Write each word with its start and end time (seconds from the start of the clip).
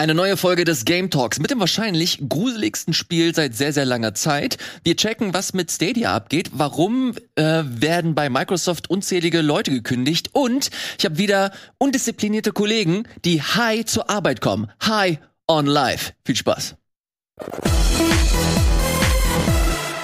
Eine 0.00 0.14
neue 0.14 0.38
Folge 0.38 0.64
des 0.64 0.86
Game 0.86 1.10
Talks 1.10 1.40
mit 1.40 1.50
dem 1.50 1.60
wahrscheinlich 1.60 2.20
gruseligsten 2.26 2.94
Spiel 2.94 3.34
seit 3.34 3.54
sehr, 3.54 3.74
sehr 3.74 3.84
langer 3.84 4.14
Zeit. 4.14 4.56
Wir 4.82 4.96
checken, 4.96 5.34
was 5.34 5.52
mit 5.52 5.70
Stadia 5.70 6.16
abgeht, 6.16 6.52
warum 6.54 7.14
äh, 7.34 7.62
werden 7.66 8.14
bei 8.14 8.30
Microsoft 8.30 8.88
unzählige 8.88 9.42
Leute 9.42 9.70
gekündigt 9.70 10.30
und 10.32 10.70
ich 10.98 11.04
habe 11.04 11.18
wieder 11.18 11.52
undisziplinierte 11.76 12.52
Kollegen, 12.52 13.06
die 13.26 13.42
high 13.42 13.84
zur 13.84 14.08
Arbeit 14.08 14.40
kommen. 14.40 14.72
High 14.86 15.18
on 15.46 15.66
life. 15.66 16.14
Viel 16.24 16.36
Spaß. 16.36 16.76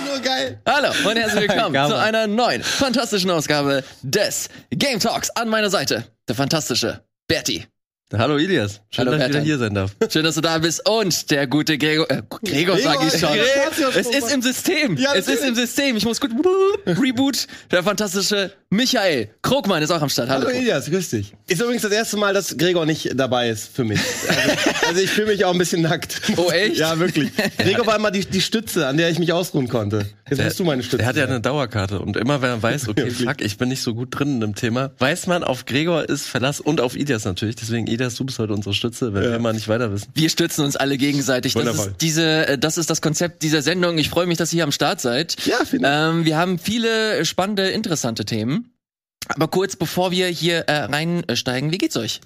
Nur 0.04 0.18
geil. 0.20 0.60
Hallo 0.66 0.88
und 1.08 1.16
herzlich 1.16 1.40
willkommen 1.48 1.88
zu 1.88 1.98
einer 1.98 2.26
neuen 2.26 2.62
fantastischen 2.62 3.30
Ausgabe 3.30 3.82
des 4.02 4.50
Game 4.68 5.00
Talks. 5.00 5.30
An 5.30 5.48
meiner 5.48 5.70
Seite 5.70 6.04
der 6.28 6.34
fantastische 6.34 7.02
Berti. 7.28 7.66
Hallo 8.12 8.36
Ilias, 8.36 8.82
schön, 8.90 9.08
Hallo, 9.08 9.18
dass 9.18 9.22
ich 9.22 9.34
wieder 9.34 9.40
hier 9.40 9.58
sein 9.58 9.74
darf. 9.74 9.96
Schön, 10.08 10.22
dass 10.22 10.36
du 10.36 10.40
da 10.40 10.58
bist. 10.58 10.88
Und 10.88 11.28
der 11.28 11.48
gute 11.48 11.76
Gregor. 11.76 12.08
Äh, 12.08 12.22
Gregor 12.44 12.78
sag 12.78 13.04
ich 13.04 13.18
schon. 13.18 13.30
Gregor. 13.30 13.96
Es 13.96 14.06
ist 14.06 14.32
im 14.32 14.42
System. 14.42 14.96
Ja, 14.96 15.12
es 15.16 15.26
ist 15.26 15.42
im 15.42 15.56
System. 15.56 15.96
Ich 15.96 16.04
muss 16.04 16.20
gut. 16.20 16.30
Reboot. 16.86 17.48
Der 17.72 17.82
fantastische 17.82 18.52
Michael 18.70 19.30
Krogmann 19.42 19.82
ist 19.82 19.90
auch 19.90 20.02
am 20.02 20.08
Start. 20.08 20.28
Hallo. 20.28 20.46
Hallo 20.46 20.56
Elias, 20.56 20.90
grüß 20.90 21.10
dich. 21.10 21.32
Ist 21.48 21.60
übrigens 21.60 21.82
das 21.82 21.92
erste 21.92 22.16
Mal, 22.16 22.34
dass 22.34 22.56
Gregor 22.56 22.84
nicht 22.84 23.10
dabei 23.14 23.48
ist 23.48 23.74
für 23.74 23.84
mich. 23.84 24.00
Also, 24.28 24.70
also 24.88 25.00
ich 25.00 25.10
fühle 25.10 25.28
mich 25.28 25.44
auch 25.44 25.52
ein 25.52 25.58
bisschen 25.58 25.82
nackt. 25.82 26.20
Oh, 26.36 26.50
echt? 26.50 26.76
Ja, 26.76 26.98
wirklich. 26.98 27.30
Gregor 27.58 27.86
war 27.86 27.96
immer 27.96 28.10
die, 28.10 28.24
die 28.24 28.40
Stütze, 28.40 28.88
an 28.88 28.96
der 28.96 29.08
ich 29.10 29.20
mich 29.20 29.32
ausruhen 29.32 29.68
konnte. 29.68 30.06
Jetzt 30.28 30.42
bist 30.42 30.58
du 30.58 30.64
meine 30.64 30.82
Stütze. 30.82 31.02
Er 31.02 31.08
hat 31.08 31.16
ja 31.16 31.24
eine 31.24 31.40
Dauerkarte 31.40 32.00
und 32.00 32.16
immer 32.16 32.42
wenn 32.42 32.50
er 32.50 32.62
weiß, 32.62 32.88
okay, 32.88 33.08
fuck, 33.10 33.40
ich 33.40 33.56
bin 33.56 33.68
nicht 33.68 33.82
so 33.82 33.94
gut 33.94 34.08
drin 34.10 34.34
in 34.34 34.40
dem 34.40 34.54
Thema, 34.56 34.90
weiß 34.98 35.28
man, 35.28 35.44
auf 35.44 35.64
Gregor 35.64 36.08
ist 36.08 36.26
Verlass 36.26 36.60
und 36.60 36.80
auf 36.80 36.96
Ilias 36.96 37.24
natürlich. 37.24 37.54
Deswegen, 37.56 37.86
Du 37.96 38.24
bist 38.24 38.38
heute 38.38 38.52
unsere 38.52 38.74
Stütze, 38.74 39.12
wenn 39.14 39.22
wir 39.22 39.38
mal 39.38 39.52
nicht 39.52 39.68
weiter 39.68 39.92
wissen. 39.92 40.08
Wir 40.14 40.28
stützen 40.30 40.64
uns 40.64 40.76
alle 40.76 40.96
gegenseitig. 40.98 41.54
Das 41.54 41.60
Wundervoll. 41.60 41.88
ist, 41.88 42.00
diese, 42.00 42.46
äh, 42.46 42.58
das 42.58 42.78
ist 42.78 42.90
das 42.90 43.00
Konzept 43.00 43.42
dieser 43.42 43.62
Sendung. 43.62 43.98
Ich 43.98 44.08
freue 44.10 44.26
mich, 44.26 44.38
dass 44.38 44.52
ihr 44.52 44.58
hier 44.58 44.64
am 44.64 44.72
Start 44.72 45.00
seid. 45.00 45.36
Ja, 45.46 45.64
vielen 45.64 45.82
Dank. 45.82 46.18
ähm, 46.18 46.24
Wir 46.24 46.36
haben 46.36 46.58
viele 46.58 47.24
spannende, 47.24 47.68
interessante 47.68 48.24
Themen. 48.24 48.70
Aber 49.28 49.48
kurz 49.48 49.76
bevor 49.76 50.10
wir 50.12 50.28
hier 50.28 50.60
äh, 50.68 50.84
reinsteigen, 50.84 51.72
wie 51.72 51.78
geht's 51.78 51.96
euch? 51.96 52.20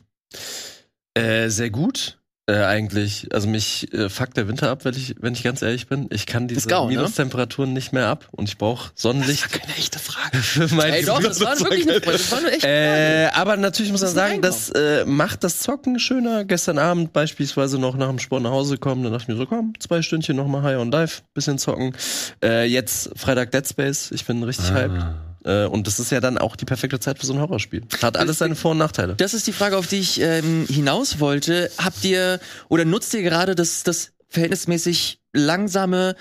Äh, 1.14 1.48
sehr 1.48 1.70
gut. 1.70 2.18
Äh, 2.50 2.64
eigentlich, 2.64 3.28
also 3.32 3.46
mich 3.46 3.92
äh, 3.94 4.08
fuckt 4.08 4.36
der 4.36 4.48
Winter 4.48 4.70
ab, 4.70 4.84
wenn 4.84 4.94
ich, 4.94 5.14
wenn 5.20 5.34
ich 5.34 5.44
ganz 5.44 5.62
ehrlich 5.62 5.86
bin. 5.86 6.08
Ich 6.10 6.26
kann 6.26 6.48
diese 6.48 6.68
GAU, 6.68 6.88
ne? 6.88 6.96
Minustemperaturen 6.96 7.72
nicht 7.72 7.92
mehr 7.92 8.08
ab 8.08 8.26
und 8.32 8.48
ich 8.48 8.58
brauche 8.58 8.90
Sonnenlicht 8.96 9.52
keine 9.52 9.76
echte 9.76 10.00
Frage. 10.00 10.38
für 10.42 10.74
mein 10.74 10.92
Ey, 10.92 11.04
doch, 11.04 11.22
das 11.22 11.40
war 11.40 11.56
wirklich 11.60 11.88
eine 11.88 12.00
Frage. 12.00 12.18
Das 12.18 12.32
war 12.32 12.38
eine 12.40 12.50
echt 12.50 12.64
Äh, 12.64 13.28
aber 13.34 13.56
natürlich 13.56 13.92
muss 13.92 14.00
man 14.00 14.10
sagen, 14.10 14.42
das 14.42 14.68
äh, 14.70 15.04
macht 15.04 15.44
das 15.44 15.60
Zocken 15.60 16.00
schöner. 16.00 16.44
Gestern 16.44 16.78
Abend 16.78 17.12
beispielsweise 17.12 17.78
noch 17.78 17.96
nach 17.96 18.08
dem 18.08 18.18
Sport 18.18 18.42
nach 18.42 18.50
Hause 18.50 18.78
kommen, 18.78 19.04
dann 19.04 19.12
dachte 19.12 19.24
ich 19.24 19.28
mir 19.28 19.36
so, 19.36 19.46
komm, 19.46 19.74
zwei 19.78 20.02
Stündchen 20.02 20.34
noch 20.34 20.48
mal 20.48 20.62
High 20.62 20.78
on 20.78 20.90
Live, 20.90 21.22
bisschen 21.34 21.56
zocken. 21.56 21.94
Äh, 22.42 22.64
jetzt 22.64 23.10
Freitag 23.14 23.52
Dead 23.52 23.64
Space, 23.64 24.10
ich 24.10 24.24
bin 24.24 24.42
richtig 24.42 24.72
hyped. 24.72 25.04
Äh, 25.44 25.64
und 25.66 25.86
das 25.86 26.00
ist 26.00 26.10
ja 26.10 26.20
dann 26.20 26.38
auch 26.38 26.56
die 26.56 26.64
perfekte 26.64 27.00
Zeit 27.00 27.18
für 27.18 27.26
so 27.26 27.32
ein 27.32 27.40
Horrorspiel. 27.40 27.82
Hat 28.02 28.16
alles 28.16 28.38
seine 28.38 28.56
Vor- 28.56 28.72
und 28.72 28.78
Nachteile. 28.78 29.14
Das 29.16 29.34
ist 29.34 29.46
die 29.46 29.52
Frage, 29.52 29.76
auf 29.76 29.86
die 29.86 29.98
ich 29.98 30.20
ähm, 30.20 30.66
hinaus 30.68 31.20
wollte. 31.20 31.70
Habt 31.78 32.04
ihr 32.04 32.40
oder 32.68 32.84
nutzt 32.84 33.14
ihr 33.14 33.22
gerade 33.22 33.54
das, 33.54 33.82
das 33.82 34.12
verhältnismäßig 34.28 35.20
langsame 35.32 36.16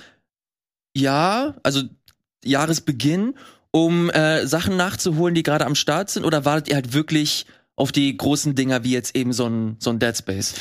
Jahr, 0.95 1.55
also 1.63 1.83
Jahresbeginn, 2.43 3.35
um 3.71 4.09
äh, 4.09 4.47
Sachen 4.47 4.77
nachzuholen, 4.77 5.35
die 5.35 5.43
gerade 5.43 5.65
am 5.65 5.75
Start 5.75 6.09
sind? 6.09 6.25
Oder 6.25 6.45
wartet 6.45 6.69
ihr 6.69 6.75
halt 6.75 6.93
wirklich 6.93 7.45
auf 7.75 7.91
die 7.91 8.15
großen 8.15 8.55
Dinger 8.55 8.83
wie 8.83 8.91
jetzt 8.91 9.15
eben 9.15 9.33
so 9.33 9.47
ein, 9.47 9.77
so 9.79 9.89
ein 9.89 9.99
Dead 9.99 10.15
Space? 10.15 10.55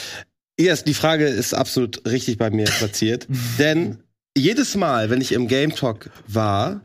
Elias, 0.56 0.84
die 0.84 0.94
Frage 0.94 1.26
ist 1.26 1.54
absolut 1.54 2.04
richtig 2.06 2.36
bei 2.36 2.50
mir 2.50 2.66
platziert. 2.66 3.26
denn 3.58 3.98
jedes 4.36 4.74
Mal, 4.74 5.10
wenn 5.10 5.20
ich 5.20 5.32
im 5.32 5.48
Game 5.48 5.74
Talk 5.74 6.10
war, 6.26 6.80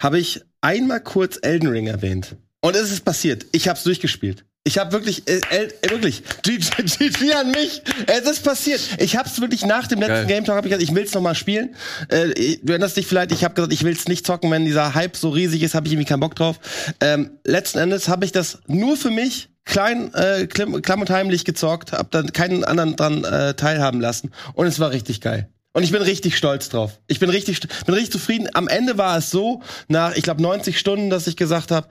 habe 0.00 0.18
ich 0.18 0.42
einmal 0.60 1.00
kurz 1.00 1.38
Elden 1.42 1.68
Ring 1.68 1.86
erwähnt. 1.86 2.36
Und 2.60 2.74
es 2.74 2.90
ist 2.90 3.04
passiert. 3.04 3.46
Ich 3.52 3.68
habe 3.68 3.78
es 3.78 3.84
durchgespielt. 3.84 4.44
Ich 4.64 4.76
habe 4.76 4.92
wirklich, 4.92 5.26
äh, 5.28 5.40
äh, 5.50 5.90
wirklich, 5.90 6.22
GG 6.42 7.32
an 7.32 7.52
mich. 7.52 7.80
Es 8.06 8.28
ist 8.28 8.44
passiert. 8.44 8.80
Ich 8.98 9.16
habe 9.16 9.28
es 9.28 9.40
wirklich 9.40 9.64
nach 9.64 9.86
dem 9.86 10.00
letzten 10.00 10.14
Geil. 10.14 10.26
Game 10.26 10.44
Talk 10.44 10.56
hab 10.56 10.64
ich 10.66 10.70
gesagt, 10.70 10.90
ich 10.90 10.94
will's 10.94 11.14
noch 11.14 11.22
mal 11.22 11.34
spielen. 11.34 11.74
Äh, 12.08 12.58
du 12.62 12.72
erinnerst 12.72 12.96
dich 12.96 13.06
vielleicht, 13.06 13.32
ich 13.32 13.44
habe 13.44 13.54
gesagt, 13.54 13.72
ich 13.72 13.84
will's 13.84 14.08
nicht 14.08 14.26
zocken, 14.26 14.50
wenn 14.50 14.66
dieser 14.66 14.94
Hype 14.94 15.16
so 15.16 15.30
riesig 15.30 15.62
ist, 15.62 15.74
habe 15.74 15.86
ich 15.86 15.94
irgendwie 15.94 16.08
keinen 16.08 16.20
Bock 16.20 16.34
drauf. 16.34 16.58
Ähm, 17.00 17.30
letzten 17.44 17.78
Endes 17.78 18.08
habe 18.08 18.26
ich 18.26 18.32
das 18.32 18.58
nur 18.66 18.96
für 18.96 19.10
mich 19.10 19.48
klein, 19.64 20.12
äh, 20.14 20.46
klamm, 20.46 20.74
und 20.74 21.10
heimlich 21.10 21.44
gezockt, 21.44 21.92
hab 21.92 22.10
dann 22.10 22.32
keinen 22.32 22.64
anderen 22.64 22.96
dran 22.96 23.24
äh, 23.24 23.54
teilhaben 23.54 24.00
lassen 24.00 24.32
und 24.54 24.66
es 24.66 24.80
war 24.80 24.90
richtig 24.90 25.20
geil. 25.20 25.48
Und 25.78 25.84
ich 25.84 25.92
bin 25.92 26.02
richtig 26.02 26.36
stolz 26.36 26.68
drauf. 26.70 26.98
Ich 27.06 27.20
bin 27.20 27.30
richtig, 27.30 27.60
bin 27.86 27.94
richtig 27.94 28.10
zufrieden. 28.10 28.48
Am 28.52 28.66
Ende 28.66 28.98
war 28.98 29.16
es 29.16 29.30
so, 29.30 29.62
nach, 29.86 30.16
ich 30.16 30.24
glaube, 30.24 30.42
90 30.42 30.76
Stunden, 30.76 31.08
dass 31.08 31.28
ich 31.28 31.36
gesagt 31.36 31.70
habe, 31.70 31.86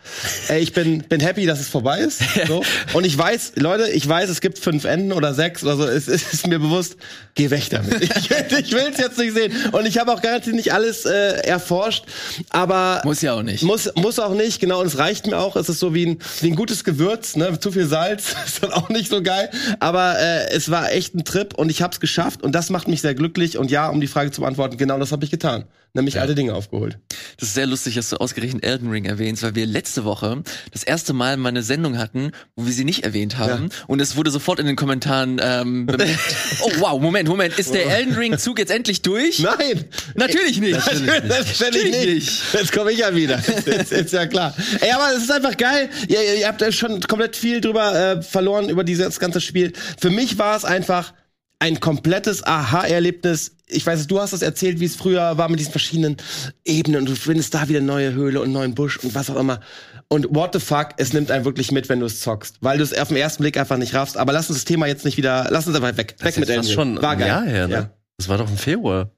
ey, 0.49 0.59
ich 0.59 0.73
bin, 0.73 1.03
bin 1.03 1.21
happy, 1.21 1.45
dass 1.45 1.61
es 1.61 1.69
vorbei 1.69 2.01
ist. 2.01 2.21
So. 2.47 2.63
Und 2.93 3.05
ich 3.05 3.17
weiß, 3.17 3.53
Leute, 3.55 3.89
ich 3.89 4.07
weiß, 4.07 4.29
es 4.29 4.41
gibt 4.41 4.59
fünf 4.59 4.85
Enden 4.85 5.11
oder 5.11 5.33
sechs 5.33 5.63
oder 5.63 5.75
so. 5.75 5.85
Es, 5.85 6.07
es 6.07 6.33
ist 6.33 6.47
mir 6.47 6.59
bewusst, 6.59 6.95
geh 7.35 7.49
weg 7.49 7.69
damit. 7.69 8.01
Ich, 8.01 8.09
ich 8.59 8.71
will 8.71 8.89
es 8.91 8.97
jetzt 8.97 9.17
nicht 9.17 9.33
sehen. 9.33 9.53
Und 9.71 9.85
ich 9.85 9.97
habe 9.97 10.13
auch 10.13 10.21
garantiert 10.21 10.55
nicht 10.55 10.71
alles 10.73 11.05
äh, 11.05 11.39
erforscht. 11.45 12.05
Aber 12.49 13.01
Muss 13.05 13.21
ja 13.21 13.33
auch 13.33 13.41
nicht. 13.41 13.63
muss, 13.63 13.89
muss 13.95 14.19
auch 14.19 14.33
nicht, 14.33 14.59
genau, 14.59 14.81
und 14.81 14.87
es 14.87 14.97
reicht 14.97 15.27
mir 15.27 15.37
auch. 15.37 15.55
Es 15.55 15.67
ist 15.67 15.79
so 15.79 15.93
wie 15.93 16.05
ein, 16.05 16.19
wie 16.41 16.51
ein 16.51 16.55
gutes 16.55 16.83
Gewürz, 16.83 17.35
ne? 17.35 17.59
Zu 17.59 17.71
viel 17.71 17.85
Salz 17.85 18.35
ist 18.45 18.63
dann 18.63 18.71
auch 18.71 18.89
nicht 18.89 19.09
so 19.09 19.21
geil. 19.21 19.49
Aber 19.79 20.19
äh, 20.19 20.49
es 20.51 20.69
war 20.71 20.91
echt 20.91 21.15
ein 21.15 21.23
Trip 21.25 21.53
und 21.53 21.69
ich 21.69 21.81
habe 21.81 21.93
es 21.93 21.99
geschafft 21.99 22.43
und 22.43 22.53
das 22.53 22.69
macht 22.69 22.87
mich 22.87 23.01
sehr 23.01 23.15
glücklich. 23.15 23.57
Und 23.57 23.71
ja, 23.71 23.76
um 23.85 24.01
die 24.01 24.07
Frage 24.07 24.31
zu 24.31 24.41
beantworten, 24.41 24.77
genau 24.77 24.97
das 24.97 25.11
habe 25.11 25.23
ich 25.23 25.31
getan. 25.31 25.65
Nämlich 25.93 26.19
alte 26.19 26.35
Dinge 26.35 26.53
aufgeholt. 26.53 26.99
Das 27.39 27.49
ist 27.49 27.55
sehr 27.55 27.65
lustig, 27.65 27.95
dass 27.95 28.09
du 28.09 28.17
ausgerechnet 28.17 28.63
Elden 28.63 28.89
Ring 28.89 29.05
erwähnst, 29.05 29.41
weil 29.41 29.55
wir 29.55 29.65
letzte 29.65 30.03
Woche 30.03 30.43
das 30.71 30.83
erste 30.83 31.13
Mal 31.13 31.37
mal 31.37 31.49
eine 31.49 31.63
Sendung 31.63 31.97
hatten, 31.97 32.31
wo 32.55 32.65
wir 32.65 32.73
sie 32.73 32.83
nicht 32.83 33.03
erwähnt 33.03 33.37
haben. 33.37 33.69
Und 33.87 33.99
es 33.99 34.15
wurde 34.15 34.29
sofort 34.29 34.59
in 34.59 34.67
den 34.67 34.75
Kommentaren 34.75 35.39
ähm, 35.41 35.85
bemerkt. 35.87 36.35
oh 36.61 36.71
wow, 36.79 37.01
Moment, 37.01 37.27
Moment. 37.29 37.57
Ist 37.57 37.73
der 37.73 37.87
Elden 37.87 38.13
Ring-Zug 38.13 38.59
jetzt 38.59 38.71
endlich 38.71 39.01
durch? 39.01 39.39
Nein! 39.39 39.85
Natürlich 40.13 40.59
nicht. 40.59 40.75
Natürlich 40.75 41.91
nicht. 41.91 42.05
nicht. 42.05 42.53
Jetzt 42.53 42.71
komme 42.71 42.91
ich 42.91 42.99
ja 42.99 43.15
wieder. 43.15 43.39
Ist, 43.39 43.91
ist 43.91 44.13
ja 44.13 44.27
klar. 44.27 44.55
Ey, 44.81 44.91
aber 44.91 45.15
es 45.15 45.23
ist 45.23 45.31
einfach 45.31 45.57
geil. 45.57 45.89
Ihr, 46.07 46.21
ihr, 46.21 46.35
ihr 46.41 46.47
habt 46.47 46.61
ja 46.61 46.71
schon 46.71 46.99
komplett 47.01 47.35
viel 47.35 47.59
drüber 47.59 47.95
äh, 47.95 48.21
verloren 48.21 48.69
über 48.69 48.83
dieses 48.83 49.19
ganze 49.19 49.41
Spiel. 49.41 49.73
Für 49.99 50.09
mich 50.09 50.37
war 50.37 50.55
es 50.55 50.63
einfach 50.63 51.13
ein 51.59 51.79
komplettes 51.79 52.43
Aha-Erlebnis. 52.45 53.55
Ich 53.67 53.85
weiß, 53.85 54.07
du 54.07 54.19
hast 54.19 54.33
es 54.33 54.41
erzählt, 54.41 54.79
wie 54.79 54.85
es 54.85 54.95
früher 54.95 55.37
war 55.37 55.49
mit 55.49 55.59
diesen 55.59 55.71
verschiedenen 55.71 56.17
Ebenen 56.65 57.01
und 57.01 57.09
du 57.09 57.15
findest 57.15 57.53
da 57.53 57.67
wieder 57.67 57.81
neue 57.81 58.13
Höhle 58.13 58.41
und 58.41 58.51
neuen 58.51 58.75
Busch 58.75 58.97
und 58.97 59.15
was 59.15 59.29
auch 59.29 59.35
immer. 59.35 59.59
Und 60.07 60.33
what 60.33 60.53
the 60.53 60.59
fuck, 60.59 60.89
es 60.97 61.11
nimmt 61.11 61.31
einen 61.31 61.43
wirklich 61.43 61.71
mit, 61.71 61.89
wenn 61.89 61.99
du 61.99 62.05
es 62.05 62.21
zockst, 62.21 62.57
weil 62.61 62.77
du 62.77 62.83
es 62.83 62.97
auf 62.97 63.09
den 63.09 63.17
ersten 63.17 63.43
Blick 63.43 63.57
einfach 63.57 63.77
nicht 63.77 63.93
raffst. 63.93 64.17
Aber 64.17 64.31
lass 64.31 64.49
uns 64.49 64.59
das 64.59 64.65
Thema 64.65 64.87
jetzt 64.87 65.03
nicht 65.03 65.17
wieder, 65.17 65.47
lass 65.49 65.67
uns 65.67 65.75
einfach 65.75 65.97
weg, 65.97 66.15
weg 66.19 66.37
mit 66.37 66.47
das 66.47 66.55
Elden 66.55 66.65
Ring. 66.67 66.75
schon 66.75 67.01
War 67.01 67.11
ein 67.11 67.19
geil. 67.19 67.27
Jahr 67.27 67.45
her, 67.45 67.67
ne? 67.67 67.73
Ja. 67.73 67.89
Das 68.17 68.29
war 68.29 68.37
doch 68.37 68.49
im 68.49 68.57
Februar 68.57 69.11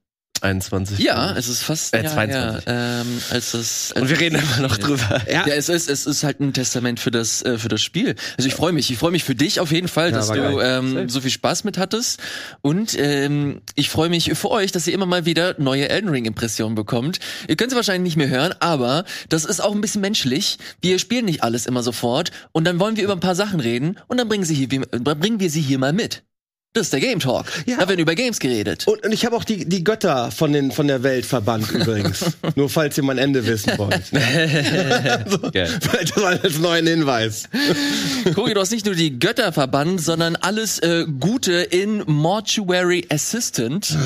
21. 0.43 0.99
Ja, 0.99 1.35
es 1.35 1.47
ist 1.47 1.63
fast 1.63 1.93
Äh, 1.93 1.99
ein 1.99 2.03
Jahr 2.05 2.13
22. 2.13 2.65
her, 2.65 3.03
ähm, 3.05 3.21
als 3.29 3.51
das. 3.51 3.93
Und 3.95 4.09
wir 4.09 4.19
reden 4.19 4.35
immer 4.39 4.67
noch 4.67 4.77
drüber. 4.77 5.21
Ja. 5.29 5.47
Ja, 5.47 5.53
es 5.53 5.69
ist 5.69 5.89
es 5.89 6.05
ist 6.05 6.23
halt 6.23 6.39
ein 6.39 6.53
Testament 6.53 6.99
für 6.99 7.11
das 7.11 7.41
äh, 7.41 7.57
für 7.57 7.69
das 7.69 7.81
Spiel. 7.81 8.15
Also 8.37 8.47
ich 8.47 8.55
freue 8.55 8.71
mich, 8.71 8.89
ich 8.91 8.97
freue 8.97 9.11
mich 9.11 9.23
für 9.23 9.35
dich 9.35 9.59
auf 9.59 9.71
jeden 9.71 9.87
Fall, 9.87 10.11
dass 10.11 10.29
war 10.29 10.35
du 10.37 10.59
ähm, 10.59 11.09
so 11.09 11.21
viel 11.21 11.31
Spaß 11.31 11.63
mit 11.63 11.77
hattest 11.77 12.19
und 12.61 12.97
ähm, 12.97 13.61
ich 13.75 13.89
freue 13.89 14.09
mich 14.09 14.31
für 14.37 14.51
euch, 14.51 14.71
dass 14.71 14.87
ihr 14.87 14.93
immer 14.93 15.05
mal 15.05 15.25
wieder 15.25 15.55
neue 15.59 15.89
Elden 15.89 16.09
Ring 16.09 16.25
Impressionen 16.25 16.75
bekommt. 16.75 17.19
Ihr 17.47 17.55
könnt 17.55 17.71
sie 17.71 17.75
wahrscheinlich 17.75 18.03
nicht 18.03 18.17
mehr 18.17 18.29
hören, 18.29 18.53
aber 18.59 19.05
das 19.29 19.45
ist 19.45 19.61
auch 19.61 19.73
ein 19.73 19.81
bisschen 19.81 20.01
menschlich. 20.01 20.57
Wir 20.81 20.99
spielen 20.99 21.25
nicht 21.25 21.43
alles 21.43 21.65
immer 21.65 21.83
sofort 21.83 22.31
und 22.51 22.65
dann 22.65 22.79
wollen 22.79 22.95
wir 22.97 23.03
über 23.03 23.13
ein 23.13 23.19
paar 23.19 23.35
Sachen 23.35 23.59
reden 23.59 23.97
und 24.07 24.17
dann 24.17 24.27
bringen 24.29 24.45
sie 24.45 24.55
hier 24.55 24.67
dann 24.69 25.19
bringen 25.19 25.39
wir 25.39 25.49
sie 25.49 25.61
hier 25.61 25.79
mal 25.79 25.93
mit. 25.93 26.23
Das 26.73 26.83
ist 26.85 26.93
der 26.93 26.99
Game 26.99 27.19
Talk. 27.19 27.47
Ja. 27.65 27.77
Da 27.77 27.87
werden 27.89 27.99
über 27.99 28.13
Games 28.13 28.37
geredet. 28.39 28.85
Und, 28.87 29.03
und 29.03 29.11
ich 29.11 29.25
habe 29.25 29.35
auch 29.35 29.43
die, 29.43 29.65
die 29.67 29.83
Götter 29.83 30.29
von, 30.29 30.53
den, 30.53 30.71
von 30.71 30.87
der 30.87 31.01
Welt 31.01 31.25
verbannt 31.25 31.71
übrigens. 31.73 32.23
Nur 32.55 32.69
falls 32.69 32.95
ihr 32.95 33.03
mein 33.03 33.17
Ende 33.17 33.43
wissen 33.47 33.73
wollt. 33.77 34.03
also, 34.13 35.39
Geil. 35.51 35.79
Das 35.81 36.15
war 36.21 36.29
als 36.43 36.59
neuen 36.59 36.85
Hinweis. 36.85 37.45
Cory, 38.35 38.53
du 38.53 38.61
hast 38.61 38.69
nicht 38.71 38.85
nur 38.85 38.93
die 38.93 39.17
Götter 39.17 39.51
verbannt, 39.51 39.99
sondern 39.99 40.35
alles 40.35 40.77
äh, 40.77 41.05
Gute 41.19 41.53
in 41.53 42.03
Mortuary 42.05 43.07
Assistant. 43.09 43.97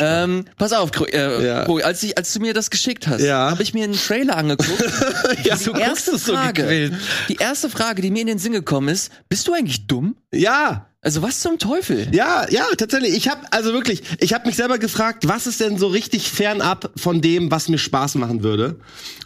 Ähm, 0.00 0.46
pass 0.58 0.72
auf, 0.72 0.90
äh, 1.12 1.46
Ja. 1.46 1.64
Cory, 1.64 1.84
als, 1.84 2.02
ich, 2.02 2.18
als 2.18 2.32
du 2.32 2.40
mir 2.40 2.54
das 2.54 2.70
geschickt 2.70 3.06
hast, 3.06 3.20
Ja. 3.22 3.52
habe 3.52 3.62
ich 3.62 3.72
mir 3.72 3.84
einen 3.84 3.94
Trailer 3.94 4.36
angeguckt. 4.36 4.82
Ja, 5.44 5.54
die 5.56 5.70
erste 5.80 6.12
es 6.16 6.24
so 6.24 6.34
Frage, 6.34 6.62
gequält. 6.62 6.92
die 7.28 7.36
erste 7.36 7.70
Frage, 7.70 8.02
die 8.02 8.10
mir 8.10 8.20
in 8.22 8.26
den 8.26 8.38
Sinn 8.38 8.52
gekommen 8.52 8.88
ist: 8.88 9.10
Bist 9.28 9.46
du 9.48 9.52
eigentlich 9.54 9.86
dumm? 9.86 10.16
Ja, 10.32 10.86
Also 11.02 11.22
was 11.22 11.40
zum 11.40 11.58
Teufel? 11.58 12.08
ja, 12.12 12.46
ja, 12.50 12.64
tatsächlich. 12.76 13.16
Ich 13.16 13.28
habe 13.28 13.40
also 13.50 13.72
wirklich, 13.72 14.02
ich 14.18 14.34
habe 14.34 14.46
mich 14.46 14.56
selber 14.56 14.78
gefragt, 14.78 15.26
was 15.26 15.46
ist 15.46 15.60
denn 15.60 15.78
so 15.78 15.86
richtig 15.86 16.30
fernab 16.30 16.90
von 16.96 17.22
dem, 17.22 17.50
was 17.50 17.68
mir 17.68 17.78
Spaß 17.78 18.16
machen 18.16 18.42
würde? 18.42 18.76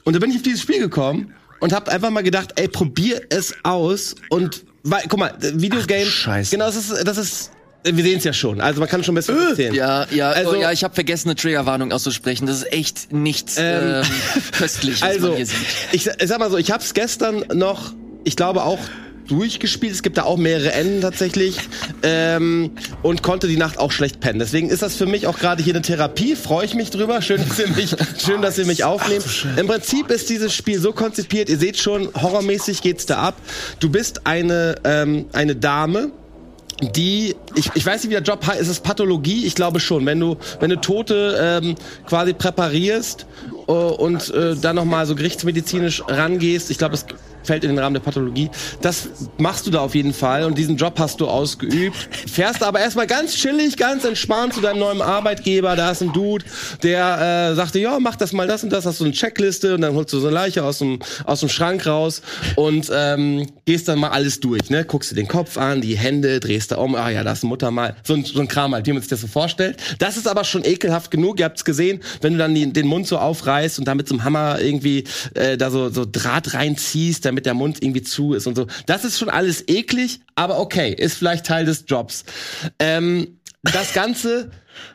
Und 0.04 0.14
da 0.14 0.20
bin 0.20 0.30
ich 0.30 0.36
auf 0.36 0.42
dieses 0.42 0.60
Spiel 0.60 0.78
gekommen 0.78 1.34
und 1.58 1.72
habe 1.72 1.90
einfach 1.90 2.10
mal 2.10 2.22
gedacht, 2.22 2.52
ey, 2.56 2.68
probier 2.68 3.22
es 3.30 3.54
aus 3.64 4.14
und 4.28 4.64
weil, 4.84 5.02
guck 5.08 5.18
mal, 5.18 5.34
Videogame, 5.40 6.04
Scheiße. 6.06 6.50
genau, 6.52 6.66
das 6.66 6.76
ist, 6.76 7.06
das 7.06 7.18
ist 7.18 7.50
wir 7.86 8.02
sehen 8.04 8.16
es 8.18 8.24
ja 8.24 8.32
schon. 8.32 8.60
Also 8.62 8.80
man 8.80 8.88
kann 8.88 9.02
schon 9.04 9.12
ein 9.14 9.16
bisschen 9.16 9.36
erzählen. 9.36 9.74
Ja, 9.74 10.06
ja, 10.10 10.30
Also- 10.30 10.52
oh, 10.52 10.54
ja, 10.54 10.70
ich 10.72 10.84
habe 10.84 10.94
vergessen, 10.94 11.28
eine 11.28 11.36
Triggerwarnung 11.36 11.92
auszusprechen. 11.92 12.46
Das 12.46 12.58
ist 12.58 12.72
echt 12.72 13.12
nichts 13.12 13.56
Ähm, 13.58 14.02
ähm, 14.02 14.02
köstliches, 14.52 15.02
was 15.02 15.08
Also, 15.10 15.26
man 15.28 15.36
hier 15.36 15.46
sieht. 15.46 15.56
ich, 15.92 16.06
ich 16.06 16.28
sag 16.28 16.38
mal 16.38 16.50
so, 16.50 16.56
ich 16.56 16.70
habe 16.70 16.82
es 16.82 16.94
gestern 16.94 17.44
noch, 17.52 17.92
ich 18.24 18.36
glaube 18.36 18.62
auch 18.62 18.78
durchgespielt. 19.26 19.92
Es 19.92 20.02
gibt 20.02 20.18
da 20.18 20.24
auch 20.24 20.36
mehrere 20.36 20.72
Enden 20.72 21.00
tatsächlich 21.00 21.58
ähm, 22.02 22.72
und 23.02 23.22
konnte 23.22 23.48
die 23.48 23.56
Nacht 23.56 23.78
auch 23.78 23.92
schlecht 23.92 24.20
pennen. 24.20 24.38
Deswegen 24.38 24.68
ist 24.68 24.82
das 24.82 24.96
für 24.96 25.06
mich 25.06 25.26
auch 25.26 25.38
gerade 25.38 25.62
hier 25.62 25.74
eine 25.74 25.82
Therapie. 25.82 26.36
Freue 26.36 26.64
ich 26.66 26.74
mich 26.74 26.90
drüber. 26.90 27.22
Schön, 27.22 27.40
dass 27.46 27.58
ihr 27.58 27.68
mich, 27.68 27.94
schön, 28.18 28.42
dass 28.42 28.58
ihr 28.58 28.66
mich 28.66 28.84
aufnehmt. 28.84 29.24
Im 29.56 29.66
Prinzip 29.66 30.10
ist 30.10 30.30
dieses 30.30 30.54
Spiel 30.54 30.80
so 30.80 30.92
konzipiert. 30.92 31.48
Ihr 31.48 31.58
seht 31.58 31.78
schon, 31.78 32.08
horrormäßig 32.14 32.82
geht's 32.82 33.06
da 33.06 33.18
ab. 33.18 33.36
Du 33.80 33.90
bist 33.90 34.26
eine 34.26 34.76
ähm, 34.84 35.26
eine 35.32 35.56
Dame 35.56 36.10
die, 36.80 37.34
ich, 37.54 37.70
ich 37.74 37.86
weiß 37.86 38.02
nicht, 38.02 38.10
wie 38.10 38.14
der 38.14 38.22
Job 38.22 38.46
heißt, 38.46 38.60
ist 38.60 38.68
es 38.68 38.80
Pathologie? 38.80 39.46
Ich 39.46 39.54
glaube 39.54 39.80
schon. 39.80 40.04
Wenn 40.06 40.20
du, 40.20 40.36
wenn 40.60 40.70
du 40.70 40.80
Tote 40.80 41.38
ähm, 41.40 41.76
quasi 42.06 42.32
präparierst 42.32 43.26
äh, 43.68 43.72
und 43.72 44.32
äh, 44.34 44.56
dann 44.56 44.76
nochmal 44.76 45.06
so 45.06 45.14
gerichtsmedizinisch 45.14 46.02
rangehst, 46.08 46.70
ich 46.70 46.78
glaube, 46.78 46.94
es 46.94 47.06
fällt 47.44 47.64
in 47.64 47.70
den 47.70 47.78
Rahmen 47.78 47.94
der 47.94 48.00
Pathologie. 48.00 48.50
Das 48.80 49.08
machst 49.38 49.66
du 49.66 49.70
da 49.70 49.80
auf 49.80 49.94
jeden 49.94 50.12
Fall 50.12 50.44
und 50.44 50.58
diesen 50.58 50.76
Job 50.76 50.98
hast 50.98 51.20
du 51.20 51.28
ausgeübt. 51.28 51.96
Fährst 52.26 52.62
aber 52.62 52.80
erstmal 52.80 53.06
ganz 53.06 53.34
chillig, 53.34 53.76
ganz 53.76 54.04
entspannt 54.04 54.54
zu 54.54 54.60
deinem 54.60 54.80
neuen 54.80 55.02
Arbeitgeber. 55.02 55.76
Da 55.76 55.90
ist 55.90 56.02
ein 56.02 56.12
Dude, 56.12 56.44
der 56.82 57.50
äh, 57.52 57.54
sagte, 57.54 57.78
ja, 57.78 57.98
mach 58.00 58.16
das 58.16 58.32
mal 58.32 58.46
das 58.46 58.64
und 58.64 58.70
das, 58.70 58.86
hast 58.86 59.00
du 59.00 59.04
eine 59.04 59.12
Checkliste 59.12 59.74
und 59.74 59.80
dann 59.80 59.94
holst 59.94 60.12
du 60.12 60.18
so 60.18 60.26
eine 60.28 60.34
Leiche 60.34 60.64
aus 60.64 60.78
dem, 60.78 60.98
aus 61.24 61.40
dem 61.40 61.48
Schrank 61.48 61.86
raus 61.86 62.22
und 62.56 62.90
ähm, 62.92 63.46
gehst 63.64 63.88
dann 63.88 63.98
mal 63.98 64.10
alles 64.10 64.40
durch. 64.40 64.70
Ne? 64.70 64.84
Guckst 64.84 65.10
dir 65.10 65.16
den 65.16 65.28
Kopf 65.28 65.58
an, 65.58 65.80
die 65.80 65.96
Hände, 65.96 66.40
drehst 66.40 66.72
da 66.72 66.76
um, 66.76 66.94
ah 66.94 67.10
ja, 67.10 67.24
da 67.24 67.32
ist 67.32 67.44
ein 67.44 67.48
Muttermal. 67.48 67.96
So 68.02 68.14
ein, 68.14 68.24
so 68.24 68.40
ein 68.40 68.48
Kram 68.48 68.74
halt, 68.74 68.86
wie 68.86 68.92
man 68.92 69.02
sich 69.02 69.10
das 69.10 69.20
so 69.20 69.26
vorstellt. 69.26 69.76
Das 69.98 70.16
ist 70.16 70.28
aber 70.28 70.44
schon 70.44 70.64
ekelhaft 70.64 71.10
genug. 71.10 71.38
Ihr 71.38 71.46
habt's 71.46 71.64
gesehen, 71.64 72.00
wenn 72.20 72.34
du 72.34 72.38
dann 72.38 72.54
die, 72.54 72.72
den 72.72 72.86
Mund 72.86 73.06
so 73.06 73.18
aufreißt 73.18 73.78
und 73.78 73.86
da 73.86 73.94
mit 73.94 74.08
so 74.08 74.14
einem 74.14 74.24
Hammer 74.24 74.60
irgendwie 74.60 75.04
äh, 75.34 75.56
da 75.56 75.70
so, 75.70 75.90
so 75.90 76.04
Draht 76.10 76.54
reinziehst, 76.54 77.24
damit 77.34 77.46
der 77.46 77.54
Mund 77.54 77.82
irgendwie 77.82 78.02
zu 78.02 78.34
ist 78.34 78.46
und 78.46 78.54
so. 78.54 78.66
Das 78.86 79.04
ist 79.04 79.18
schon 79.18 79.28
alles 79.28 79.66
eklig, 79.68 80.20
aber 80.36 80.60
okay, 80.60 80.94
ist 80.94 81.16
vielleicht 81.16 81.46
Teil 81.46 81.64
des 81.64 81.84
Jobs. 81.88 82.24
Ähm, 82.78 83.40
das 83.62 83.92
Ganze 83.92 84.50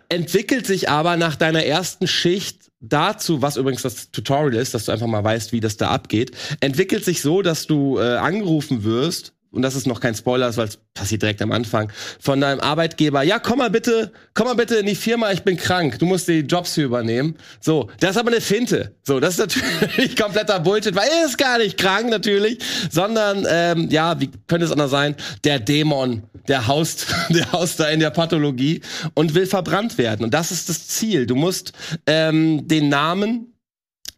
entwickelt 0.07 0.65
sich 0.65 0.89
aber 0.89 1.17
nach 1.17 1.35
deiner 1.35 1.65
ersten 1.65 2.07
Schicht 2.07 2.71
dazu, 2.79 3.41
was 3.41 3.57
übrigens 3.57 3.81
das 3.81 4.11
Tutorial 4.11 4.55
ist, 4.55 4.73
dass 4.73 4.85
du 4.85 4.91
einfach 4.91 5.07
mal 5.07 5.23
weißt, 5.23 5.51
wie 5.51 5.59
das 5.59 5.75
da 5.75 5.89
abgeht, 5.89 6.31
entwickelt 6.61 7.03
sich 7.03 7.21
so, 7.21 7.41
dass 7.41 7.67
du 7.67 7.97
äh, 7.97 8.15
angerufen 8.15 8.83
wirst 8.83 9.33
und 9.51 9.63
das 9.63 9.75
ist 9.75 9.87
noch 9.87 9.99
kein 9.99 10.13
Spoiler, 10.13 10.55
weil 10.57 10.67
es 10.67 10.77
passiert 10.93 11.23
direkt 11.23 11.41
am 11.41 11.51
Anfang, 11.51 11.91
von 12.19 12.39
deinem 12.39 12.59
Arbeitgeber, 12.59 13.23
ja, 13.23 13.39
komm 13.39 13.59
mal 13.59 13.69
bitte, 13.69 14.11
komm 14.35 14.47
mal 14.47 14.55
bitte 14.55 14.75
in 14.75 14.85
die 14.85 14.95
Firma, 14.95 15.31
ich 15.31 15.41
bin 15.41 15.57
krank, 15.57 15.97
du 15.97 16.05
musst 16.05 16.27
die 16.27 16.41
Jobs 16.41 16.75
hier 16.75 16.85
übernehmen. 16.85 17.35
So, 17.59 17.89
das 17.99 18.11
ist 18.11 18.17
aber 18.17 18.29
eine 18.29 18.41
Finte. 18.41 18.95
So, 19.03 19.19
das 19.19 19.37
ist 19.37 19.39
natürlich 19.39 20.15
kompletter 20.21 20.59
Bullshit, 20.59 20.95
weil 20.95 21.09
er 21.09 21.25
ist 21.25 21.37
gar 21.37 21.57
nicht 21.57 21.77
krank 21.77 22.09
natürlich, 22.09 22.59
sondern, 22.91 23.45
ähm, 23.49 23.89
ja, 23.89 24.19
wie 24.19 24.29
könnte 24.47 24.65
es 24.65 24.71
anders 24.71 24.91
sein, 24.91 25.15
der 25.43 25.59
Dämon, 25.59 26.23
der 26.47 26.67
haust, 26.67 27.07
der 27.29 27.51
haust 27.51 27.79
da 27.79 27.89
in 27.89 27.99
der 27.99 28.11
Pathologie 28.11 28.81
und 29.15 29.33
will 29.33 29.47
verbrannt 29.47 29.97
werden. 29.97 30.23
Und 30.23 30.33
das 30.33 30.51
ist 30.51 30.69
das 30.69 30.87
Ziel. 30.87 31.25
Du 31.25 31.35
musst 31.35 31.73
ähm, 32.05 32.67
den 32.67 32.89
Namen 32.89 33.53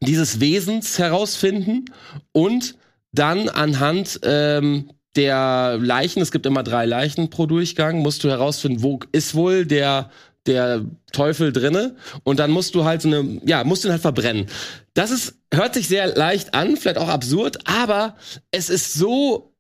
dieses 0.02 0.40
Wesens 0.40 1.00
herausfinden 1.00 1.86
und 2.32 2.76
dann 3.14 3.50
anhand 3.50 4.20
ähm, 4.24 4.90
der 5.16 5.78
Leichen, 5.82 6.22
es 6.22 6.32
gibt 6.32 6.46
immer 6.46 6.64
drei 6.64 6.86
Leichen 6.86 7.30
pro 7.30 7.46
Durchgang, 7.46 8.00
musst 8.00 8.24
du 8.24 8.30
herausfinden, 8.30 8.82
wo 8.84 9.00
ist 9.12 9.36
wohl 9.36 9.66
der 9.66 10.10
der 10.48 10.84
Teufel 11.12 11.52
drinne 11.54 11.96
und 12.24 12.40
dann 12.40 12.50
musst 12.50 12.74
du 12.74 12.84
halt 12.84 13.04
so 13.04 13.10
eine 13.10 13.40
ja 13.46 13.64
musst 13.64 13.86
ihn 13.86 13.92
halt 13.92 14.02
verbrennen. 14.02 14.48
Das 14.94 15.12
ist 15.12 15.36
hört 15.54 15.76
sich 15.76 15.88
sehr 15.88 16.16
leicht 16.16 16.56
an, 16.56 16.78
vielleicht 16.78 16.98
auch 16.98 17.10
absurd, 17.10 17.60
aber 17.66 18.16
es 18.50 18.70
ist 18.70 18.94
so 18.94 19.54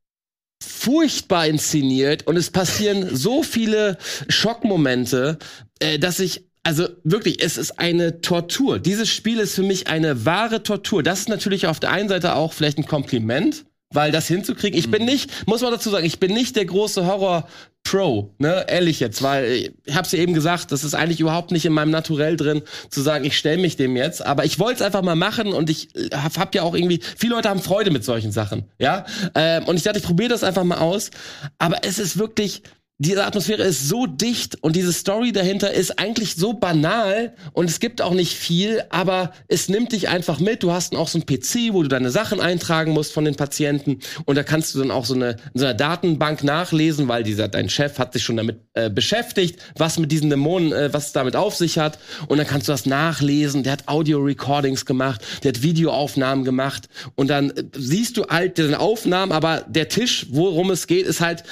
furchtbar 0.64 1.48
inszeniert 1.48 2.28
und 2.28 2.38
es 2.38 2.50
passieren 2.50 3.16
so 3.16 3.44
viele 3.44 3.98
Schockmomente, 4.28 5.38
äh, 5.80 6.00
dass 6.00 6.20
ich 6.20 6.46
also 6.64 6.88
wirklich, 7.04 7.44
es 7.44 7.58
ist 7.58 7.80
eine 7.80 8.22
Tortur. 8.22 8.78
Dieses 8.78 9.10
Spiel 9.10 9.40
ist 9.40 9.56
für 9.56 9.64
mich 9.64 9.88
eine 9.88 10.26
wahre 10.26 10.62
Tortur. 10.62 11.02
Das 11.02 11.22
ist 11.22 11.30
natürlich 11.30 11.66
auf 11.66 11.80
der 11.80 11.90
einen 11.90 12.08
Seite 12.08 12.36
auch 12.36 12.54
vielleicht 12.54 12.78
ein 12.78 12.86
Kompliment, 12.86 13.66
weil 13.92 14.12
das 14.12 14.28
hinzukriegen. 14.28 14.78
Ich 14.78 14.90
bin 14.90 15.06
nicht, 15.06 15.48
muss 15.48 15.62
man 15.62 15.72
dazu 15.72 15.90
sagen, 15.90 16.06
ich 16.06 16.20
bin 16.20 16.34
nicht 16.34 16.56
der 16.56 16.66
große 16.66 17.06
Horror 17.06 17.48
Pro, 17.84 18.34
ne, 18.38 18.66
ehrlich 18.68 19.00
jetzt, 19.00 19.24
weil 19.24 19.72
ich 19.86 19.96
hab's 19.96 20.12
ja 20.12 20.20
eben 20.20 20.36
gesagt, 20.36 20.72
das 20.72 20.84
ist 20.84 20.94
eigentlich 20.94 21.20
überhaupt 21.20 21.52
nicht 21.52 21.66
in 21.66 21.74
meinem 21.74 21.90
Naturell 21.90 22.38
drin, 22.38 22.62
zu 22.90 23.02
sagen, 23.02 23.26
ich 23.26 23.36
stelle 23.36 23.60
mich 23.60 23.76
dem 23.76 23.96
jetzt, 23.96 24.24
aber 24.24 24.46
ich 24.46 24.60
wollte 24.60 24.76
es 24.76 24.82
einfach 24.84 25.02
mal 25.02 25.16
machen 25.16 25.52
und 25.52 25.70
ich 25.70 25.90
hab, 26.14 26.38
hab 26.38 26.56
ja 26.56 26.62
auch 26.62 26.76
irgendwie, 26.76 27.02
viele 27.18 27.36
Leute 27.36 27.50
haben 27.50 27.60
Freude 27.60 27.90
mit 27.90 28.06
solchen 28.06 28.32
Sachen, 28.32 28.66
ja, 28.78 29.06
ähm, 29.34 29.66
und 29.66 29.78
ich 29.78 29.84
dachte, 29.84 29.98
ich 29.98 30.06
probiere 30.06 30.30
das 30.30 30.44
einfach 30.44 30.64
mal 30.64 30.78
aus, 30.78 31.10
aber 31.58 31.78
es 31.82 31.98
ist 31.98 32.20
wirklich, 32.20 32.62
diese 33.02 33.26
Atmosphäre 33.26 33.64
ist 33.64 33.90
so 33.90 34.06
dicht 34.06 34.60
und 34.62 34.76
diese 34.76 34.94
Story 34.94 35.32
dahinter 35.32 35.74
ist 35.74 35.98
eigentlich 35.98 36.36
so 36.36 36.54
banal 36.54 37.34
und 37.54 37.68
es 37.68 37.80
gibt 37.80 38.00
auch 38.00 38.14
nicht 38.14 38.34
viel, 38.34 38.84
aber 38.92 39.34
es 39.48 39.70
nimmt 39.70 39.92
dich 39.94 40.08
einfach 40.08 40.40
mit. 40.40 40.62
Du 40.62 40.72
hast 40.72 40.96
auch 40.96 41.08
so 41.08 41.18
einen 41.18 41.26
PC, 41.26 41.74
wo 41.74 41.82
du 41.82 41.90
deine 41.90 42.12
Sachen 42.12 42.40
eintragen 42.40 42.92
musst 42.92 43.12
von 43.12 43.26
den 43.26 43.34
Patienten 43.34 44.02
und 44.26 44.36
da 44.36 44.44
kannst 44.44 44.76
du 44.76 44.80
dann 44.80 44.92
auch 44.92 45.06
so 45.06 45.16
eine, 45.16 45.32
in 45.54 45.60
so 45.60 45.66
einer 45.66 45.74
Datenbank 45.74 46.44
nachlesen, 46.44 47.08
weil 47.08 47.24
dieser 47.24 47.48
dein 47.48 47.70
Chef 47.70 47.98
hat 47.98 48.14
sich 48.14 48.24
schon 48.24 48.38
damit 48.38 48.60
äh, 48.76 48.92
beschäftigt, 48.92 49.60
was 49.76 49.98
mit 49.98 50.12
diesen 50.12 50.30
Dämonen, 50.30 50.72
äh, 50.72 50.94
was 50.94 51.08
es 51.08 51.12
damit 51.12 51.36
auf 51.36 51.56
sich 51.56 51.80
hat 51.80 51.98
und 52.28 52.38
dann 52.38 52.46
kannst 52.46 52.68
du 52.68 52.72
das 52.72 52.86
nachlesen. 52.86 53.64
Der 53.64 53.74
hat 53.74 53.88
Audio-Recordings 53.88 54.86
gemacht, 54.86 55.26
der 55.44 55.54
hat 55.54 55.64
Videoaufnahmen 55.64 56.46
gemacht 56.46 56.88
und 57.16 57.32
dann 57.32 57.50
äh, 57.50 57.64
siehst 57.76 58.18
du 58.18 58.28
halt 58.28 58.60
deine 58.60 58.80
Aufnahmen, 58.80 59.32
aber 59.32 59.66
der 59.68 59.90
Tisch, 59.90 60.28
worum 60.30 60.70
es 60.70 60.86
geht, 60.86 61.08
ist 61.08 61.20
halt 61.20 61.44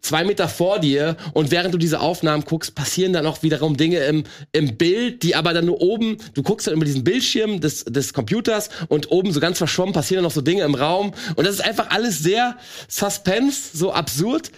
zwei 0.00 0.24
Meter 0.24 0.48
vor 0.48 0.78
dir 0.78 1.16
und 1.34 1.50
während 1.50 1.74
du 1.74 1.78
diese 1.78 2.00
Aufnahmen 2.00 2.44
guckst, 2.44 2.74
passieren 2.74 3.12
dann 3.12 3.26
auch 3.26 3.42
wiederum 3.42 3.76
Dinge 3.76 3.98
im, 3.98 4.24
im 4.52 4.78
Bild, 4.78 5.22
die 5.22 5.36
aber 5.36 5.52
dann 5.52 5.66
nur 5.66 5.80
oben, 5.82 6.16
du 6.34 6.42
guckst 6.42 6.66
dann 6.66 6.74
über 6.74 6.86
diesen 6.86 7.04
Bildschirm 7.04 7.60
des, 7.60 7.84
des 7.84 8.14
Computers 8.14 8.70
und 8.88 9.10
oben 9.10 9.32
so 9.32 9.40
ganz 9.40 9.58
verschwommen 9.58 9.92
passieren 9.92 10.18
dann 10.18 10.28
noch 10.28 10.34
so 10.34 10.40
Dinge 10.40 10.62
im 10.62 10.74
Raum. 10.74 11.12
Und 11.36 11.46
das 11.46 11.56
ist 11.56 11.64
einfach 11.64 11.90
alles 11.90 12.18
sehr 12.18 12.56
Suspense, 12.88 13.76
so 13.76 13.92
absurd, 13.92 14.50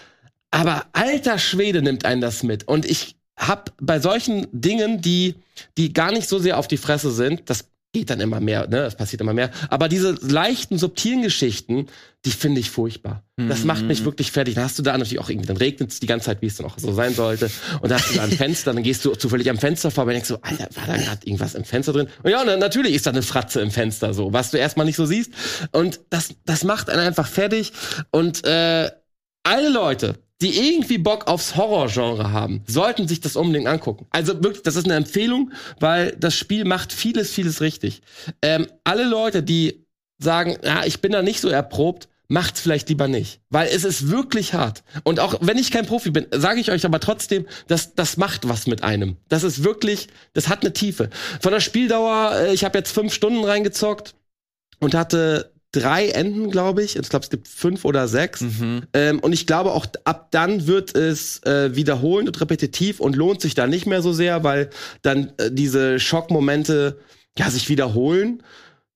aber 0.52 0.86
alter 0.92 1.38
Schwede 1.38 1.82
nimmt 1.82 2.04
einen 2.04 2.20
das 2.20 2.44
mit. 2.44 2.68
Und 2.68 2.86
ich 2.86 3.16
hab 3.36 3.72
bei 3.80 3.98
solchen 3.98 4.46
Dingen, 4.52 5.00
die, 5.00 5.34
die 5.76 5.92
gar 5.92 6.12
nicht 6.12 6.28
so 6.28 6.38
sehr 6.38 6.58
auf 6.58 6.68
die 6.68 6.76
Fresse 6.76 7.10
sind, 7.10 7.50
das 7.50 7.64
geht 7.92 8.10
dann 8.10 8.20
immer 8.20 8.40
mehr, 8.40 8.68
ne, 8.68 8.82
es 8.82 8.94
passiert 8.94 9.20
immer 9.20 9.34
mehr. 9.34 9.50
Aber 9.68 9.88
diese 9.88 10.12
leichten, 10.20 10.78
subtilen 10.78 11.22
Geschichten, 11.22 11.86
die 12.24 12.30
finde 12.30 12.60
ich 12.60 12.70
furchtbar. 12.70 13.24
Das 13.48 13.64
macht 13.64 13.84
mich 13.84 14.04
wirklich 14.04 14.32
fertig. 14.32 14.54
Dann 14.54 14.64
hast 14.64 14.78
du 14.78 14.82
da 14.82 14.92
natürlich 14.92 15.18
auch 15.18 15.30
irgendwie, 15.30 15.46
dann 15.46 15.56
regnet 15.56 15.90
es 15.90 16.00
die 16.00 16.06
ganze 16.06 16.26
Zeit, 16.26 16.42
wie 16.42 16.46
es 16.46 16.56
dann 16.56 16.66
auch 16.66 16.78
so 16.78 16.92
sein 16.92 17.14
sollte. 17.14 17.50
Und 17.80 17.90
dann 17.90 17.98
hast 17.98 18.10
du 18.10 18.16
da 18.16 18.24
ein 18.24 18.32
Fenster, 18.32 18.74
dann 18.74 18.82
gehst 18.82 19.04
du 19.04 19.14
zufällig 19.14 19.48
am 19.48 19.56
Fenster 19.56 19.90
vorbei 19.90 20.10
und 20.10 20.14
denkst 20.16 20.28
so, 20.28 20.38
Alter, 20.42 20.68
war 20.74 20.86
da 20.86 20.96
gerade 20.98 21.26
irgendwas 21.26 21.54
im 21.54 21.64
Fenster 21.64 21.94
drin? 21.94 22.08
Und 22.22 22.30
ja, 22.30 22.44
natürlich 22.44 22.94
ist 22.94 23.06
da 23.06 23.10
eine 23.10 23.22
Fratze 23.22 23.62
im 23.62 23.70
Fenster, 23.70 24.12
so, 24.12 24.32
was 24.34 24.50
du 24.50 24.58
erstmal 24.58 24.84
nicht 24.84 24.96
so 24.96 25.06
siehst. 25.06 25.32
Und 25.72 26.00
das, 26.10 26.34
das 26.44 26.64
macht 26.64 26.90
einen 26.90 27.00
einfach 27.00 27.26
fertig. 27.26 27.72
Und 28.10 28.44
äh, 28.44 28.90
alle 29.42 29.70
Leute, 29.70 30.16
die 30.40 30.58
irgendwie 30.58 30.98
Bock 30.98 31.26
aufs 31.26 31.56
Horrorgenre 31.56 32.32
haben, 32.32 32.62
sollten 32.66 33.06
sich 33.06 33.20
das 33.20 33.36
unbedingt 33.36 33.66
angucken. 33.66 34.06
Also 34.10 34.42
wirklich, 34.42 34.62
das 34.62 34.76
ist 34.76 34.86
eine 34.86 34.94
Empfehlung, 34.94 35.52
weil 35.78 36.16
das 36.18 36.34
Spiel 36.34 36.64
macht 36.64 36.92
vieles, 36.92 37.32
vieles 37.32 37.60
richtig. 37.60 38.00
Ähm, 38.42 38.66
alle 38.84 39.04
Leute, 39.04 39.42
die 39.42 39.86
sagen, 40.18 40.56
ja, 40.64 40.84
ich 40.84 41.00
bin 41.00 41.12
da 41.12 41.22
nicht 41.22 41.40
so 41.40 41.48
erprobt, 41.48 42.08
macht's 42.28 42.60
vielleicht 42.60 42.88
lieber 42.88 43.08
nicht, 43.08 43.40
weil 43.50 43.68
es 43.68 43.84
ist 43.84 44.08
wirklich 44.08 44.54
hart. 44.54 44.84
Und 45.02 45.18
auch 45.18 45.34
wenn 45.40 45.58
ich 45.58 45.70
kein 45.70 45.84
Profi 45.84 46.10
bin, 46.10 46.26
sage 46.30 46.60
ich 46.60 46.70
euch 46.70 46.86
aber 46.86 47.00
trotzdem, 47.00 47.46
dass 47.66 47.94
das 47.94 48.16
macht 48.16 48.48
was 48.48 48.66
mit 48.66 48.82
einem. 48.82 49.16
Das 49.28 49.42
ist 49.42 49.64
wirklich, 49.64 50.08
das 50.32 50.48
hat 50.48 50.62
eine 50.62 50.72
Tiefe. 50.72 51.10
Von 51.40 51.52
der 51.52 51.60
Spieldauer, 51.60 52.32
äh, 52.36 52.54
ich 52.54 52.64
habe 52.64 52.78
jetzt 52.78 52.92
fünf 52.92 53.12
Stunden 53.12 53.44
reingezockt 53.44 54.14
und 54.78 54.94
hatte 54.94 55.52
drei 55.72 56.08
Enden, 56.08 56.50
glaube 56.50 56.82
ich. 56.82 56.96
Ich 56.96 57.08
glaube, 57.08 57.24
es 57.24 57.30
gibt 57.30 57.48
fünf 57.48 57.84
oder 57.84 58.08
sechs. 58.08 58.40
Ähm, 58.92 59.20
und 59.20 59.32
ich 59.32 59.46
glaube, 59.46 59.72
auch 59.72 59.86
ab 60.04 60.28
dann 60.30 60.66
wird 60.66 60.96
es 60.96 61.42
äh, 61.44 61.74
wiederholend 61.76 62.28
und 62.28 62.40
repetitiv 62.40 63.00
und 63.00 63.16
lohnt 63.16 63.40
sich 63.40 63.54
da 63.54 63.66
nicht 63.66 63.86
mehr 63.86 64.02
so 64.02 64.12
sehr, 64.12 64.42
weil 64.42 64.70
dann 65.02 65.32
äh, 65.38 65.50
diese 65.50 66.00
Schockmomente 66.00 66.98
ja 67.38 67.50
sich 67.50 67.68
wiederholen. 67.68 68.42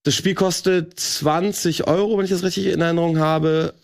Das 0.02 0.14
Spiel 0.14 0.34
kostet 0.34 0.98
20 0.98 1.86
Euro, 1.86 2.18
wenn 2.18 2.24
ich 2.24 2.30
das 2.30 2.42
richtig 2.42 2.66
in 2.66 2.80
Erinnerung 2.80 3.18
habe. 3.18 3.74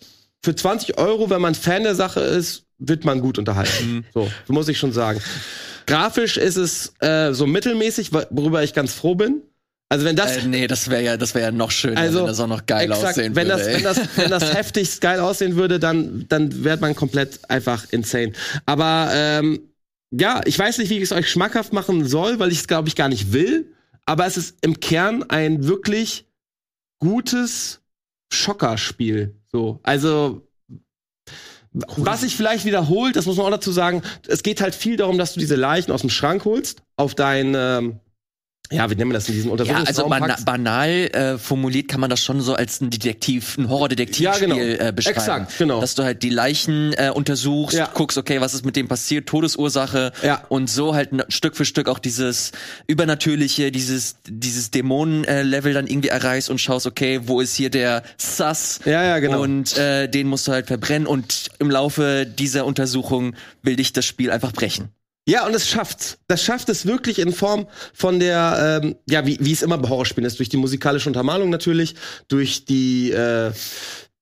Für 0.43 0.55
20 0.55 0.97
Euro, 0.97 1.29
wenn 1.29 1.41
man 1.41 1.55
Fan 1.55 1.83
der 1.83 1.95
Sache 1.95 2.19
ist, 2.19 2.65
wird 2.77 3.05
man 3.05 3.21
gut 3.21 3.37
unterhalten. 3.37 4.05
So, 4.13 4.29
muss 4.47 4.67
ich 4.67 4.77
schon 4.77 4.91
sagen. 4.91 5.21
Grafisch 5.87 6.37
ist 6.37 6.57
es 6.57 6.93
äh, 6.99 7.33
so 7.33 7.47
mittelmäßig, 7.47 8.11
worüber 8.11 8.63
ich 8.63 8.73
ganz 8.73 8.93
froh 8.93 9.15
bin. 9.15 9.41
Also 9.91 10.05
wenn 10.05 10.15
das 10.15 10.37
Äh, 10.37 10.47
nee, 10.47 10.67
das 10.67 10.89
wäre 10.89 11.03
ja, 11.03 11.17
das 11.17 11.35
wäre 11.35 11.47
ja 11.47 11.51
noch 11.51 11.69
schöner, 11.69 11.99
Also, 11.99 12.19
wenn 12.19 12.27
das 12.27 12.39
auch 12.39 12.47
noch 12.47 12.65
geil 12.65 12.89
exakt, 12.89 13.17
aussehen 13.17 13.35
wenn 13.35 13.49
würde. 13.49 13.61
das, 13.61 13.75
wenn 13.75 13.83
das, 13.83 13.99
wenn 14.15 14.29
das 14.29 14.53
heftigst 14.55 15.01
geil 15.01 15.19
aussehen 15.19 15.57
würde, 15.57 15.79
dann, 15.79 16.25
dann 16.29 16.63
wäre 16.63 16.77
man 16.77 16.95
komplett 16.95 17.41
einfach 17.49 17.85
insane. 17.91 18.31
Aber 18.65 19.09
ähm, 19.13 19.59
ja, 20.11 20.39
ich 20.45 20.57
weiß 20.57 20.77
nicht, 20.77 20.89
wie 20.89 20.95
ich 20.95 21.03
es 21.03 21.11
euch 21.11 21.29
schmackhaft 21.29 21.73
machen 21.73 22.07
soll, 22.07 22.39
weil 22.39 22.53
ich 22.53 22.59
es, 22.59 22.67
glaube 22.67 22.87
ich, 22.87 22.95
gar 22.95 23.09
nicht 23.09 23.33
will. 23.33 23.73
Aber 24.05 24.25
es 24.25 24.37
ist 24.37 24.55
im 24.61 24.79
Kern 24.79 25.23
ein 25.29 25.67
wirklich 25.67 26.25
gutes 26.99 27.81
Schockerspiel. 28.31 29.35
So, 29.51 29.81
also 29.83 30.47
was 31.73 32.21
sich 32.21 32.37
vielleicht 32.37 32.63
wiederholt, 32.63 33.17
das 33.17 33.25
muss 33.25 33.35
man 33.35 33.47
auch 33.47 33.51
dazu 33.51 33.73
sagen, 33.73 34.03
es 34.25 34.41
geht 34.41 34.61
halt 34.61 34.73
viel 34.73 34.95
darum, 34.95 35.17
dass 35.17 35.33
du 35.33 35.41
diese 35.41 35.55
Leichen 35.57 35.91
aus 35.91 35.99
dem 35.99 36.09
Schrank 36.09 36.45
holst, 36.45 36.81
auf 36.95 37.13
dein, 37.13 37.53
ähm, 37.57 37.99
ja, 38.71 38.89
wie 38.89 38.95
nennen 38.95 39.11
wir 39.11 39.15
das 39.15 39.27
in 39.29 39.35
diesem 39.35 39.49
ja, 39.49 39.51
Untersuchungsraum 39.53 40.11
also 40.11 40.25
bana 40.25 40.37
banal 40.45 40.89
äh, 40.89 41.37
formuliert 41.37 41.87
kann 41.89 41.99
man 41.99 42.09
das 42.09 42.23
schon 42.23 42.41
so 42.41 42.53
als 42.55 42.81
ein 42.81 42.89
Detektiv, 42.89 43.57
ein 43.57 43.69
Horrordetektivspiel 43.69 44.23
Ja, 44.49 44.55
genau. 44.55 44.57
äh, 44.57 44.91
beschreiben. 44.91 45.17
Exakt, 45.17 45.57
genau. 45.57 45.81
Dass 45.81 45.95
du 45.95 46.03
halt 46.03 46.23
die 46.23 46.29
Leichen 46.29 46.93
äh, 46.93 47.11
untersuchst, 47.13 47.77
Ja. 47.77 47.89
guckst, 47.93 48.17
okay, 48.17 48.41
was 48.41 48.53
ist 48.53 48.65
mit 48.65 48.75
dem 48.75 48.87
passiert, 48.87 49.27
Todesursache 49.27 50.11
Ja. 50.23 50.43
und 50.49 50.69
so 50.69 50.95
halt 50.95 51.09
Stück 51.29 51.55
für 51.55 51.65
Stück 51.65 51.87
auch 51.89 51.99
dieses 51.99 52.51
übernatürliche, 52.87 53.71
dieses 53.71 54.15
dieses 54.27 54.71
Dämonen-Level 54.71 55.73
dann 55.73 55.87
irgendwie 55.87 56.09
erreichst 56.09 56.49
und 56.49 56.59
schaust, 56.59 56.85
okay, 56.87 57.21
wo 57.25 57.41
ist 57.41 57.55
hier 57.55 57.69
der 57.69 58.03
Sus? 58.17 58.79
Ja, 58.85 59.03
ja, 59.03 59.19
genau. 59.19 59.41
Und 59.41 59.77
äh, 59.77 60.07
den 60.07 60.27
musst 60.27 60.47
du 60.47 60.51
halt 60.51 60.67
verbrennen 60.67 61.07
und 61.07 61.49
im 61.59 61.69
Laufe 61.71 62.25
dieser 62.25 62.65
Untersuchung 62.65 63.35
will 63.63 63.75
dich 63.75 63.93
das 63.93 64.05
Spiel 64.05 64.31
einfach 64.31 64.51
brechen. 64.53 64.89
Ja, 65.27 65.45
und 65.45 65.53
es 65.53 65.69
schafft's. 65.69 66.17
Das 66.27 66.43
schafft 66.43 66.69
es 66.69 66.85
wirklich 66.85 67.19
in 67.19 67.31
Form 67.31 67.67
von 67.93 68.19
der, 68.19 68.81
ähm, 68.83 68.95
ja, 69.07 69.25
wie, 69.25 69.37
wie 69.39 69.51
es 69.51 69.61
immer 69.61 69.77
bei 69.77 69.89
Horrorspielen 69.89 70.25
ist, 70.25 70.39
durch 70.39 70.49
die 70.49 70.57
musikalische 70.57 71.09
Untermalung 71.09 71.49
natürlich, 71.49 71.95
durch 72.27 72.65
die 72.65 73.11
äh, 73.11 73.51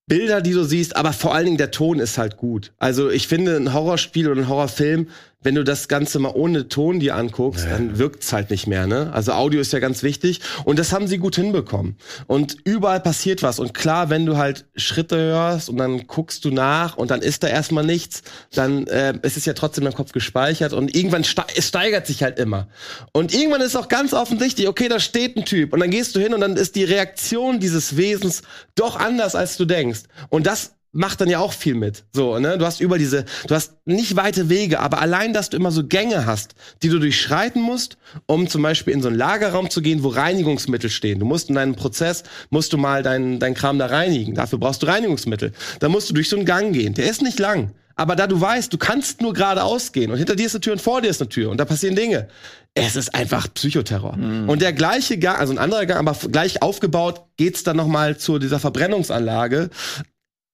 Bilder, 0.07 0.41
die 0.41 0.51
du 0.51 0.63
siehst, 0.63 0.95
aber 0.97 1.13
vor 1.13 1.33
allen 1.33 1.45
Dingen 1.45 1.57
der 1.57 1.71
Ton 1.71 1.99
ist 1.99 2.17
halt 2.17 2.35
gut. 2.35 2.73
Also 2.77 3.09
ich 3.09 3.27
finde, 3.27 3.55
ein 3.55 3.73
Horrorspiel 3.73 4.27
oder 4.27 4.41
ein 4.41 4.49
Horrorfilm, 4.49 5.07
wenn 5.41 5.55
du 5.55 5.63
das 5.63 5.87
Ganze 5.87 6.19
mal 6.19 6.33
ohne 6.35 6.67
Ton 6.67 6.99
dir 6.99 7.15
anguckst, 7.15 7.65
dann 7.65 7.97
wirkt's 7.97 8.33
halt 8.33 8.49
nicht 8.49 8.67
mehr, 8.67 8.87
ne? 8.87 9.11
Also 9.13 9.31
Audio 9.31 9.61
ist 9.61 9.71
ja 9.71 9.79
ganz 9.79 10.03
wichtig 10.03 10.41
und 10.65 10.77
das 10.77 10.91
haben 10.91 11.07
sie 11.07 11.17
gut 11.17 11.35
hinbekommen. 11.35 11.95
Und 12.27 12.57
überall 12.65 12.99
passiert 12.99 13.41
was 13.41 13.57
und 13.59 13.73
klar, 13.73 14.09
wenn 14.09 14.25
du 14.25 14.35
halt 14.35 14.65
Schritte 14.75 15.15
hörst 15.15 15.69
und 15.69 15.77
dann 15.77 16.07
guckst 16.07 16.43
du 16.43 16.51
nach 16.51 16.97
und 16.97 17.09
dann 17.09 17.21
ist 17.21 17.43
da 17.43 17.47
erstmal 17.47 17.85
nichts, 17.85 18.23
dann 18.53 18.85
äh, 18.87 19.13
ist 19.21 19.37
es 19.37 19.45
ja 19.45 19.53
trotzdem 19.53 19.87
im 19.87 19.93
Kopf 19.93 20.11
gespeichert 20.11 20.73
und 20.73 20.93
irgendwann 20.93 21.23
ste 21.23 21.43
es 21.55 21.69
steigert 21.69 22.05
sich 22.05 22.21
halt 22.21 22.37
immer. 22.37 22.67
Und 23.13 23.33
irgendwann 23.33 23.61
ist 23.61 23.77
auch 23.77 23.87
ganz 23.87 24.13
offensichtlich, 24.13 24.67
okay, 24.67 24.89
da 24.89 24.99
steht 24.99 25.37
ein 25.37 25.45
Typ 25.45 25.71
und 25.71 25.79
dann 25.79 25.89
gehst 25.89 26.17
du 26.17 26.19
hin 26.19 26.33
und 26.33 26.41
dann 26.41 26.57
ist 26.57 26.75
die 26.75 26.83
Reaktion 26.83 27.61
dieses 27.61 27.95
Wesens 27.95 28.41
doch 28.75 28.97
anders 28.97 29.35
als 29.35 29.55
du 29.55 29.63
denkst. 29.63 30.01
Und 30.27 30.47
das 30.47 30.73
macht 30.91 31.21
dann 31.21 31.29
ja 31.29 31.39
auch 31.39 31.53
viel 31.53 31.75
mit. 31.75 32.03
So, 32.13 32.39
ne? 32.39 32.57
Du 32.57 32.65
hast 32.65 32.81
über 32.81 32.97
diese, 32.97 33.25
du 33.47 33.55
hast 33.55 33.73
nicht 33.85 34.15
weite 34.15 34.49
Wege, 34.49 34.79
aber 34.79 35.01
allein, 35.01 35.33
dass 35.33 35.49
du 35.49 35.57
immer 35.57 35.71
so 35.71 35.85
Gänge 35.85 36.25
hast, 36.25 36.55
die 36.81 36.89
du 36.89 36.99
durchschreiten 36.99 37.61
musst, 37.61 37.97
um 38.25 38.47
zum 38.47 38.61
Beispiel 38.61 38.93
in 38.93 39.01
so 39.01 39.07
einen 39.07 39.17
Lagerraum 39.17 39.69
zu 39.69 39.81
gehen, 39.81 40.03
wo 40.03 40.09
Reinigungsmittel 40.09 40.89
stehen. 40.89 41.19
Du 41.19 41.25
musst 41.25 41.49
in 41.49 41.55
deinem 41.55 41.75
Prozess, 41.75 42.23
musst 42.49 42.73
du 42.73 42.77
mal 42.77 43.03
deinen 43.03 43.39
dein 43.39 43.53
Kram 43.53 43.77
da 43.77 43.87
reinigen. 43.87 44.35
Dafür 44.35 44.59
brauchst 44.59 44.81
du 44.81 44.87
Reinigungsmittel. 44.87 45.53
Da 45.79 45.89
musst 45.89 46.09
du 46.09 46.13
durch 46.13 46.29
so 46.29 46.35
einen 46.35 46.45
Gang 46.45 46.73
gehen. 46.73 46.93
Der 46.93 47.09
ist 47.09 47.21
nicht 47.21 47.39
lang. 47.39 47.71
Aber 47.99 48.15
da 48.15 48.27
du 48.27 48.39
weißt, 48.39 48.71
du 48.71 48.77
kannst 48.77 49.21
nur 49.21 49.33
geradeaus 49.33 49.91
gehen 49.91 50.09
und 50.09 50.17
hinter 50.17 50.37
dir 50.37 50.45
ist 50.45 50.55
eine 50.55 50.61
Tür 50.61 50.71
und 50.71 50.81
vor 50.81 51.01
dir 51.01 51.09
ist 51.09 51.21
eine 51.21 51.27
Tür 51.27 51.49
und 51.49 51.57
da 51.57 51.65
passieren 51.65 51.97
Dinge. 51.97 52.29
Es 52.73 52.95
ist 52.95 53.13
einfach 53.13 53.53
Psychoterror. 53.53 54.13
Und 54.47 54.61
der 54.61 54.71
gleiche 54.71 55.17
Gang, 55.17 55.37
also 55.37 55.51
ein 55.51 55.57
anderer 55.57 55.85
Gang, 55.85 55.99
aber 55.99 56.17
gleich 56.29 56.61
aufgebaut, 56.61 57.23
geht's 57.35 57.63
dann 57.63 57.75
noch 57.75 57.87
mal 57.87 58.17
zu 58.17 58.39
dieser 58.39 58.59
Verbrennungsanlage. 58.59 59.69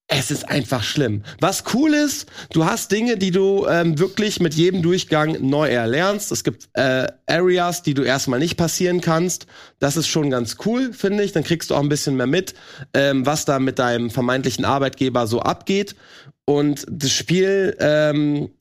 Es 0.07 0.29
ist 0.29 0.47
einfach 0.47 0.83
schlimm. 0.83 1.24
Was 1.39 1.63
cool 1.74 1.95
ist, 1.95 2.29
du 2.53 2.65
hast 2.65 2.91
Dinge, 2.91 3.17
die 3.17 3.31
du 3.31 3.65
ähm, 3.67 3.97
wirklich 3.97 4.39
mit 4.39 4.53
jedem 4.53 4.83
Durchgang 4.83 5.38
neu 5.41 5.67
erlernst. 5.67 6.31
Es 6.31 6.43
gibt 6.43 6.69
äh, 6.74 7.07
Areas, 7.25 7.81
die 7.81 7.95
du 7.95 8.03
erstmal 8.03 8.38
nicht 8.38 8.55
passieren 8.55 9.01
kannst. 9.01 9.47
Das 9.79 9.97
ist 9.97 10.07
schon 10.07 10.29
ganz 10.29 10.57
cool, 10.65 10.93
finde 10.93 11.24
ich. 11.24 11.31
Dann 11.31 11.43
kriegst 11.43 11.71
du 11.71 11.75
auch 11.75 11.81
ein 11.81 11.89
bisschen 11.89 12.17
mehr 12.17 12.27
mit, 12.27 12.53
ähm, 12.93 13.25
was 13.25 13.45
da 13.45 13.57
mit 13.57 13.79
deinem 13.79 14.12
vermeintlichen 14.12 14.63
Arbeitgeber 14.63 15.25
so 15.25 15.41
abgeht. 15.41 15.95
Und 16.45 16.85
das 16.88 17.12
Spiel 17.12 17.75
ähm, 17.79 18.51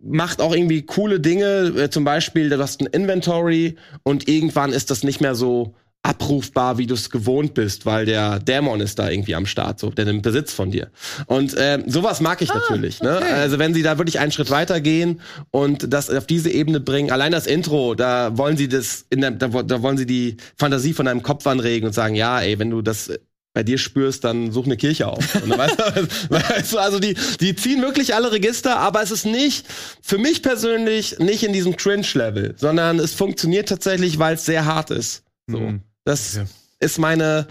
macht 0.00 0.40
auch 0.40 0.54
irgendwie 0.54 0.82
coole 0.82 1.18
Dinge. 1.18 1.72
Äh, 1.76 1.90
zum 1.90 2.04
Beispiel, 2.04 2.48
du 2.50 2.58
hast 2.58 2.80
ein 2.80 2.86
Inventory 2.86 3.76
und 4.04 4.28
irgendwann 4.28 4.72
ist 4.72 4.92
das 4.92 5.02
nicht 5.02 5.20
mehr 5.20 5.34
so 5.34 5.74
abrufbar, 6.04 6.76
wie 6.76 6.86
du 6.86 6.94
es 6.94 7.08
gewohnt 7.08 7.54
bist, 7.54 7.86
weil 7.86 8.04
der 8.04 8.38
Dämon 8.38 8.80
ist 8.80 8.98
da 8.98 9.08
irgendwie 9.08 9.34
am 9.34 9.46
Start, 9.46 9.80
so 9.80 9.88
der 9.88 10.04
nimmt 10.04 10.22
Besitz 10.22 10.52
von 10.52 10.70
dir. 10.70 10.88
Und 11.26 11.56
ähm, 11.58 11.84
sowas 11.86 12.20
mag 12.20 12.42
ich 12.42 12.52
natürlich. 12.52 13.02
Ne? 13.02 13.20
Also 13.22 13.58
wenn 13.58 13.72
sie 13.72 13.82
da 13.82 13.96
wirklich 13.96 14.18
einen 14.18 14.30
Schritt 14.30 14.50
weiter 14.50 14.82
gehen 14.82 15.22
und 15.50 15.92
das 15.92 16.10
auf 16.10 16.26
diese 16.26 16.50
Ebene 16.50 16.78
bringen, 16.78 17.10
allein 17.10 17.32
das 17.32 17.46
Intro, 17.46 17.94
da 17.94 18.36
wollen 18.36 18.58
sie 18.58 18.68
das, 18.68 19.06
in 19.08 19.22
der, 19.22 19.30
da, 19.30 19.48
da 19.48 19.80
wollen 19.80 19.96
sie 19.96 20.04
die 20.04 20.36
Fantasie 20.58 20.92
von 20.92 21.06
deinem 21.06 21.22
Kopf 21.22 21.46
anregen 21.46 21.86
und 21.86 21.94
sagen, 21.94 22.14
ja, 22.14 22.38
ey, 22.38 22.58
wenn 22.58 22.68
du 22.68 22.82
das 22.82 23.10
bei 23.54 23.62
dir 23.62 23.78
spürst, 23.78 24.24
dann 24.24 24.52
such 24.52 24.66
eine 24.66 24.76
Kirche 24.76 25.06
auf. 25.06 25.34
Und 25.36 25.48
dann 25.48 25.58
weißt, 25.58 25.78
du, 25.78 26.30
weißt 26.34 26.72
du, 26.74 26.78
also 26.78 26.98
die, 26.98 27.16
die 27.40 27.56
ziehen 27.56 27.80
wirklich 27.80 28.14
alle 28.14 28.30
Register, 28.30 28.76
aber 28.76 29.00
es 29.00 29.10
ist 29.10 29.24
nicht, 29.24 29.66
für 30.02 30.18
mich 30.18 30.42
persönlich, 30.42 31.18
nicht 31.18 31.44
in 31.44 31.54
diesem 31.54 31.76
Cringe-Level, 31.76 32.56
sondern 32.58 32.98
es 32.98 33.14
funktioniert 33.14 33.70
tatsächlich, 33.70 34.18
weil 34.18 34.34
es 34.34 34.44
sehr 34.44 34.66
hart 34.66 34.90
ist. 34.90 35.22
So. 35.46 35.60
Mhm. 35.60 35.80
Das 36.04 36.38
ist 36.80 36.98
meine, 36.98 37.46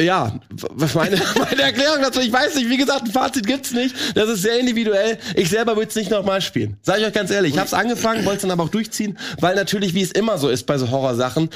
ja, 0.00 0.40
meine, 0.94 1.22
meine 1.38 1.62
Erklärung 1.62 2.02
dazu. 2.02 2.20
Ich 2.20 2.32
weiß 2.32 2.54
nicht, 2.56 2.68
wie 2.68 2.76
gesagt, 2.76 3.02
ein 3.02 3.12
Fazit 3.12 3.46
gibt's 3.46 3.72
nicht. 3.72 3.94
Das 4.14 4.28
ist 4.28 4.42
sehr 4.42 4.58
individuell. 4.58 5.18
Ich 5.34 5.50
selber 5.50 5.76
würde 5.76 5.88
es 5.88 5.94
nicht 5.94 6.10
nochmal 6.10 6.40
spielen. 6.40 6.76
Sag 6.82 6.98
ich 6.98 7.04
euch 7.04 7.12
ganz 7.12 7.30
ehrlich. 7.30 7.52
Ich 7.52 7.58
habe 7.58 7.66
es 7.66 7.74
angefangen, 7.74 8.24
wollte 8.24 8.36
es 8.36 8.42
dann 8.42 8.50
aber 8.50 8.64
auch 8.64 8.70
durchziehen, 8.70 9.18
weil 9.38 9.54
natürlich, 9.54 9.94
wie 9.94 10.02
es 10.02 10.12
immer 10.12 10.38
so 10.38 10.48
ist 10.48 10.66
bei 10.66 10.78
so 10.78 10.90
Horrorsachen, 10.90 11.50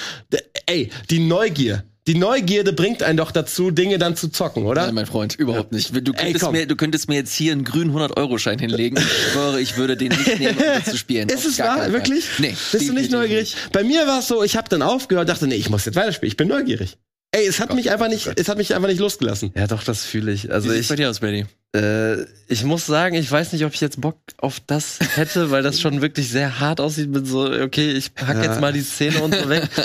ey, 0.66 0.90
die 1.11 1.21
Neugier. 1.21 1.85
Die 2.06 2.14
Neugierde 2.14 2.75
bringt 2.75 3.02
einen 3.02 3.16
doch 3.16 3.30
dazu, 3.30 3.70
Dinge 3.70 3.96
dann 3.96 4.14
zu 4.14 4.28
zocken, 4.28 4.64
oder? 4.66 4.84
Nein, 4.87 4.94
mein 4.94 5.06
Freund, 5.06 5.37
überhaupt 5.37 5.73
nicht. 5.73 5.90
Du 6.06 6.12
könntest, 6.12 6.44
komm. 6.44 6.52
mir, 6.52 6.66
du 6.66 6.76
könntest 6.76 7.08
mir 7.08 7.14
jetzt 7.14 7.32
hier 7.34 7.52
einen 7.52 7.64
grünen 7.64 7.96
100-Euro-Schein 7.96 8.58
hinlegen. 8.58 8.99
Ich 8.99 9.04
schwöre, 9.32 9.58
ich 9.61 9.76
würde 9.78 9.96
den 9.96 10.08
nicht 10.11 10.38
nehmen, 10.38 10.56
um 10.58 10.84
zu 10.84 10.99
spielen. 10.99 11.30
Ist 11.30 11.46
es 11.46 11.58
wahr? 11.61 11.90
Wirklich? 11.92 12.26
Nee. 12.38 12.54
Bist 12.73 12.88
du 12.88 12.92
nicht 12.92 13.11
neugierig? 13.11 13.56
Bei 13.73 13.82
mir 13.84 14.06
war 14.06 14.18
es 14.18 14.28
so, 14.28 14.42
ich 14.42 14.54
habe 14.56 14.68
dann 14.68 14.82
aufgehört, 14.82 15.30
dachte, 15.30 15.46
nee, 15.46 15.54
ich 15.54 15.70
muss 15.70 15.87
jetzt 15.87 15.94
weiterspielen. 15.96 16.30
Ich 16.30 16.37
bin 16.37 16.49
neugierig. 16.49 16.99
Ey, 17.32 17.46
es 17.49 17.58
hat 17.58 17.75
mich 17.75 17.90
einfach 17.90 18.08
nicht, 18.08 18.30
es 18.37 18.49
hat 18.49 18.58
mich 18.58 18.75
einfach 18.76 18.87
nicht 18.88 19.00
losgelassen. 19.00 19.50
Ja, 19.56 19.66
doch, 19.66 19.82
das 19.82 20.04
fühle 20.04 20.30
ich. 20.30 20.44
Wie 20.44 20.50
Also 20.50 20.68
sieht's 20.68 20.82
ich, 20.82 20.88
bei 20.88 20.96
dir 20.96 21.11
aus, 21.11 21.18
Brady? 21.20 21.46
äh, 21.75 22.23
ich 22.46 22.62
muss 22.62 22.87
sagen, 22.87 23.16
ich 23.16 23.28
weiß 23.28 23.52
nicht, 23.54 23.64
ob 23.64 23.75
ich 23.75 23.80
jetzt 23.80 24.00
Bock 24.00 24.18
auf 24.37 24.61
das 24.61 24.99
hätte, 25.16 25.50
weil 25.50 25.64
das 25.64 25.80
schon 25.80 26.00
wirklich 26.00 26.28
sehr 26.28 26.61
hart 26.61 26.80
aussieht 26.80 27.08
mit 27.08 27.26
so, 27.26 27.50
okay, 27.50 27.90
ich 27.92 28.12
hack 28.25 28.37
Ja. 28.37 28.44
jetzt 28.44 28.61
mal 28.61 28.73
die 28.73 28.82
Szene 28.82 29.20
und 29.23 29.34
so 29.34 29.49
weg. 29.49 29.68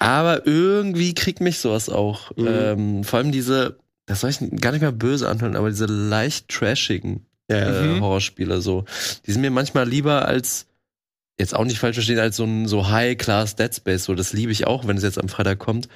Aber 0.00 0.46
irgendwie 0.46 1.14
kriegt 1.14 1.40
mich 1.40 1.58
sowas 1.58 1.88
auch. 1.88 2.34
Mhm. 2.36 2.46
Ähm, 2.48 3.04
vor 3.04 3.18
allem 3.18 3.32
diese, 3.32 3.78
das 4.06 4.20
soll 4.20 4.30
ich 4.30 4.40
gar 4.60 4.72
nicht 4.72 4.80
mehr 4.80 4.92
böse 4.92 5.28
anhören, 5.28 5.54
aber 5.56 5.68
diese 5.68 5.86
leicht 5.86 6.48
trashigen 6.48 7.26
äh, 7.48 7.70
Mhm. 7.82 8.00
Horrorspiele 8.00 8.60
so. 8.60 8.84
Die 9.26 9.32
sind 9.32 9.42
mir 9.42 9.50
manchmal 9.50 9.88
lieber 9.88 10.26
als 10.26 10.66
jetzt 11.38 11.54
auch 11.54 11.64
nicht 11.64 11.78
falsch 11.78 11.96
verstehen, 11.96 12.18
als 12.18 12.36
so 12.36 12.44
ein 12.44 12.68
so 12.68 12.90
High-Class 12.90 13.56
Dead 13.56 13.74
Space. 13.74 14.04
So, 14.04 14.14
das 14.14 14.32
liebe 14.32 14.52
ich 14.52 14.66
auch, 14.66 14.86
wenn 14.86 14.96
es 14.98 15.02
jetzt 15.02 15.18
am 15.18 15.28
Freitag 15.28 15.58
kommt. 15.58 15.88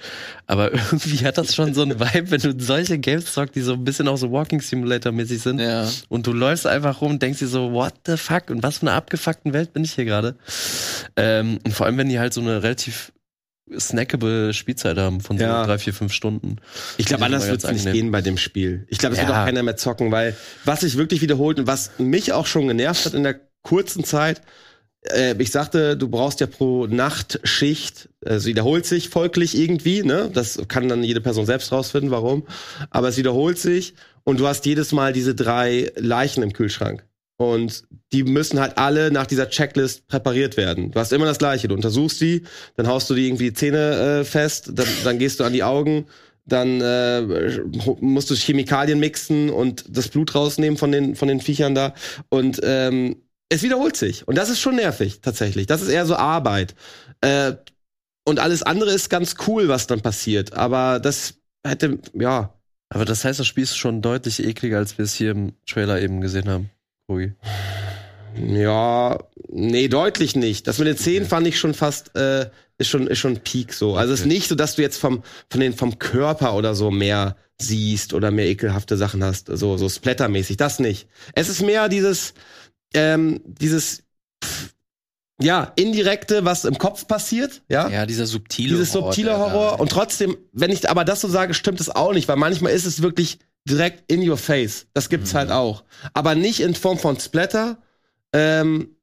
Aber 0.46 0.72
irgendwie 0.72 1.24
hat 1.24 1.38
das 1.38 1.54
schon 1.54 1.74
so 1.74 1.82
einen 1.82 2.00
Vibe, 2.00 2.30
wenn 2.30 2.40
du 2.40 2.54
solche 2.58 2.98
Games 2.98 3.32
zockst, 3.32 3.54
die 3.54 3.60
so 3.60 3.74
ein 3.74 3.84
bisschen 3.84 4.08
auch 4.08 4.16
so 4.16 4.32
Walking 4.32 4.60
Simulator-mäßig 4.60 5.40
sind. 5.40 5.60
Ja. 5.60 5.88
Und 6.08 6.26
du 6.26 6.32
läufst 6.32 6.66
einfach 6.66 7.00
rum 7.00 7.12
und 7.12 7.22
denkst 7.22 7.38
dir 7.40 7.46
so, 7.46 7.72
what 7.72 7.92
the 8.06 8.16
fuck? 8.16 8.50
Und 8.50 8.62
was 8.62 8.78
für 8.78 8.86
eine 8.86 8.92
abgefuckten 8.92 9.52
Welt 9.52 9.72
bin 9.72 9.84
ich 9.84 9.92
hier 9.92 10.06
gerade? 10.06 10.36
Ähm, 11.16 11.58
und 11.64 11.72
vor 11.72 11.86
allem, 11.86 11.98
wenn 11.98 12.08
die 12.08 12.18
halt 12.18 12.32
so 12.32 12.40
eine 12.40 12.62
relativ 12.62 13.12
snackable 13.78 14.52
Spielzeit 14.52 14.98
haben 14.98 15.20
von 15.20 15.38
so 15.38 15.44
Ja. 15.44 15.64
drei, 15.64 15.78
vier, 15.78 15.94
fünf 15.94 16.12
Stunden. 16.12 16.56
Ich 16.96 17.06
glaube, 17.06 17.24
anders 17.24 17.48
wird 17.48 17.64
es 17.64 17.70
nicht 17.72 17.92
gehen 17.92 18.10
bei 18.10 18.20
dem 18.20 18.36
Spiel. 18.36 18.86
Ich 18.88 18.98
glaube, 18.98 19.14
es 19.14 19.20
wird 19.20 19.30
Ja. 19.30 19.42
auch 19.42 19.46
keiner 19.46 19.62
mehr 19.62 19.76
zocken, 19.76 20.10
weil 20.12 20.36
was 20.64 20.80
sich 20.80 20.96
wirklich 20.96 21.22
wiederholt 21.22 21.58
und 21.58 21.66
was 21.66 21.92
mich 21.98 22.32
auch 22.32 22.46
schon 22.46 22.68
genervt 22.68 23.06
hat 23.06 23.14
in 23.14 23.22
der 23.22 23.40
kurzen 23.62 24.04
Zeit, 24.04 24.42
äh, 25.10 25.34
ich 25.38 25.50
sagte, 25.50 25.96
du 25.96 26.08
brauchst 26.08 26.40
ja 26.40 26.46
pro 26.46 26.86
Nachtschicht, 26.86 28.08
also 28.24 28.46
wiederholt 28.46 28.86
sich 28.86 29.08
folglich 29.08 29.56
irgendwie, 29.56 30.02
ne? 30.02 30.30
Das 30.32 30.60
kann 30.68 30.88
dann 30.88 31.02
jede 31.02 31.20
Person 31.20 31.46
selbst 31.46 31.72
rausfinden, 31.72 32.10
warum. 32.10 32.46
Aber 32.90 33.08
es 33.08 33.16
wiederholt 33.16 33.58
sich 33.58 33.94
und 34.24 34.40
du 34.40 34.46
hast 34.46 34.66
jedes 34.66 34.92
Mal 34.92 35.12
diese 35.12 35.34
drei 35.34 35.90
Leichen 35.96 36.42
im 36.42 36.52
Kühlschrank. 36.52 37.04
Und 37.36 37.84
die 38.12 38.22
müssen 38.22 38.60
halt 38.60 38.78
alle 38.78 39.10
nach 39.10 39.26
dieser 39.26 39.50
Checklist 39.50 40.06
präpariert 40.06 40.56
werden. 40.56 40.92
Du 40.92 41.00
hast 41.00 41.12
immer 41.12 41.26
das 41.26 41.38
Gleiche. 41.38 41.66
Du 41.68 41.74
untersuchst 41.74 42.20
die, 42.20 42.44
dann 42.76 42.86
haust 42.86 43.10
du 43.10 43.14
die 43.14 43.26
irgendwie 43.26 43.50
die 43.50 43.54
Zähne 43.54 44.20
äh, 44.20 44.24
fest, 44.24 44.70
dann, 44.72 44.86
dann 45.02 45.18
gehst 45.18 45.40
du 45.40 45.44
an 45.44 45.52
die 45.52 45.64
Augen, 45.64 46.06
dann 46.46 46.80
äh, 46.80 47.22
musst 48.00 48.30
du 48.30 48.34
Chemikalien 48.34 49.00
mixen 49.00 49.50
und 49.50 49.84
das 49.88 50.08
Blut 50.08 50.34
rausnehmen 50.34 50.78
von 50.78 50.92
den, 50.92 51.16
von 51.16 51.28
den 51.28 51.40
Viechern 51.40 51.74
da. 51.74 51.94
Und 52.28 52.60
ähm, 52.62 53.16
es 53.48 53.62
wiederholt 53.62 53.96
sich. 53.96 54.28
Und 54.28 54.36
das 54.36 54.50
ist 54.50 54.60
schon 54.60 54.76
nervig, 54.76 55.20
tatsächlich. 55.20 55.66
Das 55.66 55.82
ist 55.82 55.88
eher 55.88 56.06
so 56.06 56.16
Arbeit. 56.16 56.74
Äh, 57.20 57.54
und 58.26 58.38
alles 58.38 58.62
andere 58.62 58.90
ist 58.90 59.10
ganz 59.10 59.36
cool, 59.46 59.68
was 59.68 59.86
dann 59.86 60.00
passiert. 60.00 60.54
Aber 60.54 61.00
das 61.00 61.34
hätte, 61.66 61.98
ja. 62.14 62.54
Aber 62.90 63.04
das 63.04 63.24
heißt, 63.24 63.40
das 63.40 63.46
Spiel 63.46 63.64
ist 63.64 63.76
schon 63.76 64.02
deutlich 64.02 64.44
ekliger, 64.44 64.78
als 64.78 64.98
wir 64.98 65.04
es 65.04 65.14
hier 65.14 65.32
im 65.32 65.52
Trailer 65.66 66.00
eben 66.00 66.20
gesehen 66.20 66.48
haben. 66.48 66.70
Kogi. 67.06 67.32
Ja, 68.36 69.18
nee, 69.48 69.88
deutlich 69.88 70.34
nicht. 70.36 70.66
Das 70.66 70.78
mit 70.78 70.88
den 70.88 70.96
Zähnen 70.96 71.26
fand 71.28 71.46
ich 71.46 71.58
schon 71.58 71.74
fast, 71.74 72.16
äh, 72.16 72.50
ist 72.78 72.88
schon, 72.88 73.06
ist 73.06 73.18
schon 73.20 73.38
Peak 73.38 73.72
so. 73.72 73.96
Also 73.96 74.12
es 74.12 74.20
ist 74.20 74.26
nicht 74.26 74.48
so, 74.48 74.54
dass 74.54 74.74
du 74.74 74.82
jetzt 74.82 74.98
vom, 74.98 75.22
von 75.50 75.60
den, 75.60 75.72
vom 75.74 75.98
Körper 75.98 76.54
oder 76.54 76.74
so 76.74 76.90
mehr 76.90 77.36
siehst 77.60 78.12
oder 78.14 78.32
mehr 78.32 78.46
ekelhafte 78.46 78.96
Sachen 78.96 79.22
hast, 79.22 79.46
so, 79.52 79.76
so 79.76 79.88
splattermäßig. 79.88 80.56
Das 80.56 80.80
nicht. 80.80 81.06
Es 81.34 81.48
ist 81.48 81.62
mehr 81.62 81.88
dieses, 81.88 82.34
ähm, 82.94 83.40
dieses, 83.46 84.02
pff, 84.42 84.74
ja, 85.40 85.72
indirekte, 85.76 86.44
was 86.44 86.64
im 86.64 86.78
Kopf 86.78 87.06
passiert, 87.06 87.62
ja. 87.68 87.88
Ja, 87.88 88.06
dieser 88.06 88.26
subtile 88.26 88.70
Dieses 88.70 88.92
subtile 88.92 89.30
da- 89.30 89.38
Horror. 89.38 89.78
Und 89.80 89.90
trotzdem, 89.92 90.36
wenn 90.52 90.70
ich 90.70 90.88
aber 90.90 91.04
das 91.04 91.20
so 91.20 91.28
sage, 91.28 91.54
stimmt 91.54 91.80
es 91.80 91.90
auch 91.90 92.12
nicht, 92.12 92.26
weil 92.26 92.36
manchmal 92.36 92.72
ist 92.72 92.86
es 92.86 93.02
wirklich 93.02 93.38
direkt 93.68 94.10
in 94.10 94.28
your 94.28 94.36
face. 94.36 94.86
Das 94.92 95.08
gibt's 95.08 95.32
Mhm. 95.32 95.38
halt 95.38 95.50
auch. 95.50 95.84
Aber 96.12 96.34
nicht 96.34 96.60
in 96.60 96.74
Form 96.74 96.98
von 96.98 97.18
Splatter, 97.18 97.78
ähm, 98.32 98.96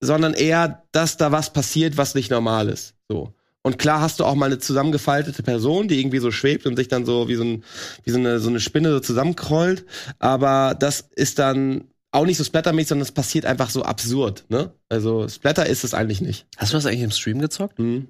sondern 0.00 0.34
eher, 0.34 0.84
dass 0.92 1.16
da 1.16 1.32
was 1.32 1.52
passiert, 1.52 1.96
was 1.96 2.14
nicht 2.14 2.30
normal 2.30 2.68
ist. 2.68 2.94
So. 3.08 3.34
Und 3.62 3.78
klar 3.78 4.00
hast 4.00 4.20
du 4.20 4.24
auch 4.24 4.36
mal 4.36 4.46
eine 4.46 4.58
zusammengefaltete 4.58 5.42
Person, 5.42 5.88
die 5.88 5.98
irgendwie 6.00 6.20
so 6.20 6.30
schwebt 6.30 6.66
und 6.66 6.76
sich 6.76 6.88
dann 6.88 7.04
so 7.04 7.28
wie 7.28 7.34
so, 7.34 7.42
ein, 7.44 7.64
wie 8.04 8.10
so, 8.10 8.18
eine, 8.18 8.38
so 8.38 8.48
eine 8.48 8.60
Spinne 8.60 8.92
so 8.92 9.00
zusammenkrollt. 9.00 9.84
Aber 10.20 10.76
das 10.78 11.00
ist 11.16 11.38
dann 11.38 11.88
auch 12.12 12.24
nicht 12.24 12.38
so 12.38 12.44
splattermäßig, 12.44 12.88
sondern 12.90 13.02
es 13.02 13.12
passiert 13.12 13.44
einfach 13.44 13.68
so 13.70 13.82
absurd. 13.82 14.44
Ne? 14.48 14.72
Also 14.88 15.28
Splatter 15.28 15.66
ist 15.66 15.84
es 15.84 15.92
eigentlich 15.92 16.20
nicht. 16.20 16.46
Hast 16.56 16.72
du 16.72 16.76
das 16.76 16.86
eigentlich 16.86 17.02
im 17.02 17.10
Stream 17.10 17.40
gezockt? 17.40 17.78
Mhm. 17.78 18.08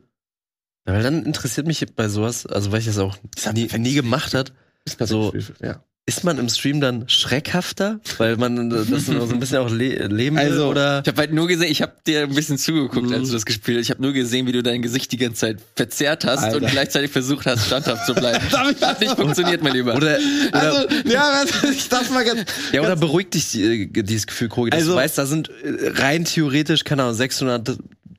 Ja, 0.86 0.92
Weil 0.92 1.02
dann 1.02 1.24
interessiert 1.24 1.66
mich 1.66 1.84
bei 1.96 2.08
sowas, 2.08 2.46
also 2.46 2.70
weil 2.70 2.80
ich 2.80 2.86
das 2.86 2.98
auch 2.98 3.16
nie, 3.54 3.66
nie 3.78 3.94
gemacht 3.94 4.34
hat, 4.34 4.52
So. 4.86 5.32
ja. 5.62 5.82
ist 6.06 6.24
man 6.24 6.38
im 6.38 6.48
Stream 6.48 6.80
dann 6.80 7.06
schreckhafter, 7.10 8.00
weil 8.16 8.38
man 8.38 8.70
das 8.70 8.86
so 8.88 9.12
ein 9.12 9.38
bisschen 9.40 9.58
auch 9.58 9.70
le 9.70 10.06
leben 10.06 10.36
will 10.36 10.42
Also, 10.42 10.68
oder 10.68 11.02
Ich 11.04 11.08
habe 11.08 11.20
halt 11.20 11.32
nur 11.34 11.46
gesehen, 11.46 11.70
ich 11.70 11.82
habe 11.82 11.92
dir 12.06 12.22
ein 12.22 12.34
bisschen 12.34 12.56
zugeguckt, 12.56 13.06
Mhm. 13.08 13.12
als 13.12 13.28
du 13.28 13.34
das 13.34 13.44
gespielt 13.44 13.76
hast. 13.76 13.84
Ich 13.84 13.90
habe 13.90 14.00
nur 14.00 14.14
gesehen, 14.14 14.46
wie 14.46 14.52
du 14.52 14.62
dein 14.62 14.80
Gesicht 14.80 15.12
die 15.12 15.18
ganze 15.18 15.40
Zeit 15.40 15.58
verzerrt 15.76 16.24
hast 16.24 16.44
Alter. 16.44 16.56
und 16.56 16.66
gleichzeitig 16.70 17.10
versucht 17.10 17.44
hast, 17.44 17.66
standhaft 17.66 18.06
zu 18.06 18.14
bleiben. 18.14 18.42
ich 18.74 18.82
Hat 18.82 19.00
nicht 19.00 19.14
funktioniert, 19.16 19.62
mein 19.62 19.74
Lieber. 19.74 19.94
oder, 19.94 20.16
oder 20.48 20.58
Also, 20.62 20.88
ja, 21.04 21.44
ich 21.70 21.88
darf 21.90 22.08
mal 22.10 22.24
ganz. 22.24 22.44
Ja, 22.72 22.80
oder 22.80 22.96
beruhigt 22.96 23.34
dich 23.34 23.54
äh, 23.58 23.86
dieses 23.88 24.26
Gefühl, 24.26 24.48
Krogi, 24.48 24.70
dass 24.70 24.78
Also- 24.80 24.92
du 24.92 24.96
weißt, 24.96 25.18
da 25.18 25.26
sind 25.26 25.50
äh, 25.62 25.92
rein 26.00 26.24
theoretisch, 26.24 26.84
keine 26.84 27.02
Ahnung, 27.02 27.16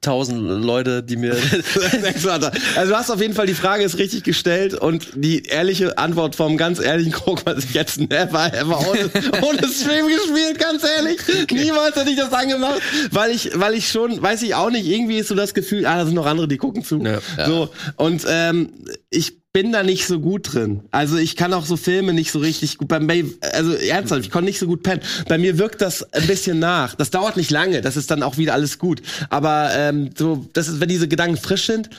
600.000 0.04 0.60
Leute, 0.60 1.04
die 1.04 1.16
mir. 1.16 1.36
Also 2.76 2.92
du 2.92 2.98
hast 2.98 3.10
auf 3.10 3.22
jeden 3.22 3.34
Fall 3.34 3.48
die 3.48 3.54
Frage 3.54 3.84
ist 3.84 3.98
richtig 3.98 4.24
gestellt 4.24 4.74
und 4.74 5.10
die 5.16 5.44
ehrliche 5.44 5.98
Antwort 5.98 6.36
vom 6.36 6.58
ganz 6.58 6.80
ehrlichen 6.80 7.12
Krog 7.12 7.46
was 7.46 7.64
ich 7.64 7.74
jetzt 7.74 8.00
never 8.00 8.54
ever 8.54 8.80
ohne, 8.80 9.10
ohne 9.42 9.68
Stream 9.68 10.08
gespielt, 10.08 10.60
ganz 10.60 10.84
ehrlich. 10.84 11.20
Niemals 11.52 11.96
hätte 11.96 12.10
ich 12.10 12.18
das 12.18 12.32
angemacht, 12.34 12.82
weil 13.12 13.32
ich, 13.32 13.52
weil 13.56 13.74
ich 13.74 13.90
schon, 13.90 14.22
weiß 14.22 14.42
ich 14.44 14.56
auch 14.56 14.70
nicht, 14.70 14.86
irgendwie 14.86 15.18
ist 15.18 15.28
so 15.28 15.36
das 15.36 15.54
Gefühl, 15.54 15.86
ah, 15.86 15.98
da 15.98 16.06
sind 16.06 16.16
noch 16.16 16.26
andere, 16.26 16.48
die 16.48 16.58
gucken 16.58 16.84
zu. 16.84 17.02
Ja. 17.04 17.20
So 17.46 17.70
und 17.96 18.26
ähm, 18.28 18.74
ich 19.10 19.39
bin 19.52 19.72
da 19.72 19.84
nicht 19.84 20.06
so 20.06 20.20
gut 20.20 20.54
drin. 20.54 20.84
Also 20.92 21.18
ich 21.18 21.36
kann 21.36 21.54
auch 21.54 21.66
so 21.66 21.76
Filme 21.76 22.14
nicht 22.14 22.32
so 22.32 22.40
richtig 22.40 22.78
gut. 22.78 22.88
Bei 22.88 23.26
also 23.54 23.74
ernsthaft, 23.74 24.22
ich 24.22 24.32
konnte 24.32 24.46
nicht 24.46 24.60
so 24.60 24.68
gut 24.68 24.84
pennen. 24.84 25.02
Bei 25.28 25.38
mir 25.38 25.58
wirkt 25.58 25.82
das 25.82 26.04
ein 26.14 26.28
bisschen 26.28 26.60
nach. 26.60 26.96
Das 26.96 27.10
dauert 27.10 27.36
nicht 27.36 27.50
lange. 27.50 27.82
Das 27.82 27.98
ist 27.98 28.12
dann 28.12 28.22
auch 28.22 28.38
wieder 28.38 28.54
alles 28.54 28.78
gut. 28.78 29.02
Aber 29.30 29.72
ähm, 29.74 30.12
so, 30.16 30.48
das 30.54 30.68
ist, 30.68 30.80
wenn 30.80 30.90
diese 30.90 31.08
Gedanken 31.08 31.38
frisch 31.38 31.66
sind. 31.66 31.90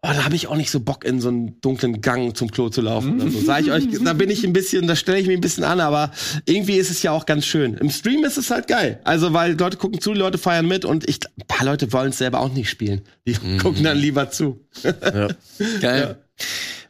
Oh, 0.00 0.10
da 0.12 0.24
habe 0.24 0.36
ich 0.36 0.46
auch 0.46 0.54
nicht 0.54 0.70
so 0.70 0.78
Bock, 0.78 1.04
in 1.04 1.20
so 1.20 1.28
einen 1.28 1.60
dunklen 1.60 2.00
Gang 2.00 2.36
zum 2.36 2.52
Klo 2.52 2.68
zu 2.68 2.80
laufen. 2.80 3.20
Oder 3.20 3.32
so. 3.32 3.40
Sag 3.40 3.62
ich 3.62 3.72
euch, 3.72 3.84
da 4.04 4.12
bin 4.12 4.30
ich 4.30 4.44
ein 4.44 4.52
bisschen, 4.52 4.86
da 4.86 4.94
stelle 4.94 5.18
ich 5.18 5.26
mich 5.26 5.36
ein 5.36 5.40
bisschen 5.40 5.64
an, 5.64 5.80
aber 5.80 6.12
irgendwie 6.46 6.76
ist 6.76 6.88
es 6.88 7.02
ja 7.02 7.10
auch 7.10 7.26
ganz 7.26 7.46
schön. 7.46 7.74
Im 7.74 7.90
Stream 7.90 8.24
ist 8.24 8.38
es 8.38 8.52
halt 8.52 8.68
geil. 8.68 9.00
Also, 9.02 9.32
weil 9.32 9.58
Leute 9.58 9.76
gucken 9.76 10.00
zu, 10.00 10.12
Leute 10.12 10.38
feiern 10.38 10.68
mit 10.68 10.84
und 10.84 11.08
ich, 11.08 11.18
ein 11.36 11.48
paar 11.48 11.66
Leute 11.66 11.92
wollen 11.92 12.10
es 12.10 12.18
selber 12.18 12.38
auch 12.38 12.52
nicht 12.52 12.70
spielen. 12.70 13.00
Die 13.26 13.34
gucken 13.58 13.82
dann 13.82 13.98
lieber 13.98 14.30
zu. 14.30 14.64
ja. 14.84 15.28
Geil. 15.80 16.16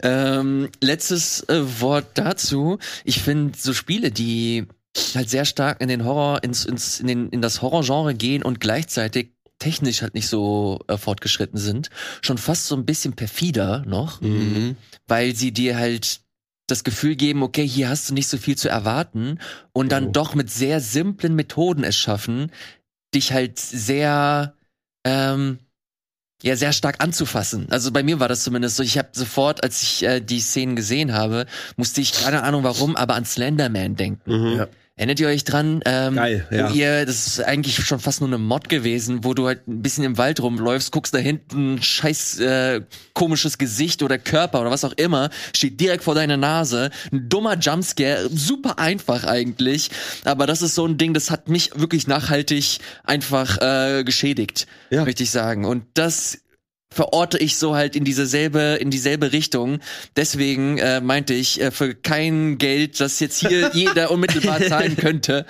Ähm, 0.02 0.68
letztes 0.80 1.42
äh, 1.48 1.80
Wort 1.80 2.06
dazu. 2.14 2.78
Ich 3.04 3.20
finde 3.22 3.58
so 3.58 3.72
Spiele, 3.72 4.10
die 4.10 4.66
halt 5.14 5.28
sehr 5.30 5.44
stark 5.44 5.80
in 5.80 5.88
den 5.88 6.04
Horror, 6.04 6.42
ins, 6.42 6.64
ins, 6.64 7.00
in, 7.00 7.06
den, 7.06 7.28
in 7.30 7.42
das 7.42 7.62
Horrorgenre 7.62 8.14
gehen 8.14 8.42
und 8.42 8.60
gleichzeitig 8.60 9.30
technisch 9.58 10.02
halt 10.02 10.14
nicht 10.14 10.28
so 10.28 10.80
äh, 10.88 10.96
fortgeschritten 10.96 11.58
sind, 11.58 11.90
schon 12.22 12.38
fast 12.38 12.66
so 12.66 12.76
ein 12.76 12.84
bisschen 12.86 13.14
perfider 13.14 13.84
noch, 13.86 14.20
Mhm. 14.20 14.76
weil 15.08 15.34
sie 15.34 15.52
dir 15.52 15.76
halt 15.76 16.20
das 16.68 16.84
Gefühl 16.84 17.16
geben, 17.16 17.42
okay, 17.42 17.66
hier 17.66 17.88
hast 17.88 18.08
du 18.10 18.14
nicht 18.14 18.28
so 18.28 18.36
viel 18.38 18.56
zu 18.56 18.68
erwarten 18.68 19.38
und 19.72 19.90
dann 19.90 20.08
Oh. 20.08 20.10
doch 20.12 20.34
mit 20.34 20.50
sehr 20.50 20.80
simplen 20.80 21.34
Methoden 21.34 21.82
es 21.82 21.96
schaffen, 21.96 22.52
dich 23.14 23.32
halt 23.32 23.58
sehr 23.58 24.54
ähm, 25.04 25.58
ja 26.42 26.56
sehr 26.56 26.72
stark 26.72 27.02
anzufassen. 27.02 27.66
Also 27.70 27.90
bei 27.90 28.02
mir 28.02 28.20
war 28.20 28.28
das 28.28 28.42
zumindest 28.42 28.76
so. 28.76 28.82
Ich 28.82 28.98
habe 28.98 29.08
sofort, 29.12 29.62
als 29.62 29.82
ich 29.82 30.04
äh, 30.04 30.20
die 30.20 30.40
Szenen 30.40 30.76
gesehen 30.76 31.12
habe, 31.12 31.46
musste 31.76 32.00
ich 32.00 32.12
keine 32.12 32.42
Ahnung 32.42 32.62
warum, 32.62 32.96
aber 32.96 33.14
an 33.14 33.24
Slenderman 33.24 33.96
denken. 33.96 34.56
Ja. 34.56 34.68
Erinnert 34.98 35.20
ihr 35.20 35.28
euch 35.28 35.44
dran? 35.44 35.80
Ähm, 35.86 36.16
Geil, 36.16 36.46
ja. 36.50 36.68
Wo 36.70 36.74
ihr, 36.74 37.06
das 37.06 37.28
ist 37.28 37.40
eigentlich 37.40 37.76
schon 37.76 38.00
fast 38.00 38.20
nur 38.20 38.28
eine 38.28 38.36
Mod 38.36 38.68
gewesen, 38.68 39.22
wo 39.22 39.32
du 39.32 39.46
halt 39.46 39.66
ein 39.68 39.80
bisschen 39.80 40.02
im 40.02 40.18
Wald 40.18 40.40
rumläufst, 40.42 40.90
guckst 40.90 41.14
da 41.14 41.18
hinten, 41.18 41.74
ein 41.76 41.82
scheiß 41.82 42.40
äh, 42.40 42.80
komisches 43.14 43.58
Gesicht 43.58 44.02
oder 44.02 44.18
Körper 44.18 44.60
oder 44.60 44.72
was 44.72 44.84
auch 44.84 44.92
immer, 44.94 45.30
steht 45.54 45.80
direkt 45.80 46.02
vor 46.02 46.16
deiner 46.16 46.36
Nase. 46.36 46.90
Ein 47.12 47.28
dummer 47.28 47.56
Jumpscare, 47.56 48.28
super 48.28 48.80
einfach 48.80 49.22
eigentlich. 49.22 49.90
Aber 50.24 50.46
das 50.48 50.62
ist 50.62 50.74
so 50.74 50.84
ein 50.84 50.98
Ding, 50.98 51.14
das 51.14 51.30
hat 51.30 51.48
mich 51.48 51.70
wirklich 51.76 52.08
nachhaltig 52.08 52.78
einfach 53.04 53.58
äh, 53.62 54.02
geschädigt, 54.02 54.66
Ja. 54.90 55.04
möchte 55.04 55.22
ich 55.22 55.30
sagen. 55.30 55.64
Und 55.64 55.84
das 55.94 56.38
verorte 56.90 57.38
ich 57.38 57.56
so 57.56 57.74
halt 57.74 57.96
in 57.96 58.04
dieselbe 58.04 58.78
in 58.80 58.90
dieselbe 58.90 59.32
Richtung. 59.32 59.80
Deswegen 60.16 60.78
äh, 60.78 61.00
meinte 61.00 61.34
ich 61.34 61.60
äh, 61.60 61.70
für 61.70 61.94
kein 61.94 62.58
Geld, 62.58 63.00
das 63.00 63.20
jetzt 63.20 63.38
hier 63.38 63.70
jeder 63.74 64.10
unmittelbar 64.10 64.60
zahlen 64.62 64.96
könnte, 64.96 65.46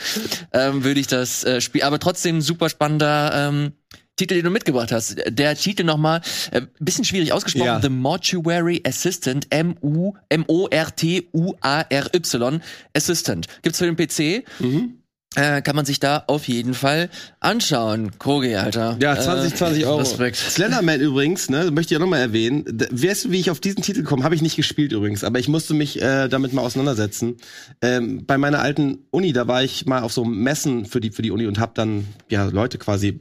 ähm, 0.53 0.85
würde 0.85 1.01
ich 1.01 1.07
das 1.07 1.45
äh, 1.45 1.61
Spiel. 1.61 1.83
Aber 1.83 1.99
trotzdem 1.99 2.41
super 2.41 2.69
spannender 2.69 3.49
ähm, 3.49 3.73
Titel, 4.17 4.35
den 4.35 4.45
du 4.45 4.51
mitgebracht 4.51 4.91
hast. 4.93 5.17
Der 5.29 5.55
Titel 5.55 5.85
nochmal, 5.85 6.21
äh, 6.51 6.63
bisschen 6.81 7.05
schwierig 7.05 7.33
ausgesprochen. 7.33 7.67
Ja. 7.67 7.81
The 7.81 7.89
Mortuary 7.89 8.83
Assistant, 8.85 9.47
M 9.51 9.77
U 9.81 10.15
M 10.29 10.45
O 10.49 10.67
R 10.67 10.95
T 10.95 11.29
U 11.33 11.55
A 11.61 11.83
R 11.83 12.13
Y 12.15 12.61
Assistant. 12.95 13.47
Gibt's 13.63 13.79
für 13.79 13.91
den 13.91 13.97
PC. 13.97 14.45
Mhm. 14.59 14.99
Äh, 15.39 15.63
kann 15.63 15.77
man 15.77 15.85
sich 15.85 16.01
da 16.01 16.25
auf 16.27 16.49
jeden 16.49 16.75
Fall 16.75 17.11
anschauen. 17.39 18.11
Kogi, 18.19 18.57
Alter. 18.57 18.97
Ja, 19.01 19.19
20, 19.19 19.55
20 19.55 19.87
Euro. 19.87 19.99
Respekt. 19.99 20.37
Slenderman 20.37 21.01
übrigens, 21.01 21.49
ne, 21.49 21.71
möchte 21.71 21.95
ich 21.95 21.97
auch 21.97 22.03
nochmal 22.03 22.21
erwähnen. 22.21 22.65
Weißt 22.91 23.27
du, 23.27 23.31
wie 23.31 23.39
ich 23.39 23.51
auf 23.51 23.61
diesen 23.61 23.83
Titel 23.83 24.03
komme? 24.03 24.25
Habe 24.25 24.35
ich 24.35 24.43
nicht 24.43 24.57
gespielt 24.57 24.93
übrigens, 24.93 25.23
aber 25.23 25.39
ich 25.39 25.47
musste 25.47 25.75
mich 25.75 26.03
äh, 26.03 26.29
damit 26.29 26.53
mal 26.53 26.63
auseinandersetzen. 26.63 27.37
Ähm, 27.81 28.27
bei 28.27 28.37
meiner 28.37 28.59
alten 28.61 29.07
Uni, 29.11 29.33
da 29.33 29.47
war 29.47 29.63
ich 29.63 29.87
mal 29.87 30.03
auf 30.03 30.13
so 30.13 30.25
Messen 30.25 30.87
für 30.87 31.01
die, 31.01 31.11
für 31.11 31.23
die 31.23 31.31
Uni 31.31 31.47
und 31.47 31.61
habe 31.61 31.73
dann 31.75 32.09
ja 32.29 32.45
Leute 32.47 32.79
quasi 32.79 33.21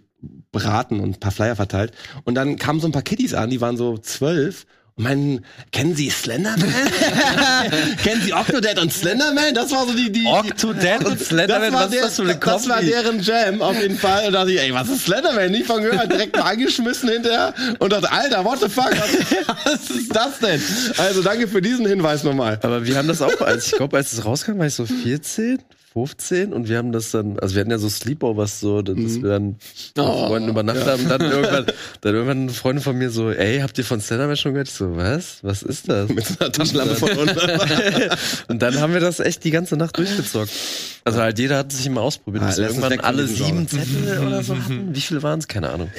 beraten 0.52 1.00
und 1.00 1.18
ein 1.18 1.20
paar 1.20 1.32
Flyer 1.32 1.56
verteilt. 1.56 1.92
Und 2.24 2.36
dann 2.36 2.58
kamen 2.58 2.80
so 2.80 2.88
ein 2.88 2.92
paar 2.92 3.04
Kiddies 3.04 3.36
an, 3.36 3.52
die 3.52 3.62
waren 3.62 3.78
so 3.78 3.98
zwölf. 3.98 4.66
Meinen, 5.00 5.46
kennen 5.72 5.96
Sie 5.96 6.10
Slenderman? 6.10 6.64
kennen 8.04 8.24
Sie 8.24 8.34
Octodad 8.34 8.80
und 8.80 8.92
Slenderman? 8.92 9.54
Das 9.54 9.70
war 9.72 9.86
so 9.86 9.94
die, 9.94 10.12
die, 10.12 10.26
Octodad 10.26 11.06
und 11.06 11.20
Slenderman, 11.24 11.72
war 11.72 11.86
was 11.86 11.94
ist 11.94 12.04
das 12.04 12.16
für 12.16 12.24
eine 12.24 12.36
Das 12.36 12.68
war 12.68 12.78
Kombi? 12.78 12.92
deren 12.92 13.20
Jam 13.22 13.62
auf 13.62 13.80
jeden 13.80 13.96
Fall. 13.96 14.26
Und 14.26 14.34
dachte 14.34 14.54
ich, 14.54 14.60
ey, 14.60 14.74
was 14.74 14.90
ist 14.90 15.06
Slenderman? 15.06 15.52
Nie 15.52 15.64
von 15.64 15.84
gehört, 15.84 16.12
direkt 16.12 16.36
mal 16.36 16.46
angeschmissen 16.46 17.10
hinterher 17.10 17.54
und 17.78 17.94
dachte, 17.94 18.12
Alter, 18.12 18.44
what 18.44 18.60
the 18.60 18.70
fuck? 18.70 18.90
Was, 18.90 19.66
was 19.66 19.90
ist 19.92 20.16
das 20.16 20.40
denn? 20.40 20.60
Also 20.98 21.22
danke 21.22 21.48
für 21.48 21.62
diesen 21.62 21.86
Hinweis 21.86 22.24
nochmal. 22.24 22.60
Aber 22.64 22.84
wir 22.84 22.98
haben 22.98 23.08
das 23.08 23.22
auch, 23.22 23.40
als 23.42 23.68
ich 23.68 23.74
glaube, 23.74 23.98
als 23.98 24.14
es 24.14 24.26
rauskam, 24.26 24.58
war 24.58 24.66
ich 24.66 24.74
so 24.74 24.88
14, 24.88 25.60
15 26.06 26.54
und 26.54 26.70
wir 26.70 26.78
haben 26.78 26.92
das 26.92 27.12
dann, 27.12 27.40
also 27.40 27.56
wir 27.56 27.62
hatten 27.62 27.72
ja 27.72 27.78
so 27.80 27.90
Sleepovers 27.90 28.60
so, 28.60 28.82
dass 28.82 28.96
Mhm. 28.96 29.24
wir 29.24 29.30
dann 29.30 29.56
Oh, 29.98 30.28
Freunden 30.28 30.50
übernachtet 30.50 30.86
haben 30.86 31.04
und 31.04 31.10
dann 31.10 31.22
irgendwann, 31.32 31.66
dann 32.02 32.14
irgendwann 32.14 32.42
eine 32.44 32.52
Freundin 32.52 32.84
von 32.84 32.98
mir 32.98 33.10
so, 33.10 33.32
ey, 33.32 33.60
habt 33.60 33.78
ihr 33.78 33.84
von 33.84 34.00
Slenderman 34.00 34.38
schon 34.38 34.54
gehört? 34.54 34.68
Ich 34.68 34.74
so, 34.76 34.96
was? 34.96 35.40
Was 35.44 35.64
ist 35.64 35.90
das? 35.90 36.10
Mit 36.10 36.26
so 36.28 36.36
einer 36.40 36.52
Taschenlampe 36.52 36.96
von 36.96 37.10
unten. 37.12 37.40
und 38.48 38.62
dann 38.62 38.80
haben 38.80 38.94
wir 38.94 39.00
das 39.00 39.20
echt 39.20 39.44
die 39.44 39.52
ganze 39.52 39.76
Nacht 39.78 39.98
durchgezockt. 39.98 40.52
Also 41.04 41.20
halt 41.22 41.40
jeder 41.40 41.58
hat 41.58 41.72
sich 41.72 41.86
immer 41.86 42.02
ausprobiert, 42.02 42.44
Ah, 42.44 42.56
irgendwann 42.58 43.00
alle 43.00 43.26
sieben 43.28 43.68
Zettel 43.68 44.20
oder 44.26 44.44
so 44.44 44.56
hatten. 44.56 44.90
Wie 44.94 45.02
viele 45.02 45.24
waren 45.24 45.40
es? 45.40 45.48
Keine 45.48 45.70
Ahnung. 45.70 45.90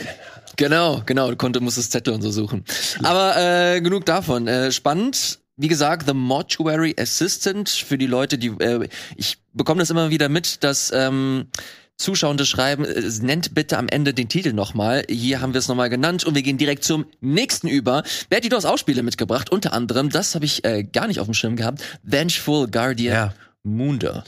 Genau, 0.57 1.03
genau. 1.07 1.31
Du 1.31 1.37
konnte, 1.37 1.61
musstest 1.61 1.93
Zettel 1.93 2.13
und 2.15 2.23
so 2.23 2.31
suchen. 2.31 2.65
Aber 3.03 3.35
äh, 3.37 3.81
genug 3.81 4.05
davon. 4.07 4.49
Äh, 4.49 4.73
spannend. 4.73 5.39
Wie 5.59 5.69
gesagt, 5.69 6.07
The 6.07 6.15
Mortuary 6.15 6.95
Assistant 6.99 7.69
für 7.69 7.99
die 7.99 8.07
Leute, 8.07 8.39
die 8.39 8.49
äh, 8.61 8.89
ich 9.17 9.39
bekomme 9.53 9.81
das 9.81 9.91
immer 9.91 10.09
wieder 10.09 10.29
mit, 10.29 10.63
dass 10.63 10.93
ähm, 10.95 11.49
Zuschauende 11.97 12.47
schreiben, 12.47 12.85
äh, 12.85 13.03
nennt 13.23 13.55
bitte 13.55 13.77
am 13.77 13.89
Ende 13.89 14.15
den 14.15 14.29
Titel 14.29 14.53
nochmal. 14.53 15.05
Hier 15.11 15.41
haben 15.41 15.53
wir 15.53 15.59
es 15.59 15.67
nochmal 15.67 15.91
genannt 15.91 16.23
und 16.25 16.37
wir 16.37 16.43
gehen 16.43 16.59
direkt 16.59 16.85
zum 16.85 17.07
nächsten 17.21 17.67
über. 17.67 18.05
Bertie, 18.31 18.49
du 18.49 18.57
hast 18.57 18.67
auch 18.67 18.79
Spiele 18.79 19.03
mitgebracht, 19.03 19.51
unter 19.51 19.73
anderem, 19.73 20.11
das 20.11 20.37
habe 20.37 20.45
ich 20.45 20.65
äh, 20.65 20.85
gar 20.85 21.09
nicht 21.09 21.19
auf 21.19 21.27
dem 21.27 21.35
Schirm 21.35 21.57
gehabt, 21.57 21.83
Vengeful 22.05 22.69
Guardian 22.69 23.15
Ja. 23.15 23.35
Moonder. 23.65 24.23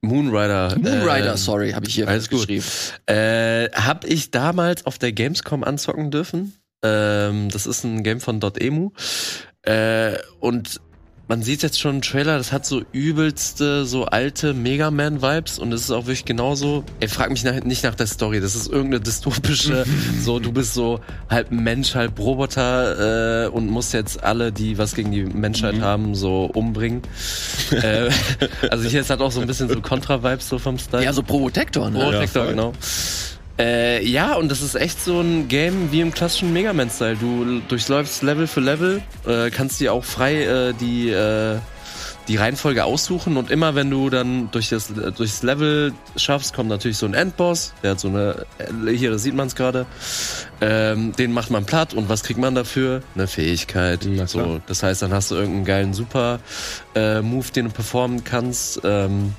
Moonrider. 0.00 0.76
Moonrider, 0.78 1.32
ähm, 1.32 1.36
sorry, 1.36 1.72
habe 1.72 1.86
ich 1.88 1.96
hier 1.96 2.06
alles 2.08 2.30
gut. 2.30 2.46
geschrieben. 2.46 2.64
Äh, 3.06 3.68
hab 3.72 4.04
ich 4.04 4.30
damals 4.30 4.86
auf 4.86 4.98
der 4.98 5.10
Gamescom 5.12 5.64
anzocken 5.64 6.12
dürfen. 6.12 6.54
Ähm, 6.82 7.48
das 7.50 7.66
ist 7.66 7.82
ein 7.84 8.04
Game 8.04 8.20
von 8.20 8.40
.emu. 8.40 8.92
Äh, 9.68 10.18
und 10.40 10.80
man 11.28 11.42
sieht 11.42 11.62
jetzt 11.62 11.78
schon 11.78 11.96
im 11.96 12.02
Trailer, 12.02 12.38
das 12.38 12.52
hat 12.52 12.64
so 12.64 12.80
übelste, 12.92 13.84
so 13.84 14.06
alte 14.06 14.54
Mega 14.54 14.90
Man-Vibes 14.90 15.58
und 15.58 15.72
es 15.74 15.82
ist 15.82 15.90
auch 15.90 16.06
wirklich 16.06 16.24
genauso. 16.24 16.84
Ey, 17.00 17.08
frag 17.08 17.30
mich 17.30 17.44
nach, 17.44 17.62
nicht 17.64 17.84
nach 17.84 17.94
der 17.94 18.06
Story, 18.06 18.40
das 18.40 18.54
ist 18.54 18.68
irgendeine 18.68 19.02
dystopische, 19.02 19.84
so 20.22 20.38
du 20.38 20.52
bist 20.52 20.72
so 20.72 21.00
halb 21.28 21.50
Mensch, 21.50 21.94
halb 21.94 22.18
Roboter 22.18 23.44
äh, 23.44 23.48
und 23.48 23.68
musst 23.68 23.92
jetzt 23.92 24.24
alle, 24.24 24.52
die 24.52 24.78
was 24.78 24.94
gegen 24.94 25.12
die 25.12 25.24
Menschheit 25.24 25.82
haben, 25.82 26.14
so 26.14 26.46
umbringen. 26.46 27.02
äh, 27.72 28.08
also 28.70 28.88
hier 28.88 29.02
ist 29.02 29.10
halt 29.10 29.20
auch 29.20 29.30
so 29.30 29.42
ein 29.42 29.46
bisschen 29.46 29.68
so 29.68 29.82
Contra-Vibes 29.82 30.48
so 30.48 30.58
vom 30.58 30.78
Style. 30.78 31.04
Ja, 31.04 31.12
so 31.12 31.22
Protector, 31.22 31.90
ne? 31.90 31.98
Protector, 31.98 32.44
voll. 32.44 32.52
genau. 32.52 32.72
Äh, 33.58 34.06
ja, 34.06 34.34
und 34.34 34.50
das 34.50 34.62
ist 34.62 34.76
echt 34.76 35.02
so 35.02 35.20
ein 35.20 35.48
Game 35.48 35.90
wie 35.90 36.00
im 36.00 36.12
klassischen 36.12 36.52
Mega 36.52 36.72
Man-Style. 36.72 37.16
Du 37.16 37.60
durchläufst 37.66 38.22
Level 38.22 38.46
für 38.46 38.60
Level, 38.60 39.02
äh, 39.26 39.50
kannst 39.50 39.80
dir 39.80 39.92
auch 39.92 40.04
frei 40.04 40.44
äh, 40.44 40.74
die, 40.74 41.10
äh, 41.10 41.58
die 42.28 42.36
Reihenfolge 42.36 42.84
aussuchen 42.84 43.36
und 43.36 43.50
immer 43.50 43.74
wenn 43.74 43.90
du 43.90 44.10
dann 44.10 44.48
durch 44.52 44.68
das, 44.68 44.90
äh, 44.90 45.10
durchs 45.10 45.42
Level 45.42 45.92
schaffst, 46.14 46.54
kommt 46.54 46.68
natürlich 46.68 46.98
so 46.98 47.06
ein 47.06 47.14
Endboss, 47.14 47.72
der 47.82 47.92
hat 47.92 48.00
so 48.00 48.08
eine, 48.08 48.46
äh, 48.58 48.92
hier, 48.92 49.10
da 49.10 49.18
sieht 49.18 49.34
man 49.34 49.48
es 49.48 49.56
gerade, 49.56 49.86
ähm, 50.60 51.12
den 51.16 51.32
macht 51.32 51.50
man 51.50 51.64
platt 51.64 51.94
und 51.94 52.08
was 52.08 52.22
kriegt 52.22 52.38
man 52.38 52.54
dafür? 52.54 53.02
Eine 53.16 53.26
Fähigkeit. 53.26 54.06
So, 54.26 54.60
das 54.66 54.84
heißt, 54.84 55.02
dann 55.02 55.12
hast 55.12 55.32
du 55.32 55.34
irgendeinen 55.34 55.64
geilen 55.64 55.94
Super-Move, 55.94 57.50
den 57.50 57.64
du 57.64 57.70
performen 57.72 58.22
kannst. 58.22 58.82
Ähm, 58.84 59.34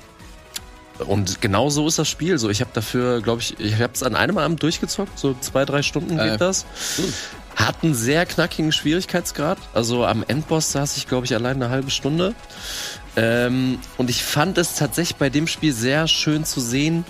und 1.06 1.40
genau 1.40 1.70
so 1.70 1.86
ist 1.86 1.98
das 1.98 2.08
Spiel. 2.08 2.38
So, 2.38 2.48
ich 2.50 2.60
habe 2.60 2.70
dafür, 2.72 3.20
glaube 3.20 3.40
ich, 3.42 3.58
ich 3.58 3.74
habe 3.74 3.92
es 3.94 4.02
an 4.02 4.14
einem 4.16 4.38
Abend 4.38 4.62
durchgezockt, 4.62 5.18
so 5.18 5.34
zwei, 5.40 5.64
drei 5.64 5.82
Stunden 5.82 6.16
geht 6.16 6.34
Äh, 6.34 6.38
das. 6.38 6.66
Hat 7.56 7.76
einen 7.82 7.94
sehr 7.94 8.26
knackigen 8.26 8.72
Schwierigkeitsgrad. 8.72 9.58
Also 9.74 10.04
am 10.06 10.24
Endboss 10.26 10.72
saß 10.72 10.96
ich, 10.96 11.08
glaube 11.08 11.26
ich, 11.26 11.34
allein 11.34 11.56
eine 11.56 11.68
halbe 11.70 11.90
Stunde. 11.90 12.34
Ähm, 13.16 13.78
und 13.98 14.08
ich 14.08 14.22
fand 14.22 14.56
es 14.56 14.76
tatsächlich 14.76 15.16
bei 15.16 15.30
dem 15.30 15.46
Spiel 15.46 15.72
sehr 15.72 16.06
schön 16.06 16.44
zu 16.44 16.60
sehen, 16.60 17.04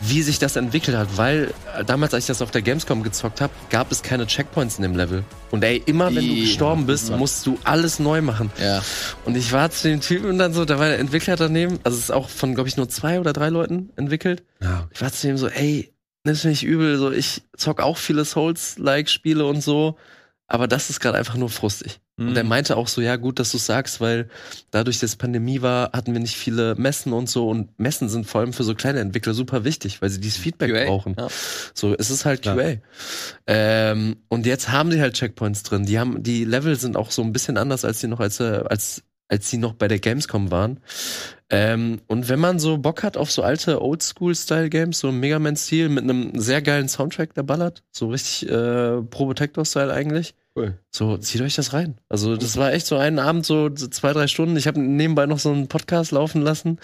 wie 0.00 0.22
sich 0.22 0.38
das 0.38 0.56
entwickelt 0.56 0.96
hat, 0.96 1.16
weil 1.16 1.52
äh, 1.76 1.84
damals, 1.84 2.14
als 2.14 2.24
ich 2.24 2.28
das 2.28 2.42
auf 2.42 2.50
der 2.50 2.62
Gamescom 2.62 3.02
gezockt 3.02 3.40
habe, 3.40 3.52
gab 3.70 3.90
es 3.90 4.02
keine 4.02 4.26
Checkpoints 4.26 4.76
in 4.76 4.82
dem 4.82 4.96
Level. 4.96 5.24
Und 5.50 5.62
ey, 5.64 5.82
immer 5.86 6.14
wenn 6.14 6.26
du 6.26 6.34
gestorben 6.40 6.86
bist, 6.86 7.10
musst 7.10 7.46
du 7.46 7.58
alles 7.64 7.98
neu 7.98 8.20
machen. 8.22 8.50
Ja. 8.60 8.82
Und 9.24 9.36
ich 9.36 9.52
war 9.52 9.70
zu 9.70 9.88
den 9.88 10.00
Typen 10.00 10.38
dann 10.38 10.52
so, 10.52 10.64
da 10.64 10.78
war 10.78 10.88
der 10.88 10.98
Entwickler 10.98 11.36
daneben, 11.36 11.78
also 11.84 11.96
es 11.96 12.04
ist 12.04 12.10
auch 12.10 12.28
von, 12.28 12.54
glaube 12.54 12.68
ich, 12.68 12.76
nur 12.76 12.88
zwei 12.88 13.20
oder 13.20 13.32
drei 13.32 13.48
Leuten 13.48 13.90
entwickelt. 13.96 14.42
Ja. 14.60 14.88
Ich 14.92 15.00
war 15.00 15.12
zu 15.12 15.26
dem 15.26 15.38
so, 15.38 15.48
ey, 15.48 15.92
das 16.24 16.40
finde 16.40 16.54
ich 16.54 16.64
übel, 16.64 16.98
so 16.98 17.12
ich 17.12 17.42
zock 17.56 17.80
auch 17.80 17.98
viele 17.98 18.24
Souls-like-Spiele 18.24 19.44
und 19.44 19.62
so, 19.62 19.96
aber 20.54 20.68
das 20.68 20.88
ist 20.88 21.00
gerade 21.00 21.18
einfach 21.18 21.34
nur 21.36 21.50
frustig. 21.50 22.00
Und 22.16 22.30
Mhm. 22.30 22.36
er 22.36 22.44
meinte 22.44 22.76
auch 22.76 22.86
so, 22.86 23.00
ja 23.00 23.16
gut, 23.16 23.40
dass 23.40 23.50
du 23.50 23.58
sagst, 23.58 24.00
weil 24.00 24.28
dadurch, 24.70 25.00
dass 25.00 25.16
Pandemie 25.16 25.62
war, 25.62 25.90
hatten 25.92 26.12
wir 26.12 26.20
nicht 26.20 26.36
viele 26.36 26.76
Messen 26.76 27.12
und 27.12 27.28
so 27.28 27.48
und 27.48 27.76
Messen 27.80 28.08
sind 28.08 28.24
vor 28.26 28.40
allem 28.40 28.52
für 28.52 28.62
so 28.62 28.74
kleine 28.76 29.00
Entwickler 29.00 29.34
super 29.34 29.64
wichtig, 29.64 30.00
weil 30.00 30.10
sie 30.10 30.20
dieses 30.20 30.38
Feedback 30.38 30.70
QA, 30.70 30.84
brauchen. 30.86 31.16
ja. 31.18 31.26
So, 31.74 31.94
es 31.98 32.10
ist 32.10 32.24
halt 32.24 32.42
Klar. 32.42 32.56
QA. 32.56 32.76
Ähm, 33.46 34.16
und 34.28 34.46
jetzt 34.46 34.70
haben 34.70 34.90
sie 34.92 35.00
halt 35.00 35.14
Checkpoints 35.14 35.64
drin. 35.64 35.86
Die 35.86 35.98
haben, 35.98 36.22
die 36.22 36.44
Level 36.44 36.76
sind 36.76 36.96
auch 36.96 37.10
so 37.10 37.22
ein 37.22 37.32
bisschen 37.32 37.56
anders, 37.58 37.84
als 37.84 38.00
sie 38.00 38.06
noch, 38.08 38.20
als, 38.20 38.38
äh, 38.40 38.62
als, 38.68 39.02
als 39.28 39.50
sie 39.50 39.58
noch 39.58 39.74
bei 39.74 39.88
der 39.88 39.98
Gamescom 39.98 40.50
waren. 40.50 40.80
Ähm, 41.50 42.00
und 42.06 42.28
wenn 42.28 42.38
man 42.40 42.58
so 42.58 42.78
Bock 42.78 43.02
hat 43.02 43.16
auf 43.16 43.30
so 43.30 43.42
alte 43.42 43.82
Oldschool-Style-Games, 43.82 44.98
so 44.98 45.08
im 45.08 45.20
Mega 45.20 45.38
Man-Stil 45.38 45.88
mit 45.88 46.04
einem 46.04 46.38
sehr 46.38 46.62
geilen 46.62 46.88
Soundtrack, 46.88 47.34
der 47.34 47.42
ballert, 47.42 47.82
so 47.90 48.08
richtig 48.08 48.48
äh, 48.48 49.02
Pro-Protector-Style 49.02 49.92
eigentlich, 49.92 50.34
Cool. 50.56 50.78
so 50.90 51.16
zieht 51.16 51.40
euch 51.40 51.56
das 51.56 51.72
rein. 51.72 51.98
Also 52.08 52.36
das 52.36 52.56
war 52.56 52.72
echt 52.72 52.86
so 52.86 52.96
einen 52.96 53.18
Abend, 53.18 53.44
so 53.44 53.70
zwei, 53.70 54.12
drei 54.12 54.28
Stunden. 54.28 54.56
Ich 54.56 54.66
habe 54.68 54.80
nebenbei 54.80 55.26
noch 55.26 55.38
so 55.40 55.50
einen 55.50 55.66
Podcast 55.68 56.12
laufen 56.12 56.42
lassen. 56.42 56.78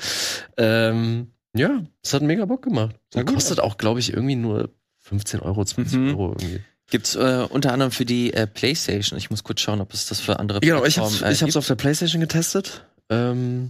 Ähm, 0.56 1.28
ja, 1.56 1.82
es 2.02 2.12
hat 2.12 2.22
mega 2.22 2.44
Bock 2.46 2.62
gemacht. 2.62 2.96
Gut 3.14 3.26
kostet 3.26 3.60
auch, 3.60 3.76
glaube 3.78 4.00
ich, 4.00 4.12
irgendwie 4.12 4.36
nur 4.36 4.70
15 5.00 5.40
Euro, 5.40 5.64
20 5.64 5.98
Mhm. 5.98 6.08
Euro 6.10 6.28
irgendwie. 6.38 6.60
Gibt's 6.90 7.14
äh, 7.14 7.46
unter 7.48 7.72
anderem 7.72 7.92
für 7.92 8.04
die 8.04 8.32
äh, 8.34 8.48
PlayStation. 8.48 9.16
Ich 9.16 9.30
muss 9.30 9.44
kurz 9.44 9.60
schauen, 9.60 9.80
ob 9.80 9.94
es 9.94 10.06
das 10.08 10.18
für 10.20 10.40
andere 10.40 10.58
Genau, 10.60 10.80
Plattformen, 10.80 11.14
äh, 11.22 11.32
ich 11.32 11.40
hab's 11.42 11.52
gibt. 11.52 11.56
auf 11.56 11.66
der 11.68 11.76
Playstation 11.76 12.20
getestet. 12.20 12.84
Ähm, 13.08 13.68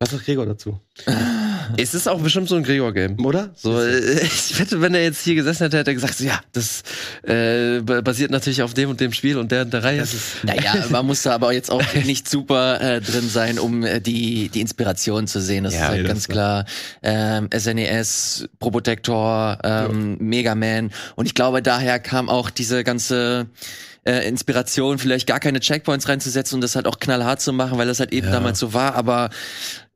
Was 0.00 0.10
sagt 0.10 0.24
Gregor 0.24 0.46
dazu? 0.46 0.80
es 1.76 1.94
ist 1.94 2.08
auch 2.08 2.20
bestimmt 2.20 2.48
so 2.48 2.56
ein 2.56 2.62
Gregor-Game. 2.62 3.24
Oder? 3.24 3.50
So, 3.54 3.80
äh, 3.80 4.20
ich 4.22 4.58
wette, 4.58 4.80
wenn 4.80 4.94
er 4.94 5.02
jetzt 5.02 5.22
hier 5.22 5.34
gesessen 5.34 5.64
hätte, 5.64 5.78
hätte 5.78 5.90
er 5.90 5.94
gesagt, 5.94 6.14
so, 6.18 6.24
ja, 6.24 6.40
das 6.52 6.82
äh, 7.22 7.80
ba- 7.80 8.00
basiert 8.00 8.30
natürlich 8.30 8.62
auf 8.62 8.74
dem 8.74 8.90
und 8.90 9.00
dem 9.00 9.12
Spiel 9.12 9.38
und 9.38 9.50
der 9.52 9.62
und 9.62 9.72
der 9.72 9.82
Reihe. 9.84 10.04
Naja, 10.42 10.84
man 10.90 11.06
muss 11.06 11.22
da 11.22 11.34
aber 11.34 11.52
jetzt 11.52 11.70
auch 11.70 11.82
nicht 12.04 12.28
super 12.28 12.80
äh, 12.80 13.00
drin 13.00 13.28
sein, 13.28 13.58
um 13.58 13.82
äh, 13.84 14.00
die, 14.00 14.48
die 14.48 14.60
Inspiration 14.60 15.26
zu 15.26 15.40
sehen. 15.40 15.64
Das 15.64 15.74
Ja, 15.74 15.80
ist 15.80 15.88
halt 15.88 16.00
das 16.02 16.08
ganz 16.08 16.18
ist 16.20 16.28
klar. 16.28 16.64
Ähm, 17.02 17.48
SNES, 17.56 18.48
Probotector, 18.58 19.58
ähm, 19.64 20.16
Mega 20.20 20.54
Man. 20.54 20.90
Und 21.16 21.26
ich 21.26 21.34
glaube, 21.34 21.62
daher 21.62 21.98
kam 21.98 22.28
auch 22.28 22.50
diese 22.50 22.84
ganze 22.84 23.46
äh, 24.04 24.28
Inspiration, 24.28 24.98
vielleicht 24.98 25.26
gar 25.26 25.40
keine 25.40 25.60
Checkpoints 25.60 26.08
reinzusetzen 26.08 26.56
und 26.56 26.60
das 26.60 26.76
halt 26.76 26.86
auch 26.86 26.98
knallhart 26.98 27.40
zu 27.40 27.52
machen, 27.52 27.78
weil 27.78 27.86
das 27.86 28.00
halt 28.00 28.12
eben 28.12 28.26
Ja. 28.26 28.32
damals 28.32 28.58
so 28.58 28.72
war. 28.74 28.94
Aber 28.94 29.30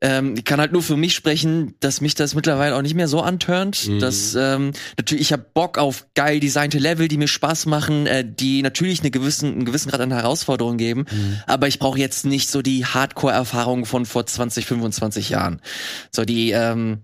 ähm, 0.01 0.35
ich 0.37 0.45
kann 0.45 0.59
halt 0.59 0.71
nur 0.71 0.81
für 0.81 0.95
mich 0.97 1.13
sprechen, 1.13 1.75
dass 1.79 2.01
mich 2.01 2.15
das 2.15 2.33
mittlerweile 2.33 2.75
auch 2.75 2.81
nicht 2.81 2.95
mehr 2.95 3.07
so 3.07 3.21
anturnt. 3.21 3.87
Mhm. 3.87 3.99
Dass 3.99 4.33
ähm, 4.35 4.71
natürlich, 4.97 5.21
ich 5.23 5.33
habe 5.33 5.45
Bock 5.53 5.77
auf 5.77 6.07
geil 6.15 6.39
designte 6.39 6.79
Level, 6.79 7.07
die 7.07 7.17
mir 7.17 7.27
Spaß 7.27 7.65
machen, 7.65 8.07
äh, 8.07 8.25
die 8.27 8.61
natürlich 8.61 9.01
eine 9.01 9.11
gewissen, 9.11 9.51
einen 9.53 9.65
gewissen 9.65 9.89
Grad 9.89 10.01
an 10.01 10.11
Herausforderungen 10.11 10.77
geben. 10.77 11.05
Aber 11.47 11.67
ich 11.67 11.79
brauche 11.79 11.99
jetzt 11.99 12.25
nicht 12.25 12.49
so 12.49 12.61
die 12.61 12.85
Hardcore-Erfahrung 12.85 13.85
von 13.85 14.05
vor 14.05 14.25
20, 14.25 14.65
25 14.65 15.29
Jahren. 15.29 15.61
So 16.11 16.25
die 16.25 16.51
ähm, 16.51 16.99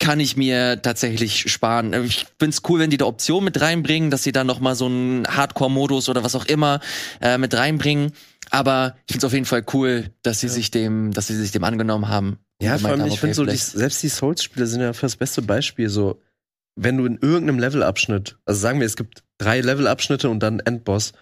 kann 0.00 0.18
ich 0.18 0.36
mir 0.36 0.82
tatsächlich 0.82 1.52
sparen. 1.52 1.92
Ich 2.04 2.26
find's 2.38 2.62
cool, 2.68 2.80
wenn 2.80 2.90
die 2.90 2.96
da 2.96 3.04
Optionen 3.04 3.44
mit 3.44 3.60
reinbringen, 3.60 4.10
dass 4.10 4.22
sie 4.22 4.32
dann 4.32 4.46
noch 4.46 4.58
mal 4.58 4.74
so 4.74 4.86
einen 4.86 5.26
Hardcore-Modus 5.28 6.08
oder 6.08 6.24
was 6.24 6.34
auch 6.34 6.46
immer 6.46 6.80
äh, 7.20 7.38
mit 7.38 7.54
reinbringen. 7.54 8.12
Aber 8.50 8.96
ich 9.06 9.12
find's 9.12 9.24
auf 9.24 9.32
jeden 9.34 9.44
Fall 9.44 9.64
cool, 9.74 10.10
dass 10.22 10.40
sie 10.40 10.48
sich 10.48 10.70
dem, 10.70 11.12
dass 11.12 11.28
sie 11.28 11.36
sich 11.36 11.52
dem 11.52 11.62
angenommen 11.62 12.08
haben. 12.08 12.38
Ja, 12.60 12.78
vor 12.78 12.90
allem, 12.90 13.02
haben, 13.02 13.08
ich 13.08 13.20
finde 13.20 13.34
so, 13.34 13.44
die, 13.44 13.56
selbst 13.56 14.02
die 14.02 14.08
Souls-Spiele 14.08 14.66
sind 14.66 14.80
ja 14.80 14.92
für 14.92 15.02
das 15.02 15.16
beste 15.16 15.42
Beispiel 15.42 15.88
so, 15.88 16.20
wenn 16.76 16.96
du 16.96 17.04
in 17.04 17.18
irgendeinem 17.20 17.58
Levelabschnitt, 17.58 18.36
also 18.46 18.60
sagen 18.60 18.80
wir, 18.80 18.86
es 18.86 18.96
gibt 18.96 19.22
drei 19.38 19.60
Levelabschnitte 19.60 20.28
und 20.30 20.40
dann 20.40 20.60
Endboss, 20.60 21.12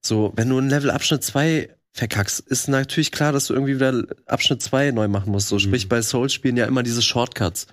so, 0.00 0.32
wenn 0.36 0.48
du 0.48 0.58
in 0.58 0.70
Levelabschnitt 0.70 1.22
zwei 1.22 1.68
verkackst, 1.92 2.40
ist 2.40 2.68
natürlich 2.68 3.10
klar, 3.10 3.32
dass 3.32 3.46
du 3.46 3.54
irgendwie 3.54 3.74
wieder 3.74 4.04
Abschnitt 4.26 4.62
zwei 4.62 4.90
neu 4.92 5.08
machen 5.08 5.32
musst. 5.32 5.48
So, 5.48 5.56
Mhm. 5.56 5.60
sprich 5.60 5.88
bei 5.88 6.00
Souls-Spielen 6.00 6.56
ja 6.56 6.66
immer 6.66 6.82
diese 6.82 7.02
Shortcuts. 7.02 7.66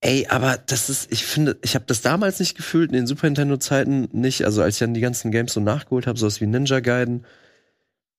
Ey, 0.00 0.26
aber 0.28 0.58
das 0.66 0.90
ist, 0.90 1.10
ich 1.10 1.24
finde, 1.24 1.56
ich 1.62 1.74
habe 1.74 1.86
das 1.88 2.02
damals 2.02 2.38
nicht 2.38 2.56
gefühlt, 2.56 2.90
in 2.90 2.96
den 2.96 3.06
Super 3.06 3.26
Nintendo-Zeiten 3.28 4.08
nicht, 4.12 4.44
also 4.44 4.62
als 4.62 4.76
ich 4.76 4.80
dann 4.80 4.94
die 4.94 5.00
ganzen 5.00 5.30
Games 5.30 5.52
so 5.54 5.60
nachgeholt 5.60 6.06
habe, 6.06 6.18
sowas 6.18 6.40
wie 6.40 6.46
Ninja 6.46 6.80
Gaiden. 6.80 7.24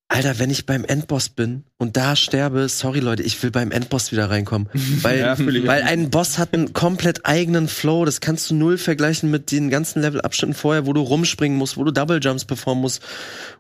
Alter, 0.09 0.39
wenn 0.39 0.49
ich 0.49 0.65
beim 0.65 0.85
Endboss 0.85 1.27
bin 1.27 1.65
und 1.77 1.97
da 1.97 2.15
sterbe, 2.15 2.69
sorry 2.69 3.01
Leute, 3.01 3.23
ich 3.23 3.43
will 3.43 3.51
beim 3.51 3.71
Endboss 3.71 4.13
wieder 4.13 4.29
reinkommen. 4.29 4.69
Weil, 5.03 5.19
Ja, 5.19 5.35
weil 5.67 5.83
ein 5.83 6.09
Boss 6.09 6.37
hat 6.37 6.53
einen 6.53 6.71
komplett 6.71 7.25
eigenen 7.25 7.67
Flow, 7.67 8.05
das 8.05 8.21
kannst 8.21 8.49
du 8.49 8.55
null 8.55 8.77
vergleichen 8.77 9.29
mit 9.29 9.51
den 9.51 9.69
ganzen 9.69 10.01
Levelabschnitten 10.01 10.55
vorher, 10.55 10.85
wo 10.87 10.93
du 10.93 11.01
rumspringen 11.01 11.57
musst, 11.57 11.75
wo 11.75 11.83
du 11.83 11.91
Double 11.91 12.19
Jumps 12.21 12.45
performen 12.45 12.81
musst 12.81 13.01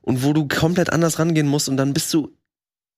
und 0.01 0.23
wo 0.23 0.31
du 0.31 0.47
komplett 0.47 0.89
anders 0.91 1.19
rangehen 1.19 1.47
musst 1.47 1.67
und 1.67 1.75
dann 1.75 1.93
bist 1.93 2.13
du 2.13 2.33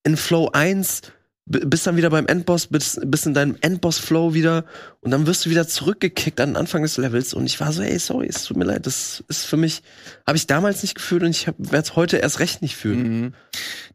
in 0.04 0.16
Flow 0.16 0.48
1, 0.52 1.00
b- 1.02 1.08
bist 1.50 1.86
dann 1.86 1.96
wieder 1.96 2.10
beim 2.10 2.26
Endboss, 2.26 2.68
bist, 2.68 3.00
bist 3.04 3.26
in 3.26 3.34
deinem 3.34 3.56
Endboss-Flow 3.60 4.34
wieder 4.34 4.64
und 5.00 5.10
dann 5.10 5.26
wirst 5.26 5.44
du 5.44 5.50
wieder 5.50 5.66
zurückgekickt 5.66 6.40
an 6.40 6.50
den 6.50 6.56
Anfang 6.56 6.82
des 6.82 6.96
Levels 6.96 7.34
und 7.34 7.44
ich 7.46 7.58
war 7.58 7.72
so, 7.72 7.82
ey, 7.82 7.98
sorry, 7.98 8.28
es 8.28 8.44
tut 8.44 8.56
mir 8.56 8.64
leid, 8.64 8.86
das 8.86 9.24
ist 9.28 9.44
für 9.46 9.56
mich, 9.56 9.82
habe 10.26 10.38
ich 10.38 10.46
damals 10.46 10.82
nicht 10.82 10.94
gefühlt 10.94 11.22
und 11.24 11.30
ich 11.30 11.48
werde 11.48 11.78
es 11.78 11.96
heute 11.96 12.18
erst 12.18 12.38
recht 12.38 12.62
nicht 12.62 12.76
fühlen. 12.76 13.20
Mhm. 13.20 13.34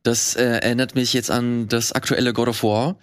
Das 0.04 0.36
äh, 0.36 0.44
erinnert 0.44 0.96
mich 0.96 1.14
jetzt 1.14 1.32
an 1.32 1.68
das 1.70 1.94
aktuelle 1.94 2.34
God 2.34 2.50
of 2.50 2.64
War. 2.64 2.98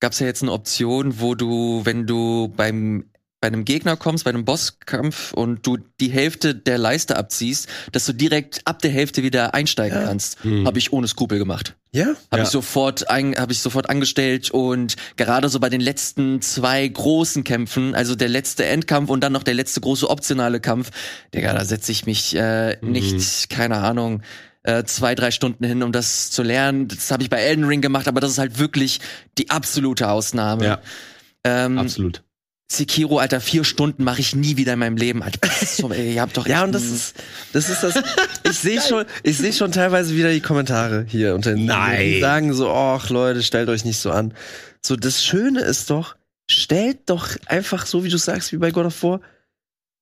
Gab's 0.00 0.20
ja 0.20 0.26
jetzt 0.26 0.42
eine 0.42 0.52
Option, 0.52 1.20
wo 1.20 1.34
du, 1.34 1.82
wenn 1.84 2.06
du 2.06 2.48
beim 2.56 3.04
bei 3.40 3.46
einem 3.48 3.64
Gegner 3.64 3.96
kommst, 3.96 4.24
bei 4.24 4.30
einem 4.30 4.44
Bosskampf 4.44 5.32
und 5.32 5.64
du 5.66 5.78
die 6.00 6.10
Hälfte 6.10 6.54
der 6.56 6.76
Leiste 6.76 7.16
abziehst, 7.16 7.68
dass 7.92 8.04
du 8.04 8.12
direkt 8.12 8.62
ab 8.64 8.80
der 8.82 8.90
Hälfte 8.90 9.22
wieder 9.22 9.54
einsteigen 9.54 9.96
Ja. 9.98 10.04
kannst. 10.06 10.44
Mhm. 10.44 10.66
Habe 10.66 10.78
ich 10.78 10.92
ohne 10.92 11.06
Skrupel 11.06 11.38
gemacht. 11.38 11.76
Ja? 11.92 12.06
Habe 12.30 12.38
Ja. 12.38 12.42
ich 12.42 12.48
sofort 12.48 13.08
ein, 13.10 13.36
habe 13.36 13.52
ich 13.52 13.60
sofort 13.60 13.88
angestellt 13.88 14.50
und 14.50 14.96
gerade 15.16 15.48
so 15.48 15.60
bei 15.60 15.68
den 15.68 15.80
letzten 15.80 16.42
zwei 16.42 16.86
großen 16.88 17.44
Kämpfen, 17.44 17.94
also 17.94 18.16
der 18.16 18.28
letzte 18.28 18.64
Endkampf 18.66 19.08
und 19.08 19.20
dann 19.20 19.32
noch 19.32 19.44
der 19.44 19.54
letzte 19.54 19.80
große 19.80 20.10
optionale 20.10 20.58
Kampf, 20.60 20.90
Digga, 21.32 21.52
da 21.54 21.64
setze 21.64 21.92
ich 21.92 22.06
mich 22.06 22.34
äh, 22.34 22.76
nicht, 22.82 23.50
keine 23.50 23.76
Ahnung, 23.78 24.22
äh, 24.64 24.82
zwei, 24.82 25.14
drei 25.14 25.30
Stunden 25.30 25.64
hin, 25.64 25.84
um 25.84 25.92
das 25.92 26.30
zu 26.32 26.42
lernen. 26.42 26.88
Das 26.88 27.12
habe 27.12 27.22
ich 27.22 27.30
bei 27.30 27.38
Elden 27.38 27.64
Ring 27.64 27.80
gemacht, 27.80 28.08
aber 28.08 28.20
das 28.20 28.32
ist 28.32 28.38
halt 28.38 28.58
wirklich 28.58 28.98
die 29.38 29.48
absolute 29.48 30.08
Ausnahme. 30.10 30.64
Ja, 30.64 30.80
ähm, 31.44 31.78
absolut. 31.78 32.22
Sekiro, 32.70 33.18
Alter, 33.18 33.40
vier 33.40 33.64
Stunden 33.64 34.04
mache 34.04 34.20
ich 34.20 34.36
nie 34.36 34.58
wieder 34.58 34.74
in 34.74 34.78
meinem 34.78 34.98
Leben. 34.98 35.22
Alter, 35.22 35.48
so, 35.64 35.90
ey, 35.90 36.14
ihr 36.14 36.20
habt 36.20 36.36
doch 36.36 36.46
Ja, 36.46 36.64
und 36.64 36.72
das 36.72 36.84
ist, 36.84 37.14
das 37.54 37.70
ist 37.70 37.82
das. 37.82 37.94
Ich 38.44 38.58
sehe 38.58 38.80
schon, 38.82 39.06
ich 39.22 39.38
sehe 39.38 39.54
schon 39.54 39.72
teilweise 39.72 40.14
wieder 40.14 40.30
die 40.30 40.40
Kommentare 40.42 41.06
hier 41.08 41.34
unter 41.34 41.54
den 41.54 41.64
Nein. 41.64 42.00
Die 42.00 42.20
sagen 42.20 42.52
so, 42.52 42.70
ach 42.70 43.08
Leute, 43.08 43.42
stellt 43.42 43.70
euch 43.70 43.86
nicht 43.86 43.98
so 43.98 44.10
an. 44.10 44.34
So, 44.84 44.96
das 44.96 45.24
Schöne 45.24 45.60
ist 45.60 45.88
doch, 45.88 46.16
stellt 46.50 47.08
doch 47.08 47.30
einfach 47.46 47.86
so, 47.86 48.04
wie 48.04 48.10
du 48.10 48.18
sagst, 48.18 48.52
wie 48.52 48.58
bei 48.58 48.70
God 48.70 48.86
of 48.86 49.02
War, 49.02 49.20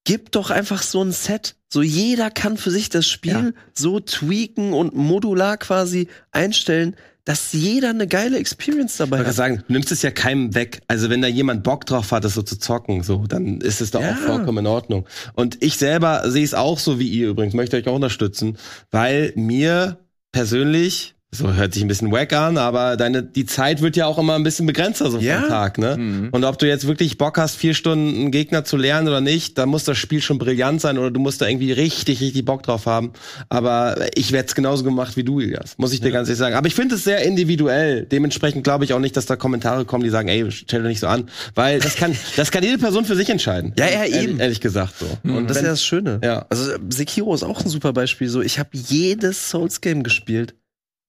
gib 0.05 0.33
doch 0.33 0.51
einfach 0.51 0.83
so 0.83 1.03
ein 1.05 1.13
Set. 1.13 1.55
So 1.73 1.83
jeder 1.83 2.31
kann 2.31 2.57
für 2.57 2.73
sich 2.73 2.89
das 2.89 3.07
Spiel 3.09 3.33
Ja. 3.55 3.63
so 3.75 4.01
tweaken 4.01 4.73
und 4.73 4.95
modular 4.95 5.57
quasi 5.57 6.09
einstellen, 6.33 6.97
dass 7.27 7.53
jeder 7.53 7.91
eine 7.91 8.07
geile 8.07 8.39
Experience 8.39 8.97
dabei 8.97 9.21
Ich 9.21 9.27
hat. 9.27 9.35
sagen, 9.35 9.63
du 9.67 9.73
nimmst 9.73 9.91
es 9.93 10.01
ja 10.03 10.11
keinem 10.13 10.55
weg. 10.55 10.81
Also 10.87 11.11
wenn 11.11 11.21
da 11.21 11.29
jemand 11.29 11.65
Bock 11.65 11.85
drauf 11.85 12.13
hat, 12.13 12.25
das 12.25 12.35
so 12.35 12.43
zu 12.43 12.57
zocken, 12.57 13.03
so, 13.03 13.27
dann 13.27 13.61
ist 13.61 13.81
es 13.81 13.91
doch 13.91 14.01
Ja. 14.01 14.13
auch 14.13 14.17
vollkommen 14.19 14.59
in 14.59 14.67
Ordnung. 14.69 15.07
Und 15.35 15.63
ich 15.63 15.77
selber 15.77 16.23
sehe 16.31 16.45
es 16.45 16.55
auch 16.55 16.79
so 16.79 16.99
wie 17.01 17.09
ihr 17.09 17.29
übrigens, 17.29 17.53
möchte 17.55 17.77
euch 17.77 17.89
auch 17.89 17.97
unterstützen, 17.97 18.57
weil 18.93 19.33
mir 19.35 19.99
persönlich, 20.31 21.16
so 21.39 21.53
hört 21.55 21.75
sich 21.75 21.83
ein 21.83 21.89
bisschen 21.89 22.11
wack 22.13 22.33
an, 22.33 22.59
aber 22.59 22.97
deine, 22.97 23.23
die 23.23 23.47
Zeit 23.47 23.83
wird 23.83 23.97
ja 23.97 24.07
auch 24.07 24.19
immer 24.19 24.35
ein 24.35 24.43
bisschen 24.43 24.67
begrenzter 24.67 25.11
so 25.11 25.19
Ja. 25.19 25.41
vom 25.41 25.49
Tag, 25.49 25.79
ne? 25.79 25.97
Mhm. 25.97 26.29
Und 26.33 26.45
ob 26.45 26.59
du 26.59 26.67
jetzt 26.67 26.87
wirklich 26.87 27.19
Bock 27.19 27.39
hast, 27.39 27.57
vier 27.57 27.75
Stunden 27.75 28.15
einen 28.15 28.31
Gegner 28.31 28.65
zu 28.65 28.77
lernen 28.77 29.09
oder 29.09 29.21
nicht, 29.21 29.59
da 29.59 29.67
muss 29.67 29.85
das 29.85 29.99
Spiel 29.99 30.21
schon 30.23 30.39
brillant 30.39 30.81
sein 30.81 30.99
oder 30.99 31.11
du 31.11 31.21
musst 31.21 31.41
da 31.41 31.49
irgendwie 31.49 31.73
richtig, 31.73 32.21
richtig 32.21 32.45
Bock 32.45 32.63
drauf 32.63 32.87
haben. 32.87 33.13
Aber 33.49 33.97
ich 34.15 34.33
werde 34.33 34.49
es 34.49 34.55
genauso 34.55 34.85
gemacht 34.85 35.17
wie 35.17 35.25
du, 35.25 35.41
Ilias, 35.41 35.79
muss 35.79 35.93
ich 35.93 36.01
dir 36.01 36.11
ganz 36.11 36.29
ehrlich 36.29 36.39
sagen. 36.39 36.55
Aber 36.55 36.67
ich 36.67 36.75
finde 36.75 36.95
es 36.97 37.05
sehr 37.05 37.23
individuell. 37.23 38.07
Dementsprechend 38.07 38.65
glaube 38.65 38.85
ich 38.85 38.93
auch 38.93 38.99
nicht, 39.01 39.17
dass 39.17 39.27
da 39.27 39.37
Kommentare 39.37 39.85
kommen, 39.85 40.05
die 40.05 40.11
sagen, 40.11 40.29
ey, 40.29 40.51
stell 40.51 40.83
dich 40.83 40.89
nicht 40.89 41.01
so 41.01 41.07
an. 41.09 41.29
Weil 41.55 41.79
das 41.81 41.97
kann, 41.97 42.17
das 42.37 42.51
kann 42.51 42.63
jede 42.65 42.79
Person 42.79 43.05
für 43.05 43.17
sich 43.17 43.29
entscheiden. 43.31 43.73
Ja, 43.79 43.87
ja, 43.89 44.05
eben. 44.05 44.41
Ehrlich 44.41 44.61
gesagt 44.61 44.95
so. 44.99 45.07
Und 45.31 45.49
das 45.49 45.59
ist 45.59 45.63
ja 45.63 45.69
das 45.71 45.85
Schöne. 45.85 46.21
Ja. 46.23 46.47
Also 46.49 46.73
Sekiro 46.89 47.35
ist 47.35 47.43
auch 47.43 47.61
ein 47.63 47.69
super 47.69 47.93
Beispiel. 47.93 48.29
So, 48.29 48.43
ich 48.43 48.59
habe 48.59 48.71
jedes 48.73 49.51
Souls-Game 49.51 50.03
gespielt. 50.03 50.55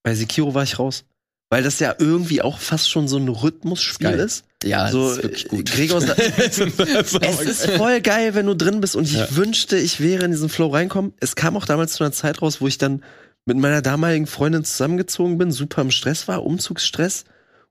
Bei 0.07 0.15
Sekiro 0.15 0.53
war 0.53 0.63
ich 0.63 0.79
raus. 0.79 1.03
Weil 1.49 1.63
das 1.63 1.79
ja 1.79 1.95
irgendwie 1.97 2.41
auch 2.41 2.59
fast 2.59 2.89
schon 2.89 3.07
so 3.07 3.17
ein 3.17 3.27
Rhythmusspiel 3.29 4.09
Geil. 4.11 4.19
ist. 4.19 4.43
ja, 4.63 4.89
so, 4.91 5.07
das 5.07 5.17
ist 5.17 5.23
wirklich 5.23 5.47
gut. 5.47 5.59
äh, 5.69 5.75
Gregor, 5.75 6.01
es 7.21 7.39
ist 7.41 7.69
voll 7.71 8.01
geil, 8.01 8.35
wenn 8.35 8.45
du 8.45 8.53
drin 8.55 8.81
bist. 8.81 8.95
Und 8.95 9.05
ich 9.05 9.13
Ja. 9.13 9.27
wünschte, 9.35 9.77
ich 9.77 9.99
wäre 10.01 10.25
in 10.25 10.31
diesen 10.31 10.49
Flow 10.49 10.67
reinkommen. 10.67 11.13
Es 11.19 11.35
kam 11.35 11.55
auch 11.55 11.65
damals 11.65 11.93
zu 11.93 12.03
einer 12.03 12.11
Zeit 12.11 12.41
raus, 12.41 12.59
wo 12.61 12.67
ich 12.67 12.77
dann 12.77 13.03
mit 13.45 13.57
meiner 13.57 13.81
damaligen 13.81 14.27
Freundin 14.27 14.65
zusammengezogen 14.65 15.37
bin, 15.37 15.51
super 15.51 15.81
im 15.81 15.91
Stress 15.91 16.27
war, 16.27 16.45
Umzugsstress. 16.45 17.23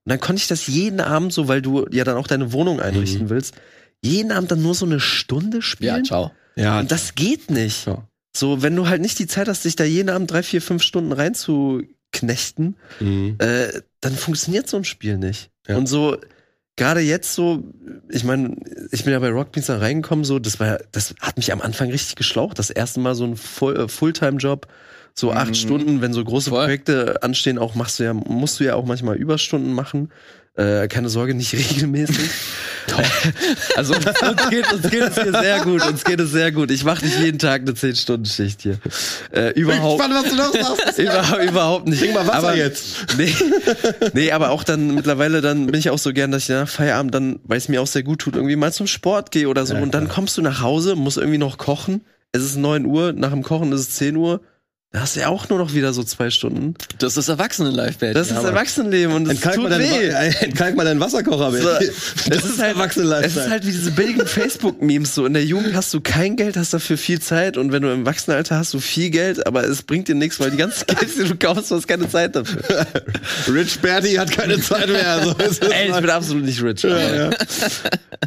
Und 0.04 0.10
dann 0.10 0.20
konnte 0.20 0.40
ich 0.40 0.48
das 0.48 0.66
jeden 0.68 1.00
Abend 1.00 1.32
so, 1.34 1.48
weil 1.48 1.60
du 1.60 1.86
ja 1.90 2.04
dann 2.04 2.16
auch 2.16 2.26
deine 2.26 2.52
Wohnung 2.52 2.80
einrichten 2.80 3.28
willst, 3.28 3.54
jeden 4.02 4.32
Abend 4.32 4.50
dann 4.50 4.62
nur 4.62 4.74
so 4.74 4.86
eine 4.86 5.00
Stunde 5.00 5.58
ja, 5.58 5.62
spielen. 5.62 6.04
ciao. 6.04 6.30
Ja, 6.54 6.80
Und 6.80 6.90
das 6.92 7.14
geht 7.14 7.50
nicht. 7.50 7.86
Ja. 7.86 8.06
So, 8.34 8.62
wenn 8.62 8.74
du 8.76 8.88
halt 8.88 9.02
nicht 9.02 9.18
die 9.18 9.26
Zeit 9.26 9.48
hast, 9.48 9.64
dich 9.66 9.76
da 9.76 9.84
jeden 9.84 10.08
Abend 10.08 10.30
drei, 10.30 10.42
vier, 10.42 10.62
fünf 10.62 10.82
Stunden 10.82 11.12
reinzuknechten, 12.14 12.76
Mhm. 13.00 13.36
äh, 13.38 13.68
dann 14.00 14.14
funktioniert 14.14 14.68
so 14.68 14.76
ein 14.76 14.84
Spiel 14.84 15.18
nicht. 15.18 15.50
Ja. 15.68 15.76
Und 15.76 15.86
so, 15.86 16.16
gerade 16.76 17.00
jetzt 17.00 17.34
so, 17.34 17.64
ich 18.08 18.24
meine, 18.24 18.56
ich 18.92 19.04
bin 19.04 19.12
ja 19.12 19.18
bei 19.18 19.30
Rock 19.30 19.52
Beans 19.52 19.66
da 19.66 19.78
reingekommen, 19.78 20.24
so, 20.24 20.38
das 20.38 20.60
war, 20.60 20.78
das 20.92 21.14
hat 21.20 21.36
mich 21.36 21.52
am 21.52 21.60
Anfang 21.60 21.90
richtig 21.90 22.16
geschlaucht. 22.16 22.58
Das 22.58 22.70
erste 22.70 23.00
Mal 23.00 23.14
so 23.14 23.24
ein 23.24 23.36
Full, 23.36 23.76
äh, 23.76 23.88
Fulltime-Job, 23.88 24.66
so 25.14 25.32
acht 25.32 25.48
Mhm. 25.50 25.54
Stunden, 25.54 26.00
wenn 26.02 26.12
so 26.12 26.22
große 26.22 26.50
Voll. 26.50 26.64
Projekte 26.64 27.22
anstehen, 27.22 27.58
auch 27.58 27.74
machst 27.74 27.98
du 27.98 28.04
ja, 28.04 28.12
musst 28.14 28.60
du 28.60 28.64
ja 28.64 28.74
auch 28.74 28.84
manchmal 28.84 29.16
Überstunden 29.16 29.72
machen. 29.72 30.10
Äh, 30.56 30.88
keine 30.88 31.08
Sorge, 31.08 31.34
nicht 31.34 31.52
regelmäßig. 31.70 32.30
also 33.76 33.94
uns 33.96 34.50
geht, 34.50 34.72
uns 34.72 34.90
geht 34.90 35.02
es 35.02 35.22
hier 35.22 35.32
sehr 35.32 35.60
gut. 35.60 35.86
Uns 35.86 36.04
geht 36.04 36.20
es 36.20 36.30
sehr 36.30 36.52
gut. 36.52 36.70
Ich 36.70 36.84
mache 36.84 37.04
nicht 37.04 37.18
jeden 37.18 37.38
Tag 37.38 37.62
eine 37.62 37.72
10-Stunden-Schicht 37.72 38.62
hier. 38.62 38.78
Äh, 39.32 39.50
überhaupt, 39.50 40.02
Spannend, 40.02 40.24
was 40.24 40.30
du 40.30 40.36
noch 40.36 40.76
sagst. 40.76 40.98
über, 40.98 41.42
überhaupt 41.42 41.88
nicht. 41.88 42.00
Trink 42.00 42.14
mal 42.14 42.26
Wasser 42.26 42.38
aber, 42.38 42.56
jetzt. 42.56 43.16
Nee, 43.18 43.34
nee, 44.14 44.32
aber 44.32 44.50
auch 44.50 44.64
dann 44.64 44.94
mittlerweile, 44.94 45.40
dann 45.40 45.66
bin 45.66 45.78
ich 45.78 45.90
auch 45.90 45.98
so 45.98 46.12
gern, 46.12 46.30
dass 46.30 46.44
ich 46.44 46.48
nach 46.48 46.68
Feierabend 46.68 47.14
dann, 47.14 47.40
weil 47.44 47.58
es 47.58 47.68
mir 47.68 47.82
auch 47.82 47.86
sehr 47.86 48.02
gut 48.02 48.20
tut, 48.20 48.36
irgendwie 48.36 48.56
mal 48.56 48.72
zum 48.72 48.86
Sport 48.86 49.30
gehe 49.30 49.48
oder 49.48 49.66
so. 49.66 49.74
Ja, 49.74 49.82
und 49.82 49.94
dann 49.94 50.08
kommst 50.08 50.38
du 50.38 50.42
nach 50.42 50.60
Hause, 50.62 50.96
musst 50.96 51.18
irgendwie 51.18 51.38
noch 51.38 51.58
kochen. 51.58 52.02
Es 52.32 52.42
ist 52.42 52.56
9 52.56 52.86
Uhr, 52.86 53.12
nach 53.12 53.30
dem 53.30 53.42
Kochen 53.42 53.72
ist 53.72 53.80
es 53.80 53.90
10 53.96 54.16
Uhr. 54.16 54.40
Da 54.92 55.00
hast 55.00 55.16
du 55.16 55.20
ja 55.20 55.28
auch 55.28 55.48
nur 55.48 55.58
noch 55.58 55.74
wieder 55.74 55.92
so 55.92 56.04
zwei 56.04 56.30
Stunden. 56.30 56.74
Das 57.00 57.16
ist 57.16 57.28
Erwachsenen-Life, 57.28 57.98
Betty. 57.98 58.14
Das 58.14 58.30
ist 58.30 58.36
Erwachsenenleben 58.42 59.14
und 59.14 59.24
es 59.26 59.30
Entkalk 59.32 59.56
tut 59.56 59.64
mal, 59.68 59.78
weh. 59.80 60.12
Wa- 60.12 60.22
entkalk 60.44 60.76
mal 60.76 60.84
deinen 60.84 61.00
Wasserkocher, 61.00 61.50
So, 61.50 61.58
Baby. 61.78 61.90
es 62.30 62.44
ist 62.44 62.58
halt, 62.62 62.76
es 62.78 63.36
ist 63.36 63.50
halt 63.50 63.66
wie 63.66 63.72
diese 63.72 63.90
billigen 63.90 64.24
Facebook-Memes. 64.26 65.14
So 65.14 65.26
in 65.26 65.34
der 65.34 65.44
Jugend 65.44 65.74
hast 65.74 65.92
du 65.92 66.00
kein 66.00 66.36
Geld, 66.36 66.56
hast 66.56 66.72
dafür 66.72 66.96
viel 66.96 67.20
Zeit 67.20 67.56
und 67.58 67.72
wenn 67.72 67.82
du 67.82 67.92
im 67.92 68.06
Erwachsenenalter 68.06 68.56
hast 68.56 68.72
du 68.74 68.80
viel 68.80 69.10
Geld, 69.10 69.44
aber 69.46 69.64
es 69.64 69.82
bringt 69.82 70.06
dir 70.08 70.14
nichts, 70.14 70.38
weil 70.40 70.52
die 70.52 70.56
ganzen 70.56 70.86
Geld, 70.86 71.08
die 71.18 71.24
du 71.24 71.36
kaufst, 71.36 71.70
du 71.70 71.74
hast 71.74 71.88
keine 71.88 72.08
Zeit 72.08 72.36
dafür. 72.36 72.62
Rich 73.52 73.80
Bertie 73.80 74.18
hat 74.20 74.30
keine 74.30 74.58
Zeit 74.60 74.88
mehr. 74.88 75.20
So 75.24 75.32
ist 75.32 75.62
es 75.64 75.68
Ey, 75.68 75.90
ich 75.90 75.96
bin 75.96 76.10
absolut 76.10 76.44
nicht 76.44 76.62
rich. 76.62 76.82
ja, 76.84 76.96
ja. 76.96 77.30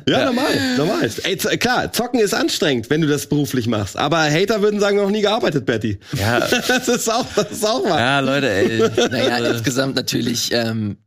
ja, 0.08 0.26
normal, 0.26 0.78
normal. 0.78 1.10
Ey, 1.24 1.38
klar, 1.38 1.92
zocken 1.94 2.20
ist 2.20 2.34
anstrengend, 2.36 2.90
wenn 2.92 3.02
du 3.02 3.08
das 3.08 3.26
beruflich 3.28 3.66
machst. 3.66 3.98
Aber 3.98 4.20
Hater 4.20 4.62
würden 4.62 4.80
sagen, 4.82 4.98
noch 4.98 5.10
nie 5.10 5.22
gearbeitet, 5.22 5.66
Betty. 5.66 5.98
Ja. 6.18 6.48
Das 6.68 6.88
ist 6.88 7.12
auch, 7.12 7.26
das 7.36 7.52
ist 7.52 7.66
auch 7.66 7.84
wahr. 7.84 8.00
Ja, 8.00 8.20
Leute, 8.20 8.50
ey. 8.50 8.80
Naja, 9.10 9.38
insgesamt 9.52 9.96
natürlich 9.96 10.50
ähm, 10.52 10.98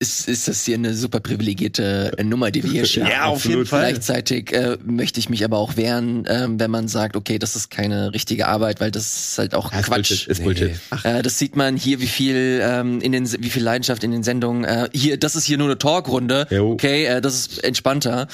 ist, 0.00 0.28
ist 0.28 0.48
das 0.48 0.64
hier 0.64 0.76
eine 0.76 0.94
super 0.94 1.20
privilegierte 1.20 2.12
äh, 2.16 2.24
Nummer, 2.24 2.50
die 2.50 2.64
wir 2.64 2.70
hier 2.70 2.86
schieben. 2.86 3.08
Ja, 3.10 3.26
auf 3.26 3.44
jeden 3.44 3.66
Fall. 3.66 3.90
Gleichzeitig 3.90 4.50
äh, 4.52 4.78
möchte 4.82 5.20
ich 5.20 5.28
mich 5.28 5.44
aber 5.44 5.58
auch 5.58 5.76
wehren, 5.76 6.24
ähm, 6.26 6.58
wenn 6.58 6.70
man 6.70 6.88
sagt, 6.88 7.16
okay, 7.16 7.38
das 7.38 7.54
ist 7.54 7.70
keine 7.70 8.14
richtige 8.14 8.48
Arbeit, 8.48 8.80
weil 8.80 8.90
das 8.90 9.30
ist 9.32 9.38
halt 9.38 9.54
auch 9.54 9.70
ist 9.72 9.82
Quatsch. 9.84 10.08
Bullshit, 10.08 10.26
ist 10.26 10.42
Bullshit. 10.42 10.72
Äh, 11.04 11.22
das 11.22 11.38
sieht 11.38 11.54
man 11.54 11.76
hier, 11.76 12.00
wie 12.00 12.06
viel 12.06 12.60
ähm, 12.64 13.00
in 13.02 13.12
den, 13.12 13.30
wie 13.42 13.50
viel 13.50 13.62
Leidenschaft 13.62 14.02
in 14.02 14.10
den 14.10 14.22
Sendungen. 14.22 14.64
Äh, 14.64 14.88
hier, 14.94 15.18
das 15.18 15.36
ist 15.36 15.44
hier 15.44 15.58
nur 15.58 15.68
eine 15.68 15.76
Talkrunde. 15.78 16.46
Jo. 16.50 16.72
Okay, 16.72 17.04
äh, 17.04 17.20
das 17.20 17.34
ist 17.34 17.62
entspannter. 17.62 18.26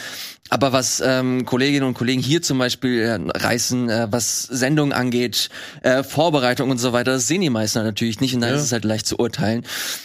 Aber 0.48 0.72
was 0.72 1.02
ähm, 1.04 1.44
Kolleginnen 1.44 1.82
und 1.84 1.94
Kollegen 1.94 2.22
hier 2.22 2.40
zum 2.40 2.58
Beispiel 2.58 3.00
äh, 3.00 3.18
reißen, 3.36 3.88
äh, 3.90 4.06
was 4.12 4.44
Sendungen 4.44 4.92
angeht, 4.92 5.48
äh, 5.82 6.04
Vorbereitung 6.04 6.70
und 6.70 6.78
so 6.78 6.92
weiter, 6.92 7.10
das 7.14 7.26
sehen 7.26 7.40
die 7.40 7.50
meisten 7.50 7.82
natürlich 7.82 8.20
nicht 8.20 8.32
und 8.32 8.42
da 8.42 8.50
Ja. 8.50 8.54
ist 8.54 8.62
es 8.62 8.70
halt 8.70 8.84
leicht 8.84 9.08
zu 9.08 9.18
urteilen. 9.18 9.64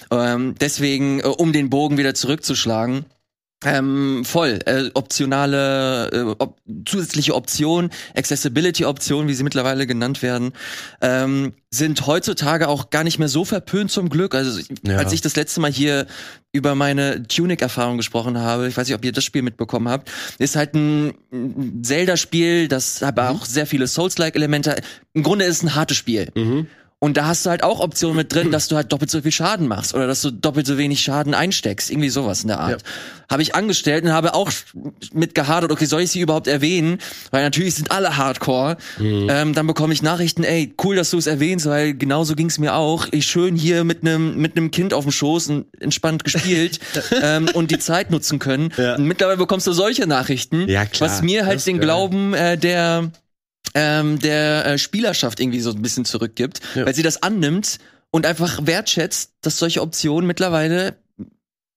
Ähm, 0.09 0.55
deswegen, 0.59 1.19
äh, 1.19 1.25
um 1.27 1.50
den 1.53 1.69
Bogen 1.69 1.97
wieder 1.97 2.13
zurückzuschlagen, 2.13 3.05
ähm, 3.63 4.23
voll. 4.25 4.59
Äh, 4.65 4.89
optionale, 4.95 6.09
äh, 6.11 6.35
op 6.39 6.57
zusätzliche 6.85 7.35
Optionen, 7.35 7.91
Accessibility-Optionen, 8.15 9.27
wie 9.27 9.35
sie 9.35 9.43
mittlerweile 9.43 9.85
genannt 9.85 10.23
werden, 10.23 10.53
ähm, 10.99 11.53
sind 11.69 12.07
heutzutage 12.07 12.67
auch 12.67 12.89
gar 12.89 13.03
nicht 13.03 13.19
mehr 13.19 13.27
so 13.29 13.45
verpönt 13.45 13.91
zum 13.91 14.09
Glück. 14.09 14.33
Also 14.33 14.59
Ja. 14.83 14.97
als 14.97 15.13
ich 15.13 15.21
das 15.21 15.35
letzte 15.35 15.61
Mal 15.61 15.71
hier 15.71 16.07
über 16.51 16.73
meine 16.73 17.27
Tunic-Erfahrung 17.27 17.97
gesprochen 17.97 18.39
habe, 18.39 18.67
ich 18.67 18.75
weiß 18.75 18.87
nicht, 18.87 18.95
ob 18.95 19.05
ihr 19.05 19.11
das 19.11 19.23
Spiel 19.23 19.43
mitbekommen 19.43 19.89
habt, 19.89 20.09
ist 20.39 20.55
halt 20.55 20.73
ein 20.73 21.13
ein 21.31 21.83
Zelda-Spiel, 21.83 22.67
das 22.67 23.03
aber 23.03 23.29
auch 23.29 23.45
sehr 23.45 23.67
viele 23.67 23.87
Souls-like-Elemente. 23.87 24.81
Im 25.13 25.21
Grunde 25.23 25.45
ist 25.45 25.57
es 25.57 25.63
ein 25.63 25.75
hartes 25.75 25.97
Spiel. 25.97 26.29
Und 27.03 27.17
da 27.17 27.25
hast 27.25 27.47
du 27.47 27.49
halt 27.49 27.63
auch 27.63 27.79
Optionen 27.79 28.15
mit 28.15 28.31
drin, 28.31 28.51
dass 28.51 28.67
du 28.67 28.75
halt 28.75 28.91
doppelt 28.91 29.09
so 29.09 29.23
viel 29.23 29.31
Schaden 29.31 29.67
machst 29.67 29.95
oder 29.95 30.05
dass 30.05 30.21
du 30.21 30.29
doppelt 30.29 30.67
so 30.67 30.77
wenig 30.77 31.01
Schaden 31.01 31.33
einsteckst. 31.33 31.89
Irgendwie 31.89 32.09
sowas 32.09 32.43
in 32.43 32.49
der 32.49 32.59
Art. 32.59 32.83
Habe 33.27 33.41
ich 33.41 33.55
angestellt 33.55 34.03
und 34.03 34.11
habe 34.11 34.35
auch 34.35 34.51
mit 35.11 35.33
gehadert, 35.33 35.71
okay, 35.71 35.85
soll 35.85 36.01
ich 36.01 36.11
sie 36.11 36.19
überhaupt 36.19 36.45
erwähnen? 36.45 36.99
Weil 37.31 37.43
natürlich 37.43 37.73
sind 37.73 37.89
alle 37.89 38.17
Hardcore. 38.17 38.77
Ähm, 38.99 39.53
dann 39.55 39.65
bekomme 39.65 39.95
ich 39.95 40.03
Nachrichten, 40.03 40.43
ey, 40.43 40.75
cool, 40.83 40.95
dass 40.95 41.09
du 41.09 41.17
es 41.17 41.25
erwähnst, 41.25 41.65
weil 41.65 41.95
genauso 41.95 42.35
ging 42.35 42.47
es 42.47 42.59
mir 42.59 42.75
auch. 42.75 43.07
Ich 43.09 43.25
schön 43.25 43.55
hier 43.55 43.83
mit 43.83 44.01
einem 44.01 44.37
mit 44.37 44.55
einem 44.55 44.69
Kind 44.69 44.93
auf 44.93 45.03
dem 45.03 45.11
Schoß 45.11 45.47
und 45.47 45.65
entspannt 45.81 46.23
gespielt 46.23 46.79
ähm, 47.23 47.49
und 47.55 47.71
die 47.71 47.79
Zeit 47.79 48.11
nutzen 48.11 48.37
können. 48.37 48.71
Ja. 48.77 48.93
Und 48.97 49.05
mittlerweile 49.05 49.37
bekommst 49.37 49.65
du 49.65 49.71
solche 49.71 50.05
Nachrichten, 50.05 50.69
Ja, 50.69 50.85
was 50.99 51.23
mir 51.23 51.47
halt 51.47 51.65
den 51.65 51.77
geil. 51.77 51.85
Glauben 51.85 52.35
äh, 52.35 52.59
der 52.59 53.09
ähm, 53.73 54.19
der 54.19 54.65
äh, 54.65 54.77
Spielerschaft 54.77 55.39
irgendwie 55.39 55.59
so 55.61 55.71
ein 55.71 55.81
bisschen 55.81 56.05
zurückgibt, 56.05 56.61
Ja. 56.75 56.85
weil 56.85 56.95
sie 56.95 57.03
das 57.03 57.23
annimmt 57.23 57.79
und 58.11 58.25
einfach 58.25 58.65
wertschätzt, 58.65 59.33
dass 59.41 59.57
solche 59.57 59.81
Optionen 59.81 60.27
mittlerweile 60.27 60.97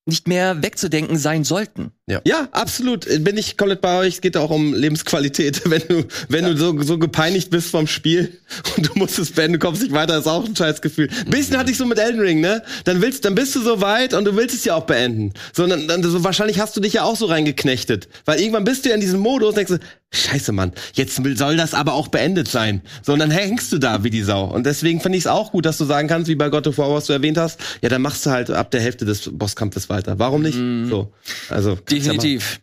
nicht 0.07 0.29
mehr 0.29 0.63
wegzudenken 0.63 1.17
sein 1.17 1.45
sollten. 1.45 1.93
Ja, 2.27 2.49
absolut. 2.53 3.07
Bin 3.25 3.39
ich 3.39 3.57
komplett 3.57 3.81
bei 3.81 3.99
euch. 3.99 4.15
Es 4.15 4.21
geht 4.21 4.37
auch 4.37 4.51
um 4.51 4.75
Lebensqualität. 4.75 5.63
Wenn 5.71 5.83
du, 5.89 6.05
wenn 6.29 6.45
du 6.45 6.57
so, 6.57 6.81
so 6.83 6.99
gepeinigt 6.99 7.51
bist 7.51 7.71
vom 7.71 7.87
Spiel 7.87 8.39
und 8.77 8.87
du 8.87 8.99
musst 8.99 9.19
es 9.19 9.33
beenden, 9.33 9.55
du 9.55 9.59
kommst 9.59 9.83
nicht 9.83 9.93
weiter, 9.93 10.19
ist 10.19 10.27
auch 10.27 10.45
ein 10.45 10.55
scheiß 10.55 10.83
Gefühl. 10.83 11.09
Ein 11.25 11.31
bisschen 11.31 11.57
hatte 11.57 11.71
ich 11.71 11.79
so 11.79 11.87
mit 11.87 11.99
Elden 11.99 12.21
Ring, 12.21 12.41
ne? 12.41 12.63
Dann 12.85 13.01
willst, 13.01 13.25
dann 13.25 13.35
bist 13.35 13.57
du 13.57 13.63
so 13.63 13.81
weit 13.81 14.15
und 14.15 14.25
du 14.25 14.37
willst 14.37 14.55
es 14.55 14.65
ja 14.65 14.75
auch 14.75 14.85
beenden. 14.85 15.33
So, 15.53 15.67
dann, 15.67 15.89
dann, 15.89 16.03
so, 16.03 16.23
wahrscheinlich 16.23 16.61
hast 16.61 16.77
du 16.77 16.81
dich 16.81 16.93
ja 16.95 17.05
auch 17.05 17.17
so 17.17 17.27
reingeknechtet. 17.27 18.09
Weil 18.25 18.41
irgendwann 18.41 18.65
bist 18.65 18.85
du 18.85 18.91
ja 18.91 18.95
in 18.95 19.01
diesem 19.01 19.21
Modus 19.21 19.51
und 19.51 19.57
denkst 19.57 19.73
du, 19.73 19.79
Scheiße, 20.15 20.53
Mann, 20.53 20.73
jetzt 20.93 21.21
soll 21.37 21.57
das 21.57 21.75
aber 21.75 21.95
auch 21.95 22.07
beendet 22.07 22.47
sein. 22.47 22.83
So, 23.03 23.15
und 23.15 23.19
dann 23.19 23.33
hängst 23.33 23.73
du 23.73 23.79
da 23.79 24.05
wie 24.05 24.11
die 24.11 24.23
Sau. 24.23 24.45
Und 24.45 24.65
deswegen 24.65 25.01
finde 25.01 25.19
ich 25.19 25.25
es 25.25 25.27
auch 25.27 25.51
gut, 25.51 25.67
dass 25.67 25.77
du 25.77 25.85
sagen 25.85 26.07
kannst, 26.07 26.29
wie 26.29 26.37
bei 26.37 26.51
God 26.51 26.69
of 26.69 26.79
War, 26.79 26.93
was 26.95 27.07
du 27.07 27.13
erwähnt 27.13 27.37
hast, 27.37 27.59
ja, 27.83 27.89
dann 27.89 28.01
machst 28.01 28.25
du 28.25 28.31
halt 28.31 28.49
ab 28.51 28.71
der 28.71 28.81
Hälfte 28.81 29.05
des 29.05 29.29
Bosskampfes 29.33 29.89
weiter. 29.89 30.19
Warum 30.21 30.43
nicht? 30.43 30.57
So, 30.89 31.13
also. 31.49 31.77
Ja. 31.99 32.13
Definitiv. 32.13 32.61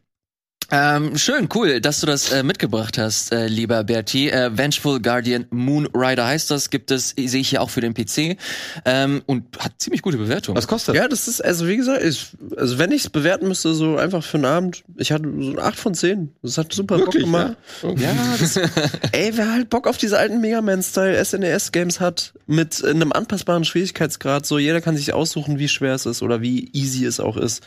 Ähm, 0.73 1.17
schön, 1.17 1.49
cool, 1.53 1.81
dass 1.81 1.99
du 1.99 2.07
das 2.07 2.31
äh, 2.31 2.43
mitgebracht 2.43 2.97
hast, 2.97 3.33
äh, 3.33 3.47
lieber 3.47 3.83
Bertie. 3.83 4.29
Äh, 4.29 4.57
Vengeful 4.57 5.01
Guardian 5.01 5.45
Moonrider 5.49 6.25
heißt 6.25 6.49
das, 6.49 6.69
gibt 6.69 6.91
es, 6.91 7.09
sehe 7.09 7.41
ich 7.41 7.49
hier 7.49 7.61
auch 7.61 7.69
für 7.69 7.81
den 7.81 7.93
PC 7.93 8.37
ähm, 8.85 9.21
und 9.25 9.59
hat 9.59 9.73
ziemlich 9.79 10.01
gute 10.01 10.15
Bewertungen. 10.15 10.55
Was 10.55 10.69
kostet? 10.69 10.95
Ja, 10.95 11.09
das 11.09 11.27
ist, 11.27 11.43
also 11.43 11.67
wie 11.67 11.75
gesagt, 11.75 12.01
ich, 12.03 12.27
also 12.55 12.77
wenn 12.77 12.91
ich 12.93 13.03
es 13.03 13.09
bewerten 13.09 13.49
müsste, 13.49 13.73
so 13.73 13.97
einfach 13.97 14.23
für 14.23 14.37
einen 14.37 14.45
Abend, 14.45 14.83
ich 14.95 15.11
hatte 15.11 15.23
so 15.23 15.51
ein 15.51 15.59
8 15.59 15.77
von 15.77 15.93
10. 15.93 16.31
Das 16.41 16.57
hat 16.57 16.71
super 16.71 16.99
Wirklich, 16.99 17.23
Bock 17.25 17.33
gemacht. 17.33 17.57
Ja, 17.97 18.15
das, 18.39 18.55
ey, 19.11 19.31
wer 19.35 19.51
halt 19.51 19.69
Bock 19.69 19.87
auf 19.87 19.97
diese 19.97 20.17
alten 20.17 20.39
Mega 20.39 20.61
Man-Style 20.61 21.23
SNES-Games 21.23 21.99
hat, 21.99 22.33
mit 22.47 22.83
einem 22.85 23.11
anpassbaren 23.11 23.65
Schwierigkeitsgrad, 23.65 24.45
so 24.45 24.57
jeder 24.57 24.79
kann 24.79 24.95
sich 24.95 25.11
aussuchen, 25.11 25.59
wie 25.59 25.67
schwer 25.67 25.95
es 25.95 26.05
ist 26.05 26.21
oder 26.21 26.41
wie 26.41 26.69
easy 26.71 27.03
es 27.03 27.19
auch 27.19 27.35
ist. 27.35 27.61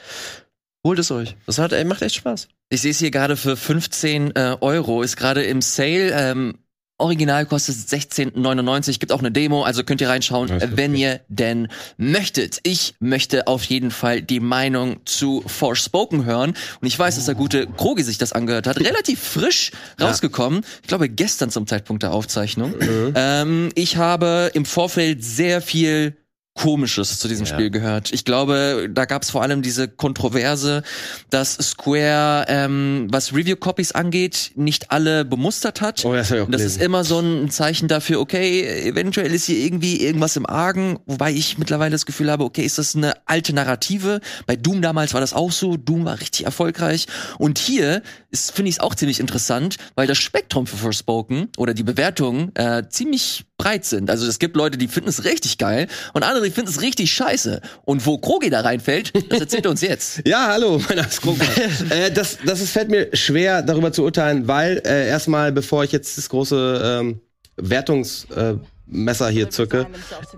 Holt 0.84 0.98
es 0.98 1.10
euch. 1.10 1.36
Das 1.46 1.58
hat, 1.58 1.72
ey, 1.72 1.84
macht 1.84 2.02
echt 2.02 2.16
Spaß. 2.16 2.48
Ich 2.68 2.82
sehe 2.82 2.90
es 2.90 2.98
hier 2.98 3.10
gerade 3.10 3.36
für 3.36 3.56
15 3.56 4.36
äh, 4.36 4.56
Euro, 4.60 5.02
ist 5.02 5.16
gerade 5.16 5.42
im 5.42 5.62
Sale. 5.62 6.10
Ähm, 6.12 6.58
Original 6.98 7.44
kostet 7.46 7.74
16,99, 7.74 9.00
gibt 9.00 9.10
auch 9.10 9.18
eine 9.18 9.32
Demo, 9.32 9.64
also 9.64 9.82
könnt 9.82 10.00
ihr 10.00 10.08
reinschauen, 10.08 10.48
Ja, 10.48 10.76
wenn 10.76 10.94
ihr 10.94 11.20
denn 11.28 11.68
möchtet. 11.96 12.60
Ich 12.62 12.94
möchte 13.00 13.48
auf 13.48 13.64
jeden 13.64 13.90
Fall 13.90 14.22
die 14.22 14.38
Meinung 14.38 15.00
zu 15.04 15.42
Forspoken 15.44 16.24
hören. 16.24 16.54
Und 16.80 16.86
ich 16.86 16.96
weiß, 16.96 17.16
dass 17.16 17.24
der 17.24 17.34
gute 17.34 17.66
Krogi 17.66 18.04
sich 18.04 18.18
das 18.18 18.32
angehört 18.32 18.68
hat. 18.68 18.78
Relativ 18.78 19.20
frisch 19.20 19.72
rausgekommen. 20.00 20.64
Ich 20.82 20.88
glaube, 20.88 21.08
gestern 21.08 21.50
zum 21.50 21.66
Zeitpunkt 21.66 22.04
der 22.04 22.12
Aufzeichnung. 22.12 22.74
Ähm, 23.16 23.70
ich 23.74 23.96
habe 23.96 24.52
im 24.54 24.64
Vorfeld 24.64 25.24
sehr 25.24 25.60
viel 25.60 26.16
Komisches 26.56 27.18
zu 27.18 27.26
diesem 27.26 27.46
Ja. 27.46 27.54
Spiel 27.54 27.70
gehört. 27.70 28.12
Ich 28.12 28.24
glaube, 28.24 28.88
da 28.88 29.06
gab 29.06 29.22
es 29.24 29.30
vor 29.30 29.42
allem 29.42 29.60
diese 29.60 29.88
Kontroverse, 29.88 30.84
dass 31.28 31.54
Square, 31.54 32.46
ähm, 32.48 33.08
was 33.10 33.32
Review-Copies 33.34 33.90
angeht, 33.92 34.52
nicht 34.54 34.92
alle 34.92 35.24
bemustert 35.24 35.80
hat. 35.80 36.04
Oh, 36.04 36.12
das 36.14 36.28
das 36.28 36.46
gelesen. 36.46 36.66
ist 36.66 36.80
immer 36.80 37.02
so 37.02 37.18
ein 37.18 37.50
Zeichen 37.50 37.88
dafür, 37.88 38.20
okay, 38.20 38.62
eventuell 38.88 39.34
ist 39.34 39.46
hier 39.46 39.58
irgendwie 39.58 40.00
irgendwas 40.00 40.36
im 40.36 40.46
Argen, 40.46 41.00
wobei 41.06 41.32
ich 41.32 41.58
mittlerweile 41.58 41.90
das 41.90 42.06
Gefühl 42.06 42.30
habe, 42.30 42.44
okay, 42.44 42.62
ist 42.62 42.78
das 42.78 42.94
eine 42.94 43.14
alte 43.26 43.52
Narrative? 43.52 44.20
Bei 44.46 44.54
Doom 44.54 44.80
damals 44.80 45.12
war 45.12 45.20
das 45.20 45.32
auch 45.32 45.50
so, 45.50 45.76
Doom 45.76 46.04
war 46.04 46.20
richtig 46.20 46.44
erfolgreich. 46.46 47.06
Und 47.38 47.58
hier 47.58 48.00
finde 48.34 48.68
ich 48.68 48.76
es 48.76 48.80
auch 48.80 48.94
ziemlich 48.94 49.20
interessant, 49.20 49.76
weil 49.94 50.06
das 50.06 50.18
Spektrum 50.18 50.66
für 50.66 50.76
Forspoken 50.76 51.48
oder 51.56 51.74
die 51.74 51.82
Bewertungen 51.82 52.54
äh, 52.54 52.84
ziemlich 52.88 53.44
breit 53.56 53.84
sind. 53.84 54.10
Also 54.10 54.26
es 54.26 54.38
gibt 54.38 54.56
Leute, 54.56 54.78
die 54.78 54.88
finden 54.88 55.08
es 55.08 55.24
richtig 55.24 55.58
geil 55.58 55.86
und 56.12 56.22
andere, 56.22 56.44
die 56.44 56.50
finden 56.50 56.70
es 56.70 56.82
richtig 56.82 57.12
scheiße. 57.12 57.60
Und 57.84 58.04
wo 58.06 58.18
Krogi 58.18 58.50
da 58.50 58.60
reinfällt, 58.60 59.12
das 59.30 59.40
erzählt 59.40 59.64
er 59.66 59.70
uns 59.70 59.80
jetzt. 59.80 60.22
Ja, 60.34 60.48
hallo, 60.48 60.80
mein 60.88 60.96
Name 60.96 61.08
ist 61.08 61.20
Krugmann. 61.20 61.48
äh, 61.90 62.10
das, 62.10 62.38
das 62.44 62.60
ist, 62.60 62.70
fällt 62.70 62.90
mir 62.90 63.08
schwer, 63.12 63.62
darüber 63.62 63.92
zu 63.92 64.02
urteilen, 64.02 64.48
weil 64.48 64.82
äh, 64.84 65.06
erstmal, 65.06 65.52
bevor 65.52 65.84
ich 65.84 65.92
jetzt 65.92 66.18
das 66.18 66.28
große 66.28 67.00
ähm, 67.00 67.20
Wertungsmesser 67.56 68.52
äh, 68.52 68.56
Messer 68.86 69.28
hier 69.30 69.48
zücke, 69.48 69.86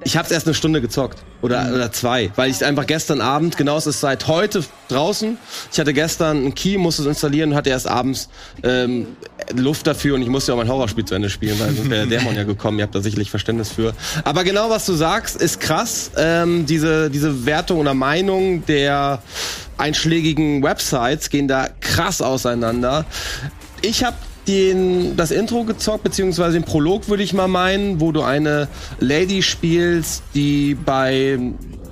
ich 0.04 0.16
habe 0.16 0.26
es 0.26 0.32
erst 0.32 0.46
eine 0.46 0.54
Stunde 0.54 0.80
gezockt. 0.80 1.18
Oder, 1.42 1.70
oder 1.74 1.92
zwei, 1.92 2.30
weil 2.36 2.50
ich 2.50 2.64
einfach 2.64 2.86
gestern 2.86 3.20
Abend, 3.20 3.56
genau 3.56 3.76
es 3.76 3.86
ist 3.86 4.00
seit 4.00 4.26
heute 4.26 4.64
draußen, 4.88 5.36
ich 5.70 5.78
hatte 5.78 5.92
gestern 5.92 6.38
einen 6.38 6.54
Key, 6.54 6.78
musste 6.78 7.02
es 7.02 7.08
installieren 7.08 7.50
und 7.50 7.56
hatte 7.56 7.70
erst 7.70 7.86
abends 7.86 8.28
ähm, 8.62 9.08
Luft 9.54 9.86
dafür 9.86 10.14
und 10.14 10.22
ich 10.22 10.28
musste 10.28 10.50
ja 10.50 10.54
auch 10.54 10.58
mein 10.58 10.68
Horrorspiel 10.68 11.04
zu 11.04 11.14
Ende 11.14 11.28
spielen, 11.28 11.58
weil 11.60 11.74
sonst 11.74 11.90
wäre 11.90 12.06
der 12.06 12.18
Dämon 12.20 12.34
ja 12.34 12.44
gekommen, 12.44 12.78
ihr 12.78 12.84
habt 12.84 12.94
da 12.94 13.00
sicherlich 13.00 13.30
Verständnis 13.30 13.70
für. 13.70 13.94
Aber 14.24 14.44
genau 14.44 14.70
was 14.70 14.86
du 14.86 14.94
sagst, 14.94 15.40
ist 15.40 15.60
krass, 15.60 16.12
ähm, 16.16 16.66
diese, 16.66 17.10
diese 17.10 17.46
Wertung 17.46 17.80
oder 17.80 17.94
Meinung 17.94 18.64
der 18.66 19.22
einschlägigen 19.76 20.62
Websites 20.62 21.30
gehen 21.30 21.48
da 21.48 21.68
krass 21.80 22.22
auseinander. 22.22 23.04
Ich 23.82 24.04
habe 24.04 24.16
den, 24.48 25.16
das 25.16 25.30
Intro 25.30 25.64
gezockt, 25.64 26.04
beziehungsweise 26.04 26.54
den 26.54 26.64
Prolog 26.64 27.08
würde 27.08 27.22
ich 27.22 27.32
mal 27.32 27.48
meinen, 27.48 28.00
wo 28.00 28.12
du 28.12 28.22
eine 28.22 28.68
Lady 29.00 29.42
spielst, 29.42 30.22
die 30.34 30.74
bei 30.74 31.38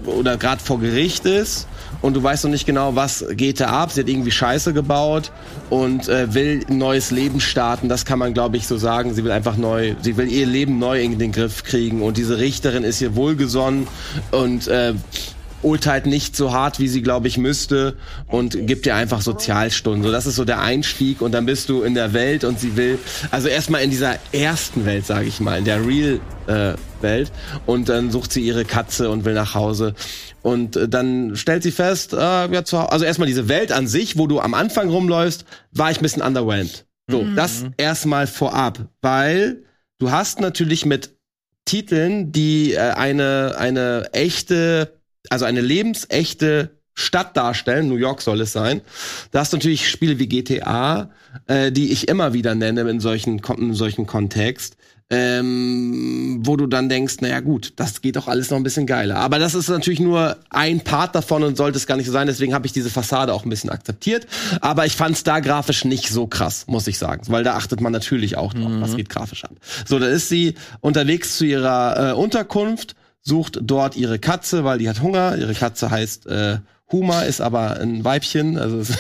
oder 0.06 0.36
gerade 0.36 0.62
vor 0.62 0.80
Gericht 0.80 1.24
ist 1.24 1.66
und 2.04 2.14
du 2.14 2.22
weißt 2.22 2.44
noch 2.44 2.50
nicht 2.50 2.66
genau, 2.66 2.94
was 2.96 3.24
geht 3.30 3.60
da 3.60 3.68
ab. 3.68 3.90
Sie 3.90 4.00
hat 4.00 4.08
irgendwie 4.10 4.30
Scheiße 4.30 4.74
gebaut 4.74 5.32
und 5.70 6.06
äh, 6.08 6.34
will 6.34 6.60
ein 6.68 6.76
neues 6.76 7.10
Leben 7.10 7.40
starten. 7.40 7.88
Das 7.88 8.04
kann 8.04 8.18
man, 8.18 8.34
glaube 8.34 8.58
ich, 8.58 8.66
so 8.66 8.76
sagen. 8.76 9.14
Sie 9.14 9.24
will 9.24 9.32
einfach 9.32 9.56
neu, 9.56 9.94
sie 10.02 10.18
will 10.18 10.30
ihr 10.30 10.44
Leben 10.44 10.78
neu 10.78 11.00
in 11.00 11.18
den 11.18 11.32
Griff 11.32 11.64
kriegen 11.64 12.02
und 12.02 12.18
diese 12.18 12.38
Richterin 12.38 12.84
ist 12.84 13.00
ihr 13.00 13.16
wohlgesonnen 13.16 13.86
und 14.32 14.68
äh, 14.68 14.92
urteilt 15.64 16.06
nicht 16.06 16.36
so 16.36 16.52
hart, 16.52 16.78
wie 16.78 16.88
sie, 16.88 17.02
glaube 17.02 17.28
ich, 17.28 17.38
müsste 17.38 17.96
und 18.26 18.66
gibt 18.66 18.86
dir 18.86 18.94
einfach 18.94 19.20
Sozialstunden. 19.20 20.02
So, 20.04 20.12
das 20.12 20.26
ist 20.26 20.36
so 20.36 20.44
der 20.44 20.60
Einstieg 20.60 21.20
und 21.20 21.32
dann 21.32 21.46
bist 21.46 21.68
du 21.68 21.82
in 21.82 21.94
der 21.94 22.12
Welt 22.12 22.44
und 22.44 22.60
sie 22.60 22.76
will, 22.76 22.98
also 23.30 23.48
erstmal 23.48 23.82
in 23.82 23.90
dieser 23.90 24.16
ersten 24.32 24.84
Welt, 24.84 25.06
sage 25.06 25.26
ich 25.26 25.40
mal, 25.40 25.58
in 25.58 25.64
der 25.64 25.86
Real 25.86 26.20
äh, 26.46 26.74
Welt 27.00 27.32
und 27.66 27.88
dann 27.88 28.10
sucht 28.10 28.32
sie 28.32 28.40
ihre 28.40 28.64
Katze 28.64 29.10
und 29.10 29.24
will 29.24 29.34
nach 29.34 29.54
Hause 29.54 29.94
und 30.42 30.76
äh, 30.76 30.88
dann 30.88 31.36
stellt 31.36 31.62
sie 31.62 31.72
fest, 31.72 32.12
äh, 32.12 32.16
ja, 32.16 32.64
zu, 32.64 32.78
also 32.78 33.04
erstmal 33.04 33.28
diese 33.28 33.48
Welt 33.48 33.72
an 33.72 33.86
sich, 33.86 34.18
wo 34.18 34.26
du 34.26 34.40
am 34.40 34.54
Anfang 34.54 34.90
rumläufst, 34.90 35.44
war 35.72 35.90
ich 35.90 35.98
ein 35.98 36.02
bisschen 36.02 36.22
underwhelmed. 36.22 36.86
So, 37.06 37.24
das 37.36 37.64
erstmal 37.76 38.26
vorab, 38.26 38.78
weil 39.02 39.64
du 39.98 40.10
hast 40.10 40.40
natürlich 40.40 40.86
mit 40.86 41.14
Titeln, 41.64 42.32
die 42.32 42.72
äh, 42.72 42.78
eine 42.78 43.56
eine 43.58 44.08
echte, 44.12 45.00
also 45.30 45.44
eine 45.44 45.60
lebensechte 45.60 46.70
Stadt 46.94 47.36
darstellen, 47.36 47.88
New 47.88 47.96
York 47.96 48.22
soll 48.22 48.40
es 48.40 48.52
sein. 48.52 48.80
Da 49.32 49.40
hast 49.40 49.52
du 49.52 49.56
natürlich 49.56 49.88
Spiele 49.88 50.18
wie 50.18 50.28
GTA, 50.28 51.10
äh, 51.48 51.72
die 51.72 51.90
ich 51.90 52.08
immer 52.08 52.32
wieder 52.32 52.54
nenne 52.54 52.82
in 52.82 53.00
solchen 53.00 53.40
in 53.40 53.74
solchen 53.74 54.06
Kontext, 54.06 54.76
ähm, 55.10 56.38
wo 56.44 56.56
du 56.56 56.68
dann 56.68 56.88
denkst, 56.88 57.16
naja 57.20 57.40
gut, 57.40 57.72
das 57.76 58.00
geht 58.00 58.14
doch 58.14 58.28
alles 58.28 58.50
noch 58.50 58.58
ein 58.58 58.62
bisschen 58.62 58.86
geiler. 58.86 59.16
Aber 59.16 59.40
das 59.40 59.54
ist 59.54 59.68
natürlich 59.68 59.98
nur 59.98 60.36
ein 60.50 60.80
Part 60.80 61.16
davon 61.16 61.42
und 61.42 61.56
sollte 61.56 61.78
es 61.78 61.88
gar 61.88 61.96
nicht 61.96 62.06
so 62.06 62.12
sein. 62.12 62.28
Deswegen 62.28 62.54
habe 62.54 62.66
ich 62.66 62.72
diese 62.72 62.90
Fassade 62.90 63.34
auch 63.34 63.44
ein 63.44 63.50
bisschen 63.50 63.70
akzeptiert. 63.70 64.28
Aber 64.60 64.86
ich 64.86 64.94
fand 64.94 65.16
es 65.16 65.24
da 65.24 65.40
grafisch 65.40 65.84
nicht 65.84 66.08
so 66.08 66.28
krass, 66.28 66.64
muss 66.68 66.86
ich 66.86 66.98
sagen, 66.98 67.22
weil 67.26 67.42
da 67.42 67.54
achtet 67.54 67.80
man 67.80 67.92
natürlich 67.92 68.36
auch 68.36 68.54
drauf, 68.54 68.70
was 68.78 68.96
geht 68.96 69.08
grafisch 69.08 69.44
an. 69.44 69.56
So, 69.84 69.98
da 69.98 70.06
ist 70.06 70.28
sie 70.28 70.54
unterwegs 70.80 71.36
zu 71.36 71.44
ihrer 71.44 72.10
äh, 72.10 72.12
Unterkunft, 72.14 72.94
sucht 73.24 73.58
dort 73.62 73.96
ihre 73.96 74.18
Katze, 74.18 74.64
weil 74.64 74.78
die 74.78 74.88
hat 74.88 75.00
Hunger. 75.00 75.36
Ihre 75.36 75.54
Katze 75.54 75.90
heißt 75.90 76.26
äh, 76.26 76.58
Huma, 76.92 77.22
ist 77.22 77.40
aber 77.40 77.80
ein 77.80 78.04
Weibchen. 78.04 78.58
Also 78.58 78.82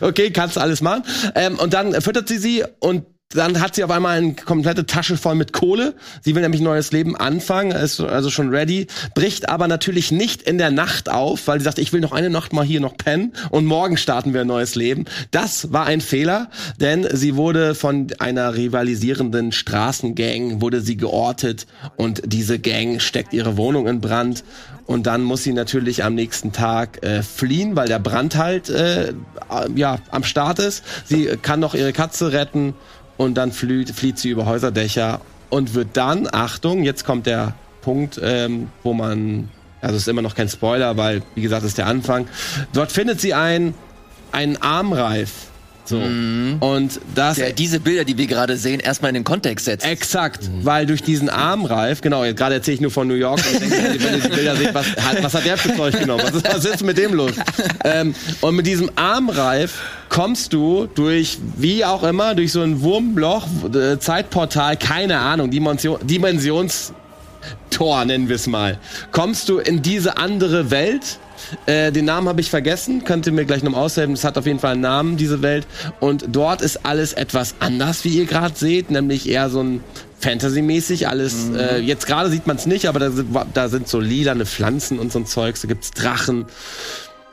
okay, 0.00 0.30
kannst 0.30 0.58
alles 0.58 0.82
machen. 0.82 1.02
Ähm, 1.34 1.58
und 1.58 1.72
dann 1.72 2.00
füttert 2.00 2.28
sie 2.28 2.38
sie 2.38 2.64
und 2.80 3.04
dann 3.30 3.60
hat 3.60 3.74
sie 3.74 3.84
auf 3.84 3.90
einmal 3.90 4.18
eine 4.18 4.34
komplette 4.34 4.86
Tasche 4.86 5.16
voll 5.16 5.34
mit 5.34 5.52
Kohle. 5.52 5.94
Sie 6.22 6.34
will 6.34 6.42
nämlich 6.42 6.60
ein 6.60 6.64
neues 6.64 6.92
Leben 6.92 7.16
anfangen, 7.16 7.72
ist 7.72 8.00
also 8.00 8.30
schon 8.30 8.50
ready, 8.50 8.86
bricht 9.14 9.48
aber 9.48 9.66
natürlich 9.66 10.12
nicht 10.12 10.42
in 10.42 10.58
der 10.58 10.70
Nacht 10.70 11.08
auf, 11.08 11.46
weil 11.46 11.58
sie 11.58 11.64
sagt, 11.64 11.78
ich 11.78 11.92
will 11.92 12.00
noch 12.00 12.12
eine 12.12 12.30
Nacht 12.30 12.52
mal 12.52 12.64
hier 12.64 12.80
noch 12.80 12.96
pennen 12.96 13.32
und 13.50 13.66
morgen 13.66 13.96
starten 13.96 14.34
wir 14.34 14.42
ein 14.42 14.46
neues 14.46 14.74
Leben. 14.76 15.04
Das 15.30 15.72
war 15.72 15.86
ein 15.86 16.00
Fehler, 16.00 16.48
denn 16.80 17.06
sie 17.12 17.36
wurde 17.36 17.74
von 17.74 18.06
einer 18.18 18.54
rivalisierenden 18.54 19.52
Straßengang, 19.52 20.60
wurde 20.60 20.80
sie 20.80 20.96
geortet 20.96 21.66
und 21.96 22.22
diese 22.24 22.58
Gang 22.58 23.00
steckt 23.00 23.32
ihre 23.32 23.56
Wohnung 23.56 23.88
in 23.88 24.00
Brand. 24.00 24.44
Und 24.86 25.06
dann 25.06 25.22
muss 25.22 25.42
sie 25.42 25.54
natürlich 25.54 26.04
am 26.04 26.14
nächsten 26.14 26.52
Tag 26.52 27.02
äh, 27.02 27.22
fliehen, 27.22 27.74
weil 27.74 27.88
der 27.88 27.98
Brand 27.98 28.36
halt 28.36 28.68
äh, 28.68 29.14
ja, 29.74 29.98
am 30.10 30.24
Start 30.24 30.58
ist. 30.58 30.84
Sie 31.06 31.24
kann 31.40 31.58
noch 31.58 31.74
ihre 31.74 31.94
Katze 31.94 32.32
retten 32.32 32.74
und 33.16 33.34
dann 33.34 33.52
flieht, 33.52 33.90
flieht 33.90 34.18
sie 34.18 34.30
über 34.30 34.46
Häuserdächer 34.46 35.20
und 35.50 35.74
wird 35.74 35.88
dann, 35.94 36.28
Achtung, 36.30 36.82
jetzt 36.82 37.04
kommt 37.04 37.26
der 37.26 37.54
Punkt, 37.82 38.20
ähm, 38.22 38.68
wo 38.82 38.92
man, 38.92 39.48
also 39.80 39.96
es 39.96 40.02
ist 40.02 40.08
immer 40.08 40.22
noch 40.22 40.34
kein 40.34 40.48
Spoiler, 40.48 40.96
weil, 40.96 41.22
wie 41.34 41.42
gesagt, 41.42 41.62
es 41.62 41.68
ist 41.70 41.78
der 41.78 41.86
Anfang. 41.86 42.26
Dort 42.72 42.92
findet 42.92 43.20
sie 43.20 43.34
ein, 43.34 43.74
einen 44.32 44.56
Armreif 44.60 45.48
So. 45.86 45.98
Und 45.98 47.00
das 47.14 47.36
Der 47.36 47.52
diese 47.52 47.78
Bilder, 47.78 48.04
die 48.04 48.16
wir 48.16 48.26
gerade 48.26 48.56
sehen, 48.56 48.80
erstmal 48.80 49.10
in 49.10 49.16
den 49.16 49.24
Kontext 49.24 49.66
setzt. 49.66 49.84
Exakt, 49.86 50.48
weil 50.62 50.86
durch 50.86 51.02
diesen 51.02 51.28
Armreif, 51.28 52.00
genau, 52.00 52.24
jetzt 52.24 52.38
gerade 52.38 52.54
erzähle 52.54 52.76
ich 52.76 52.80
nur 52.80 52.90
von 52.90 53.06
New 53.06 53.14
York, 53.14 53.40
und 53.52 53.60
denke, 53.60 53.76
wenn 54.02 54.14
ihr 54.14 54.20
die 54.20 54.28
Bilder 54.28 54.56
seht, 54.56 54.74
was, 54.74 54.86
hat- 54.96 55.22
was 55.22 55.34
hat 55.34 55.44
der 55.44 55.58
für 55.58 55.76
Zeug 55.76 55.98
genommen? 55.98 56.22
Was 56.24 56.34
ist, 56.34 56.54
was 56.54 56.64
ist 56.64 56.82
mit 56.84 56.96
dem 56.96 57.12
los? 57.12 57.32
Ähm, 57.84 58.14
und 58.40 58.56
mit 58.56 58.66
diesem 58.66 58.90
Armreif 58.96 59.78
kommst 60.08 60.52
du 60.54 60.86
durch, 60.94 61.38
wie 61.56 61.84
auch 61.84 62.02
immer, 62.02 62.34
durch 62.34 62.52
so 62.52 62.62
ein 62.62 62.80
Wurmloch, 62.80 63.46
äh, 63.74 63.98
Zeitportal, 63.98 64.76
keine 64.78 65.18
Ahnung, 65.18 65.50
Dimension, 65.50 65.98
Dimensions... 66.06 66.92
Tor, 67.68 68.06
nennen 68.06 68.28
wir 68.28 68.36
es 68.36 68.46
mal. 68.46 68.78
Kommst 69.12 69.50
du 69.50 69.58
in 69.58 69.82
diese 69.82 70.16
andere 70.16 70.70
Welt? 70.70 71.18
Äh, 71.66 71.92
den 71.92 72.04
Namen 72.04 72.28
habe 72.28 72.40
ich 72.40 72.50
vergessen, 72.50 73.04
könnt 73.04 73.26
ihr 73.26 73.32
mir 73.32 73.44
gleich 73.44 73.62
noch 73.62 73.74
aushelfen. 73.74 74.14
Es 74.14 74.24
hat 74.24 74.38
auf 74.38 74.46
jeden 74.46 74.58
Fall 74.58 74.72
einen 74.72 74.80
Namen, 74.80 75.16
diese 75.16 75.42
Welt. 75.42 75.66
Und 76.00 76.26
dort 76.28 76.62
ist 76.62 76.84
alles 76.84 77.12
etwas 77.12 77.54
anders, 77.60 78.04
wie 78.04 78.10
ihr 78.10 78.26
gerade 78.26 78.54
seht, 78.56 78.90
nämlich 78.90 79.28
eher 79.28 79.50
so 79.50 79.62
ein 79.62 79.80
Fantasy-mäßig 80.20 81.08
alles. 81.08 81.50
Äh, 81.56 81.80
jetzt 81.80 82.06
gerade 82.06 82.30
sieht 82.30 82.46
man 82.46 82.56
es 82.56 82.66
nicht, 82.66 82.88
aber 82.88 82.98
da 82.98 83.10
sind, 83.10 83.36
da 83.52 83.68
sind 83.68 83.88
so 83.88 84.00
lilane 84.00 84.46
Pflanzen 84.46 84.98
und 84.98 85.12
so 85.12 85.18
ein 85.18 85.26
Zeugs, 85.26 85.60
da 85.62 85.68
gibt's 85.68 85.90
Drachen. 85.90 86.46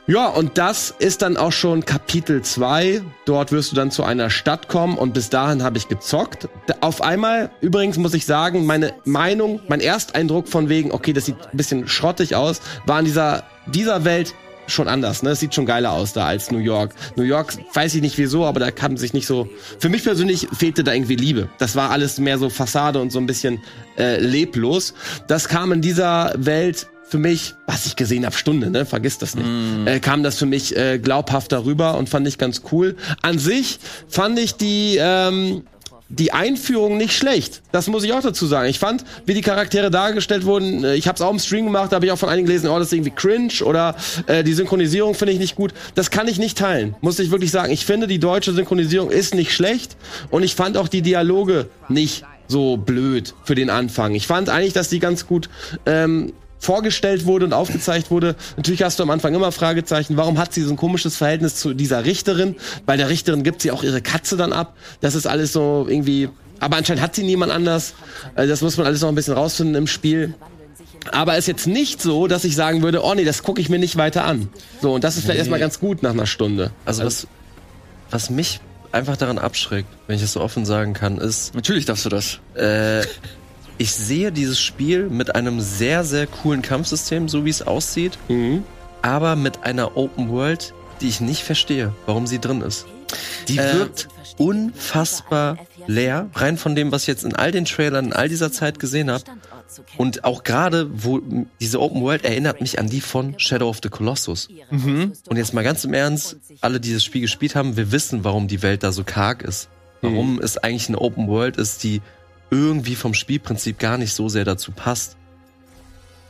Ja, 0.08 0.26
und 0.26 0.58
das 0.58 0.92
ist 0.98 1.22
dann 1.22 1.36
auch 1.36 1.52
schon 1.52 1.84
Kapitel 1.84 2.42
2. 2.42 3.02
Dort 3.24 3.52
wirst 3.52 3.70
du 3.70 3.76
dann 3.76 3.92
zu 3.92 4.02
einer 4.02 4.30
Stadt 4.30 4.66
kommen 4.68 4.98
und 4.98 5.14
bis 5.14 5.30
dahin 5.30 5.62
habe 5.62 5.78
ich 5.78 5.86
gezockt. 5.86 6.48
Auf 6.80 7.02
einmal, 7.02 7.50
übrigens 7.60 7.98
muss 7.98 8.12
ich 8.12 8.26
sagen, 8.26 8.66
meine 8.66 8.94
Meinung, 9.04 9.60
mein 9.68 9.80
Ersteindruck 9.80 10.48
von 10.48 10.68
wegen, 10.68 10.90
okay, 10.90 11.12
das 11.12 11.26
sieht 11.26 11.36
ein 11.40 11.56
bisschen 11.56 11.86
schrottig 11.86 12.34
aus, 12.34 12.60
war 12.84 12.98
in 12.98 13.04
dieser, 13.04 13.44
dieser 13.66 14.04
Welt 14.04 14.34
schon 14.66 14.88
anders, 14.88 15.22
ne? 15.22 15.30
Es 15.30 15.40
sieht 15.40 15.54
schon 15.54 15.66
geiler 15.66 15.92
aus 15.92 16.12
da 16.12 16.26
als 16.26 16.50
New 16.50 16.58
York. 16.58 16.94
New 17.16 17.24
York, 17.24 17.54
weiß 17.74 17.94
ich 17.94 18.00
nicht 18.00 18.18
wieso, 18.18 18.46
aber 18.46 18.60
da 18.60 18.70
kann 18.70 18.96
sich 18.96 19.12
nicht 19.12 19.26
so. 19.26 19.48
Für 19.78 19.88
mich 19.88 20.04
persönlich 20.04 20.48
fehlte 20.52 20.84
da 20.84 20.92
irgendwie 20.92 21.16
Liebe. 21.16 21.48
Das 21.58 21.76
war 21.76 21.90
alles 21.90 22.18
mehr 22.18 22.38
so 22.38 22.48
Fassade 22.48 23.00
und 23.00 23.10
so 23.10 23.18
ein 23.18 23.26
bisschen 23.26 23.60
äh, 23.98 24.20
leblos. 24.20 24.94
Das 25.26 25.48
kam 25.48 25.72
in 25.72 25.80
dieser 25.80 26.32
Welt 26.36 26.86
für 27.12 27.18
mich, 27.18 27.54
was 27.66 27.84
ich 27.84 27.96
gesehen 27.96 28.24
habe, 28.24 28.34
Stunde, 28.34 28.70
ne, 28.70 28.86
vergiss 28.86 29.18
das 29.18 29.34
nicht, 29.34 29.46
äh, 29.84 30.00
kam 30.00 30.22
das 30.22 30.38
für 30.38 30.46
mich 30.46 30.74
äh, 30.74 30.98
glaubhafter 30.98 31.66
rüber 31.66 31.98
und 31.98 32.08
fand 32.08 32.26
ich 32.26 32.38
ganz 32.38 32.62
cool. 32.72 32.96
An 33.20 33.38
sich 33.38 33.80
fand 34.08 34.38
ich 34.38 34.54
die 34.54 34.96
ähm, 34.98 35.62
die 36.12 36.32
Einführung 36.32 36.98
nicht 36.98 37.16
schlecht. 37.16 37.62
Das 37.72 37.88
muss 37.88 38.04
ich 38.04 38.12
auch 38.12 38.20
dazu 38.20 38.46
sagen. 38.46 38.68
Ich 38.68 38.78
fand, 38.78 39.04
wie 39.24 39.32
die 39.32 39.40
Charaktere 39.40 39.90
dargestellt 39.90 40.44
wurden, 40.44 40.84
äh, 40.84 40.94
ich 40.94 41.08
habe 41.08 41.16
es 41.16 41.22
auch 41.22 41.30
im 41.30 41.38
Stream 41.38 41.64
gemacht, 41.64 41.90
da 41.90 41.96
habe 41.96 42.06
ich 42.06 42.12
auch 42.12 42.18
von 42.18 42.28
einigen 42.28 42.46
gelesen, 42.46 42.68
oh, 42.68 42.78
das 42.78 42.88
ist 42.88 42.92
irgendwie 42.92 43.12
cringe 43.12 43.64
oder 43.64 43.96
äh, 44.26 44.44
die 44.44 44.52
Synchronisierung 44.52 45.14
finde 45.14 45.32
ich 45.32 45.38
nicht 45.38 45.56
gut. 45.56 45.72
Das 45.94 46.10
kann 46.10 46.28
ich 46.28 46.38
nicht 46.38 46.58
teilen, 46.58 46.94
muss 47.00 47.18
ich 47.18 47.30
wirklich 47.30 47.50
sagen. 47.50 47.72
Ich 47.72 47.86
finde, 47.86 48.06
die 48.06 48.18
deutsche 48.18 48.52
Synchronisierung 48.52 49.10
ist 49.10 49.34
nicht 49.34 49.52
schlecht 49.52 49.96
und 50.30 50.42
ich 50.42 50.54
fand 50.54 50.76
auch 50.76 50.88
die 50.88 51.00
Dialoge 51.00 51.68
nicht 51.88 52.24
so 52.46 52.76
blöd 52.76 53.34
für 53.44 53.54
den 53.54 53.70
Anfang. 53.70 54.14
Ich 54.14 54.26
fand 54.26 54.50
eigentlich, 54.50 54.74
dass 54.74 54.90
die 54.90 54.98
ganz 54.98 55.26
gut 55.26 55.48
ähm, 55.86 56.34
vorgestellt 56.62 57.26
wurde 57.26 57.44
und 57.44 57.52
aufgezeigt 57.52 58.10
wurde. 58.12 58.36
Natürlich 58.56 58.84
hast 58.84 58.98
du 58.98 59.02
am 59.02 59.10
Anfang 59.10 59.34
immer 59.34 59.50
Fragezeichen, 59.50 60.16
warum 60.16 60.38
hat 60.38 60.54
sie 60.54 60.62
so 60.62 60.70
ein 60.70 60.76
komisches 60.76 61.16
Verhältnis 61.16 61.56
zu 61.56 61.74
dieser 61.74 62.04
Richterin? 62.04 62.54
Bei 62.86 62.96
der 62.96 63.08
Richterin 63.08 63.42
gibt 63.42 63.62
sie 63.62 63.72
auch 63.72 63.82
ihre 63.82 64.00
Katze 64.00 64.36
dann 64.36 64.52
ab. 64.52 64.76
Das 65.00 65.16
ist 65.16 65.26
alles 65.26 65.52
so 65.52 65.86
irgendwie. 65.88 66.28
Aber 66.60 66.76
anscheinend 66.76 67.02
hat 67.02 67.16
sie 67.16 67.24
niemand 67.24 67.50
anders. 67.50 67.94
Also 68.36 68.48
das 68.48 68.60
muss 68.62 68.76
man 68.76 68.86
alles 68.86 69.00
noch 69.00 69.08
ein 69.08 69.16
bisschen 69.16 69.34
rausfinden 69.34 69.74
im 69.74 69.88
Spiel. 69.88 70.34
Aber 71.10 71.36
ist 71.36 71.48
jetzt 71.48 71.66
nicht 71.66 72.00
so, 72.00 72.28
dass 72.28 72.44
ich 72.44 72.54
sagen 72.54 72.82
würde, 72.82 73.02
oh 73.02 73.12
nee, 73.14 73.24
das 73.24 73.42
gucke 73.42 73.60
ich 73.60 73.68
mir 73.68 73.80
nicht 73.80 73.96
weiter 73.96 74.24
an. 74.24 74.48
So, 74.80 74.94
und 74.94 75.02
das 75.02 75.16
ist 75.16 75.24
vielleicht 75.24 75.38
erstmal 75.40 75.58
ganz 75.58 75.80
gut 75.80 76.04
nach 76.04 76.12
einer 76.12 76.26
Stunde. 76.26 76.70
Also 76.84 77.04
was, 77.04 77.26
was 78.10 78.30
mich 78.30 78.60
einfach 78.92 79.16
daran 79.16 79.38
abschreckt, 79.38 79.88
wenn 80.06 80.14
ich 80.14 80.22
es 80.22 80.34
so 80.34 80.40
offen 80.40 80.64
sagen 80.64 80.92
kann, 80.94 81.18
ist, 81.18 81.56
Natürlich 81.56 81.86
darfst 81.86 82.04
du 82.04 82.08
das. 82.08 82.38
äh, 82.54 83.02
ich 83.82 83.92
sehe 83.92 84.30
dieses 84.30 84.60
Spiel 84.60 85.08
mit 85.10 85.34
einem 85.34 85.60
sehr, 85.60 86.04
sehr 86.04 86.26
coolen 86.28 86.62
Kampfsystem, 86.62 87.28
so 87.28 87.44
wie 87.44 87.50
es 87.50 87.62
aussieht, 87.62 88.16
Mhm. 88.28 88.62
aber 89.02 89.34
mit 89.34 89.64
einer 89.64 89.96
Open 89.96 90.28
World, 90.30 90.72
die 91.00 91.08
ich 91.08 91.20
nicht 91.20 91.42
verstehe, 91.42 91.92
warum 92.06 92.26
sie 92.28 92.38
drin 92.38 92.60
ist. 92.60 92.86
Die 93.48 93.58
Äh, 93.58 93.74
wirkt 93.74 94.06
unfassbar 94.38 95.58
leer, 95.86 96.28
rein 96.34 96.56
von 96.56 96.74
dem, 96.76 96.92
was 96.92 97.02
ich 97.02 97.08
jetzt 97.08 97.24
in 97.24 97.34
all 97.34 97.50
den 97.50 97.64
Trailern 97.64 98.06
in 98.06 98.12
all 98.12 98.28
dieser 98.28 98.52
Zeit 98.52 98.78
gesehen 98.78 99.10
habe. 99.10 99.24
Und 99.96 100.24
auch 100.24 100.44
gerade, 100.44 100.88
wo 100.92 101.20
diese 101.60 101.80
Open 101.80 102.02
World 102.02 102.24
erinnert 102.24 102.60
mich 102.60 102.78
an 102.78 102.88
die 102.88 103.00
von 103.00 103.34
Shadow 103.38 103.68
of 103.68 103.80
the 103.82 103.88
Colossus. 103.88 104.48
Und 104.70 105.36
jetzt 105.36 105.54
mal 105.54 105.64
ganz 105.64 105.84
im 105.84 105.92
Ernst, 105.94 106.36
alle, 106.60 106.78
die 106.78 106.92
das 106.94 107.02
Spiel 107.02 107.22
gespielt 107.22 107.56
haben, 107.56 107.76
wir 107.76 107.90
wissen, 107.90 108.22
warum 108.22 108.46
die 108.48 108.62
Welt 108.62 108.82
da 108.84 108.92
so 108.92 109.02
karg 109.02 109.42
ist. 109.42 109.68
Warum 110.02 110.40
es 110.40 110.56
eigentlich 110.58 110.88
eine 110.88 110.98
Open 111.00 111.26
World 111.28 111.56
ist, 111.56 111.82
die 111.84 112.00
irgendwie 112.52 112.94
vom 112.94 113.14
Spielprinzip 113.14 113.78
gar 113.78 113.96
nicht 113.96 114.12
so 114.12 114.28
sehr 114.28 114.44
dazu 114.44 114.72
passt. 114.72 115.16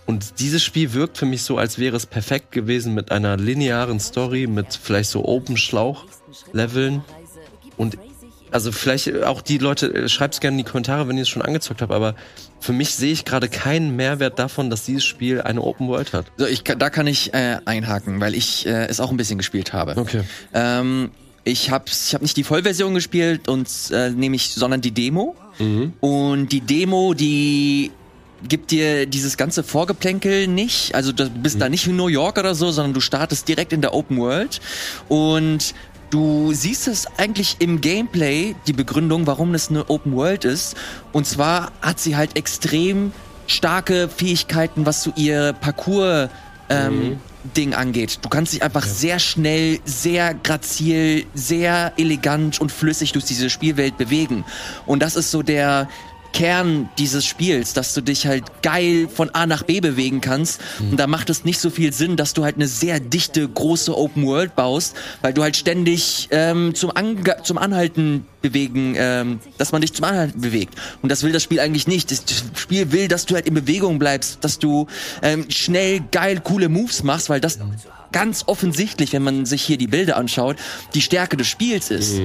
Und 0.06 0.40
dieses 0.40 0.62
Spiel 0.62 0.92
wirkt 0.94 1.18
für 1.18 1.26
mich 1.26 1.42
so, 1.42 1.58
als 1.58 1.78
wäre 1.78 1.96
es 1.96 2.06
perfekt 2.06 2.52
gewesen 2.52 2.94
mit 2.94 3.10
einer 3.10 3.36
linearen 3.36 4.00
Story, 4.00 4.46
mit 4.46 4.78
vielleicht 4.80 5.10
so 5.10 5.24
Open-Schlauch-Leveln. 5.24 7.02
Und 7.76 7.98
also 8.52 8.70
vielleicht 8.70 9.22
auch 9.24 9.42
die 9.42 9.58
Leute, 9.58 9.92
äh, 9.92 10.08
schreibt's 10.08 10.40
gerne 10.40 10.58
in 10.58 10.64
die 10.64 10.70
Kommentare, 10.70 11.08
wenn 11.08 11.16
ihr 11.16 11.22
es 11.22 11.28
schon 11.28 11.42
angezockt 11.42 11.82
habt, 11.82 11.92
aber 11.92 12.14
für 12.60 12.72
mich 12.72 12.94
sehe 12.94 13.12
ich 13.12 13.24
gerade 13.24 13.48
keinen 13.48 13.96
Mehrwert 13.96 14.38
davon, 14.38 14.70
dass 14.70 14.84
dieses 14.84 15.04
Spiel 15.04 15.40
eine 15.40 15.62
Open 15.62 15.88
World 15.88 16.12
hat. 16.12 16.26
So, 16.36 16.46
ich, 16.46 16.62
da 16.62 16.90
kann 16.90 17.06
ich 17.06 17.34
äh, 17.34 17.58
einhaken, 17.64 18.20
weil 18.20 18.34
ich 18.34 18.66
äh, 18.66 18.86
es 18.86 19.00
auch 19.00 19.10
ein 19.10 19.16
bisschen 19.16 19.38
gespielt 19.38 19.72
habe. 19.72 19.96
Okay. 19.96 20.22
Ähm, 20.52 21.10
ich 21.44 21.70
habe 21.70 21.86
ich 21.88 22.14
hab 22.14 22.22
nicht 22.22 22.36
die 22.36 22.44
Vollversion 22.44 22.94
gespielt 22.94 23.48
und 23.48 23.68
äh, 23.90 24.10
nämlich, 24.10 24.50
sondern 24.50 24.80
die 24.80 24.92
Demo. 24.92 25.34
Und 26.00 26.48
die 26.48 26.60
Demo, 26.60 27.14
die 27.14 27.90
gibt 28.48 28.70
dir 28.70 29.06
dieses 29.06 29.36
ganze 29.36 29.62
Vorgeplänkel 29.62 30.48
nicht. 30.48 30.94
Also 30.94 31.12
du 31.12 31.28
bist 31.30 31.60
da 31.60 31.68
nicht 31.68 31.86
in 31.86 31.96
New 31.96 32.08
York 32.08 32.38
oder 32.38 32.54
so, 32.54 32.70
sondern 32.70 32.94
du 32.94 33.00
startest 33.00 33.48
direkt 33.48 33.72
in 33.72 33.80
der 33.80 33.94
Open 33.94 34.18
World 34.18 34.60
und 35.08 35.74
du 36.10 36.52
siehst 36.52 36.88
es 36.88 37.06
eigentlich 37.18 37.56
im 37.60 37.80
Gameplay, 37.80 38.54
die 38.66 38.72
Begründung, 38.72 39.26
warum 39.26 39.52
das 39.52 39.70
eine 39.70 39.88
Open 39.88 40.14
World 40.14 40.44
ist. 40.44 40.76
Und 41.12 41.26
zwar 41.26 41.72
hat 41.80 42.00
sie 42.00 42.16
halt 42.16 42.36
extrem 42.36 43.12
starke 43.46 44.08
Fähigkeiten, 44.08 44.86
was 44.86 45.02
so 45.02 45.12
ihr 45.16 45.52
Parcours 45.54 46.28
ähm, 46.72 47.20
Ding 47.56 47.74
angeht. 47.74 48.18
Du 48.22 48.28
kannst 48.28 48.52
dich 48.52 48.62
einfach 48.62 48.84
sehr 48.84 49.18
schnell, 49.18 49.80
sehr 49.84 50.34
grazil, 50.34 51.26
sehr 51.34 51.92
elegant 51.96 52.60
und 52.60 52.70
flüssig 52.70 53.12
durch 53.12 53.24
diese 53.24 53.50
Spielwelt 53.50 53.98
bewegen. 53.98 54.44
Und 54.86 55.02
das 55.02 55.16
ist 55.16 55.30
so 55.30 55.42
der 55.42 55.88
Kern 56.32 56.88
dieses 56.98 57.24
Spiels, 57.24 57.72
dass 57.72 57.94
du 57.94 58.00
dich 58.00 58.26
halt 58.26 58.44
geil 58.62 59.08
von 59.08 59.30
A 59.30 59.46
nach 59.46 59.62
B 59.62 59.80
bewegen 59.80 60.20
kannst. 60.20 60.60
Und 60.90 60.98
da 60.98 61.06
macht 61.06 61.30
es 61.30 61.44
nicht 61.44 61.60
so 61.60 61.70
viel 61.70 61.92
Sinn, 61.92 62.16
dass 62.16 62.34
du 62.34 62.44
halt 62.44 62.56
eine 62.56 62.66
sehr 62.66 63.00
dichte, 63.00 63.48
große 63.48 63.96
Open 63.96 64.26
World 64.26 64.56
baust, 64.56 64.96
weil 65.20 65.32
du 65.32 65.42
halt 65.42 65.56
ständig 65.56 66.28
ähm, 66.30 66.74
zum, 66.74 66.90
Ange 66.94 67.36
zum 67.42 67.58
Anhalten 67.58 68.26
bewegen, 68.40 68.94
ähm, 68.96 69.40
dass 69.58 69.72
man 69.72 69.80
dich 69.80 69.92
zum 69.92 70.04
Anhalten 70.04 70.40
bewegt. 70.40 70.74
Und 71.02 71.10
das 71.10 71.22
will 71.22 71.32
das 71.32 71.42
Spiel 71.42 71.60
eigentlich 71.60 71.86
nicht. 71.86 72.10
Das 72.10 72.24
Spiel 72.56 72.92
will, 72.92 73.08
dass 73.08 73.26
du 73.26 73.34
halt 73.34 73.46
in 73.46 73.54
Bewegung 73.54 73.98
bleibst, 73.98 74.38
dass 74.42 74.58
du 74.58 74.86
ähm, 75.22 75.46
schnell, 75.50 76.00
geil, 76.10 76.40
coole 76.42 76.68
Moves 76.68 77.02
machst, 77.02 77.28
weil 77.30 77.40
das 77.40 77.58
ganz 78.12 78.44
offensichtlich, 78.46 79.12
wenn 79.12 79.22
man 79.22 79.46
sich 79.46 79.62
hier 79.62 79.78
die 79.78 79.86
Bilder 79.86 80.16
anschaut, 80.16 80.56
die 80.94 81.02
Stärke 81.02 81.36
des 81.36 81.48
Spiels 81.48 81.90
ist. 81.90 82.18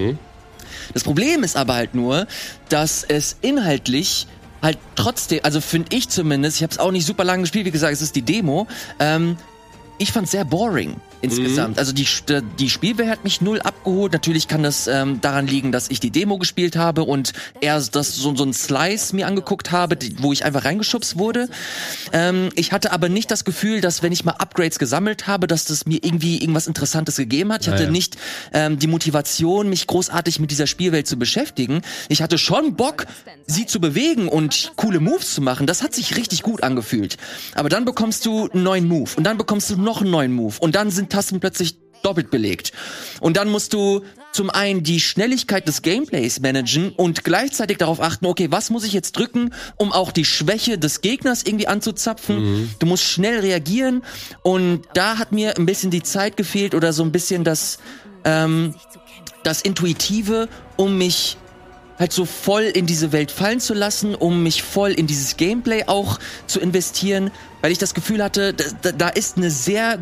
Das 0.93 1.03
Problem 1.03 1.43
ist 1.43 1.55
aber 1.55 1.75
halt 1.75 1.95
nur, 1.95 2.27
dass 2.69 3.03
es 3.03 3.37
inhaltlich 3.41 4.27
halt 4.61 4.77
trotzdem, 4.95 5.39
also 5.43 5.61
finde 5.61 5.95
ich 5.95 6.09
zumindest, 6.09 6.57
ich 6.57 6.63
habe 6.63 6.71
es 6.71 6.79
auch 6.79 6.91
nicht 6.91 7.05
super 7.05 7.23
lange 7.23 7.43
gespielt, 7.43 7.65
wie 7.65 7.71
gesagt, 7.71 7.93
es 7.93 8.01
ist 8.01 8.15
die 8.15 8.21
Demo, 8.21 8.67
ähm, 8.99 9.37
ich 9.99 10.11
fand 10.11 10.29
sehr 10.29 10.45
boring 10.45 10.95
insgesamt. 11.21 11.79
Also 11.79 11.93
die, 11.93 12.07
die 12.59 12.69
Spielwelt 12.69 13.09
hat 13.09 13.23
mich 13.23 13.41
null 13.41 13.61
abgeholt. 13.61 14.13
Natürlich 14.13 14.47
kann 14.47 14.63
das 14.63 14.87
ähm, 14.87 15.21
daran 15.21 15.47
liegen, 15.47 15.71
dass 15.71 15.89
ich 15.89 15.99
die 15.99 16.11
Demo 16.11 16.37
gespielt 16.37 16.75
habe 16.75 17.03
und 17.03 17.33
eher 17.61 17.79
das, 17.79 18.15
so, 18.15 18.35
so 18.35 18.43
ein 18.43 18.53
Slice 18.53 19.15
mir 19.15 19.27
angeguckt 19.27 19.71
habe, 19.71 19.95
die, 19.95 20.15
wo 20.21 20.33
ich 20.33 20.45
einfach 20.45 20.65
reingeschubst 20.65 21.17
wurde. 21.17 21.49
Ähm, 22.13 22.49
ich 22.55 22.71
hatte 22.71 22.91
aber 22.91 23.09
nicht 23.09 23.31
das 23.31 23.45
Gefühl, 23.45 23.81
dass 23.81 24.03
wenn 24.03 24.11
ich 24.11 24.25
mal 24.25 24.33
Upgrades 24.33 24.79
gesammelt 24.79 25.27
habe, 25.27 25.47
dass 25.47 25.65
das 25.65 25.85
mir 25.85 25.99
irgendwie 26.03 26.39
irgendwas 26.41 26.67
Interessantes 26.67 27.17
gegeben 27.17 27.51
hat. 27.51 27.61
Ich 27.61 27.69
hatte 27.69 27.83
ja. 27.83 27.89
nicht 27.89 28.17
ähm, 28.53 28.79
die 28.79 28.87
Motivation, 28.87 29.69
mich 29.69 29.87
großartig 29.87 30.39
mit 30.39 30.51
dieser 30.51 30.67
Spielwelt 30.67 31.07
zu 31.07 31.17
beschäftigen. 31.17 31.81
Ich 32.09 32.21
hatte 32.21 32.37
schon 32.37 32.75
Bock, 32.75 33.05
sie 33.45 33.65
zu 33.65 33.79
bewegen 33.79 34.27
und 34.27 34.73
coole 34.75 34.99
Moves 34.99 35.33
zu 35.33 35.41
machen. 35.41 35.67
Das 35.67 35.83
hat 35.83 35.93
sich 35.93 36.15
richtig 36.15 36.43
gut 36.43 36.63
angefühlt. 36.63 37.17
Aber 37.55 37.69
dann 37.69 37.85
bekommst 37.85 38.25
du 38.25 38.49
einen 38.49 38.63
neuen 38.63 38.87
Move 38.87 39.11
und 39.15 39.23
dann 39.23 39.37
bekommst 39.37 39.69
du 39.69 39.77
noch 39.77 40.01
einen 40.01 40.11
neuen 40.11 40.33
Move 40.33 40.55
und 40.59 40.75
dann 40.75 40.91
sind 40.91 41.06
Tasten 41.09 41.39
plötzlich 41.39 41.77
doppelt 42.03 42.29
belegt. 42.31 42.71
Und 43.19 43.37
dann 43.37 43.49
musst 43.49 43.73
du 43.73 44.01
zum 44.31 44.49
einen 44.49 44.83
die 44.83 44.99
Schnelligkeit 44.99 45.67
des 45.67 45.81
Gameplays 45.81 46.39
managen 46.39 46.91
und 46.91 47.23
gleichzeitig 47.23 47.77
darauf 47.77 47.99
achten, 47.99 48.25
okay, 48.27 48.47
was 48.51 48.69
muss 48.69 48.83
ich 48.83 48.93
jetzt 48.93 49.13
drücken, 49.13 49.53
um 49.77 49.91
auch 49.91 50.11
die 50.11 50.25
Schwäche 50.25 50.77
des 50.77 51.01
Gegners 51.01 51.43
irgendwie 51.43 51.67
anzuzapfen. 51.67 52.69
Du 52.79 52.85
musst 52.85 53.03
schnell 53.03 53.39
reagieren 53.39 54.03
und 54.43 54.81
da 54.93 55.17
hat 55.17 55.31
mir 55.31 55.57
ein 55.57 55.65
bisschen 55.65 55.91
die 55.91 56.03
Zeit 56.03 56.37
gefehlt 56.37 56.75
oder 56.75 56.93
so 56.93 57.03
ein 57.03 57.11
bisschen 57.11 57.43
das, 57.43 57.79
ähm, 58.23 58.75
das 59.43 59.61
Intuitive, 59.61 60.49
um 60.75 60.97
mich 60.97 61.37
halt 61.97 62.13
so 62.13 62.25
voll 62.25 62.63
in 62.63 62.85
diese 62.85 63.11
Welt 63.11 63.31
fallen 63.31 63.59
zu 63.59 63.73
lassen, 63.73 64.13
um 64.13 64.43
mich 64.43 64.61
voll 64.61 64.91
in 64.91 65.07
dieses 65.07 65.37
Gameplay 65.37 65.85
auch 65.87 66.19
zu 66.45 66.59
investieren, 66.59 67.31
weil 67.61 67.71
ich 67.71 67.79
das 67.79 67.93
Gefühl 67.93 68.23
hatte, 68.23 68.53
da, 68.53 68.91
da 68.91 69.09
ist 69.09 69.37
eine 69.37 69.49
sehr, 69.49 69.99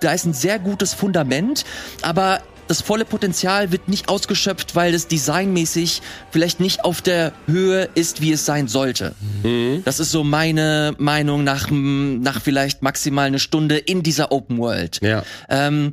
da 0.00 0.12
ist 0.12 0.24
ein 0.24 0.32
sehr 0.32 0.58
gutes 0.58 0.94
Fundament, 0.94 1.64
aber 2.02 2.40
das 2.68 2.80
volle 2.80 3.04
Potenzial 3.04 3.70
wird 3.70 3.88
nicht 3.88 4.08
ausgeschöpft, 4.08 4.74
weil 4.74 4.94
es 4.94 5.06
designmäßig 5.06 6.02
vielleicht 6.30 6.60
nicht 6.60 6.84
auf 6.84 7.00
der 7.00 7.32
Höhe 7.46 7.88
ist, 7.94 8.20
wie 8.20 8.32
es 8.32 8.44
sein 8.44 8.68
sollte. 8.68 9.14
Mhm. 9.42 9.82
Das 9.84 10.00
ist 10.00 10.10
so 10.10 10.24
meine 10.24 10.94
Meinung 10.98 11.44
nach, 11.44 11.70
nach 11.70 12.40
vielleicht 12.40 12.82
maximal 12.82 13.26
eine 13.26 13.38
Stunde 13.38 13.76
in 13.78 14.02
dieser 14.02 14.32
Open 14.32 14.58
World. 14.58 15.00
Ja. 15.02 15.22
Ähm, 15.48 15.92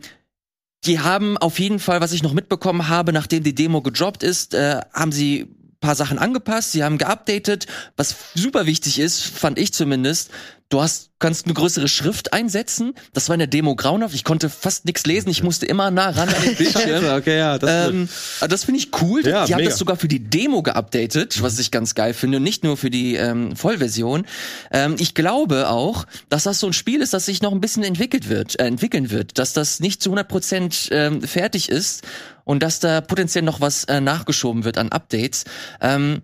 die 0.85 0.99
haben 0.99 1.37
auf 1.37 1.59
jeden 1.59 1.79
Fall, 1.79 2.01
was 2.01 2.11
ich 2.11 2.23
noch 2.23 2.33
mitbekommen 2.33 2.89
habe, 2.89 3.13
nachdem 3.13 3.43
die 3.43 3.55
Demo 3.55 3.81
gedroppt 3.81 4.23
ist, 4.23 4.53
äh, 4.53 4.81
haben 4.93 5.11
sie 5.11 5.47
paar 5.83 5.95
Sachen 5.95 6.17
angepasst, 6.17 6.71
sie 6.71 6.83
haben 6.83 6.97
geupdatet. 6.97 7.67
Was 7.97 8.15
super 8.33 8.65
wichtig 8.65 8.99
ist, 8.99 9.21
fand 9.21 9.59
ich 9.59 9.73
zumindest, 9.73 10.31
du 10.73 10.81
hast 10.81 11.11
kannst 11.19 11.45
eine 11.45 11.53
größere 11.53 11.87
Schrift 11.87 12.33
einsetzen. 12.33 12.95
Das 13.13 13.29
war 13.29 13.35
in 13.35 13.39
der 13.39 13.47
Demo 13.47 13.77
grauenhaft. 13.77 14.13
Ich 14.13 14.25
konnte 14.25 14.49
fast 14.49 14.83
nichts 14.83 15.05
lesen. 15.05 15.29
Ich 15.29 15.41
musste 15.41 15.65
immer 15.65 15.89
nah 15.89 16.09
ran 16.09 16.27
an 16.27 16.41
den 16.43 16.55
Bildschirm. 16.57 17.05
okay, 17.15 17.37
ja, 17.37 17.57
das 17.57 17.89
Ähm, 17.89 18.09
das 18.49 18.65
finde 18.65 18.79
ich 18.79 18.89
cool. 19.01 19.25
Ja, 19.25 19.45
die 19.45 19.53
haben 19.53 19.63
das 19.63 19.77
sogar 19.77 19.95
für 19.95 20.09
die 20.09 20.19
Demo 20.19 20.61
geupdatet, 20.63 21.41
was 21.41 21.59
ich 21.59 21.71
ganz 21.71 21.95
geil 21.95 22.13
finde 22.13 22.37
und 22.37 22.43
nicht 22.43 22.65
nur 22.65 22.75
für 22.75 22.89
die 22.89 23.15
ähm, 23.15 23.55
Vollversion. 23.55 24.25
Ähm, 24.71 24.97
ich 24.99 25.13
glaube 25.13 25.69
auch, 25.69 26.05
dass 26.27 26.43
das 26.43 26.59
so 26.59 26.67
ein 26.67 26.73
Spiel 26.73 27.01
ist, 27.01 27.13
das 27.13 27.25
sich 27.25 27.41
noch 27.41 27.53
ein 27.53 27.61
bisschen 27.61 27.83
entwickelt 27.83 28.27
wird, 28.27 28.59
äh, 28.59 28.65
entwickeln 28.65 29.09
wird, 29.09 29.37
dass 29.37 29.53
das 29.53 29.79
nicht 29.79 30.03
zu 30.03 30.09
100 30.09 30.27
Prozent 30.27 30.89
ähm, 30.91 31.21
fertig 31.21 31.69
ist 31.69 32.03
und 32.43 32.61
dass 32.61 32.81
da 32.81 32.99
potenziell 32.99 33.45
noch 33.45 33.61
was 33.61 33.85
äh, 33.85 34.01
nachgeschoben 34.01 34.65
wird 34.65 34.77
an 34.77 34.91
Updates. 34.91 35.45
Ähm, 35.79 36.21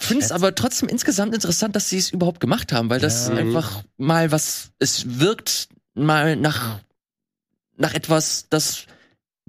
Finde 0.00 0.24
es 0.24 0.32
aber 0.32 0.54
trotzdem 0.54 0.88
insgesamt 0.88 1.34
interessant, 1.34 1.76
dass 1.76 1.88
sie 1.90 1.98
es 1.98 2.10
überhaupt 2.10 2.40
gemacht 2.40 2.72
haben, 2.72 2.88
weil 2.90 3.00
das 3.00 3.28
Ja. 3.28 3.34
einfach 3.34 3.82
mal 3.98 4.32
was, 4.32 4.70
es 4.78 5.20
wirkt 5.20 5.68
mal 5.94 6.36
nach, 6.36 6.78
nach 7.76 7.94
etwas, 7.94 8.46
das 8.50 8.86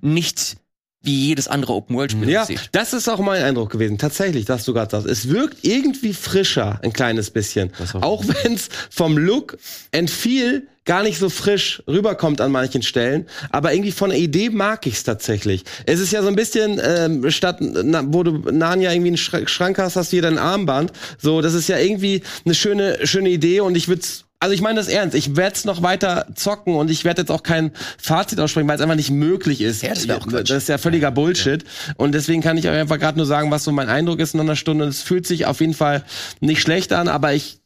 nicht 0.01 0.57
wie 1.03 1.27
jedes 1.27 1.47
andere 1.47 1.73
Open-World-Spiel 1.73 2.29
Ja, 2.29 2.43
aussieht. 2.43 2.69
das 2.73 2.93
ist 2.93 3.07
auch 3.07 3.19
mein 3.19 3.41
Eindruck 3.41 3.71
gewesen. 3.71 3.97
Tatsächlich, 3.97 4.45
dass 4.45 4.65
du 4.65 4.73
gerade 4.73 4.91
sagst. 4.91 5.07
Es 5.07 5.29
wirkt 5.29 5.63
irgendwie 5.63 6.13
frischer, 6.13 6.79
ein 6.83 6.93
kleines 6.93 7.31
bisschen. 7.31 7.71
Auch. 7.93 8.01
Auch 8.03 8.23
wenn 8.43 8.53
es 8.53 8.69
vom 8.91 9.17
Look 9.17 9.57
and 9.95 10.11
Feel 10.11 10.67
gar 10.85 11.03
nicht 11.03 11.19
so 11.19 11.29
frisch 11.29 11.83
rüberkommt 11.87 12.41
an 12.41 12.51
manchen 12.51 12.81
Stellen. 12.81 13.27
Aber 13.51 13.73
irgendwie 13.73 13.91
von 13.91 14.09
der 14.09 14.19
Idee 14.19 14.49
mag 14.49 14.85
ich's 14.87 15.03
tatsächlich. 15.03 15.63
Es 15.85 15.99
ist 15.99 16.11
ja 16.11 16.21
so 16.21 16.27
ein 16.27 16.35
bisschen, 16.35 16.81
ähm, 16.83 17.29
statt, 17.29 17.57
na, 17.59 18.03
wo 18.07 18.23
du 18.23 18.51
Narnia 18.51 18.91
irgendwie 18.91 19.09
einen 19.09 19.17
Schra- 19.17 19.47
Schrank 19.47 19.77
hast, 19.77 19.95
hast 19.95 20.11
du 20.11 20.15
hier 20.15 20.23
dein 20.23 20.37
Armband. 20.39 20.91
So, 21.19 21.41
das 21.41 21.53
ist 21.53 21.69
ja 21.69 21.77
irgendwie 21.77 22.21
eine 22.45 22.55
schöne, 22.55 23.05
schöne 23.05 23.29
Idee 23.29 23.59
und 23.61 23.75
ich 23.75 23.87
würde 23.87 24.01
also 24.41 24.55
ich 24.55 24.61
meine 24.61 24.77
das 24.77 24.87
ernst. 24.87 25.15
Ich 25.15 25.35
werde 25.35 25.55
es 25.55 25.65
noch 25.65 25.83
weiter 25.83 26.25
zocken 26.33 26.73
und 26.73 26.89
ich 26.89 27.05
werde 27.05 27.21
jetzt 27.21 27.29
auch 27.29 27.43
kein 27.43 27.71
Fazit 27.99 28.39
aussprechen, 28.39 28.67
weil 28.67 28.75
es 28.75 28.81
einfach 28.81 28.95
nicht 28.95 29.11
möglich 29.11 29.61
ist. 29.61 29.83
Ja, 29.83 29.89
das 29.89 30.09
auch 30.09 30.27
Quatsch. 30.27 30.49
Das 30.49 30.63
ist 30.63 30.67
ja 30.69 30.79
völliger 30.79 31.11
Bullshit. 31.11 31.63
Und 31.95 32.13
deswegen 32.13 32.41
kann 32.41 32.57
ich 32.57 32.67
euch 32.67 32.75
einfach 32.75 32.97
gerade 32.97 33.19
nur 33.19 33.27
sagen, 33.27 33.51
was 33.51 33.63
so 33.63 33.71
mein 33.71 33.87
Eindruck 33.87 34.19
ist 34.19 34.33
in 34.33 34.39
einer 34.39 34.55
Stunde. 34.55 34.85
Es 34.85 35.03
fühlt 35.03 35.27
sich 35.27 35.45
auf 35.45 35.61
jeden 35.61 35.75
Fall 35.75 36.03
nicht 36.39 36.59
schlecht 36.59 36.91
an, 36.91 37.07
aber 37.07 37.33
ich 37.33 37.60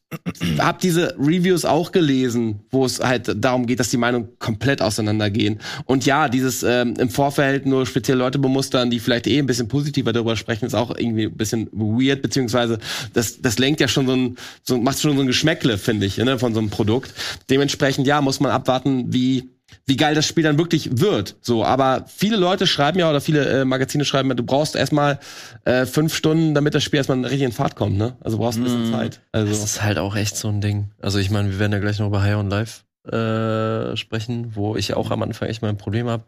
habe 0.60 0.80
diese 0.82 1.16
Reviews 1.18 1.66
auch 1.66 1.92
gelesen, 1.92 2.62
wo 2.72 2.86
es 2.86 3.00
halt 3.00 3.34
darum 3.38 3.66
geht, 3.66 3.80
dass 3.80 3.90
die 3.90 3.98
Meinungen 3.98 4.30
komplett 4.40 4.82
auseinandergehen. 4.82 5.60
Und 5.86 6.06
ja, 6.06 6.30
dieses 6.30 6.64
ähm, 6.64 6.96
im 7.00 7.10
Vorfeld 7.10 7.66
nur 7.66 7.86
spezielle 7.86 8.20
Leute 8.20 8.40
bemustern, 8.40 8.90
die 8.90 9.00
vielleicht 9.00 9.28
eh 9.28 9.40
ein 9.40 9.46
bisschen 9.46 9.68
positiver 9.68 10.14
darüber 10.14 10.36
sprechen, 10.36 10.66
ist 10.66 10.76
auch 10.76 10.96
irgendwie 10.96 11.26
ein 11.26 11.38
bisschen 11.38 11.70
weird, 11.72 12.22
beziehungsweise 12.22 12.80
das, 13.14 13.42
das 13.42 13.60
lenkt 13.60 13.82
ja 13.82 13.88
schon 13.88 14.08
so 14.08 14.14
ein, 14.14 14.38
so, 14.64 14.78
macht 14.78 15.00
schon 15.00 15.16
so 15.16 15.22
ein 15.22 15.28
Geschmäckle, 15.28 15.78
finde 15.78 16.06
ich, 16.06 16.18
ne, 16.18 16.40
von 16.40 16.54
so 16.54 16.60
einem 16.60 16.70
Produkt. 16.70 17.14
Dementsprechend, 17.50 18.08
ja, 18.08 18.22
muss 18.22 18.40
man 18.40 18.52
abwarten, 18.52 19.14
wie 19.14 19.55
wie 19.86 19.98
geil 19.98 20.16
das 20.16 20.26
Spiel 20.26 20.44
dann 20.44 20.58
wirklich 20.58 21.00
wird. 21.00 21.36
So, 21.42 21.64
aber 21.66 22.06
viele 22.08 22.38
Leute 22.38 22.68
schreiben 22.68 23.00
ja 23.00 23.10
oder 23.10 23.22
viele 23.22 23.62
äh, 23.62 23.66
Magazine 23.66 24.06
schreiben, 24.06 24.30
ja, 24.30 24.36
du 24.36 24.44
brauchst 24.44 24.76
erstmal 24.76 25.20
äh, 25.64 25.86
fünf 25.86 26.16
Stunden, 26.16 26.54
damit 26.54 26.76
das 26.76 26.84
Spiel 26.84 26.98
erstmal 26.98 27.20
richtig 27.22 27.42
in 27.42 27.52
Fahrt 27.52 27.76
kommt, 27.76 27.98
ne? 27.98 28.16
Also 28.22 28.38
brauchst 28.38 28.58
ein 28.58 28.64
bisschen 28.64 28.92
Zeit. 28.92 29.22
Das 29.32 29.50
Also 29.50 29.64
ist 29.64 29.82
halt 29.84 29.98
auch 29.98 30.16
echt 30.16 30.38
so 30.38 30.50
ein 30.50 30.62
Ding. 30.62 30.92
Also 31.02 31.20
ich 31.20 31.30
meine, 31.30 31.50
wir 31.52 31.60
werden 31.60 31.72
ja 31.74 31.80
gleich 31.80 32.00
noch 32.00 32.08
über 32.08 32.22
High 32.22 32.36
on 32.36 32.50
Life 32.50 32.82
äh, 33.12 33.96
sprechen, 33.98 34.56
wo 34.56 34.76
ich 34.76 34.94
auch 34.94 35.12
am 35.12 35.22
Anfang 35.22 35.50
echt 35.50 35.62
mal 35.62 35.70
ein 35.70 35.78
Problem 35.78 36.08
habe. 36.08 36.24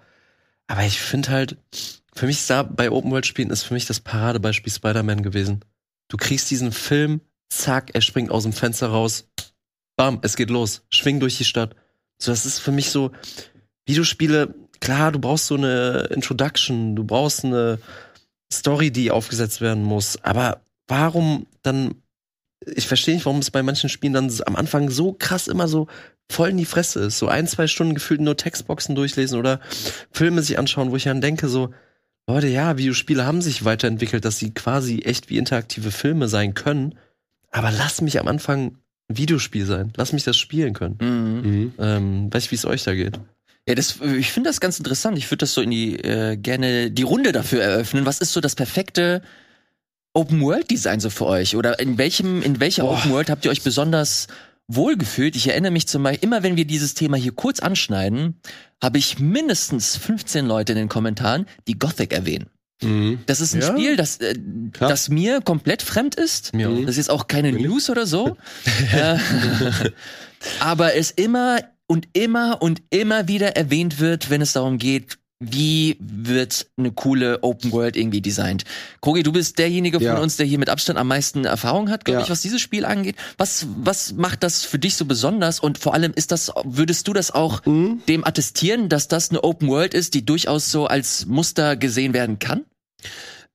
Aber 0.67 0.83
ich 0.83 0.99
finde 0.99 1.29
halt, 1.29 1.57
für 2.13 2.25
mich 2.25 2.37
ist 2.37 2.49
da 2.49 2.63
bei 2.63 2.91
Open 2.91 3.11
World 3.11 3.25
Spielen 3.25 3.49
ist 3.49 3.63
für 3.63 3.73
mich 3.73 3.85
das 3.85 3.99
Paradebeispiel 3.99 4.71
Spider-Man 4.71 5.23
gewesen. 5.23 5.61
Du 6.09 6.17
kriegst 6.17 6.49
diesen 6.51 6.71
Film, 6.71 7.21
zack, 7.49 7.91
er 7.93 8.01
springt 8.01 8.31
aus 8.31 8.43
dem 8.43 8.53
Fenster 8.53 8.87
raus, 8.87 9.29
bam, 9.95 10.19
es 10.21 10.35
geht 10.35 10.49
los, 10.49 10.83
schwing 10.89 11.19
durch 11.19 11.37
die 11.37 11.45
Stadt. 11.45 11.75
So, 12.19 12.31
das 12.31 12.45
ist 12.45 12.59
für 12.59 12.71
mich 12.71 12.89
so 12.89 13.11
Videospiele. 13.85 14.53
Klar, 14.79 15.11
du 15.11 15.19
brauchst 15.19 15.47
so 15.47 15.55
eine 15.55 16.09
Introduction, 16.11 16.95
du 16.95 17.03
brauchst 17.03 17.45
eine 17.45 17.79
Story, 18.51 18.91
die 18.91 19.11
aufgesetzt 19.11 19.61
werden 19.61 19.83
muss. 19.83 20.23
Aber 20.23 20.61
warum 20.87 21.47
dann 21.63 21.95
ich 22.65 22.87
verstehe 22.87 23.13
nicht, 23.13 23.25
warum 23.25 23.39
es 23.39 23.51
bei 23.51 23.63
manchen 23.63 23.89
Spielen 23.89 24.13
dann 24.13 24.31
am 24.45 24.55
Anfang 24.55 24.89
so 24.89 25.13
krass 25.13 25.47
immer 25.47 25.67
so 25.67 25.87
voll 26.29 26.49
in 26.49 26.57
die 26.57 26.65
Fresse 26.65 27.01
ist. 27.01 27.17
So 27.17 27.27
ein, 27.27 27.47
zwei 27.47 27.67
Stunden 27.67 27.93
gefühlt 27.93 28.19
nur 28.19 28.35
Textboxen 28.35 28.95
durchlesen 28.95 29.39
oder 29.39 29.59
Filme 30.11 30.41
sich 30.41 30.59
anschauen, 30.59 30.91
wo 30.91 30.95
ich 30.95 31.05
dann 31.05 31.21
denke, 31.21 31.47
so, 31.47 31.73
Leute, 32.27 32.47
ja, 32.47 32.77
Videospiele 32.77 33.25
haben 33.25 33.41
sich 33.41 33.63
weiterentwickelt, 33.63 34.25
dass 34.25 34.37
sie 34.37 34.53
quasi 34.53 34.99
echt 34.99 35.29
wie 35.29 35.37
interaktive 35.37 35.91
Filme 35.91 36.27
sein 36.27 36.53
können. 36.53 36.95
Aber 37.51 37.71
lass 37.71 38.01
mich 38.01 38.19
am 38.19 38.27
Anfang 38.27 38.77
Videospiel 39.07 39.65
sein. 39.65 39.93
Lass 39.95 40.13
mich 40.13 40.23
das 40.23 40.37
spielen 40.37 40.73
können. 40.73 40.97
Mhm. 41.01 41.49
mhm. 41.49 41.73
Ähm, 41.79 42.33
weiß 42.33 42.45
ich, 42.45 42.51
wie 42.51 42.55
es 42.55 42.65
euch 42.65 42.83
da 42.83 42.93
geht. 42.93 43.19
Ja, 43.67 43.75
das, 43.75 43.99
ich 44.01 44.31
finde 44.31 44.49
das 44.49 44.61
ganz 44.61 44.77
interessant. 44.77 45.17
Ich 45.17 45.29
würde 45.29 45.39
das 45.39 45.53
so 45.53 45.61
in 45.61 45.71
die 45.71 45.95
äh, 45.99 46.37
gerne 46.37 46.89
die 46.89 47.03
Runde 47.03 47.33
dafür 47.33 47.61
eröffnen. 47.61 48.05
Was 48.05 48.19
ist 48.19 48.31
so 48.31 48.39
das 48.39 48.55
perfekte 48.55 49.21
Open 50.13 50.41
World 50.41 50.71
Design 50.71 50.99
so 50.99 51.09
für 51.09 51.25
euch? 51.25 51.55
Oder 51.55 51.79
in 51.79 51.97
welchem 51.97 52.41
in 52.41 52.59
welcher 52.59 52.83
Boah. 52.83 52.97
Open 52.97 53.11
World 53.11 53.29
habt 53.29 53.43
ihr 53.43 53.51
euch 53.51 53.63
besonders 53.63 54.27
wohlgefühlt? 54.67 55.35
Ich 55.35 55.49
erinnere 55.49 55.71
mich 55.71 55.87
zum 55.87 56.03
Beispiel 56.03 56.27
immer, 56.27 56.43
wenn 56.43 56.55
wir 56.55 56.65
dieses 56.65 56.93
Thema 56.93 57.17
hier 57.17 57.33
kurz 57.33 57.59
anschneiden, 57.59 58.39
habe 58.81 58.99
ich 58.99 59.19
mindestens 59.19 59.97
15 59.97 60.45
Leute 60.45 60.71
in 60.71 60.77
den 60.77 60.89
Kommentaren, 60.89 61.45
die 61.67 61.77
Gothic 61.77 62.13
erwähnen. 62.13 62.49
Mhm. 62.81 63.19
Das 63.25 63.41
ist 63.41 63.53
ein 63.55 63.61
Ja? 63.61 63.67
Spiel, 63.67 63.95
das, 63.95 64.17
äh, 64.17 64.35
das 64.79 65.09
mir 65.09 65.41
komplett 65.41 65.81
fremd 65.81 66.15
ist. 66.15 66.53
Mir 66.53 66.69
auch. 66.69 66.79
Das 66.81 66.91
ist 66.91 66.97
jetzt 66.97 67.09
auch 67.09 67.27
keine 67.27 67.51
News 67.51 67.89
oder 67.89 68.05
so. 68.05 68.37
äh, 68.93 69.17
aber 70.59 70.95
es 70.95 71.11
immer 71.11 71.59
und 71.87 72.07
immer 72.13 72.61
und 72.61 72.81
immer 72.89 73.27
wieder 73.27 73.55
erwähnt 73.55 73.99
wird, 73.99 74.29
wenn 74.29 74.41
es 74.41 74.53
darum 74.53 74.77
geht, 74.77 75.17
wie 75.39 75.97
wird 75.99 76.67
eine 76.77 76.91
coole 76.91 77.43
Open 77.43 77.71
World 77.71 77.95
irgendwie 77.95 78.21
designt. 78.21 78.63
Kogi, 79.01 79.21
du 79.21 79.31
bist 79.31 79.59
derjenige 79.59 79.99
Ja. 79.99 80.13
von 80.15 80.23
uns, 80.23 80.37
der 80.37 80.45
hier 80.47 80.57
mit 80.57 80.69
Abstand 80.69 80.97
am 80.97 81.07
meisten 81.07 81.45
Erfahrung 81.45 81.89
hat, 81.91 82.05
glaube 82.05 82.19
Ja. 82.19 82.23
ich, 82.23 82.29
was 82.31 82.41
dieses 82.41 82.59
Spiel 82.59 82.85
angeht. 82.85 83.15
Was, 83.37 83.67
was 83.77 84.13
macht 84.13 84.41
das 84.41 84.63
für 84.65 84.79
dich 84.79 84.95
so 84.95 85.05
besonders? 85.05 85.59
Und 85.59 85.77
vor 85.77 85.93
allem 85.93 86.11
ist 86.15 86.31
das, 86.31 86.51
würdest 86.63 87.07
du 87.07 87.13
das 87.13 87.29
auch 87.29 87.63
Mhm. 87.65 88.01
dem 88.07 88.25
attestieren, 88.25 88.89
dass 88.89 89.07
das 89.07 89.29
eine 89.29 89.43
Open 89.43 89.67
World 89.67 89.93
ist, 89.93 90.15
die 90.15 90.25
durchaus 90.25 90.71
so 90.71 90.87
als 90.87 91.27
Muster 91.27 91.75
gesehen 91.75 92.13
werden 92.13 92.39
kann? 92.39 92.65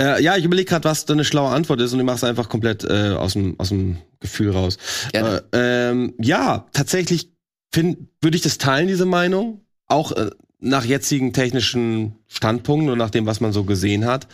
Äh, 0.01 0.23
ja, 0.23 0.37
ich 0.37 0.45
überlege 0.45 0.69
gerade, 0.69 0.85
was 0.85 1.05
da 1.05 1.15
eine 1.15 1.25
schlaue 1.25 1.51
Antwort 1.51 1.81
ist 1.81 1.93
und 1.93 1.99
ich 2.01 2.07
mach's 2.07 2.25
einfach 2.25 2.49
komplett 2.49 2.85
äh, 2.85 3.11
aus 3.17 3.35
dem 3.35 3.59
aus 3.59 3.69
dem 3.71 3.99
Gefühl 4.21 4.51
raus. 4.53 4.79
Äh, 5.13 5.41
ähm, 5.53 6.15
ja, 6.21 6.67
tatsächlich 6.73 7.31
würde 7.75 8.37
ich 8.37 8.43
das 8.43 8.59
teilen, 8.59 8.87
diese 8.89 9.05
Meinung. 9.07 9.61
Auch 9.89 10.13
äh, 10.13 10.31
nach 10.63 10.85
jetzigen 10.85 11.33
technischen 11.33 12.17
Standpunkten 12.29 12.91
und 12.91 12.99
nach 12.99 13.11
dem, 13.11 13.27
was 13.27 13.41
man 13.41 13.53
so 13.53 13.65
gesehen 13.65 14.07
hat. 14.07 14.27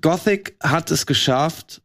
Gothic 0.00 0.56
hat 0.62 0.90
es 0.90 1.06
geschafft, 1.06 1.80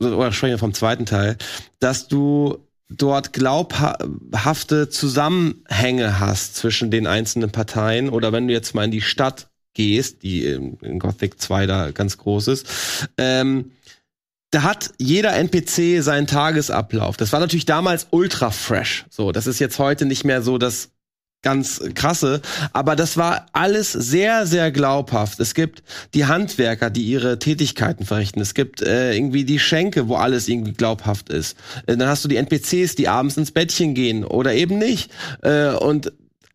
oder 0.00 0.30
sprechen 0.30 0.52
wir 0.52 0.58
vom 0.58 0.74
zweiten 0.74 1.06
Teil, 1.06 1.36
dass 1.80 2.06
du 2.06 2.58
dort 2.88 3.32
glaubhafte 3.32 4.90
Zusammenhänge 4.90 6.20
hast 6.20 6.56
zwischen 6.56 6.90
den 6.90 7.06
einzelnen 7.06 7.50
Parteien 7.50 8.10
oder 8.10 8.32
wenn 8.32 8.46
du 8.46 8.52
jetzt 8.52 8.74
mal 8.74 8.84
in 8.84 8.90
die 8.90 9.00
Stadt 9.00 9.48
gehst, 9.72 10.22
die 10.22 10.44
in 10.44 10.76
in 10.82 10.98
Gothic 10.98 11.40
2 11.40 11.66
da 11.66 11.90
ganz 11.90 12.18
groß 12.18 12.48
ist, 12.48 12.66
ähm, 13.16 13.72
da 14.50 14.64
hat 14.64 14.92
jeder 14.98 15.34
NPC 15.34 16.02
seinen 16.02 16.26
Tagesablauf. 16.26 17.16
Das 17.16 17.32
war 17.32 17.40
natürlich 17.40 17.64
damals 17.64 18.08
ultra 18.10 18.50
fresh. 18.50 19.06
So, 19.08 19.32
das 19.32 19.46
ist 19.46 19.58
jetzt 19.58 19.78
heute 19.78 20.04
nicht 20.04 20.24
mehr 20.24 20.42
so 20.42 20.58
das 20.58 20.90
ganz 21.42 21.80
krasse, 21.94 22.40
aber 22.72 22.96
das 22.96 23.16
war 23.16 23.46
alles 23.52 23.92
sehr, 23.92 24.46
sehr 24.46 24.70
glaubhaft. 24.70 25.40
Es 25.40 25.54
gibt 25.54 25.82
die 26.14 26.26
Handwerker, 26.26 26.88
die 26.88 27.02
ihre 27.02 27.38
Tätigkeiten 27.38 28.04
verrichten. 28.04 28.40
Es 28.40 28.54
gibt 28.54 28.80
äh, 28.80 29.14
irgendwie 29.14 29.44
die 29.44 29.58
Schenke, 29.58 30.08
wo 30.08 30.16
alles 30.16 30.48
irgendwie 30.48 30.72
glaubhaft 30.72 31.28
ist. 31.28 31.56
Äh, 31.86 31.96
dann 31.96 32.08
hast 32.08 32.24
du 32.24 32.28
die 32.28 32.36
NPCs, 32.36 32.94
die 32.94 33.08
abends 33.08 33.36
ins 33.36 33.50
Bettchen 33.50 33.94
gehen 33.94 34.24
oder 34.24 34.54
eben 34.54 34.78
nicht. 34.78 35.10
Äh, 35.42 35.74
und 35.74 36.12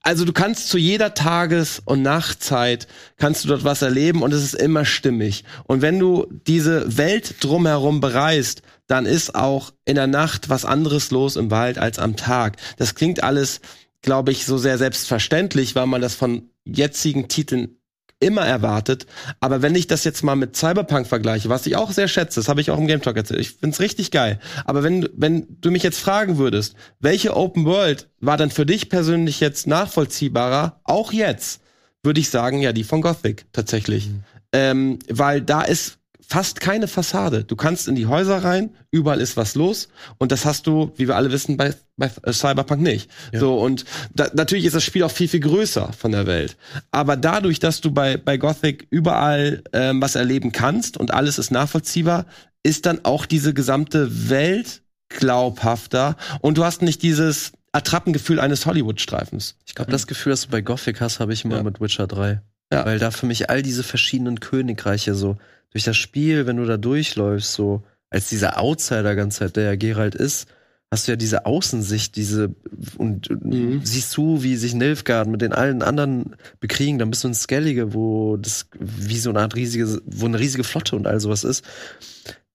also 0.07 0.23
du 0.23 0.31
kannst 0.31 0.69
zu 0.69 0.77
jeder 0.77 1.15
Tages- 1.15 1.81
und 1.83 2.01
Nachtzeit 2.01 2.87
kannst 3.17 3.43
du 3.43 3.49
dort 3.49 3.65
was 3.65 3.81
erleben 3.81 4.21
und 4.21 4.33
es 4.33 4.41
ist 4.41 4.55
immer 4.55 4.85
stimmig. 4.85 5.43
Und 5.65 5.81
wenn 5.81 5.99
du 5.99 6.27
diese 6.47 6.97
Welt 6.97 7.43
drumherum 7.43 7.99
bereist, 7.99 8.61
dann 8.87 9.05
ist 9.05 9.35
auch 9.35 9.73
in 9.83 9.95
der 9.95 10.07
Nacht 10.07 10.47
was 10.47 10.63
anderes 10.63 11.11
los 11.11 11.35
im 11.35 11.51
Wald 11.51 11.77
als 11.77 11.99
am 11.99 12.15
Tag. 12.15 12.55
Das 12.77 12.95
klingt 12.95 13.21
alles, 13.21 13.59
glaube 14.01 14.31
ich, 14.31 14.45
so 14.45 14.57
sehr 14.57 14.77
selbstverständlich, 14.77 15.75
weil 15.75 15.87
man 15.87 16.01
das 16.01 16.15
von 16.15 16.49
jetzigen 16.65 17.27
Titeln 17.27 17.77
immer 18.19 18.45
erwartet. 18.45 19.05
Aber 19.39 19.61
wenn 19.61 19.75
ich 19.75 19.87
das 19.87 20.03
jetzt 20.03 20.23
mal 20.23 20.35
mit 20.35 20.55
Cyberpunk 20.55 21.07
vergleiche, 21.07 21.49
was 21.49 21.65
ich 21.67 21.75
auch 21.75 21.91
sehr 21.91 22.07
schätze, 22.07 22.39
das 22.39 22.49
habe 22.49 22.61
ich 22.61 22.71
auch 22.71 22.77
im 22.77 22.87
Game 22.87 23.01
Talk 23.01 23.15
erzählt, 23.15 23.39
ich 23.39 23.51
find's 23.51 23.79
richtig 23.79 24.11
geil. 24.11 24.39
Aber 24.65 24.83
wenn, 24.83 25.07
wenn 25.15 25.45
du 25.61 25.69
mich 25.71 25.83
jetzt 25.83 25.99
fragen 25.99 26.37
würdest, 26.37 26.75
welche 26.99 27.35
Open 27.35 27.65
World 27.65 28.09
war 28.19 28.37
dann 28.37 28.49
für 28.49 28.65
dich 28.65 28.89
persönlich 28.89 29.39
jetzt 29.39 29.67
nachvollziehbarer, 29.67 30.79
auch 30.83 31.13
jetzt, 31.13 31.61
würde 32.03 32.19
ich 32.19 32.29
sagen, 32.29 32.61
ja, 32.61 32.73
die 32.73 32.83
von 32.83 33.01
Gothic 33.01 33.45
tatsächlich. 33.53 34.09
Ähm, 34.51 34.99
weil 35.09 35.41
da 35.41 35.61
ist 35.61 35.99
fast 36.29 36.59
keine 36.59 36.87
Fassade. 36.87 37.43
Du 37.45 37.55
kannst 37.55 37.87
in 37.87 37.95
die 37.95 38.05
Häuser 38.07 38.43
rein, 38.43 38.71
überall 38.91 39.21
ist 39.21 39.37
was 39.37 39.55
los 39.55 39.87
und 40.17 40.31
das 40.31 40.45
hast 40.45 40.67
du, 40.67 40.91
wie 40.97 41.07
wir 41.07 41.15
alle 41.15 41.31
wissen, 41.31 41.55
bei, 41.57 41.73
bei 41.95 42.09
Cyberpunk 42.31 42.81
nicht. 42.81 43.09
So 43.33 43.59
und 43.59 43.85
da, 44.13 44.27
natürlich 44.33 44.65
ist 44.65 44.75
das 44.75 44.83
Spiel 44.83 45.03
auch 45.03 45.11
viel 45.11 45.27
viel 45.29 45.39
größer 45.39 45.93
von 45.93 46.11
der 46.11 46.25
Welt, 46.27 46.57
aber 46.91 47.15
dadurch, 47.15 47.59
dass 47.59 47.79
du 47.81 47.91
bei 47.91 48.17
bei 48.17 48.37
Gothic 48.37 48.87
überall 48.89 49.63
ähm, 49.73 50.01
was 50.01 50.15
erleben 50.15 50.51
kannst 50.51 50.97
und 50.97 51.11
alles 51.13 51.37
ist 51.39 51.51
nachvollziehbar, 51.51 52.25
ist 52.63 52.85
dann 52.85 53.05
auch 53.05 53.25
diese 53.25 53.53
gesamte 53.53 54.29
Welt 54.29 54.81
glaubhafter 55.09 56.15
und 56.41 56.57
du 56.57 56.65
hast 56.65 56.81
nicht 56.81 57.01
dieses 57.03 57.51
Attrappengefühl 57.73 58.39
eines 58.39 58.65
Hollywood-Streifens. 58.65 59.55
Ich 59.65 59.75
glaube, 59.75 59.91
das 59.91 60.07
Gefühl, 60.07 60.31
das 60.31 60.41
du 60.41 60.49
bei 60.49 60.61
Gothic 60.61 60.99
hast, 60.99 61.19
habe 61.19 61.33
ich 61.33 61.45
immer 61.45 61.57
Ja. 61.57 61.63
mit 61.63 61.79
Witcher 61.79 62.07
3. 62.07 62.41
Ja. 62.73 62.85
Weil 62.85 62.97
da 62.97 63.11
für 63.11 63.25
mich 63.27 63.49
all 63.49 63.61
diese 63.61 63.83
verschiedenen 63.83 64.39
Königreiche 64.39 65.13
so 65.15 65.37
durch 65.77 65.83
das 65.83 65.97
Spiel, 65.97 66.47
wenn 66.47 66.57
du 66.57 66.65
da 66.65 66.77
durchläufst, 66.77 67.53
so 67.53 67.83
als 68.09 68.29
dieser 68.29 68.59
Outsider 68.59 69.15
ganze 69.15 69.39
Zeit, 69.39 69.57
der 69.57 69.65
ja 69.65 69.75
Geralt 69.75 70.15
ist, 70.15 70.47
hast 70.89 71.07
du 71.07 71.11
ja 71.11 71.15
diese 71.15 71.45
Außensicht, 71.45 72.15
diese 72.15 72.55
und 72.97 73.29
Mhm. 73.29 73.81
siehst 73.83 74.17
du, 74.17 74.41
wie 74.41 74.55
sich 74.55 74.73
Nilfgaard 74.73 75.27
mit 75.27 75.43
den 75.43 75.53
allen 75.53 75.83
anderen 75.83 76.35
bekriegen, 76.59 76.97
dann 76.97 77.11
bist 77.11 77.23
du 77.23 77.27
in 77.27 77.35
Skellige, 77.35 77.93
wo 77.93 78.37
das 78.37 78.69
wie 78.79 79.19
so 79.19 79.29
eine 79.29 79.41
Art 79.41 79.55
riesige, 79.55 80.01
wo 80.07 80.25
eine 80.25 80.39
riesige 80.39 80.63
Flotte 80.63 80.95
und 80.95 81.05
all 81.05 81.19
sowas 81.19 81.43
ist. 81.43 81.63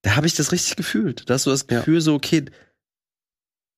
Da 0.00 0.16
habe 0.16 0.26
ich 0.26 0.34
das 0.34 0.50
richtig 0.50 0.74
gefühlt. 0.74 1.30
Da 1.30 1.34
hast 1.34 1.46
du 1.46 1.50
das 1.50 1.66
Ja. 1.70 1.78
Gefühl 1.78 2.00
so, 2.00 2.14
okay, 2.14 2.46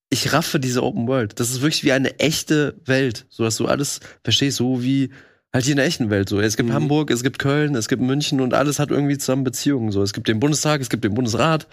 ich 0.09 0.33
raffe 0.33 0.59
diese 0.59 0.83
Open 0.83 1.07
World. 1.07 1.39
Das 1.39 1.51
ist 1.51 1.61
wirklich 1.61 1.85
wie 1.85 1.93
eine 1.93 2.19
echte 2.19 2.81
Welt, 2.87 3.27
so 3.29 3.45
dass 3.45 3.59
du 3.59 3.67
alles 3.67 4.01
verstehst, 4.23 4.57
so 4.57 4.83
wie 4.83 5.11
halt 5.55 5.65
hier 5.65 5.73
in 5.73 5.77
der 5.79 5.87
echten 5.87 6.11
Welt 6.11 6.29
so. 6.29 6.41
Es 6.41 6.57
gibt 6.59 6.69
Mhm. 6.69 6.75
Hamburg, 6.75 7.11
es 7.11 7.23
gibt 7.23 7.39
Köln, 7.39 7.75
es 7.77 7.89
gibt 7.89 8.03
München 8.03 8.41
und 8.43 8.53
alles 8.53 8.79
hat 8.79 8.91
irgendwie 8.91 9.17
zusammen 9.17 9.45
Beziehungen 9.45 9.93
so. 9.93 10.03
Es 10.03 10.13
gibt 10.13 10.29
den 10.29 10.41
Bundestag, 10.41 10.81
es 10.83 10.91
gibt 10.91 11.05
den 11.05 11.15
Bundesrat 11.15 11.67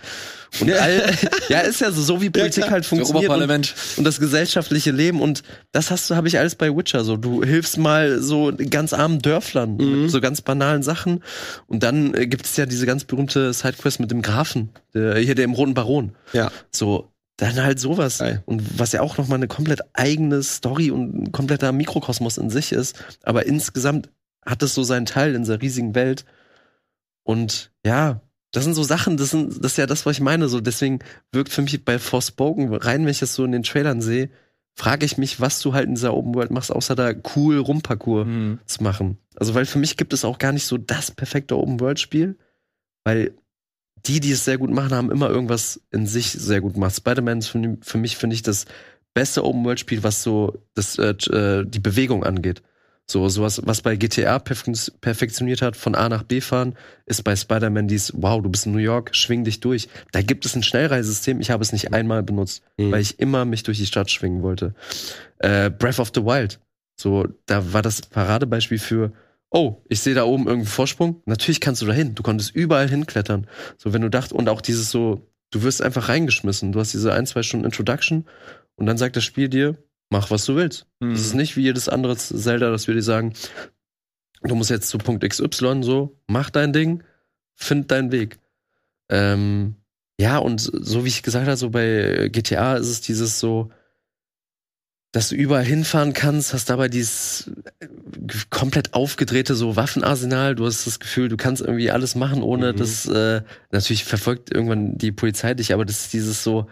und 0.59 0.71
all, 0.71 1.11
ja, 1.49 1.59
ist 1.61 1.81
ja 1.81 1.91
so, 1.91 2.01
so 2.01 2.21
wie 2.21 2.29
Politik 2.29 2.63
klar. 2.63 2.71
halt 2.71 2.85
funktioniert 2.85 3.29
und, 3.31 3.73
und 3.97 4.03
das 4.03 4.19
gesellschaftliche 4.19 4.91
Leben 4.91 5.19
und 5.21 5.43
das 5.71 5.91
hast 5.91 6.09
du 6.09 6.15
habe 6.15 6.27
ich 6.27 6.37
alles 6.37 6.55
bei 6.55 6.73
Witcher 6.75 7.03
so. 7.03 7.17
Du 7.17 7.43
hilfst 7.43 7.77
mal 7.77 8.21
so 8.21 8.53
ganz 8.69 8.93
armen 8.93 9.19
Dörflern 9.19 9.77
Mhm. 9.77 10.09
so 10.09 10.21
ganz 10.21 10.41
banalen 10.41 10.83
Sachen 10.83 11.23
und 11.67 11.81
dann 11.83 12.13
äh, 12.13 12.27
gibt 12.27 12.45
es 12.45 12.55
ja 12.57 12.65
diese 12.67 12.85
ganz 12.85 13.03
berühmte 13.03 13.51
Sidequest 13.51 13.99
mit 13.99 14.11
dem 14.11 14.21
Grafen, 14.21 14.69
der, 14.93 15.17
hier 15.17 15.33
dem 15.35 15.53
roten 15.53 15.73
Baron. 15.73 16.11
Ja. 16.33 16.51
So, 16.71 17.11
dann 17.37 17.61
halt 17.63 17.79
sowas. 17.79 18.19
Geil. 18.19 18.43
Und 18.45 18.79
was 18.79 18.91
ja 18.91 19.01
auch 19.01 19.17
nochmal 19.17 19.37
eine 19.37 19.47
komplett 19.47 19.81
eigene 19.93 20.43
Story 20.43 20.91
und 20.91 21.15
ein 21.15 21.31
kompletter 21.31 21.71
Mikrokosmos 21.71 22.37
in 22.37 22.49
sich 22.49 22.71
ist. 22.71 23.03
Aber 23.23 23.45
insgesamt 23.45 24.09
hat 24.45 24.61
es 24.63 24.73
so 24.73 24.83
seinen 24.83 25.05
Teil 25.05 25.33
in 25.35 25.43
dieser 25.43 25.61
riesigen 25.61 25.95
Welt. 25.95 26.25
Und 27.23 27.71
ja, 27.85 28.21
das 28.51 28.63
sind 28.65 28.73
so 28.73 28.83
Sachen, 28.83 29.17
das, 29.17 29.29
sind, 29.29 29.63
das 29.63 29.73
ist 29.73 29.77
ja 29.77 29.85
das, 29.85 30.05
was 30.05 30.17
ich 30.17 30.21
meine. 30.21 30.49
So, 30.49 30.59
deswegen 30.59 30.99
wirkt 31.31 31.51
für 31.51 31.61
mich 31.61 31.83
bei 31.85 31.99
Forspoken, 31.99 32.73
rein, 32.73 33.03
wenn 33.03 33.11
ich 33.11 33.19
das 33.19 33.33
so 33.33 33.45
in 33.45 33.51
den 33.51 33.63
Trailern 33.63 34.01
sehe, 34.01 34.29
frage 34.75 35.05
ich 35.05 35.17
mich, 35.17 35.39
was 35.39 35.59
du 35.61 35.73
halt 35.73 35.87
in 35.87 35.95
dieser 35.95 36.13
Open 36.13 36.33
World 36.35 36.51
machst, 36.51 36.71
außer 36.71 36.95
da 36.95 37.13
cool 37.35 37.57
Rumparcours 37.57 38.25
Mhm. 38.27 38.59
zu 38.65 38.83
machen. 38.83 39.17
Also, 39.35 39.53
weil 39.53 39.65
für 39.65 39.79
mich 39.79 39.97
gibt 39.97 40.13
es 40.13 40.25
auch 40.25 40.37
gar 40.37 40.51
nicht 40.51 40.65
so 40.65 40.77
das 40.77 41.11
perfekte 41.11 41.57
Open-World-Spiel, 41.57 42.37
weil 43.03 43.33
die, 44.05 44.19
die 44.19 44.31
es 44.31 44.45
sehr 44.45 44.57
gut 44.57 44.71
machen, 44.71 44.93
haben 44.93 45.11
immer 45.11 45.29
irgendwas 45.29 45.79
in 45.91 46.07
sich 46.07 46.31
sehr 46.31 46.61
gut 46.61 46.73
gemacht. 46.73 46.95
Spider-Man 46.95 47.39
ist 47.39 47.47
für, 47.47 47.77
für 47.81 47.97
mich, 47.97 48.17
finde 48.17 48.35
ich, 48.35 48.41
das 48.41 48.65
beste 49.13 49.43
Open-World-Spiel, 49.43 50.03
was 50.03 50.23
so 50.23 50.63
das, 50.73 50.97
äh, 50.97 51.09
äh, 51.31 51.65
die 51.65 51.79
Bewegung 51.79 52.23
angeht. 52.23 52.61
So, 53.07 53.27
sowas, 53.27 53.61
was 53.65 53.81
bei 53.81 53.97
GTA 53.97 54.37
perf- 54.37 54.91
perfektioniert 55.01 55.61
hat, 55.61 55.75
von 55.75 55.95
A 55.95 56.07
nach 56.07 56.23
B 56.23 56.39
fahren, 56.39 56.75
ist 57.05 57.23
bei 57.23 57.35
Spider-Man 57.35 57.87
dies, 57.89 58.13
wow, 58.15 58.41
du 58.41 58.49
bist 58.49 58.65
in 58.67 58.71
New 58.71 58.77
York, 58.77 59.13
schwing 59.15 59.43
dich 59.43 59.59
durch. 59.59 59.89
Da 60.13 60.21
gibt 60.21 60.45
es 60.45 60.55
ein 60.55 60.63
Schnellreisesystem, 60.63 61.41
ich 61.41 61.51
habe 61.51 61.61
es 61.61 61.73
nicht 61.73 61.93
einmal 61.93 62.23
benutzt, 62.23 62.63
Mhm. 62.77 62.91
weil 62.91 63.01
ich 63.01 63.19
immer 63.19 63.43
mich 63.43 63.63
durch 63.63 63.79
die 63.79 63.85
Stadt 63.85 64.09
schwingen 64.09 64.43
wollte. 64.43 64.73
Äh, 65.39 65.69
Breath 65.71 65.99
of 65.99 66.11
the 66.15 66.23
Wild, 66.23 66.59
so, 66.95 67.27
da 67.47 67.73
war 67.73 67.81
das 67.81 68.01
Paradebeispiel 68.01 68.79
für, 68.79 69.11
oh, 69.51 69.83
ich 69.89 69.99
sehe 69.99 70.15
da 70.15 70.23
oben 70.23 70.47
irgendeinen 70.47 70.71
Vorsprung. 70.71 71.21
Natürlich 71.25 71.59
kannst 71.59 71.81
du 71.81 71.85
da 71.85 71.93
hin. 71.93 72.15
Du 72.15 72.23
konntest 72.23 72.55
überall 72.55 72.89
hinklettern. 72.89 73.47
So, 73.77 73.93
wenn 73.93 74.01
du 74.01 74.09
dacht, 74.09 74.31
und 74.31 74.49
auch 74.49 74.61
dieses 74.61 74.89
so, 74.89 75.29
du 75.51 75.61
wirst 75.61 75.81
einfach 75.81 76.09
reingeschmissen. 76.09 76.71
Du 76.71 76.79
hast 76.79 76.93
diese 76.93 77.13
ein, 77.13 77.27
zwei 77.27 77.43
Stunden 77.43 77.65
Introduction 77.65 78.25
und 78.75 78.85
dann 78.85 78.97
sagt 78.97 79.17
das 79.17 79.25
Spiel 79.25 79.49
dir, 79.49 79.77
mach 80.09 80.31
was 80.31 80.45
du 80.45 80.55
willst. 80.55 80.87
Mhm. 80.99 81.11
Das 81.11 81.21
ist 81.21 81.35
nicht 81.35 81.57
wie 81.57 81.63
jedes 81.63 81.89
andere 81.89 82.15
Zelda, 82.15 82.71
dass 82.71 82.87
wir 82.87 82.95
dir 82.95 83.03
sagen, 83.03 83.33
du 84.41 84.55
musst 84.55 84.69
jetzt 84.69 84.87
zu 84.87 84.97
Punkt 84.97 85.27
XY 85.27 85.83
so, 85.83 86.17
mach 86.27 86.49
dein 86.49 86.71
Ding, 86.71 87.03
find 87.55 87.91
deinen 87.91 88.11
Weg. 88.11 88.39
Ähm, 89.09 89.75
ja, 90.17 90.37
und 90.37 90.61
so 90.61 91.03
wie 91.03 91.09
ich 91.09 91.23
gesagt 91.23 91.47
habe, 91.47 91.57
so 91.57 91.69
bei 91.71 92.29
GTA 92.31 92.75
ist 92.75 92.87
es 92.87 93.01
dieses 93.01 93.39
so, 93.39 93.69
dass 95.13 95.29
du 95.29 95.35
überall 95.35 95.65
hinfahren 95.65 96.13
kannst, 96.13 96.53
hast 96.53 96.69
dabei 96.69 96.87
dieses 96.87 97.51
äh, 97.79 97.87
komplett 98.49 98.93
aufgedrehte 98.93 99.55
so 99.55 99.75
Waffenarsenal. 99.75 100.55
Du 100.55 100.65
hast 100.65 100.87
das 100.87 100.99
Gefühl, 101.01 101.27
du 101.27 101.35
kannst 101.37 101.61
irgendwie 101.61 101.91
alles 101.91 102.15
machen, 102.15 102.41
ohne 102.43 102.71
Mhm. 102.73 102.77
dass 102.77 103.05
äh, 103.07 103.41
natürlich 103.71 104.05
verfolgt 104.05 104.53
irgendwann 104.53 104.97
die 104.97 105.11
Polizei 105.11 105.53
dich, 105.53 105.73
aber 105.73 105.83
das 105.85 106.01
ist 106.01 106.13
dieses 106.13 106.43
so 106.43 106.67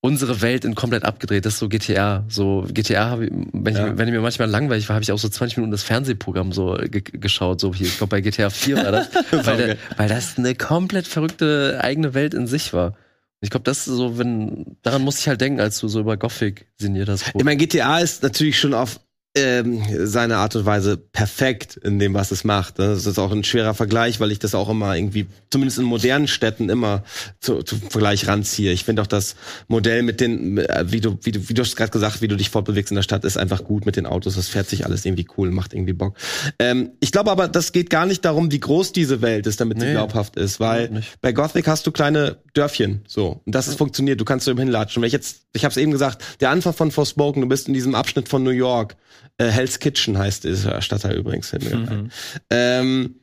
unsere 0.00 0.40
Welt 0.42 0.64
in 0.64 0.74
komplett 0.76 1.04
abgedreht. 1.04 1.44
Das 1.44 1.54
ist 1.54 1.58
so 1.58 1.68
GTA. 1.68 2.24
So 2.28 2.64
GTA, 2.72 3.10
hab 3.10 3.20
ich, 3.20 3.30
wenn, 3.52 3.74
Ja. 3.74 3.88
ich, 3.88 3.98
wenn 3.98 4.06
ich 4.08 4.14
mir 4.14 4.20
manchmal 4.20 4.48
langweilig 4.48 4.88
war, 4.88 4.94
habe 4.94 5.02
ich 5.02 5.10
auch 5.10 5.18
so 5.18 5.28
20 5.28 5.56
Minuten 5.56 5.72
das 5.72 5.82
Fernsehprogramm 5.82 6.52
so 6.52 6.76
ge 6.80 7.02
geschaut. 7.02 7.60
So 7.60 7.74
hier, 7.74 7.86
ich 7.88 7.98
glaube 7.98 8.10
bei 8.10 8.20
GTA 8.20 8.48
4 8.50 8.76
war 8.76 8.92
das, 8.92 9.08
weil, 9.46 9.56
der, 9.56 9.76
weil 9.96 10.08
das 10.08 10.38
eine 10.38 10.54
komplett 10.54 11.06
verrückte 11.08 11.80
eigene 11.82 12.14
Welt 12.14 12.32
in 12.34 12.46
sich 12.46 12.72
war. 12.72 12.96
Ich 13.40 13.50
glaube, 13.50 13.64
das 13.64 13.86
ist 13.86 13.96
so, 13.96 14.18
wenn 14.18 14.76
daran 14.82 15.02
musste 15.02 15.20
ich 15.20 15.28
halt 15.28 15.40
denken, 15.40 15.60
als 15.60 15.78
du 15.78 15.88
so 15.88 16.00
über 16.00 16.16
Gothic 16.16 16.66
sinniert 16.76 17.08
hast. 17.08 17.32
Ich 17.34 17.44
meine, 17.44 17.56
GTA 17.56 17.98
ist 17.98 18.22
natürlich 18.22 18.58
schon 18.58 18.74
auf 18.74 19.00
ähm, 19.34 19.82
seine 20.06 20.38
Art 20.38 20.56
und 20.56 20.64
Weise 20.64 20.96
perfekt 20.96 21.76
in 21.76 21.98
dem, 21.98 22.14
was 22.14 22.30
es 22.32 22.44
macht. 22.44 22.78
Das 22.78 23.06
ist 23.06 23.18
auch 23.18 23.30
ein 23.30 23.44
schwerer 23.44 23.74
Vergleich, 23.74 24.20
weil 24.20 24.32
ich 24.32 24.38
das 24.38 24.54
auch 24.54 24.68
immer 24.68 24.96
irgendwie, 24.96 25.26
zumindest 25.50 25.78
in 25.78 25.84
modernen 25.84 26.26
Städten, 26.28 26.68
immer 26.70 27.04
zu, 27.40 27.62
zum 27.62 27.80
Vergleich 27.82 28.26
ranziehe. 28.26 28.72
Ich 28.72 28.84
finde 28.84 29.02
auch 29.02 29.06
das 29.06 29.36
Modell 29.68 30.02
mit 30.02 30.20
den, 30.20 30.58
äh, 30.58 30.84
wie 30.88 31.00
du, 31.00 31.18
wie 31.22 31.30
du, 31.32 31.48
wie 31.48 31.54
du 31.54 31.62
hast 31.62 31.76
gerade 31.76 31.90
gesagt, 31.92 32.20
wie 32.22 32.28
du 32.28 32.36
dich 32.36 32.50
fortbewegst 32.50 32.90
in 32.90 32.96
der 32.96 33.02
Stadt, 33.02 33.24
ist 33.24 33.36
einfach 33.36 33.64
gut 33.64 33.86
mit 33.86 33.96
den 33.96 34.06
Autos. 34.06 34.34
Das 34.34 34.48
fährt 34.48 34.68
sich 34.68 34.86
alles 34.86 35.04
irgendwie 35.04 35.26
cool, 35.36 35.50
macht 35.50 35.72
irgendwie 35.74 35.92
Bock. 35.92 36.16
Ähm, 36.58 36.90
ich 37.00 37.12
glaube 37.12 37.30
aber, 37.30 37.48
das 37.48 37.72
geht 37.72 37.90
gar 37.90 38.06
nicht 38.06 38.24
darum, 38.24 38.50
wie 38.50 38.60
groß 38.60 38.92
diese 38.92 39.20
Welt 39.22 39.46
ist, 39.46 39.60
damit 39.60 39.78
sie 39.78 39.86
Nee. 39.86 39.92
glaubhaft 39.92 40.36
ist, 40.36 40.58
weil 40.58 41.02
bei 41.20 41.32
Gothic 41.32 41.68
hast 41.68 41.86
du 41.86 41.92
kleine 41.92 42.38
Dörfchen, 42.54 43.02
so. 43.06 43.40
Und 43.44 43.54
das 43.54 43.68
ist 43.68 43.76
funktioniert. 43.78 44.20
Du 44.20 44.24
kannst 44.24 44.46
so 44.46 44.56
hinlatschen. 44.56 45.02
Wenn 45.02 45.06
ich 45.06 45.12
jetzt, 45.12 45.42
ich 45.52 45.64
habe 45.64 45.70
es 45.70 45.76
eben 45.76 45.92
gesagt, 45.92 46.24
der 46.40 46.50
Anfang 46.50 46.72
von 46.72 46.90
Forspoken, 46.90 47.42
du 47.42 47.48
bist 47.48 47.68
in 47.68 47.74
diesem 47.74 47.94
Abschnitt 47.94 48.28
von 48.28 48.42
New 48.42 48.50
York. 48.50 48.96
Äh, 49.38 49.46
Hell's 49.46 49.78
Kitchen 49.78 50.18
heißt 50.18 50.44
dieser 50.44 50.82
Stadtteil 50.82 51.16
übrigens. 51.16 51.52
Mhm. 51.52 52.10
Ähm, 52.50 53.14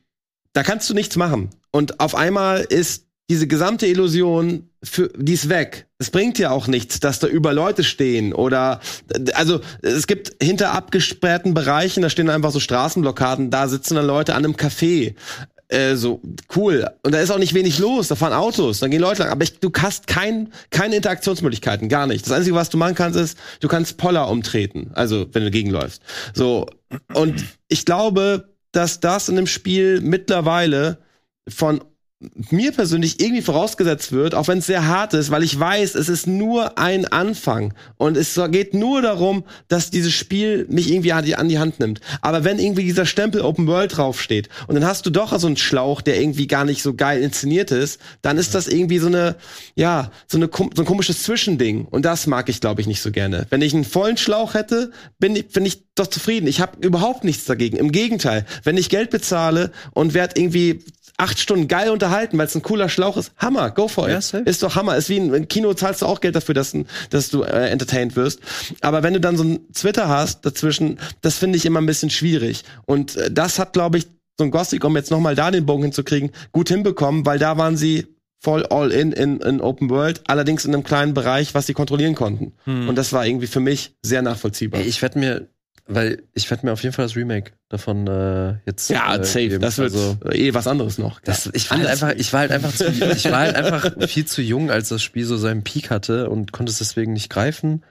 da 0.53 0.63
kannst 0.63 0.89
du 0.89 0.93
nichts 0.93 1.15
machen. 1.17 1.49
Und 1.71 1.99
auf 1.99 2.15
einmal 2.15 2.61
ist 2.61 3.05
diese 3.29 3.47
gesamte 3.47 3.87
Illusion, 3.87 4.69
für, 4.83 5.09
die 5.17 5.33
ist 5.33 5.49
weg. 5.49 5.87
Es 5.97 6.11
bringt 6.11 6.37
dir 6.37 6.51
auch 6.51 6.67
nichts, 6.67 6.99
dass 6.99 7.19
da 7.19 7.27
über 7.27 7.53
Leute 7.53 7.83
stehen 7.83 8.33
oder, 8.33 8.79
also, 9.33 9.61
es 9.81 10.05
gibt 10.05 10.31
hinter 10.41 10.73
abgesperrten 10.73 11.53
Bereichen, 11.53 12.03
da 12.03 12.09
stehen 12.09 12.29
einfach 12.29 12.51
so 12.51 12.59
Straßenblockaden, 12.59 13.49
da 13.49 13.67
sitzen 13.67 13.95
dann 13.95 14.05
Leute 14.05 14.35
an 14.35 14.45
einem 14.45 14.55
Café. 14.55 15.15
Äh, 15.67 15.95
so, 15.95 16.21
cool. 16.55 16.87
Und 17.03 17.13
da 17.13 17.19
ist 17.19 17.31
auch 17.31 17.39
nicht 17.39 17.53
wenig 17.53 17.79
los, 17.79 18.07
da 18.07 18.15
fahren 18.15 18.33
Autos, 18.33 18.79
da 18.79 18.87
gehen 18.87 19.01
Leute 19.01 19.23
lang. 19.23 19.31
Aber 19.31 19.43
ich, 19.43 19.59
du 19.59 19.71
hast 19.77 20.05
kein, 20.07 20.51
keine 20.69 20.97
Interaktionsmöglichkeiten, 20.97 21.89
gar 21.89 22.05
nicht. 22.05 22.25
Das 22.25 22.33
Einzige, 22.33 22.55
was 22.55 22.69
du 22.69 22.77
machen 22.77 22.95
kannst, 22.95 23.19
ist, 23.19 23.37
du 23.61 23.67
kannst 23.67 23.97
Poller 23.97 24.29
umtreten. 24.29 24.91
Also, 24.93 25.27
wenn 25.31 25.43
du 25.43 25.51
gegenläufst. 25.51 26.01
So. 26.33 26.67
Und 27.13 27.43
ich 27.67 27.85
glaube, 27.85 28.49
dass 28.71 28.99
das 28.99 29.29
in 29.29 29.35
dem 29.35 29.47
Spiel 29.47 30.01
mittlerweile 30.01 30.99
von 31.47 31.81
mir 32.49 32.71
persönlich 32.71 33.21
irgendwie 33.21 33.41
vorausgesetzt 33.41 34.11
wird, 34.11 34.35
auch 34.35 34.47
wenn 34.47 34.59
es 34.59 34.65
sehr 34.65 34.87
hart 34.87 35.13
ist, 35.13 35.31
weil 35.31 35.43
ich 35.43 35.59
weiß, 35.59 35.95
es 35.95 36.09
ist 36.09 36.27
nur 36.27 36.77
ein 36.77 37.05
Anfang 37.05 37.73
und 37.97 38.17
es 38.17 38.39
geht 38.51 38.73
nur 38.73 39.01
darum, 39.01 39.43
dass 39.67 39.91
dieses 39.91 40.13
Spiel 40.13 40.65
mich 40.69 40.91
irgendwie 40.91 41.13
an 41.13 41.25
die, 41.25 41.35
an 41.35 41.49
die 41.49 41.59
Hand 41.59 41.79
nimmt. 41.79 42.01
Aber 42.21 42.43
wenn 42.43 42.59
irgendwie 42.59 42.83
dieser 42.83 43.05
Stempel 43.05 43.41
Open 43.41 43.67
World 43.67 43.97
draufsteht 43.97 44.49
und 44.67 44.75
dann 44.75 44.85
hast 44.85 45.05
du 45.05 45.09
doch 45.09 45.37
so 45.39 45.47
einen 45.47 45.57
Schlauch, 45.57 46.01
der 46.01 46.19
irgendwie 46.19 46.47
gar 46.47 46.65
nicht 46.65 46.81
so 46.81 46.93
geil 46.93 47.21
inszeniert 47.21 47.71
ist, 47.71 47.99
dann 48.21 48.37
ist 48.37 48.55
das 48.55 48.67
irgendwie 48.67 48.99
so 48.99 49.07
eine, 49.07 49.35
ja, 49.75 50.11
so, 50.27 50.37
eine, 50.37 50.49
so 50.53 50.81
ein 50.81 50.85
komisches 50.85 51.23
Zwischending 51.23 51.85
und 51.85 52.05
das 52.05 52.27
mag 52.27 52.49
ich, 52.49 52.61
glaube 52.61 52.81
ich, 52.81 52.87
nicht 52.87 53.01
so 53.01 53.11
gerne. 53.11 53.47
Wenn 53.49 53.61
ich 53.61 53.73
einen 53.73 53.85
vollen 53.85 54.17
Schlauch 54.17 54.53
hätte, 54.53 54.91
bin 55.19 55.35
bin 55.43 55.65
ich 55.65 55.83
doch 55.95 56.07
zufrieden. 56.07 56.47
Ich 56.47 56.61
habe 56.61 56.77
überhaupt 56.85 57.23
nichts 57.23 57.45
dagegen. 57.45 57.77
Im 57.77 57.91
Gegenteil, 57.91 58.45
wenn 58.63 58.77
ich 58.77 58.89
Geld 58.89 59.09
bezahle 59.09 59.71
und 59.91 60.13
werde 60.13 60.39
irgendwie 60.39 60.83
acht 61.17 61.39
Stunden 61.39 61.67
geil 61.67 61.89
unterhalten, 61.89 62.37
weil 62.37 62.47
es 62.47 62.55
ein 62.55 62.61
cooler 62.61 62.89
Schlauch 62.89 63.17
ist. 63.17 63.31
Hammer, 63.37 63.71
go 63.71 63.87
for 63.87 64.09
it. 64.09 64.31
Ja, 64.31 64.39
ist 64.39 64.63
doch 64.63 64.75
Hammer. 64.75 64.97
Ist 64.97 65.09
wie 65.09 65.17
ein, 65.17 65.33
ein 65.33 65.47
Kino 65.47 65.73
zahlst 65.73 66.01
du 66.01 66.05
auch 66.05 66.21
Geld 66.21 66.35
dafür, 66.35 66.55
dass, 66.55 66.75
dass 67.09 67.29
du 67.29 67.43
äh, 67.43 67.69
entertained 67.69 68.15
wirst. 68.15 68.39
Aber 68.81 69.03
wenn 69.03 69.13
du 69.13 69.19
dann 69.19 69.37
so 69.37 69.43
ein 69.43 69.71
Twitter 69.73 70.09
hast 70.09 70.45
dazwischen, 70.45 70.99
das 71.21 71.37
finde 71.37 71.57
ich 71.57 71.65
immer 71.65 71.81
ein 71.81 71.85
bisschen 71.85 72.09
schwierig. 72.09 72.63
Und 72.85 73.15
äh, 73.15 73.31
das 73.31 73.59
hat, 73.59 73.73
glaube 73.73 73.97
ich, 73.97 74.07
so 74.37 74.43
ein 74.43 74.51
Gothic, 74.51 74.83
um 74.83 74.95
jetzt 74.95 75.11
nochmal 75.11 75.35
da 75.35 75.51
den 75.51 75.65
Bogen 75.65 75.83
hinzukriegen, 75.83 76.31
gut 76.51 76.67
hinbekommen, 76.67 77.25
weil 77.25 77.39
da 77.39 77.57
waren 77.57 77.77
sie 77.77 78.07
voll 78.41 78.65
all 78.65 78.91
in, 78.91 79.11
in 79.11 79.39
in 79.39 79.61
Open 79.61 79.89
World, 79.89 80.21
allerdings 80.27 80.65
in 80.65 80.73
einem 80.73 80.83
kleinen 80.83 81.13
Bereich, 81.13 81.55
was 81.55 81.65
sie 81.65 81.73
kontrollieren 81.73 82.15
konnten. 82.15 82.53
Hm. 82.65 82.89
Und 82.89 82.95
das 82.95 83.13
war 83.13 83.25
irgendwie 83.25 83.47
für 83.47 83.59
mich 83.59 83.95
sehr 84.03 84.21
nachvollziehbar. 84.21 84.81
Ich 84.81 85.01
werde 85.01 85.17
mir, 85.17 85.47
weil 85.87 86.23
ich 86.33 86.49
werde 86.49 86.65
mir 86.65 86.71
auf 86.73 86.81
jeden 86.83 86.93
Fall 86.93 87.05
das 87.05 87.15
Remake 87.15 87.51
davon 87.69 88.07
äh, 88.07 88.55
jetzt 88.65 88.89
ja, 88.89 89.15
äh, 89.15 89.23
safe. 89.23 89.47
geben. 89.49 89.61
Das 89.61 89.77
wird 89.77 89.93
Also, 89.93 90.17
eh 90.31 90.53
was 90.53 90.67
anderes 90.67 90.97
noch. 90.97 91.19
das, 91.21 91.49
ich 91.53 91.69
war 91.69 91.77
halt 91.77 91.87
einfach, 91.89 92.11
ich 92.15 92.33
war 92.33 92.39
halt 92.41 92.51
einfach 92.51 92.73
zu, 92.73 92.85
ich 93.15 93.25
war 93.31 93.39
halt 93.39 93.55
einfach 93.55 93.91
viel 94.07 94.25
zu 94.25 94.41
jung, 94.41 94.71
als 94.71 94.89
das 94.89 95.03
Spiel 95.03 95.25
so 95.25 95.37
seinen 95.37 95.63
Peak 95.63 95.89
hatte 95.91 96.29
und 96.29 96.51
konnte 96.51 96.71
es 96.71 96.79
deswegen 96.79 97.13
nicht 97.13 97.29
greifen. 97.29 97.83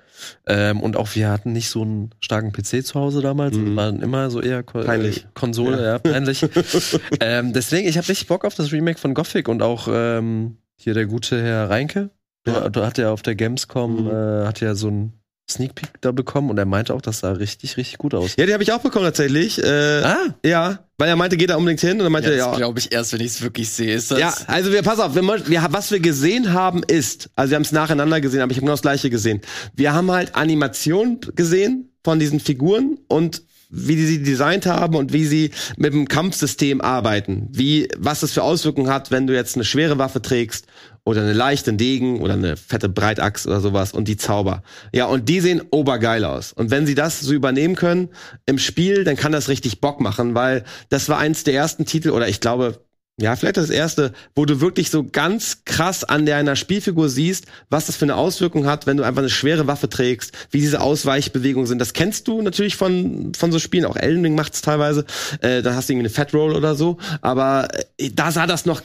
Ähm, 0.47 0.81
und 0.81 0.97
auch 0.97 1.09
wir 1.17 1.29
hatten 1.29 1.53
nicht 1.53 1.69
so 1.69 1.83
einen 1.83 2.11
starken 2.21 2.53
PC 2.53 2.85
zu 2.87 2.95
Hause 2.99 3.21
damals, 3.21 3.57
Mhm. 3.57 3.67
wir 3.71 3.77
waren 3.77 4.01
immer 4.01 4.31
so 4.31 4.41
eher 4.41 4.63
Ko 4.63 4.81
Peinlich. 4.83 5.25
äh, 5.25 5.27
Konsole, 5.35 5.85
ja, 5.85 5.99
peinlich. 5.99 6.45
ähm, 7.21 7.53
deswegen, 7.53 7.89
ich 7.89 7.97
habe 7.99 8.09
richtig 8.09 8.29
Bock 8.29 8.45
auf 8.45 8.55
das 8.55 8.73
Remake 8.73 8.99
von 8.99 9.13
Gothic 9.15 9.49
und 9.49 9.61
auch 9.63 9.89
ähm, 9.91 10.57
hier 10.77 10.95
der 10.95 11.07
gute 11.07 11.43
Herr 11.43 11.69
Reinke. 11.69 12.11
Ja. 12.47 12.69
Da, 12.69 12.87
hat 12.87 12.99
er 12.99 13.11
auf 13.13 13.23
der 13.23 13.35
Gamescom 13.35 14.05
Mhm. 14.05 14.11
äh, 14.11 14.47
hat 14.47 14.61
ja 14.61 14.75
so 14.75 14.89
ein 14.89 15.13
Sneak 15.51 15.75
Peek 15.75 15.91
da 16.01 16.11
bekommen 16.11 16.49
und 16.49 16.57
er 16.59 16.65
meinte 16.65 16.95
auch, 16.95 17.03
das 17.03 17.21
sah 17.21 17.33
richtig, 17.33 17.77
richtig 17.77 17.99
gut 17.99 18.15
aus. 18.15 18.35
Ja, 18.39 18.47
die 18.47 18.55
habe 18.55 18.63
ich 18.63 18.73
auch 18.73 18.81
bekommen 18.81 19.05
tatsächlich. 19.05 19.63
Äh, 19.63 20.01
Ah, 20.03 20.35
Ja, 20.43 20.79
weil 20.97 21.09
er 21.09 21.17
meinte, 21.17 21.37
geht 21.37 21.51
da 21.51 21.57
unbedingt 21.57 21.81
hin 21.81 21.93
und 21.93 21.99
dann 22.05 22.13
meinte 22.13 22.31
Ja, 22.31 22.35
er, 22.35 22.39
das 22.39 22.47
ja. 22.53 22.57
glaube 22.57 22.79
ich 22.79 22.93
erst, 22.93 23.13
wenn 23.13 23.21
ich 23.21 23.27
es 23.27 23.43
wirklich 23.43 23.69
sehe. 23.69 23.95
Ist 23.95 24.11
das 24.11 24.19
Ja, 24.19 24.35
also 24.47 24.73
wir, 24.73 24.83
pass 24.83 25.01
auf, 25.01 25.15
wir, 25.15 25.23
wir, 25.23 25.67
was 25.71 25.91
wir 25.91 26.01
gesehen 26.01 26.53
haben 26.55 26.83
ist, 26.83 27.29
also 27.37 27.51
wir 27.51 27.57
haben 27.57 27.63
es 27.63 27.73
nacheinander 27.73 28.21
gesehen, 28.23 28.41
aber 28.41 28.53
ich 28.53 28.57
habe 28.57 28.65
genau 28.65 28.73
das 28.73 28.83
gleiche 28.83 29.11
gesehen. 29.11 29.43
Wir 29.75 29.93
haben 29.93 30.11
halt 30.11 30.35
Animation 30.35 31.21
gesehen 31.37 31.91
von 32.03 32.19
diesen 32.19 32.41
Figuren 32.41 32.99
und 33.09 33.43
wie 33.77 33.97
die 33.97 34.07
sie 34.07 34.23
designt 34.23 34.67
haben 34.67 34.95
und 34.95 35.13
wie 35.13 35.25
sie 35.27 35.51
mit 35.77 35.93
dem 35.93 36.07
Kampfsystem 36.07 36.81
arbeiten. 36.81 37.49
Wie, 37.51 37.89
was 37.99 38.21
das 38.21 38.31
für 38.33 38.45
Auswirkungen 38.45 38.89
hat, 38.89 39.11
wenn 39.11 39.27
du 39.27 39.35
jetzt 39.35 39.57
eine 39.57 39.65
schwere 39.65 39.99
Waffe 39.99 40.23
trägst 40.23 40.67
oder 41.05 41.21
eine 41.21 41.35
leichte 41.35 41.73
Degen 41.75 42.21
oder 42.21 42.35
eine 42.35 42.57
fette 42.57 42.89
Breitachs 42.89 43.47
oder 43.47 43.61
sowas 43.61 43.93
und 43.93 44.09
die 44.09 44.17
Zauber. 44.17 44.63
Ja, 44.93 45.07
und 45.07 45.29
die 45.29 45.41
sehen 45.41 45.63
obergeil 45.71 46.25
aus. 46.25 46.53
Und 46.53 46.71
wenn 46.71 46.87
sie 46.87 46.95
das 46.95 47.21
so 47.21 47.33
übernehmen 47.33 47.77
können 47.77 48.09
im 48.47 48.59
Spiel, 48.59 49.05
dann 49.05 49.17
kann 49.17 49.33
das 49.33 49.49
richtig 49.49 49.81
Bock 49.81 50.01
machen, 50.01 50.35
weil 50.35 50.65
das 50.89 51.09
war 51.09 51.19
eins 51.19 51.45
der 51.45 51.55
ersten 51.55 51.85
Titel 51.85 52.11
oder 52.11 52.29
ich 52.29 52.41
glaube, 52.41 52.81
ja, 53.17 53.37
vielleicht 53.37 53.59
das 53.59 53.71
erste, 53.71 54.13
wo 54.35 54.45
du 54.45 54.61
wirklich 54.61 54.91
so 54.91 55.05
ganz 55.05 55.65
krass 55.65 56.03
an 56.03 56.27
deiner 56.27 56.57
Spielfigur 56.57 57.09
siehst, 57.09 57.47
was 57.71 57.87
das 57.87 57.95
für 57.97 58.07
eine 58.07 58.17
Auswirkung 58.17 58.67
hat, 58.67 58.89
wenn 58.89 58.97
du 58.97 59.05
einfach 59.05 59.21
eine 59.21 59.31
schwere 59.31 59.69
Waffe 59.69 59.89
trägst, 59.89 60.33
wie 60.51 60.59
diese 60.59 60.81
Ausweichbewegungen 60.81 61.69
sind. 61.69 61.79
Das 61.79 61.93
kennst 61.93 62.27
du 62.27 62.43
natürlich 62.43 62.75
von, 62.75 63.33
von 63.37 63.53
so 63.53 63.61
Spielen, 63.61 63.85
auch 63.85 63.95
Elden 63.95 64.25
Ring 64.25 64.35
macht's 64.35 64.63
teilweise, 64.63 65.05
äh, 65.43 65.63
da 65.63 65.77
hast 65.77 65.89
du 65.89 65.93
irgendwie 65.93 66.09
eine 66.09 66.15
Fat 66.15 66.35
Roll 66.35 66.57
oder 66.57 66.75
so, 66.75 66.99
aber 67.21 67.69
äh, 67.99 68.11
da 68.11 68.33
sah 68.33 68.49
das 68.49 68.67
noch 68.67 68.83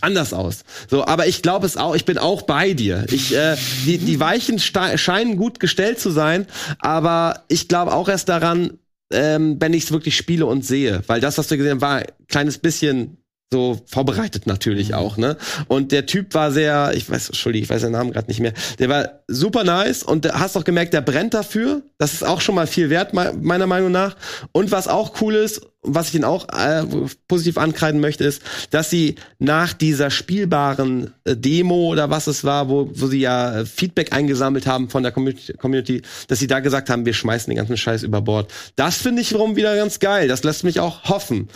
anders 0.00 0.32
aus. 0.32 0.64
So, 0.88 1.04
aber 1.04 1.26
ich 1.26 1.42
glaube 1.42 1.66
es 1.66 1.76
auch, 1.76 1.94
ich 1.94 2.04
bin 2.04 2.18
auch 2.18 2.42
bei 2.42 2.72
dir. 2.72 3.06
Ich, 3.10 3.34
äh, 3.34 3.56
die, 3.84 3.98
die 3.98 4.20
Weichen 4.20 4.58
scheinen 4.58 5.36
gut 5.36 5.60
gestellt 5.60 6.00
zu 6.00 6.10
sein, 6.10 6.46
aber 6.78 7.44
ich 7.48 7.68
glaube 7.68 7.92
auch 7.92 8.08
erst 8.08 8.28
daran, 8.28 8.78
ähm, 9.12 9.56
wenn 9.58 9.72
ich 9.72 9.84
es 9.84 9.92
wirklich 9.92 10.16
spiele 10.16 10.46
und 10.46 10.64
sehe. 10.64 11.02
Weil 11.06 11.20
das, 11.20 11.38
was 11.38 11.50
wir 11.50 11.56
gesehen 11.56 11.72
haben, 11.72 11.80
war 11.80 11.96
ein 11.98 12.06
kleines 12.28 12.58
bisschen 12.58 13.18
so 13.52 13.80
vorbereitet 13.86 14.46
natürlich 14.46 14.94
auch, 14.94 15.16
ne? 15.16 15.36
Und 15.68 15.90
der 15.90 16.04
Typ 16.04 16.34
war 16.34 16.52
sehr, 16.52 16.92
ich 16.94 17.08
weiß, 17.08 17.28
Entschuldigung, 17.28 17.64
ich 17.64 17.70
weiß 17.70 17.80
seinen 17.80 17.92
Namen 17.92 18.12
gerade 18.12 18.28
nicht 18.28 18.40
mehr. 18.40 18.52
Der 18.78 18.90
war 18.90 19.20
super 19.26 19.64
nice 19.64 20.02
und 20.02 20.30
hast 20.32 20.56
auch 20.56 20.64
gemerkt, 20.64 20.92
der 20.92 21.00
brennt 21.00 21.32
dafür. 21.32 21.82
Das 21.96 22.12
ist 22.12 22.24
auch 22.24 22.42
schon 22.42 22.54
mal 22.54 22.66
viel 22.66 22.90
wert, 22.90 23.14
me- 23.14 23.34
meiner 23.40 23.66
Meinung 23.66 23.90
nach. 23.90 24.16
Und 24.52 24.70
was 24.70 24.86
auch 24.86 25.20
cool 25.22 25.34
ist, 25.34 25.62
was 25.80 26.08
ich 26.08 26.16
ihn 26.16 26.24
auch 26.24 26.48
äh, 26.50 26.84
positiv 27.28 27.56
ankreiden 27.56 28.00
möchte, 28.00 28.24
ist, 28.24 28.42
dass 28.70 28.90
sie 28.90 29.14
nach 29.38 29.72
dieser 29.72 30.10
spielbaren 30.10 31.14
äh, 31.24 31.34
Demo 31.34 31.86
oder 31.86 32.10
was 32.10 32.26
es 32.26 32.44
war, 32.44 32.68
wo, 32.68 32.90
wo 32.92 33.06
sie 33.06 33.20
ja 33.20 33.60
äh, 33.60 33.66
Feedback 33.66 34.12
eingesammelt 34.12 34.66
haben 34.66 34.90
von 34.90 35.02
der 35.02 35.12
Community, 35.12 35.54
Community, 35.54 36.02
dass 36.26 36.40
sie 36.40 36.48
da 36.48 36.60
gesagt 36.60 36.90
haben, 36.90 37.06
wir 37.06 37.14
schmeißen 37.14 37.50
den 37.50 37.56
ganzen 37.56 37.76
Scheiß 37.78 38.02
über 38.02 38.20
Bord. 38.20 38.52
Das 38.76 38.96
finde 38.96 39.22
ich 39.22 39.30
wiederum 39.30 39.56
wieder 39.56 39.74
ganz 39.76 40.00
geil. 40.00 40.28
Das 40.28 40.42
lässt 40.44 40.64
mich 40.64 40.80
auch 40.80 41.04
hoffen. 41.04 41.48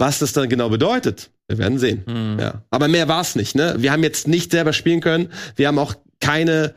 Was 0.00 0.18
das 0.18 0.32
dann 0.32 0.48
genau 0.48 0.70
bedeutet, 0.70 1.30
wir 1.46 1.58
werden 1.58 1.78
sehen. 1.78 2.02
Hm. 2.06 2.38
Ja. 2.38 2.62
Aber 2.70 2.88
mehr 2.88 3.06
war's 3.06 3.36
nicht, 3.36 3.54
ne? 3.54 3.74
Wir 3.78 3.92
haben 3.92 4.02
jetzt 4.02 4.26
nicht 4.26 4.50
selber 4.50 4.72
spielen 4.72 5.00
können. 5.00 5.28
Wir 5.56 5.68
haben 5.68 5.78
auch 5.78 5.94
keine 6.20 6.74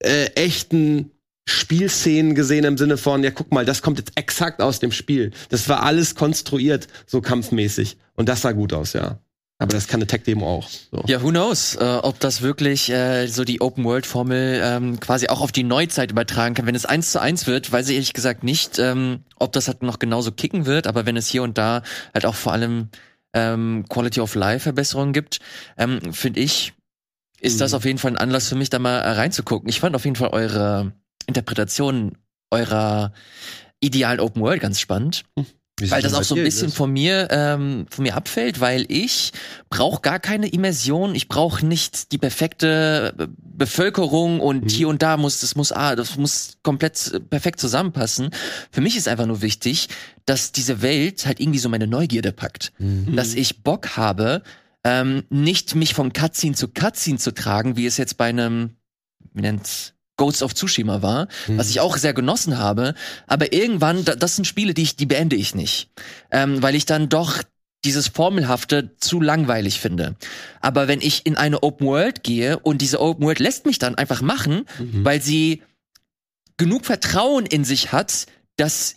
äh, 0.00 0.26
echten 0.34 1.10
Spielszenen 1.46 2.34
gesehen 2.34 2.64
im 2.64 2.78
Sinne 2.78 2.96
von, 2.96 3.22
ja, 3.22 3.30
guck 3.30 3.52
mal, 3.52 3.64
das 3.64 3.82
kommt 3.82 3.98
jetzt 3.98 4.12
exakt 4.16 4.62
aus 4.62 4.80
dem 4.80 4.92
Spiel. 4.92 5.32
Das 5.50 5.68
war 5.68 5.82
alles 5.82 6.14
konstruiert, 6.14 6.88
so 7.06 7.20
kampfmäßig. 7.20 7.98
Und 8.14 8.28
das 8.28 8.42
sah 8.42 8.52
gut 8.52 8.72
aus, 8.72 8.94
ja. 8.94 9.18
Aber 9.60 9.72
das 9.72 9.88
kann 9.88 9.98
eine 9.98 10.06
Tech-Demo 10.06 10.46
auch. 10.46 10.68
So. 10.68 11.02
Ja, 11.08 11.20
who 11.20 11.30
knows, 11.30 11.74
äh, 11.74 11.84
ob 12.02 12.20
das 12.20 12.42
wirklich 12.42 12.90
äh, 12.90 13.26
so 13.26 13.42
die 13.44 13.60
Open-World-Formel 13.60 14.60
ähm, 14.62 15.00
quasi 15.00 15.28
auch 15.28 15.40
auf 15.40 15.50
die 15.50 15.64
Neuzeit 15.64 16.12
übertragen 16.12 16.54
kann. 16.54 16.66
Wenn 16.66 16.76
es 16.76 16.86
eins 16.86 17.10
zu 17.10 17.20
eins 17.20 17.48
wird, 17.48 17.72
weiß 17.72 17.88
ich 17.88 17.94
ehrlich 17.94 18.12
gesagt 18.12 18.44
nicht, 18.44 18.78
ähm, 18.78 19.24
ob 19.36 19.52
das 19.52 19.66
halt 19.66 19.82
noch 19.82 19.98
genauso 19.98 20.30
kicken 20.30 20.64
wird, 20.64 20.86
aber 20.86 21.06
wenn 21.06 21.16
es 21.16 21.26
hier 21.26 21.42
und 21.42 21.58
da 21.58 21.82
halt 22.14 22.24
auch 22.24 22.36
vor 22.36 22.52
allem 22.52 22.88
ähm, 23.34 23.84
Quality 23.88 24.20
of 24.20 24.34
Life 24.36 24.60
Verbesserungen 24.62 25.12
gibt, 25.12 25.40
ähm, 25.76 26.12
finde 26.12 26.38
ich, 26.38 26.72
ist 27.40 27.60
das 27.60 27.72
Mhm. 27.72 27.76
auf 27.76 27.84
jeden 27.84 27.98
Fall 27.98 28.12
ein 28.12 28.18
Anlass 28.18 28.48
für 28.48 28.54
mich, 28.56 28.70
da 28.70 28.78
mal 28.78 28.98
äh, 29.00 29.10
reinzugucken. 29.10 29.68
Ich 29.68 29.80
fand 29.80 29.96
auf 29.96 30.04
jeden 30.04 30.16
Fall 30.16 30.30
eure 30.30 30.92
Interpretation 31.26 32.16
eurer 32.50 33.12
idealen 33.80 34.20
Open 34.20 34.40
World 34.40 34.60
ganz 34.62 34.80
spannend. 34.80 35.24
Wie 35.36 35.44
Weil 35.80 36.02
das 36.02 36.14
auch 36.14 36.22
so 36.24 36.34
ein 36.34 36.42
bisschen 36.44 36.70
von 36.70 36.92
mir, 36.92 37.28
ähm, 37.30 37.86
von 37.90 38.02
mir 38.02 38.16
abfällt, 38.16 38.60
weil 38.60 38.84
ich 38.88 39.32
brauche 39.70 40.00
gar 40.02 40.18
keine 40.18 40.48
Immersion, 40.48 41.14
ich 41.14 41.28
brauche 41.28 41.64
nicht 41.64 42.10
die 42.12 42.18
perfekte 42.18 43.14
Be- 43.16 43.28
Bevölkerung 43.38 44.40
und 44.40 44.64
Mhm. 44.64 44.68
hier 44.68 44.88
und 44.88 45.02
da 45.02 45.16
muss 45.16 45.40
das 45.40 45.54
muss 45.56 45.70
ah, 45.72 45.94
das 45.96 46.16
muss 46.16 46.58
komplett 46.62 47.12
äh, 47.12 47.20
perfekt 47.20 47.60
zusammenpassen. 47.60 48.30
Für 48.70 48.80
mich 48.80 48.96
ist 48.96 49.08
einfach 49.08 49.26
nur 49.26 49.42
wichtig, 49.42 49.88
dass 50.26 50.52
diese 50.52 50.82
Welt 50.82 51.26
halt 51.26 51.38
irgendwie 51.40 51.58
so 51.58 51.68
meine 51.68 51.86
Neugierde 51.86 52.32
packt, 52.32 52.72
Mhm. 52.78 53.14
dass 53.16 53.34
ich 53.34 53.62
Bock 53.62 53.96
habe, 53.96 54.42
ähm, 54.84 55.24
nicht 55.30 55.74
mich 55.74 55.94
von 55.94 56.12
Cutscene 56.12 56.54
zu 56.54 56.68
Cutscene 56.68 57.18
zu 57.18 57.32
tragen, 57.34 57.76
wie 57.76 57.86
es 57.86 57.96
jetzt 57.98 58.16
bei 58.16 58.26
einem 58.28 58.70
wie 59.34 59.42
nennt's 59.42 59.92
Ghost 60.18 60.42
of 60.42 60.52
Tsushima 60.54 61.00
war, 61.00 61.28
Mhm. 61.46 61.56
was 61.56 61.70
ich 61.70 61.80
auch 61.80 61.96
sehr 61.96 62.12
genossen 62.12 62.58
habe. 62.58 62.92
Aber 63.26 63.54
irgendwann, 63.54 64.04
da, 64.04 64.14
das 64.14 64.36
sind 64.36 64.44
Spiele, 64.44 64.74
die 64.74 64.82
ich, 64.82 64.96
die 64.96 65.06
beende 65.06 65.36
ich 65.36 65.54
nicht, 65.54 65.88
ähm, 66.30 66.62
weil 66.62 66.74
ich 66.74 66.84
dann 66.84 67.08
doch 67.08 67.42
dieses 67.84 68.08
Formelhafte 68.08 68.96
zu 68.98 69.20
langweilig 69.20 69.80
finde. 69.80 70.16
Aber 70.60 70.88
wenn 70.88 71.00
ich 71.00 71.24
in 71.24 71.36
eine 71.36 71.62
Open 71.62 71.86
World 71.86 72.22
gehe 72.24 72.58
und 72.58 72.82
diese 72.82 73.00
Open 73.00 73.24
World 73.24 73.38
lässt 73.38 73.64
mich 73.64 73.78
dann 73.78 73.94
einfach 73.94 74.20
machen, 74.20 74.66
Mhm. 74.78 75.04
weil 75.04 75.22
sie 75.22 75.62
genug 76.56 76.84
Vertrauen 76.84 77.46
in 77.46 77.64
sich 77.64 77.92
hat, 77.92 78.26
dass 78.56 78.96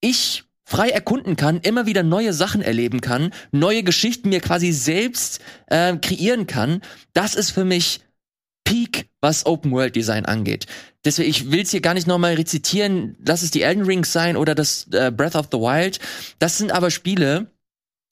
ich 0.00 0.44
frei 0.66 0.88
erkunden 0.90 1.34
kann, 1.36 1.58
immer 1.60 1.86
wieder 1.86 2.04
neue 2.04 2.32
Sachen 2.32 2.62
erleben 2.62 3.00
kann, 3.00 3.32
neue 3.50 3.82
Geschichten 3.82 4.28
mir 4.28 4.40
quasi 4.40 4.70
selbst 4.72 5.40
äh, 5.66 5.96
kreieren 5.96 6.46
kann, 6.46 6.80
das 7.12 7.34
ist 7.34 7.50
für 7.50 7.64
mich 7.64 8.00
Peak, 8.64 9.08
was 9.20 9.46
Open 9.46 9.72
World 9.72 9.94
Design 9.94 10.24
angeht. 10.24 10.66
Deswegen, 11.04 11.28
ich 11.28 11.50
will 11.52 11.60
es 11.60 11.70
hier 11.70 11.80
gar 11.80 11.94
nicht 11.94 12.06
nochmal 12.06 12.34
rezitieren, 12.34 13.16
lass 13.24 13.42
es 13.42 13.50
die 13.50 13.62
Elden 13.62 13.84
Rings 13.84 14.12
sein 14.12 14.36
oder 14.36 14.54
das 14.54 14.88
äh, 14.92 15.12
Breath 15.14 15.36
of 15.36 15.48
the 15.52 15.58
Wild. 15.58 16.00
Das 16.38 16.58
sind 16.58 16.72
aber 16.72 16.90
Spiele, 16.90 17.50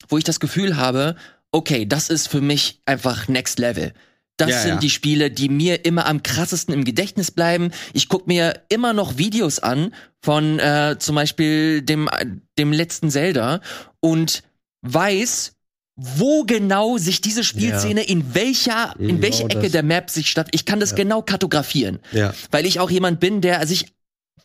wo 0.07 0.17
ich 0.17 0.23
das 0.23 0.39
Gefühl 0.39 0.77
habe, 0.77 1.15
okay, 1.51 1.85
das 1.85 2.09
ist 2.09 2.27
für 2.27 2.41
mich 2.41 2.81
einfach 2.85 3.27
Next 3.27 3.59
Level. 3.59 3.93
Das 4.37 4.49
Ja, 4.49 4.59
sind 4.61 4.73
ja. 4.73 4.77
die 4.77 4.89
Spiele, 4.89 5.29
die 5.29 5.49
mir 5.49 5.85
immer 5.85 6.07
am 6.07 6.23
krassesten 6.23 6.73
im 6.73 6.85
Gedächtnis 6.85 7.29
bleiben. 7.29 7.71
Ich 7.93 8.09
guck 8.09 8.25
mir 8.27 8.61
immer 8.69 8.93
noch 8.93 9.17
Videos 9.17 9.59
an 9.59 9.93
von 10.21 10.59
äh, 10.59 10.97
zum 10.97 11.15
Beispiel 11.15 11.83
dem, 11.83 12.09
dem 12.57 12.73
letzten 12.73 13.11
Zelda 13.11 13.61
und 13.99 14.43
weiß, 14.81 15.52
wo 15.95 16.43
genau 16.43 16.97
sich 16.97 17.21
diese 17.21 17.43
Spielszene 17.43 18.03
in 18.03 18.33
welcher, 18.33 18.95
in 18.99 19.21
welche 19.21 19.43
Genau 19.43 19.53
Ecke 19.53 19.63
das. 19.63 19.71
der 19.73 19.83
Map 19.83 20.09
sich 20.09 20.29
statt. 20.29 20.47
Ich 20.51 20.65
kann 20.65 20.79
das 20.79 20.95
genau 20.95 21.21
kartografieren. 21.21 21.99
Ja. 22.11 22.33
Weil 22.51 22.65
ich 22.65 22.79
auch 22.79 22.89
jemand 22.89 23.19
bin, 23.19 23.41
der 23.41 23.65
sich 23.67 23.85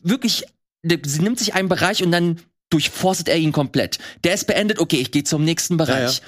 wirklich, 0.01 0.43
der, 0.83 0.99
sie 1.03 1.21
nimmt 1.21 1.39
sich 1.39 1.55
einen 1.55 1.69
Bereich 1.69 2.03
und 2.03 2.11
dann 2.11 2.39
durchforstet 2.69 3.29
er 3.29 3.37
ihn 3.37 3.51
komplett. 3.51 3.97
Der 4.23 4.35
ist 4.35 4.45
beendet, 4.45 4.77
okay, 4.77 4.97
ich 4.97 5.09
gehe 5.09 5.23
zum 5.23 5.43
nächsten 5.43 5.77
Bereich. 5.77 6.21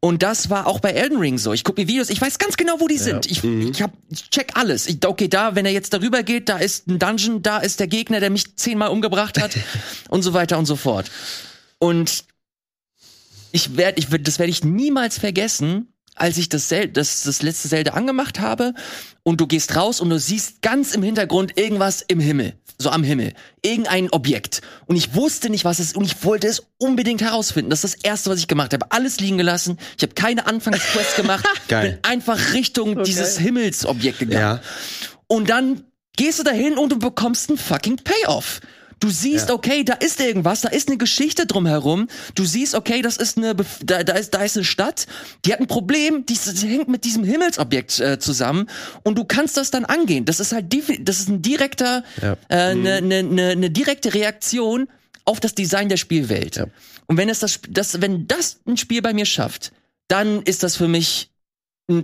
Und 0.00 0.24
das 0.24 0.50
war 0.50 0.66
auch 0.66 0.80
bei 0.80 0.90
Elden 0.90 1.18
Ring 1.18 1.38
so. 1.38 1.52
Ich 1.52 1.62
gucke 1.62 1.80
mir 1.80 1.86
Videos, 1.86 2.10
ich 2.10 2.20
weiß 2.20 2.38
ganz 2.38 2.56
genau, 2.56 2.80
wo 2.80 2.88
die 2.88 2.98
sind. 2.98 3.30
Ich, 3.30 3.44
ich, 3.44 3.82
hab, 3.82 3.92
ich 4.10 4.28
check 4.30 4.56
alles. 4.56 4.88
Ich, 4.88 4.98
okay, 5.06 5.28
da, 5.28 5.54
wenn 5.54 5.64
er 5.64 5.70
jetzt 5.70 5.92
darüber 5.92 6.24
geht, 6.24 6.48
da 6.48 6.58
ist 6.58 6.88
ein 6.88 6.98
Dungeon, 6.98 7.42
da 7.42 7.58
ist 7.58 7.78
der 7.78 7.86
Gegner, 7.86 8.18
der 8.18 8.30
mich 8.30 8.56
zehnmal 8.56 8.88
umgebracht 8.88 9.40
hat 9.40 9.56
und 10.08 10.22
so 10.22 10.32
weiter 10.32 10.58
und 10.58 10.66
so 10.66 10.74
fort. 10.74 11.08
Und 11.78 12.24
ich 13.56 13.76
werde, 13.78 13.98
ich 13.98 14.08
das 14.22 14.38
werde 14.38 14.50
ich 14.50 14.64
niemals 14.64 15.18
vergessen, 15.18 15.88
als 16.14 16.36
ich 16.36 16.48
das, 16.50 16.68
Zel 16.68 16.88
das, 16.88 17.22
das 17.22 17.40
letzte 17.42 17.70
Zelda 17.70 17.92
angemacht 17.92 18.38
habe 18.38 18.74
und 19.22 19.40
du 19.40 19.46
gehst 19.46 19.76
raus 19.76 20.00
und 20.00 20.10
du 20.10 20.18
siehst 20.18 20.60
ganz 20.60 20.92
im 20.92 21.02
Hintergrund 21.02 21.58
irgendwas 21.58 22.02
im 22.02 22.20
Himmel, 22.20 22.54
so 22.78 22.90
am 22.90 23.02
Himmel, 23.02 23.32
irgendein 23.62 24.10
Objekt. 24.10 24.60
Und 24.84 24.96
ich 24.96 25.14
wusste 25.14 25.48
nicht, 25.48 25.64
was 25.64 25.78
es 25.78 25.88
ist 25.88 25.96
und 25.96 26.04
ich 26.04 26.22
wollte 26.22 26.46
es 26.48 26.64
unbedingt 26.76 27.22
herausfinden. 27.22 27.70
Das 27.70 27.82
ist 27.82 27.94
das 27.94 28.04
Erste, 28.04 28.30
was 28.30 28.38
ich 28.40 28.46
gemacht 28.46 28.74
habe. 28.74 28.92
Alles 28.92 29.20
liegen 29.20 29.38
gelassen. 29.38 29.78
Ich 29.96 30.02
habe 30.02 30.12
keine 30.12 30.46
Anfangsquest 30.46 31.16
gemacht. 31.16 31.46
Geil. 31.68 31.92
Bin 32.02 32.10
einfach 32.10 32.52
Richtung 32.52 33.04
dieses 33.04 33.38
Himmelsobjekt 33.38 34.18
gegangen. 34.18 34.40
Ja. 34.40 34.60
Und 35.28 35.48
dann 35.48 35.82
gehst 36.16 36.38
du 36.38 36.42
dahin 36.42 36.76
und 36.76 36.92
du 36.92 36.98
bekommst 36.98 37.48
einen 37.48 37.58
fucking 37.58 37.96
Payoff. 37.96 38.60
Du 38.98 39.10
siehst, 39.10 39.48
Ja. 39.50 39.54
okay, 39.54 39.84
da 39.84 39.92
ist 39.94 40.20
irgendwas, 40.20 40.62
da 40.62 40.70
ist 40.70 40.88
eine 40.88 40.96
Geschichte 40.96 41.44
drumherum. 41.44 42.08
Du 42.34 42.44
siehst, 42.46 42.74
okay, 42.74 43.02
das 43.02 43.18
ist 43.18 43.36
eine, 43.36 43.52
Bef- 43.52 43.84
da, 43.84 44.02
da 44.02 44.14
ist, 44.14 44.32
da 44.32 44.42
ist 44.42 44.56
eine 44.56 44.64
Stadt, 44.64 45.06
die 45.44 45.52
hat 45.52 45.60
ein 45.60 45.66
Problem, 45.66 46.24
die, 46.24 46.34
die 46.34 46.66
hängt 46.68 46.88
mit 46.88 47.04
diesem 47.04 47.22
Himmelsobjekt 47.22 48.00
äh, 48.00 48.18
zusammen 48.18 48.70
und 49.04 49.18
du 49.18 49.24
kannst 49.24 49.58
das 49.58 49.70
dann 49.70 49.84
angehen. 49.84 50.24
Das 50.24 50.40
ist 50.40 50.52
halt, 50.52 50.74
das 51.00 51.20
ist 51.20 51.28
ein 51.28 51.42
direkter, 51.42 52.04
Ja. 52.22 52.36
äh, 52.48 52.56
eine 52.70 53.02
ne, 53.02 53.22
ne, 53.22 53.54
ne 53.56 53.70
direkte 53.70 54.14
Reaktion 54.14 54.88
auf 55.26 55.40
das 55.40 55.54
Design 55.54 55.88
der 55.90 55.98
Spielwelt. 55.98 56.56
Ja. 56.56 56.66
Und 57.06 57.18
wenn 57.18 57.28
es 57.28 57.40
das, 57.40 57.60
das, 57.68 58.00
wenn 58.00 58.26
das 58.26 58.60
ein 58.66 58.76
Spiel 58.78 59.02
bei 59.02 59.12
mir 59.12 59.26
schafft, 59.26 59.72
dann 60.08 60.40
ist 60.42 60.62
das 60.62 60.76
für 60.76 60.88
mich 60.88 61.30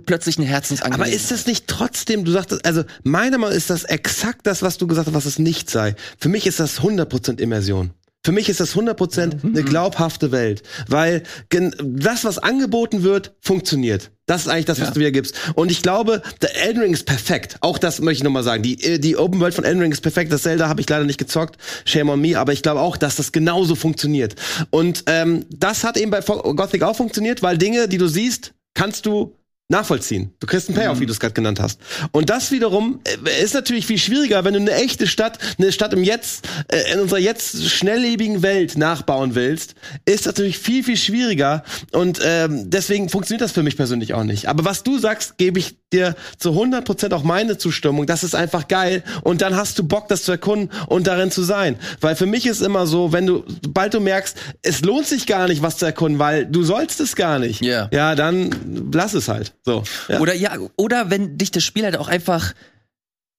plötzlich 0.07 0.39
eine 0.39 0.47
Aber 0.47 0.55
Herzensangelegenheit. 0.55 1.15
ist 1.15 1.31
das 1.31 1.47
nicht 1.47 1.67
trotzdem, 1.67 2.25
du 2.25 2.31
sagtest, 2.33 2.65
also 2.65 2.85
meiner 3.03 3.39
Meinung 3.39 3.51
nach 3.51 3.57
ist 3.57 3.71
das 3.71 3.85
exakt 3.85 4.47
das, 4.47 4.63
was 4.63 4.79
du 4.79 4.87
gesagt 4.87 5.09
hast, 5.09 5.15
was 5.15 5.25
es 5.27 5.39
nicht 5.39 5.71
sei. 5.71 5.95
Für 6.19 6.29
mich 6.29 6.47
ist 6.47 6.61
das 6.61 6.81
100% 6.81 7.41
Immersion. 7.41 7.91
Für 8.25 8.31
mich 8.31 8.49
ist 8.49 8.61
das 8.61 8.77
100% 8.77 9.45
eine 9.45 9.65
glaubhafte 9.65 10.31
Welt, 10.31 10.63
weil 10.87 11.25
das, 11.51 12.23
was 12.25 12.39
angeboten 12.39 13.03
wird, 13.03 13.35
funktioniert. 13.41 14.13
Das 14.27 14.43
ist 14.43 14.49
eigentlich 14.49 14.67
das, 14.67 14.79
was 14.81 14.89
Ja. 14.89 14.95
du 14.95 15.01
wieder 15.01 15.11
gibst. 15.11 15.35
Und 15.57 15.73
ich 15.73 15.83
glaube, 15.83 16.23
der 16.41 16.55
Elden 16.65 16.83
Ring 16.83 16.93
ist 16.93 17.05
perfekt. 17.05 17.57
Auch 17.63 17.79
das 17.79 18.01
möchte 18.01 18.19
ich 18.21 18.23
nochmal 18.23 18.45
sagen. 18.45 18.63
Die, 18.63 18.81
äh, 18.85 18.99
die 19.01 19.17
Open 19.17 19.41
World 19.41 19.55
von 19.55 19.65
Elden 19.65 19.81
Ring 19.83 19.91
ist 19.91 20.03
perfekt. 20.03 20.33
Das 20.33 20.43
Zelda 20.43 20.69
habe 20.69 20.81
ich 20.81 20.89
leider 20.89 21.05
nicht 21.05 21.19
gezockt. 21.19 21.57
Shame 21.85 22.11
on 22.11 22.21
me. 22.21 22.39
Aber 22.39 22.53
ich 22.53 22.63
glaube 22.63 22.81
auch, 22.81 22.97
dass 22.97 23.17
das 23.17 23.33
genauso 23.33 23.75
funktioniert. 23.75 24.37
Und 24.71 25.03
ähm, 25.07 25.45
das 25.51 25.83
hat 25.83 25.97
eben 25.97 26.13
bei 26.13 26.21
Gothic 26.21 26.85
auch 26.85 26.95
funktioniert, 26.97 27.43
weil 27.43 27.59
Dinge, 27.59 27.89
die 27.89 27.99
du 27.99 28.07
siehst, 28.07 28.53
kannst 28.75 29.05
du 29.07 29.37
nachvollziehen. 29.73 30.33
Du 30.39 30.47
kriegst 30.47 30.69
einen 30.69 30.79
Payoff, 30.79 31.01
wie 31.01 31.07
du 31.07 31.13
es 31.13 31.19
gerade 31.19 31.35
genannt 31.35 31.59
hast. 31.59 31.81
Und 32.13 32.31
das 32.31 32.53
wiederum 32.53 33.01
äh, 33.05 33.43
ist 33.43 33.55
natürlich 33.55 33.87
viel 33.87 33.99
schwieriger, 33.99 34.45
wenn 34.45 34.55
du 34.55 34.61
eine 34.61 34.73
echte 34.73 35.09
Stadt, 35.09 35.39
eine 35.59 35.73
Stadt 35.73 35.93
im 35.93 36.05
Jetzt, 36.05 36.47
äh, 36.69 36.93
in 36.93 37.01
unserer 37.01 37.19
jetzt 37.19 37.69
schnelllebigen 37.69 38.43
Welt 38.43 38.79
nachbauen 38.79 39.35
willst, 39.35 39.75
ist 40.05 40.27
natürlich 40.27 40.59
viel, 40.59 40.85
viel 40.85 40.97
schwieriger. 40.97 41.65
Und 41.93 42.21
ähm, 42.25 42.71
deswegen 42.71 43.09
funktioniert 43.09 43.41
das 43.41 43.53
für 43.53 43.65
mich 43.65 43.77
persönlich 43.77 44.15
auch 44.15 44.25
nicht. 44.25 44.47
Aber 44.49 44.65
was 44.65 44.85
du 44.85 44.99
sagst, 44.99 45.39
gebe 45.39 45.59
ich 45.59 45.77
dir 45.93 46.17
zu 46.39 46.51
100% 46.51 47.13
auch 47.13 47.23
meine 47.23 47.59
Zustimmung. 47.59 48.07
Das 48.07 48.25
ist 48.25 48.35
einfach 48.35 48.69
geil. 48.69 49.03
Und 49.23 49.43
dann 49.43 49.57
hast 49.57 49.79
du 49.79 49.85
Bock, 49.85 50.09
das 50.09 50.25
zu 50.25 50.33
erkunden 50.33 50.71
und 50.87 51.07
darin 51.07 51.31
zu 51.31 51.43
sein. 51.43 51.77
Weil 52.01 52.17
für 52.17 52.27
mich 52.27 52.47
ist 52.47 52.63
immer 52.63 52.87
so, 52.87 53.13
wenn 53.13 53.27
du, 53.27 53.45
sobald 53.63 53.95
du 53.95 54.01
merkst, 54.01 54.37
es 54.63 54.81
lohnt 54.83 55.07
sich 55.07 55.27
gar 55.27 55.49
nicht, 55.49 55.63
was 55.63 55.77
zu 55.79 55.87
erkunden, 55.87 56.19
weil 56.19 56.47
du 56.47 56.63
sollst 56.63 57.01
es 57.01 57.15
gar 57.17 57.39
nicht. 57.39 57.63
Ja. 57.63 57.89
Ja, 57.93 58.15
dann 58.15 58.91
lass 58.93 59.15
es 59.15 59.29
halt. 59.29 59.55
So. 59.65 59.85
Ja. 60.09 60.21
Oder 60.21 60.35
ja, 60.35 60.59
oder 60.77 61.11
wenn 61.11 61.39
dich 61.39 61.51
das 61.51 61.63
Spiel 61.65 61.85
halt 61.85 61.97
auch 61.97 62.09
einfach 62.09 62.55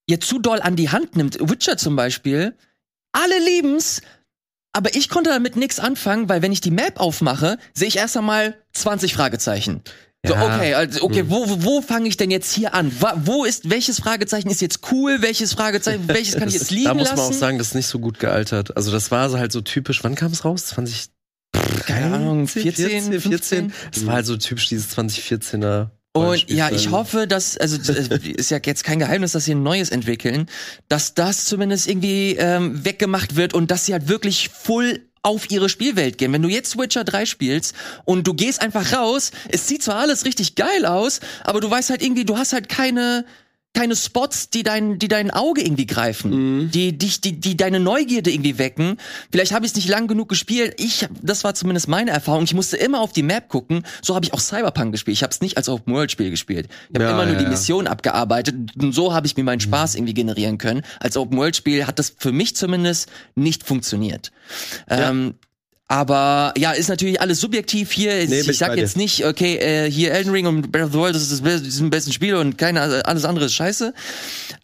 ja 0.10 0.20
zu 0.20 0.40
doll 0.40 0.62
an 0.62 0.76
die 0.76 0.90
Hand 0.90 1.16
nimmt. 1.16 1.38
Witcher 1.40 1.78
zum 1.78 1.96
Beispiel. 1.96 2.56
Alle 3.12 3.38
lieben's, 3.40 4.02
aber 4.74 4.96
ich 4.96 5.08
konnte 5.10 5.30
damit 5.30 5.56
nichts 5.56 5.80
anfangen, 5.80 6.30
weil 6.30 6.42
wenn 6.42 6.52
ich 6.52 6.62
die 6.62 6.72
Map 6.72 7.00
aufmache, 7.00 7.58
sehe 7.74 7.88
ich 7.88 7.98
erst 7.98 8.18
einmal 8.18 8.56
20 8.74 9.14
Fragezeichen. 9.14 9.82
So, 10.26 10.34
Ja. 10.34 10.56
okay, 10.56 10.74
also, 10.74 11.04
okay, 11.04 11.26
wo, 11.28 11.48
wo, 11.50 11.64
wo 11.64 11.82
fange 11.82 12.08
ich 12.08 12.16
denn 12.18 12.32
jetzt 12.32 12.54
hier 12.54 12.74
an? 12.74 12.92
Wo 13.26 13.44
ist, 13.44 13.70
welches 13.70 14.00
Fragezeichen 14.00 14.50
ist 14.50 14.62
jetzt 14.62 14.80
cool? 14.92 15.22
Welches 15.22 15.54
Fragezeichen, 15.54 16.04
welches 16.08 16.38
kann 16.38 16.48
ich 16.48 16.56
jetzt 16.56 16.72
liegen 16.72 16.86
da 16.86 16.94
muss 16.94 17.10
lassen? 17.10 17.18
man 17.18 17.28
auch 17.28 17.34
sagen, 17.34 17.58
das 17.58 17.68
ist 17.68 17.76
nicht 17.76 17.88
so 17.88 18.00
gut 18.00 18.20
gealtert. 18.20 18.76
Also 18.78 18.92
das 18.92 19.12
war 19.12 19.30
so 19.30 19.38
halt 19.38 19.52
so 19.52 19.62
typisch. 19.62 20.04
Wann 20.04 20.16
kam 20.16 20.32
es 20.32 20.44
raus? 20.46 20.68
20 20.68 21.10
Keine 21.86 22.16
Ahnung, 22.16 22.48
14, 22.48 23.12
14, 23.12 23.22
15? 23.22 23.74
Das 23.94 24.06
war 24.06 24.14
halt 24.16 24.26
so 24.26 24.38
typisch 24.38 24.68
dieses 24.70 24.98
2014er. 24.98 25.90
Und 26.14 26.50
ja, 26.50 26.70
ich 26.70 26.92
hoffe, 26.92 27.28
dass, 27.28 27.58
also 27.58 27.76
es 27.78 27.90
ist 28.28 28.52
ja 28.52 28.60
jetzt 28.64 28.84
kein 28.84 29.00
Geheimnis, 29.00 29.32
dass 29.32 29.46
sie 29.46 29.56
ein 29.56 29.64
neues 29.64 29.90
entwickeln, 29.90 30.48
dass 30.88 31.16
das 31.16 31.46
zumindest 31.46 31.88
irgendwie 31.88 32.36
ähm, 32.38 32.86
weggemacht 32.86 33.36
wird 33.36 33.54
und 33.54 33.72
dass 33.72 33.86
sie 33.86 33.94
halt 33.94 34.08
wirklich 34.08 34.50
full 34.50 35.02
auf 35.24 35.50
ihre 35.50 35.70
Spielwelt 35.70 36.18
gehen. 36.18 36.32
Wenn 36.34 36.42
du 36.42 36.50
jetzt 36.50 36.78
Witcher 36.78 37.04
3 37.04 37.26
spielst 37.26 37.74
und 38.06 38.28
du 38.28 38.34
gehst 38.34 38.62
einfach 38.62 38.94
raus, 38.94 39.32
es 39.50 39.68
sieht 39.68 39.82
zwar 39.82 39.96
alles 39.96 40.26
richtig 40.26 40.56
geil 40.56 40.86
aus, 40.86 41.22
aber 41.46 41.62
du 41.62 41.72
weißt 41.72 41.90
halt 41.90 42.04
irgendwie, 42.04 42.26
du 42.26 42.38
hast 42.38 42.54
halt 42.54 42.70
keine 42.70 43.26
keine 43.74 43.96
Spots, 43.96 44.50
die 44.52 44.62
dein, 44.62 45.00
die 45.00 45.08
dein 45.08 45.32
Auge 45.32 45.62
irgendwie 45.64 45.88
greifen, 45.88 46.70
die 46.72 46.96
dich, 46.96 47.22
die, 47.22 47.40
die 47.40 47.58
deine 47.58 47.80
Neugierde 47.80 48.32
irgendwie 48.32 48.58
wecken. 48.60 48.98
Vielleicht 49.32 49.52
habe 49.52 49.66
ich 49.66 49.72
es 49.72 49.76
nicht 49.76 49.90
lang 49.90 50.08
genug 50.08 50.30
gespielt. 50.30 50.76
Ich, 50.80 51.08
das 51.22 51.44
war 51.44 51.56
zumindest 51.56 51.88
meine 51.88 52.12
Erfahrung. 52.12 52.44
Ich 52.44 52.54
musste 52.54 52.78
immer 52.78 53.02
auf 53.02 53.14
die 53.14 53.24
Map 53.24 53.50
gucken. 53.50 53.84
So 54.04 54.14
habe 54.16 54.26
ich 54.26 54.34
auch 54.34 54.40
Cyberpunk 54.40 54.92
gespielt. 54.92 55.18
Ich 55.18 55.24
habe 55.24 55.32
es 55.32 55.42
nicht 55.42 55.58
als 55.58 55.70
Open 55.70 55.94
World 55.94 56.12
Spiel 56.12 56.30
gespielt. 56.30 56.68
Ich 56.90 56.96
habe 56.96 57.06
Ja, 57.06 57.12
immer 57.12 57.26
nur 57.26 57.34
ja, 57.34 57.40
die 57.40 57.46
ja. 57.46 57.50
Mission 57.50 57.88
abgearbeitet. 57.88 58.56
Und 58.80 58.94
so 58.94 59.14
habe 59.14 59.26
ich 59.26 59.36
mir 59.38 59.44
meinen 59.44 59.60
Spaß 59.60 59.96
irgendwie 59.96 60.14
generieren 60.14 60.60
können. 60.60 60.84
Als 61.00 61.18
Open 61.18 61.38
World 61.38 61.56
Spiel 61.56 61.88
hat 61.88 61.98
das 61.98 62.14
für 62.16 62.32
mich 62.32 62.56
zumindest 62.56 63.10
nicht 63.36 63.64
funktioniert. 63.64 64.32
Ähm, 64.88 65.34
aber 65.94 66.56
ja, 66.58 66.72
ist 66.72 66.90
natürlich 66.90 67.22
alles 67.22 67.40
subjektiv 67.40 67.92
hier. 67.92 68.28
Nee, 68.28 68.40
ich 68.40 68.58
sag 68.58 68.76
jetzt 68.78 68.96
dir. 68.96 69.00
nicht, 69.00 69.28
okay, 69.28 69.58
äh, 69.58 69.92
hier 69.92 70.12
Elden 70.12 70.32
Ring 70.32 70.48
und 70.48 70.72
Breath 70.72 70.86
of 70.86 70.92
the 70.92 70.98
Wild, 70.98 71.14
das 71.14 71.30
ist 71.30 71.46
das 71.46 71.62
sind 71.62 71.86
die 71.86 71.90
besten 71.92 72.12
Spiele 72.12 72.40
und 72.40 72.58
keine, 72.58 73.06
alles 73.06 73.26
andere 73.26 73.46
ist 73.46 73.54
scheiße. 73.54 73.94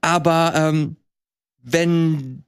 Aber 0.01 0.53
ähm, 0.55 0.95
wenn 1.61 2.45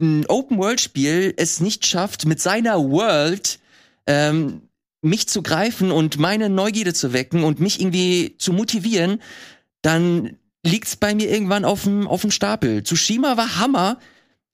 ein 0.00 0.26
Open-World-Spiel 0.26 1.34
es 1.36 1.60
nicht 1.60 1.86
schafft, 1.86 2.26
mit 2.26 2.40
seiner 2.40 2.74
World 2.90 3.60
ähm, 4.08 4.62
mich 5.00 5.28
zu 5.28 5.40
greifen 5.40 5.92
und 5.92 6.18
meine 6.18 6.48
Neugierde 6.48 6.94
zu 6.94 7.12
wecken 7.12 7.44
und 7.44 7.60
mich 7.60 7.80
irgendwie 7.80 8.34
zu 8.36 8.52
motivieren, 8.52 9.22
dann 9.80 10.38
liegt's 10.66 10.96
bei 10.96 11.14
mir 11.14 11.30
irgendwann 11.30 11.64
auf 11.64 11.84
dem 11.84 12.08
auf 12.08 12.22
dem 12.22 12.32
Stapel. 12.32 12.82
Tsushima 12.82 13.36
war 13.36 13.60
Hammer, 13.60 14.00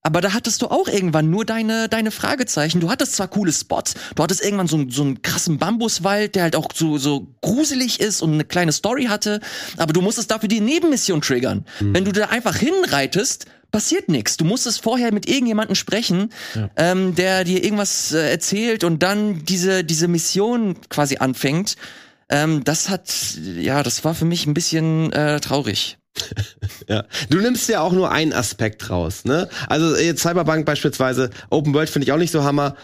aber 0.02 0.20
da 0.20 0.32
hattest 0.32 0.62
du 0.62 0.66
auch 0.68 0.88
irgendwann 0.88 1.28
nur 1.30 1.44
deine, 1.44 1.88
deine 1.88 2.10
Fragezeichen. 2.10 2.80
Du 2.80 2.88
hattest 2.90 3.14
zwar 3.16 3.28
coole 3.28 3.52
Spots, 3.52 3.94
du 4.14 4.22
hattest 4.22 4.42
irgendwann 4.44 4.68
so, 4.68 4.76
einen- 4.76 4.90
so 4.90 5.02
einen 5.02 5.22
krassen 5.22 5.58
Bambuswald, 5.58 6.34
der 6.34 6.44
halt 6.44 6.56
auch 6.56 6.68
so, 6.74 6.98
so 6.98 7.34
gruselig 7.42 8.00
ist 8.00 8.22
und 8.22 8.32
eine 8.34 8.44
kleine 8.44 8.72
Story 8.72 9.04
hatte, 9.06 9.40
aber 9.76 9.92
du 9.92 10.00
musstest 10.00 10.30
dafür 10.30 10.48
die 10.48 10.60
Nebenmission 10.60 11.20
triggern. 11.20 11.64
Wenn 11.80 12.04
du 12.04 12.12
da 12.12 12.26
einfach 12.26 12.56
hinreitest, 12.56 13.46
passiert 13.70 14.08
nichts. 14.08 14.38
Du 14.38 14.44
musstest 14.46 14.82
vorher 14.82 15.12
mit 15.12 15.28
irgendjemandem 15.28 15.74
sprechen, 15.74 16.30
ähm, 16.76 17.14
der 17.14 17.44
dir 17.44 17.62
irgendwas 17.62 18.12
äh, 18.12 18.30
erzählt 18.30 18.82
und 18.84 19.02
dann 19.02 19.44
diese, 19.44 19.84
diese 19.84 20.08
Mission 20.08 20.76
quasi 20.88 21.18
anfängt. 21.18 21.76
Ähm, 22.30 22.64
das 22.64 22.88
hat, 22.88 23.10
ja, 23.58 23.82
das 23.82 24.04
war 24.04 24.14
für 24.14 24.24
mich 24.24 24.46
ein 24.46 24.54
bisschen 24.54 25.12
äh, 25.12 25.40
traurig. 25.40 25.98
Ja. 26.88 27.04
Du 27.28 27.38
nimmst 27.38 27.68
ja 27.68 27.80
auch 27.80 27.92
nur 27.92 28.10
einen 28.10 28.32
Aspekt 28.32 28.88
raus, 28.88 29.24
ne? 29.24 29.48
Also 29.68 29.94
jetzt 29.96 30.22
Cyberpunk 30.22 30.64
beispielsweise, 30.64 31.28
Open 31.50 31.74
World 31.74 31.90
finde 31.90 32.04
ich 32.06 32.12
auch 32.12 32.16
nicht 32.18 32.30
so 32.30 32.44
Hammer. 32.44 32.76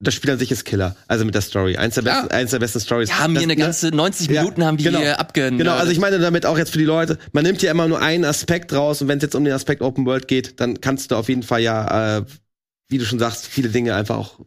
Das 0.00 0.14
Spiel 0.14 0.32
an 0.32 0.38
sich 0.38 0.50
ist 0.50 0.64
Killer, 0.64 0.96
also 1.06 1.24
mit 1.24 1.34
der 1.36 1.42
Story. 1.42 1.76
Eins 1.76 1.94
der 1.94 2.02
Ja. 2.02 2.14
besten, 2.22 2.34
eins 2.34 2.50
der 2.50 2.58
besten 2.58 2.80
Stories. 2.80 3.08
Wir 3.10 3.18
haben 3.20 3.34
Das- 3.34 3.42
hier 3.42 3.50
eine 3.50 3.54
ne? 3.56 3.64
ganze 3.64 3.88
90 3.90 4.28
Ja, 4.30 4.42
Minuten 4.42 4.64
haben 4.64 4.78
wir 4.78 4.84
genau. 4.86 4.98
hier 4.98 5.20
abgenördet. 5.20 5.58
Genau, 5.58 5.74
also 5.76 5.92
ich 5.92 6.00
meine 6.00 6.18
damit 6.18 6.44
auch 6.44 6.58
jetzt 6.58 6.72
für 6.72 6.78
die 6.78 6.84
Leute, 6.84 7.18
man 7.32 7.44
nimmt 7.44 7.62
ja 7.62 7.70
immer 7.70 7.86
nur 7.86 8.00
einen 8.02 8.24
Aspekt 8.24 8.72
raus 8.72 9.00
und 9.00 9.06
wenn 9.06 9.18
es 9.18 9.22
jetzt 9.22 9.36
um 9.36 9.44
den 9.44 9.52
Aspekt 9.54 9.80
Open 9.80 10.04
World 10.04 10.26
geht, 10.26 10.58
dann 10.60 10.80
kannst 10.80 11.12
du 11.12 11.16
auf 11.16 11.28
jeden 11.28 11.44
Fall 11.44 11.60
ja, 11.60 12.18
äh, 12.18 12.24
wie 12.88 12.98
du 12.98 13.04
schon 13.04 13.20
sagst, 13.20 13.46
viele 13.46 13.68
Dinge 13.68 13.94
einfach 13.94 14.16
auch 14.16 14.40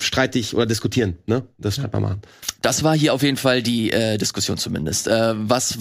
streitig 0.00 0.54
oder 0.54 0.66
diskutieren, 0.66 1.16
ne? 1.26 1.44
Das 1.58 1.76
schreibt 1.76 1.92
man 1.92 2.02
machen. 2.02 2.22
Das 2.62 2.82
war 2.82 2.96
hier 2.96 3.14
auf 3.14 3.22
jeden 3.22 3.36
Fall 3.36 3.62
die 3.62 3.90
äh, 3.92 4.18
Diskussion 4.18 4.58
zumindest. 4.58 5.06
Äh, 5.06 5.34
was 5.36 5.78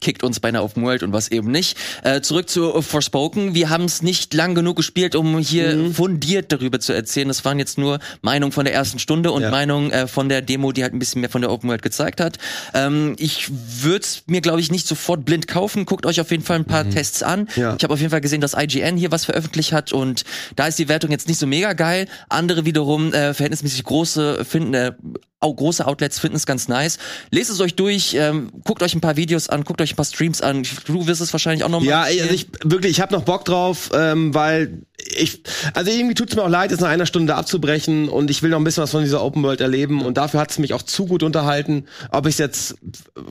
kickt 0.00 0.22
uns 0.22 0.38
bei 0.40 0.48
einer 0.48 0.62
Open 0.64 0.82
World 0.84 1.02
und 1.02 1.12
was 1.12 1.28
eben 1.30 1.50
nicht. 1.50 1.76
Äh, 2.04 2.20
zurück 2.20 2.48
zu 2.48 2.80
Forspoken. 2.80 3.54
Wir 3.54 3.68
haben 3.68 3.84
es 3.84 4.02
nicht 4.02 4.32
lang 4.34 4.54
genug 4.54 4.76
gespielt, 4.76 5.14
um 5.14 5.38
hier 5.38 5.90
fundiert 5.92 6.52
darüber 6.52 6.78
zu 6.78 6.92
erzählen. 6.92 7.28
Das 7.28 7.44
waren 7.44 7.58
jetzt 7.58 7.76
nur 7.76 7.98
Meinungen 8.22 8.52
von 8.52 8.64
der 8.64 8.74
ersten 8.74 8.98
Stunde 8.98 9.32
und 9.32 9.42
Ja. 9.42 9.50
Meinungen 9.50 9.90
äh, 9.90 10.06
von 10.06 10.28
der 10.28 10.42
Demo, 10.42 10.72
die 10.72 10.82
halt 10.82 10.94
ein 10.94 10.98
bisschen 10.98 11.20
mehr 11.20 11.30
von 11.30 11.40
der 11.42 11.50
Open 11.50 11.68
World 11.68 11.82
gezeigt 11.82 12.20
hat. 12.20 12.38
Ähm, 12.72 13.16
ich 13.18 13.50
würde 13.50 14.06
mir, 14.26 14.40
glaube 14.40 14.60
ich, 14.60 14.70
nicht 14.70 14.86
sofort 14.86 15.24
blind 15.24 15.48
kaufen. 15.48 15.86
Guckt 15.86 16.06
euch 16.06 16.20
auf 16.20 16.30
jeden 16.30 16.44
Fall 16.44 16.56
ein 16.56 16.64
paar 16.66 16.88
Tests 16.88 17.22
an. 17.22 17.48
Ja. 17.56 17.74
Ich 17.76 17.82
habe 17.82 17.92
auf 17.92 18.00
jeden 18.00 18.10
Fall 18.10 18.20
gesehen, 18.20 18.40
dass 18.40 18.54
IGN 18.54 18.96
hier 18.96 19.10
was 19.10 19.24
veröffentlicht 19.24 19.72
hat 19.72 19.92
und 19.92 20.24
da 20.54 20.66
ist 20.66 20.78
die 20.78 20.88
Wertung 20.88 21.10
jetzt 21.10 21.28
nicht 21.28 21.38
so 21.38 21.46
mega 21.46 21.72
geil. 21.72 22.06
Andere 22.28 22.64
wiederum 22.64 23.12
äh, 23.12 23.34
verhältnismäßig 23.34 23.55
große 23.62 24.44
finden 24.44 24.74
äh, 24.74 24.92
große 25.40 25.86
Outlets 25.86 26.18
finden 26.18 26.36
es 26.36 26.46
ganz 26.46 26.68
nice. 26.68 26.98
Lest 27.30 27.50
es 27.50 27.60
euch 27.60 27.76
durch, 27.76 28.14
ähm, 28.14 28.50
guckt 28.64 28.82
euch 28.82 28.94
ein 28.94 29.00
paar 29.00 29.16
Videos 29.16 29.48
an, 29.48 29.64
guckt 29.64 29.80
euch 29.80 29.92
ein 29.92 29.96
paar 29.96 30.04
Streams 30.04 30.40
an. 30.40 30.64
Du 30.86 31.06
wirst 31.06 31.20
es 31.20 31.32
wahrscheinlich 31.32 31.64
auch 31.64 31.68
noch 31.68 31.80
mal 31.80 31.86
Ja, 31.86 32.02
also 32.02 32.34
ich 32.34 32.48
wirklich, 32.64 32.92
ich 32.92 33.00
habe 33.00 33.14
noch 33.14 33.22
Bock 33.22 33.44
drauf, 33.44 33.90
ähm, 33.94 34.34
weil 34.34 34.82
ich, 35.08 35.42
also 35.74 35.90
irgendwie 35.90 36.14
tut's 36.14 36.34
mir 36.36 36.42
auch 36.42 36.48
leid, 36.48 36.70
jetzt 36.70 36.80
nach 36.80 36.88
einer 36.88 37.06
Stunde 37.06 37.34
abzubrechen 37.34 38.08
und 38.08 38.30
ich 38.30 38.42
will 38.42 38.50
noch 38.50 38.58
ein 38.58 38.64
bisschen 38.64 38.82
was 38.82 38.90
von 38.90 39.02
dieser 39.02 39.22
Open 39.22 39.42
World 39.42 39.60
erleben 39.60 40.04
und 40.04 40.16
dafür 40.16 40.40
hat's 40.40 40.58
mich 40.58 40.74
auch 40.74 40.82
zu 40.82 41.06
gut 41.06 41.22
unterhalten. 41.22 41.86
Ob 42.10 42.26
ich 42.26 42.38
jetzt 42.38 42.76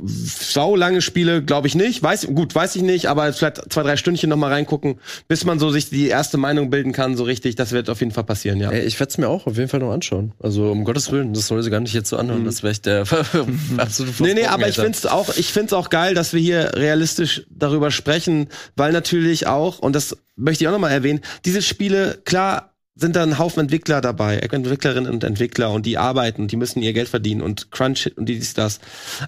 sau 0.04 0.76
lange 0.76 1.02
spiele, 1.02 1.44
glaube 1.44 1.68
ich 1.68 1.76
nicht. 1.76 2.02
Weiß, 2.02 2.28
gut, 2.28 2.56
weiß 2.56 2.76
ich 2.76 2.82
nicht, 2.82 3.08
aber 3.08 3.32
vielleicht 3.34 3.72
zwei, 3.72 3.84
drei 3.84 3.98
Stündchen 3.98 4.30
noch 4.30 4.38
mal 4.38 4.52
reingucken, 4.52 5.00
bis 5.28 5.46
man 5.46 5.60
so 5.60 5.70
sich 5.70 5.90
die 5.90 6.08
erste 6.08 6.38
Meinung 6.38 6.70
bilden 6.70 6.92
kann, 6.92 7.18
so 7.18 7.24
richtig. 7.24 7.56
Das 7.56 7.72
wird 7.72 7.90
auf 7.90 8.00
jeden 8.00 8.12
Fall 8.12 8.24
passieren, 8.24 8.60
ja. 8.60 8.72
Ey, 8.72 8.86
ich 8.86 9.00
werde 9.00 9.12
es 9.12 9.18
mir 9.18 9.28
auch 9.28 9.48
auf 9.48 9.58
jeden 9.58 9.70
Fall 9.70 9.80
noch 9.80 9.92
anschauen. 9.92 10.34
Also 10.40 10.72
um 10.72 10.84
Gottes 10.84 11.12
Willen, 11.12 11.34
das 11.34 11.48
soll 11.48 11.62
sie 11.64 11.70
gar 11.70 11.80
nicht 11.80 11.94
jetzt 11.94 12.10
so 12.10 12.18
anhören. 12.18 12.46
Das 12.46 12.64
wäre 12.64 12.72
ich 12.72 12.82
der 12.82 13.06
absolute 13.78 14.24
Nee, 14.24 14.34
nee, 14.34 14.46
aber 14.46 14.68
ich 14.68 14.76
find's 14.76 15.06
auch, 15.06 15.36
ich 15.36 15.52
find's 15.52 15.74
auch 15.74 15.90
geil, 15.90 16.14
dass 16.14 16.34
wir 16.34 16.40
hier 16.40 16.72
realistisch 16.76 17.44
darüber 17.50 17.92
sprechen, 17.92 18.48
weil 18.76 18.92
natürlich 18.92 19.48
auch, 19.48 19.80
und 19.80 19.94
das 19.96 20.18
möchte 20.36 20.64
ich 20.64 20.68
auch 20.68 20.74
nochmal 20.74 20.92
erwähnen, 20.92 21.22
diese 21.46 21.62
Spiele, 21.62 22.22
klar, 22.26 22.76
sind 22.96 23.16
da 23.16 23.24
ein 23.24 23.38
Haufen 23.38 23.62
Entwickler 23.62 24.00
dabei, 24.00 24.38
Entwicklerinnen 24.38 25.12
und 25.12 25.24
Entwickler 25.24 25.72
und 25.72 25.86
die 25.86 25.98
arbeiten, 25.98 26.48
die 26.48 26.56
müssen 26.56 26.82
ihr 26.82 26.94
Geld 26.94 27.10
verdienen 27.10 27.42
und 27.42 27.72
Crunch 27.72 28.12
und 28.16 28.28
dies, 28.30 28.54
das. 28.54 28.80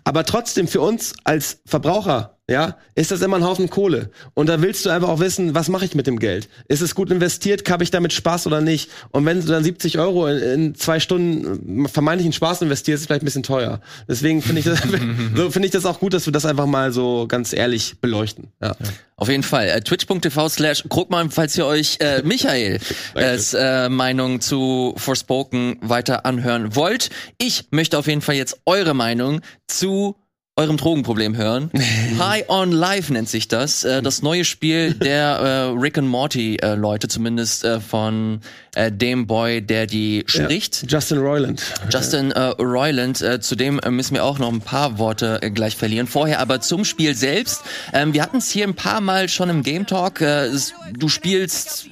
Aber 0.06 0.24
trotzdem 0.24 0.68
für 0.68 0.80
uns 0.80 1.14
als 1.26 1.62
Verbraucher, 1.66 2.37
ja, 2.50 2.78
ist 2.96 3.12
das 3.12 3.22
immer 3.22 3.36
ein 3.36 3.44
Haufen 3.44 3.70
Kohle. 3.70 4.10
Und 4.34 4.48
da 4.48 4.62
willst 4.62 4.86
du 4.86 4.90
einfach 4.90 5.10
auch 5.10 5.20
wissen, 5.20 5.54
was 5.54 5.68
mache 5.68 5.84
ich 5.84 5.96
mit 5.96 6.08
dem 6.08 6.18
Geld? 6.18 6.48
Ist 6.70 6.82
es 6.82 6.96
gut 6.96 7.12
investiert? 7.12 7.70
Habe 7.70 7.84
ich 7.84 7.92
damit 7.92 8.14
Spaß 8.14 8.48
oder 8.48 8.62
nicht? 8.62 8.90
Und 9.12 9.26
wenn 9.26 9.42
du 9.42 9.48
dann 9.48 9.66
70 9.66 10.00
Euro 10.00 10.28
in, 10.28 10.38
in 10.38 10.76
zwei 10.76 11.02
Stunden 11.02 11.86
äh, 11.86 11.90
vermeintlichen 11.90 12.32
Spaß 12.32 12.62
investierst, 12.62 13.00
ist 13.00 13.02
es 13.02 13.08
vielleicht 13.08 13.24
ein 13.24 13.26
bisschen 13.26 13.44
teuer. 13.44 13.82
Deswegen 14.08 14.42
finde 14.42 14.60
ich 14.60 14.66
das, 14.66 14.80
so 15.36 15.52
finde 15.52 15.66
ich 15.66 15.74
das 15.74 15.86
auch 15.86 16.00
gut, 16.00 16.14
dass 16.14 16.26
wir 16.26 16.32
das 16.32 16.46
einfach 16.46 16.68
mal 16.68 16.94
so 16.94 17.26
ganz 17.28 17.52
ehrlich 17.52 18.00
beleuchten. 18.00 18.48
Ja. 18.62 18.78
Auf 19.18 19.28
jeden 19.28 19.44
Fall. 19.44 19.68
Äh, 19.68 19.82
Twitch.tv 19.82 20.48
slash 20.48 20.86
Krugmann, 20.88 21.32
falls 21.32 21.58
ihr 21.58 21.66
euch 21.66 21.98
äh, 22.00 22.22
Michael 22.24 22.80
als 23.14 23.54
äh, 23.54 23.90
Meinung 23.90 24.40
zu 24.40 24.94
Forspoken 24.96 25.80
weiter 25.82 26.26
anhören 26.26 26.76
wollt. 26.78 27.10
Ich 27.40 27.66
möchte 27.72 27.98
auf 27.98 28.08
jeden 28.08 28.22
Fall 28.22 28.36
jetzt 28.36 28.62
eure 28.66 28.94
Meinung 28.94 29.42
zu 29.68 30.16
eurem 30.58 30.78
Drogenproblem 30.78 31.38
hören. 31.38 31.72
High 32.20 32.50
on 32.50 32.72
Life 32.72 33.14
nennt 33.14 33.30
sich 33.30 33.48
das. 33.48 33.84
Äh, 33.84 34.02
das 34.02 34.22
neue 34.22 34.44
Spiel 34.44 34.94
der 34.94 35.72
äh, 35.74 35.80
Rick 35.80 35.98
and 35.98 36.08
Morty 36.08 36.58
äh, 36.58 36.74
Leute, 36.74 37.08
zumindest 37.08 37.64
äh, 37.64 37.80
von 37.80 38.42
äh, 38.76 38.92
dem 38.92 39.28
Boy, 39.28 39.62
der 39.62 39.86
die 39.86 40.24
spricht. 40.26 40.92
Justin 40.92 41.20
Roiland. 41.20 41.62
Justin 41.92 42.32
äh, 42.32 42.40
Roiland, 42.60 43.22
äh, 43.22 43.40
zu 43.40 43.56
dem 43.56 43.80
äh, 43.80 43.92
müssen 43.92 44.16
wir 44.16 44.24
auch 44.24 44.40
noch 44.40 44.52
ein 44.52 44.62
paar 44.62 44.98
Worte 44.98 45.40
äh, 45.42 45.52
gleich 45.52 45.76
verlieren. 45.76 46.08
Vorher 46.08 46.40
aber 46.40 46.60
zum 46.60 46.86
Spiel 46.86 47.16
selbst. 47.16 47.62
Ähm, 47.94 48.14
wir 48.14 48.22
hatten 48.24 48.38
es 48.38 48.50
hier 48.50 48.68
ein 48.68 48.76
paar 48.76 49.02
Mal 49.02 49.30
schon 49.30 49.50
im 49.50 49.62
Game 49.62 49.86
Talk. 49.86 50.22
Äh, 50.22 50.50
du 50.98 51.08
spielst 51.08 51.88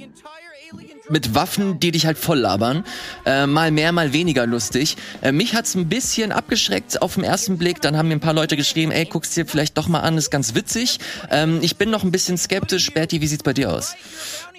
mit 1.10 1.36
Waffen, 1.36 1.80
die 1.80 1.92
dich 1.92 2.06
halt 2.06 2.18
voll 2.18 2.40
labern. 2.40 2.84
Äh, 3.26 3.48
mal 3.48 3.72
mehr, 3.72 3.92
mal 3.92 4.14
weniger 4.14 4.46
lustig. 4.46 4.98
Äh, 5.22 5.32
mich 5.32 5.56
hat's 5.56 5.76
ein 5.76 5.90
bisschen 5.90 6.32
abgeschreckt 6.32 7.02
auf 7.02 7.16
den 7.16 7.24
ersten 7.24 7.58
Blick. 7.58 7.82
Dann 7.82 7.98
haben 7.98 8.08
mir 8.08 8.16
ein 8.16 8.20
paar 8.20 8.34
Leute 8.34 8.58
geschrieben, 8.58 8.92
ey, 8.92 9.06
guck's 9.06 9.32
dir 9.32 9.46
vielleicht 9.46 9.78
doch 9.78 9.88
mal 9.88 10.02
an, 10.02 10.18
ist 10.18 10.30
ganz 10.30 10.56
witzig. 10.56 11.00
Ähm, 11.30 11.60
ich 11.62 11.78
bin 11.78 11.90
noch 11.90 12.04
ein 12.04 12.12
bisschen 12.12 12.38
skeptisch. 12.38 12.92
Berti, 12.94 13.22
wie 13.22 13.28
sieht's 13.28 13.44
bei 13.44 13.54
dir 13.54 13.72
aus? 13.72 13.96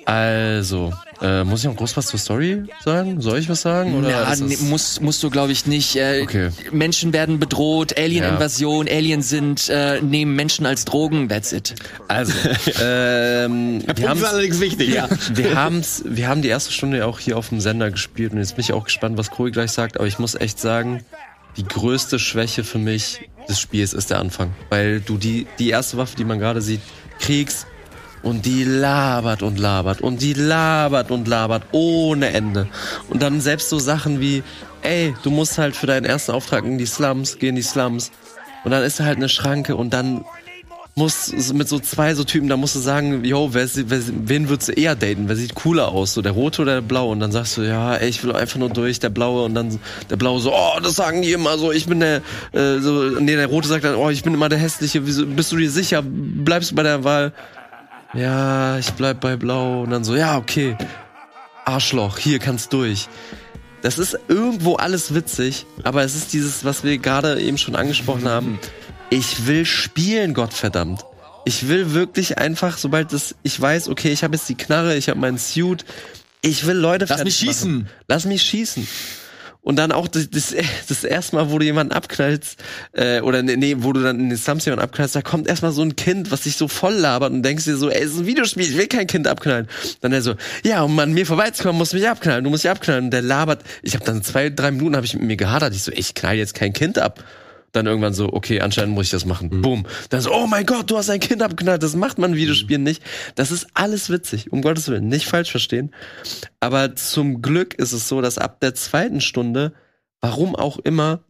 Also, 0.06 0.92
äh, 1.20 1.42
muss 1.42 1.60
ich 1.60 1.66
noch 1.66 1.74
groß 1.74 1.96
was 1.96 2.06
zur 2.06 2.20
Story 2.20 2.62
sagen? 2.84 3.20
Soll 3.20 3.40
ich 3.40 3.48
was 3.48 3.62
sagen? 3.62 3.94
Oder 3.96 4.08
Ja, 4.08 4.36
nee, 4.36 4.56
muss, 4.60 5.00
musst 5.00 5.20
du, 5.22 5.30
glaube 5.30 5.50
ich, 5.50 5.66
nicht. 5.66 5.96
Äh, 5.96 6.22
Okay. 6.22 6.50
Menschen 6.70 7.12
werden 7.12 7.40
bedroht, 7.40 7.98
Alien-Invasion, 7.98 8.86
Aliens 8.88 9.28
sind, 9.28 9.68
äh, 9.68 10.00
nehmen 10.00 10.36
Menschen 10.36 10.64
als 10.64 10.84
Drogen, 10.84 11.28
that's 11.28 11.52
it. 11.52 11.74
Also, 12.06 12.32
ähm, 12.80 13.82
wir 13.96 14.08
haben's, 14.08 14.22
allerdings 14.22 14.60
wichtig. 14.60 14.94
ja, 14.94 15.08
wir 15.34 15.56
haben's, 15.56 16.04
wir 16.06 16.28
haben 16.28 16.40
die 16.40 16.48
erste 16.48 16.72
Stunde 16.72 16.98
ja 16.98 17.06
auch 17.06 17.18
hier 17.18 17.36
auf 17.36 17.48
dem 17.48 17.60
Sender 17.60 17.90
gespielt 17.90 18.32
und 18.32 18.38
jetzt 18.38 18.54
bin 18.54 18.62
ich 18.64 18.72
auch 18.72 18.84
gespannt, 18.84 19.18
was 19.18 19.30
Chloe 19.32 19.50
gleich 19.50 19.72
sagt, 19.72 19.96
aber 19.96 20.06
ich 20.06 20.18
muss 20.20 20.36
echt 20.36 20.60
sagen, 20.60 21.04
die 21.56 21.64
größte 21.64 22.18
Schwäche 22.20 22.62
für 22.62 22.78
mich 22.78 23.28
des 23.48 23.58
Spiels 23.58 23.92
ist 23.92 24.10
der 24.10 24.20
Anfang, 24.20 24.52
weil 24.70 25.00
du 25.00 25.16
die, 25.18 25.46
die 25.58 25.70
erste 25.70 25.96
Waffe, 25.96 26.14
die 26.16 26.24
man 26.24 26.38
gerade 26.38 26.60
sieht, 26.62 26.80
kriegst 27.18 27.66
und 28.26 28.44
die 28.44 28.64
labert 28.64 29.44
und 29.44 29.56
labert 29.56 30.00
und 30.00 30.20
die 30.20 30.32
labert 30.32 31.12
und 31.12 31.28
labert 31.28 31.62
ohne 31.70 32.30
Ende. 32.30 32.66
Und 33.08 33.22
dann 33.22 33.40
selbst 33.40 33.68
so 33.68 33.78
Sachen 33.78 34.20
wie, 34.20 34.42
ey, 34.82 35.14
du 35.22 35.30
musst 35.30 35.58
halt 35.58 35.76
für 35.76 35.86
deinen 35.86 36.04
ersten 36.04 36.32
Auftrag 36.32 36.64
in 36.64 36.76
die 36.76 36.86
Slums, 36.86 37.38
geh 37.38 37.48
in 37.48 37.54
die 37.54 37.62
Slums. 37.62 38.10
Und 38.64 38.72
dann 38.72 38.82
ist 38.82 38.98
da 38.98 39.04
halt 39.04 39.18
eine 39.18 39.28
Schranke 39.28 39.76
und 39.76 39.94
dann 39.94 40.24
muss 40.96 41.52
mit 41.52 41.68
so 41.68 41.78
zwei 41.78 42.14
so 42.14 42.24
Typen, 42.24 42.48
da 42.48 42.56
musst 42.56 42.74
du 42.74 42.80
sagen, 42.80 43.22
yo, 43.22 43.50
wer, 43.52 43.68
wer, 43.74 44.00
wen 44.24 44.48
würdest 44.48 44.70
du 44.70 44.72
eher 44.72 44.96
daten? 44.96 45.28
Wer 45.28 45.36
sieht 45.36 45.54
cooler 45.54 45.88
aus? 45.88 46.14
So 46.14 46.22
der 46.22 46.32
rote 46.32 46.62
oder 46.62 46.74
der 46.74 46.80
blaue? 46.80 47.12
Und 47.12 47.20
dann 47.20 47.30
sagst 47.30 47.58
du, 47.58 47.62
ja, 47.62 47.94
ey, 47.94 48.08
ich 48.08 48.24
will 48.24 48.34
einfach 48.34 48.58
nur 48.58 48.70
durch, 48.70 48.98
der 48.98 49.10
blaue. 49.10 49.44
Und 49.44 49.54
dann 49.54 49.78
der 50.10 50.16
blaue 50.16 50.40
so, 50.40 50.52
oh, 50.52 50.80
das 50.82 50.96
sagen 50.96 51.20
die 51.22 51.32
immer 51.32 51.58
so, 51.58 51.70
ich 51.70 51.86
bin 51.86 52.00
der, 52.00 52.22
äh, 52.52 52.78
so, 52.80 53.20
nee, 53.20 53.36
der 53.36 53.46
rote 53.46 53.68
sagt 53.68 53.84
dann, 53.84 53.94
oh, 53.94 54.08
ich 54.08 54.24
bin 54.24 54.32
immer 54.32 54.48
der 54.48 54.58
hässliche. 54.58 55.06
Wieso, 55.06 55.26
bist 55.26 55.52
du 55.52 55.58
dir 55.58 55.70
sicher? 55.70 56.02
Bleibst 56.02 56.74
bei 56.74 56.82
der 56.82 57.04
Wahl? 57.04 57.32
Ja, 58.16 58.78
ich 58.78 58.90
bleib 58.92 59.20
bei 59.20 59.36
blau. 59.36 59.82
Und 59.82 59.90
dann 59.90 60.04
so, 60.04 60.16
ja, 60.16 60.38
okay. 60.38 60.76
Arschloch, 61.64 62.18
hier 62.18 62.38
kannst 62.38 62.72
durch. 62.72 63.08
Das 63.82 63.98
ist 63.98 64.18
irgendwo 64.28 64.76
alles 64.76 65.14
witzig, 65.14 65.66
aber 65.84 66.02
es 66.02 66.14
ist 66.16 66.32
dieses, 66.32 66.64
was 66.64 66.82
wir 66.82 66.98
gerade 66.98 67.40
eben 67.40 67.58
schon 67.58 67.76
angesprochen 67.76 68.28
haben. 68.28 68.58
Ich 69.10 69.46
will 69.46 69.64
spielen, 69.64 70.34
Gottverdammt. 70.34 71.04
Ich 71.44 71.68
will 71.68 71.92
wirklich 71.94 72.38
einfach, 72.38 72.78
sobald 72.78 73.12
das, 73.12 73.36
ich 73.44 73.60
weiß, 73.60 73.88
okay, 73.88 74.10
ich 74.10 74.24
habe 74.24 74.34
jetzt 74.34 74.48
die 74.48 74.56
Knarre, 74.56 74.96
ich 74.96 75.08
habe 75.08 75.20
meinen 75.20 75.38
Suit, 75.38 75.84
ich 76.42 76.66
will 76.66 76.76
Leute 76.76 77.06
Lass 77.08 77.22
mich 77.22 77.36
schießen. 77.36 77.72
Machen. 77.72 77.90
Lass 78.08 78.24
mich 78.24 78.42
schießen. 78.42 78.88
Und 79.66 79.80
dann 79.80 79.90
auch 79.90 80.06
das, 80.06 80.30
das, 80.30 80.54
das 80.88 81.02
erste 81.02 81.34
Mal, 81.34 81.50
wo 81.50 81.58
du 81.58 81.64
jemanden 81.64 81.92
abknallst, 81.92 82.62
äh, 82.92 83.20
oder 83.20 83.42
nee, 83.42 83.56
nee, 83.56 83.74
wo 83.80 83.92
du 83.92 84.00
dann 84.00 84.20
in 84.20 84.28
den 84.28 84.38
Slums 84.38 84.64
jemanden 84.64 84.84
abknallst, 84.84 85.16
da 85.16 85.22
kommt 85.22 85.48
erstmal 85.48 85.72
so 85.72 85.82
ein 85.82 85.96
Kind, 85.96 86.30
was 86.30 86.42
dich 86.42 86.56
so 86.56 86.68
voll 86.68 86.94
labert 86.94 87.32
und 87.32 87.42
denkst 87.42 87.64
dir 87.64 87.76
so, 87.76 87.90
ey, 87.90 88.00
es 88.00 88.12
ist 88.12 88.20
ein 88.20 88.26
Videospiel, 88.26 88.62
ich 88.62 88.78
will 88.78 88.86
kein 88.86 89.08
Kind 89.08 89.26
abknallen. 89.26 89.66
Dann 90.02 90.12
er 90.12 90.22
so, 90.22 90.36
ja, 90.62 90.82
um 90.84 90.96
an 91.00 91.12
mir 91.12 91.26
vorbeizukommen, 91.26 91.78
musst 91.78 91.94
du 91.94 91.96
mich 91.96 92.08
abknallen, 92.08 92.44
du 92.44 92.50
musst 92.50 92.62
mich 92.62 92.70
abknallen. 92.70 93.06
Und 93.06 93.10
der 93.10 93.22
labert, 93.22 93.64
ich 93.82 93.94
habe 93.94 94.04
dann 94.04 94.22
zwei, 94.22 94.50
drei 94.50 94.70
Minuten 94.70 94.94
habe 94.94 95.04
ich 95.04 95.14
mit 95.14 95.24
mir 95.24 95.36
gehadert, 95.36 95.74
ich 95.74 95.82
so, 95.82 95.90
ich 95.90 96.14
knall 96.14 96.36
jetzt 96.36 96.54
kein 96.54 96.72
Kind 96.72 97.00
ab. 97.00 97.24
Dann 97.76 97.86
irgendwann 97.86 98.14
so, 98.14 98.32
okay, 98.32 98.62
anscheinend 98.62 98.94
muss 98.94 99.04
ich 99.04 99.10
das 99.10 99.26
machen. 99.26 99.60
Boom. 99.60 99.86
Dann 100.08 100.22
so, 100.22 100.32
oh 100.32 100.46
mein 100.46 100.64
Gott, 100.64 100.90
du 100.90 100.96
hast 100.96 101.10
ein 101.10 101.20
Kind 101.20 101.42
abgeknallt. 101.42 101.82
Das 101.82 101.94
macht 101.94 102.16
man 102.16 102.32
in 102.32 102.36
Videospielen 102.38 102.82
nicht. 102.82 103.02
Das 103.34 103.50
ist 103.50 103.66
alles 103.74 104.08
witzig, 104.08 104.50
um 104.50 104.62
Gottes 104.62 104.88
Willen. 104.88 105.08
Nicht 105.08 105.26
falsch 105.26 105.50
verstehen. 105.50 105.94
Aber 106.58 106.96
zum 106.96 107.42
Glück 107.42 107.74
ist 107.74 107.92
es 107.92 108.08
so, 108.08 108.22
dass 108.22 108.38
ab 108.38 108.60
der 108.60 108.74
zweiten 108.74 109.20
Stunde, 109.20 109.74
warum 110.22 110.56
auch 110.56 110.78
immer, 110.78 111.20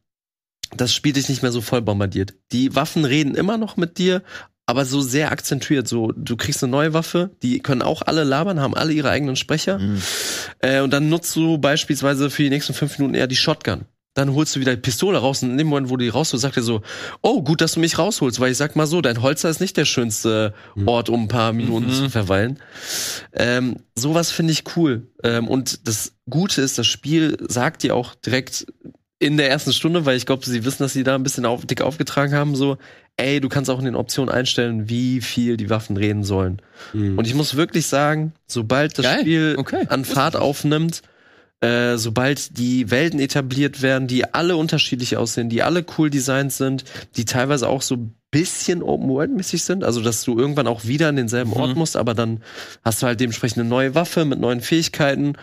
das 0.77 0.95
Spiel 0.95 1.15
dich 1.15 1.29
nicht 1.29 1.43
mehr 1.43 1.51
so 1.51 1.61
voll 1.61 1.83
bombardiert. 1.83 2.35
Die 2.53 2.77
Waffen 2.77 3.05
reden 3.05 3.35
immer 3.35 3.59
noch 3.59 3.77
mit 3.77 3.99
dir, 3.99 4.23
aber 4.67 4.85
so 4.85 5.01
sehr 5.01 5.33
akzentuiert. 5.33 5.89
So, 5.89 6.13
du 6.13 6.37
kriegst 6.37 6.63
eine 6.63 6.71
neue 6.71 6.93
Waffe, 6.93 7.31
die 7.43 7.59
können 7.59 7.83
auch 7.83 8.03
alle 8.03 8.23
labern, 8.23 8.61
haben 8.61 8.75
alle 8.75 8.93
ihre 8.93 9.11
eigenen 9.11 9.35
Sprecher. 9.35 9.81
Äh, 10.61 10.81
und 10.81 10.93
dann 10.93 11.09
nutzt 11.09 11.35
du 11.35 11.59
beispielsweise 11.59 12.31
für 12.31 12.45
die 12.45 12.51
nächsten 12.51 12.75
fünf 12.75 12.99
Minuten 12.99 13.15
eher 13.17 13.27
die 13.27 13.37
Shotgun. 13.37 13.87
Dann 14.17 14.33
holst 14.35 14.57
du 14.57 14.61
wieder 14.61 14.75
die 14.75 14.81
Pistole 14.81 15.19
raus 15.19 15.43
und 15.43 15.51
in 15.51 15.59
dem 15.59 15.67
Moment, 15.69 15.91
wo 15.91 15.97
du 15.97 16.05
die 16.05 16.09
rausholst, 16.09 16.43
sagt 16.43 16.57
er 16.57 16.63
so, 16.63 16.81
oh, 17.23 17.43
gut, 17.43 17.61
dass 17.61 17.73
du 17.73 17.81
mich 17.81 17.99
rausholst, 17.99 18.41
weil 18.41 18.51
ich 18.51 18.57
sag 18.57 18.75
mal 18.75 18.87
so, 18.87 19.01
dein 19.03 19.21
Holzer 19.23 19.51
ist 19.51 19.61
nicht 19.61 19.77
der 19.77 19.85
schönste 19.85 20.55
Ort, 20.87 21.09
um 21.11 21.25
ein 21.25 21.29
paar 21.29 21.53
Minuten 21.53 21.91
zu 21.91 22.09
verweilen. 22.11 22.59
Ähm, 23.35 23.77
sowas 23.95 24.31
finde 24.31 24.53
ich 24.53 24.65
cool. 24.77 25.07
Ähm, 25.23 25.49
und 25.49 25.87
das 25.87 26.13
Gute 26.29 26.63
ist, 26.63 26.79
das 26.79 26.87
Spiel 26.87 27.37
sagt 27.49 27.83
dir 27.83 27.95
auch 27.95 28.15
direkt 28.15 28.67
in 29.19 29.37
der 29.37 29.51
ersten 29.51 29.73
Stunde, 29.73 30.05
weil 30.07 30.17
ich 30.17 30.27
glaube, 30.27 30.45
sie 30.45 30.65
wissen, 30.65 30.83
dass 30.83 30.93
sie 30.93 31.03
da 31.05 31.15
ein 31.15 31.23
bisschen 31.23 31.47
auf, 31.47 31.65
dick 31.67 31.81
aufgetragen 31.83 32.35
haben, 32.35 32.55
so, 32.57 32.77
ey, 33.17 33.41
du 33.41 33.49
kannst 33.49 33.71
auch 33.71 33.79
in 33.79 33.85
den 33.87 33.95
Optionen 33.97 34.35
einstellen, 34.35 34.89
wie 34.91 35.21
viel 35.23 35.57
die 35.57 35.71
Waffen 35.71 35.97
reden 35.97 36.23
sollen. 36.25 36.61
Und 36.93 37.27
ich 37.27 37.35
muss 37.35 37.55
wirklich 37.57 37.87
sagen, 37.87 38.33
sobald 38.47 38.99
das 38.99 39.05
Geil. 39.07 39.21
Spiel 39.21 39.55
Okay. 39.59 39.87
an 39.89 40.05
Fahrt 40.05 40.37
aufnimmt, 40.37 41.01
äh, 41.61 41.97
sobald 41.97 42.59
die 42.59 42.91
Welten 42.91 43.19
etabliert 43.19 43.81
werden, 43.83 44.09
die 44.09 44.33
alle 44.35 44.57
unterschiedlich 44.57 45.17
aussehen, 45.17 45.49
die 45.49 45.63
alle 45.63 45.85
cool 45.97 46.11
designt 46.11 46.53
sind, 46.53 46.85
die 47.17 47.25
teilweise 47.25 47.69
auch 47.69 47.83
so 47.83 48.11
bisschen 48.31 48.83
Open-World-mäßig 48.83 49.63
sind, 49.63 49.83
also 49.83 50.03
dass 50.03 50.23
du 50.23 50.39
irgendwann 50.39 50.67
auch 50.67 50.85
wieder 50.85 51.09
in 51.09 51.17
denselben 51.17 51.53
Ort 51.55 51.71
Mhm. 51.71 51.79
musst, 51.79 51.97
aber 51.97 52.13
dann 52.13 52.43
hast 52.85 53.01
du 53.01 53.07
halt 53.07 53.21
dementsprechend 53.21 53.61
eine 53.61 53.69
neue 53.69 53.95
Waffe 53.95 54.27
mit 54.27 54.39
neuen 54.39 54.61
Fähigkeiten. 54.61 55.35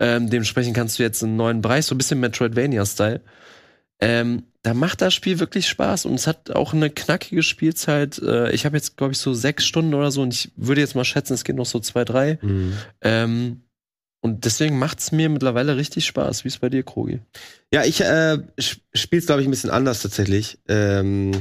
Ähm, 0.00 0.28
dementsprechend 0.30 0.74
kannst 0.74 0.98
du 0.98 1.04
jetzt 1.04 1.22
einen 1.22 1.36
neuen 1.36 1.60
Bereich, 1.60 1.86
so 1.86 1.94
ein 1.94 1.98
bisschen 1.98 2.18
Metroidvania-Style. 2.18 3.20
Ähm, 4.00 4.44
da 4.62 4.74
macht 4.74 5.02
das 5.02 5.14
Spiel 5.14 5.38
wirklich 5.38 5.68
Spaß 5.68 6.06
und 6.06 6.14
es 6.14 6.26
hat 6.26 6.50
auch 6.50 6.72
eine 6.72 6.90
knackige 6.90 7.42
Spielzeit. 7.42 8.18
Äh, 8.18 8.50
ich 8.52 8.64
habe 8.64 8.76
jetzt, 8.76 8.96
glaube 8.96 9.12
ich, 9.12 9.18
so 9.18 9.32
sechs 9.34 9.64
Stunden 9.66 9.94
oder 9.94 10.10
so 10.10 10.22
und 10.22 10.34
ich 10.34 10.50
würde 10.56 10.80
jetzt 10.80 10.96
mal 10.96 11.04
schätzen, 11.04 11.34
es 11.34 11.44
geht 11.44 11.56
noch 11.56 11.66
so 11.66 11.78
zwei, 11.78 12.04
drei. 12.04 12.38
Ähm, 13.02 13.60
und 14.20 14.44
deswegen 14.44 14.78
macht's 14.78 15.12
mir 15.12 15.28
mittlerweile 15.28 15.76
richtig 15.76 16.06
Spaß. 16.06 16.44
Wie 16.44 16.48
ist 16.48 16.60
bei 16.60 16.68
dir, 16.68 16.82
Krogi? 16.82 17.20
Ja, 17.72 17.84
ich 17.84 18.00
äh, 18.02 18.38
spiele 18.58 19.20
es, 19.20 19.26
glaube 19.26 19.40
ich, 19.42 19.48
ein 19.48 19.50
bisschen 19.50 19.70
anders 19.70 20.02
tatsächlich. 20.02 20.58
Ähm, 20.68 21.32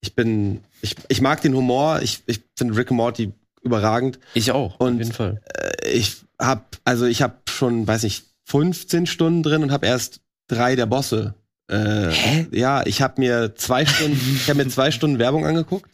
ich 0.00 0.14
bin, 0.14 0.60
ich, 0.82 0.96
ich 1.08 1.20
mag 1.20 1.40
den 1.42 1.54
Humor. 1.54 2.00
Ich, 2.02 2.22
ich 2.26 2.42
finde 2.56 2.76
Rick 2.76 2.90
and 2.90 2.96
Morty 2.98 3.32
überragend. 3.62 4.18
Ich 4.34 4.50
auch, 4.52 4.78
Und- 4.80 4.94
auf 4.94 4.98
jeden 4.98 5.12
Fall. 5.12 5.40
Äh, 5.54 5.90
ich 5.90 6.16
hab, 6.38 6.76
also 6.84 7.06
ich 7.06 7.22
habe 7.22 7.36
schon, 7.48 7.86
weiß 7.86 8.02
nicht, 8.02 8.24
15 8.46 9.06
Stunden 9.06 9.42
drin 9.42 9.62
und 9.62 9.70
habe 9.72 9.86
erst 9.86 10.20
drei 10.48 10.76
der 10.76 10.86
Bosse. 10.86 11.34
Äh, 11.68 12.10
Hä? 12.10 12.46
Ja, 12.52 12.84
ich 12.84 13.00
habe 13.00 13.20
mir 13.20 13.54
zwei 13.56 13.86
Stunden, 13.86 14.20
ich 14.36 14.48
habe 14.50 14.62
mir 14.62 14.68
zwei 14.68 14.90
Stunden 14.90 15.18
Werbung 15.18 15.46
angeguckt. 15.46 15.88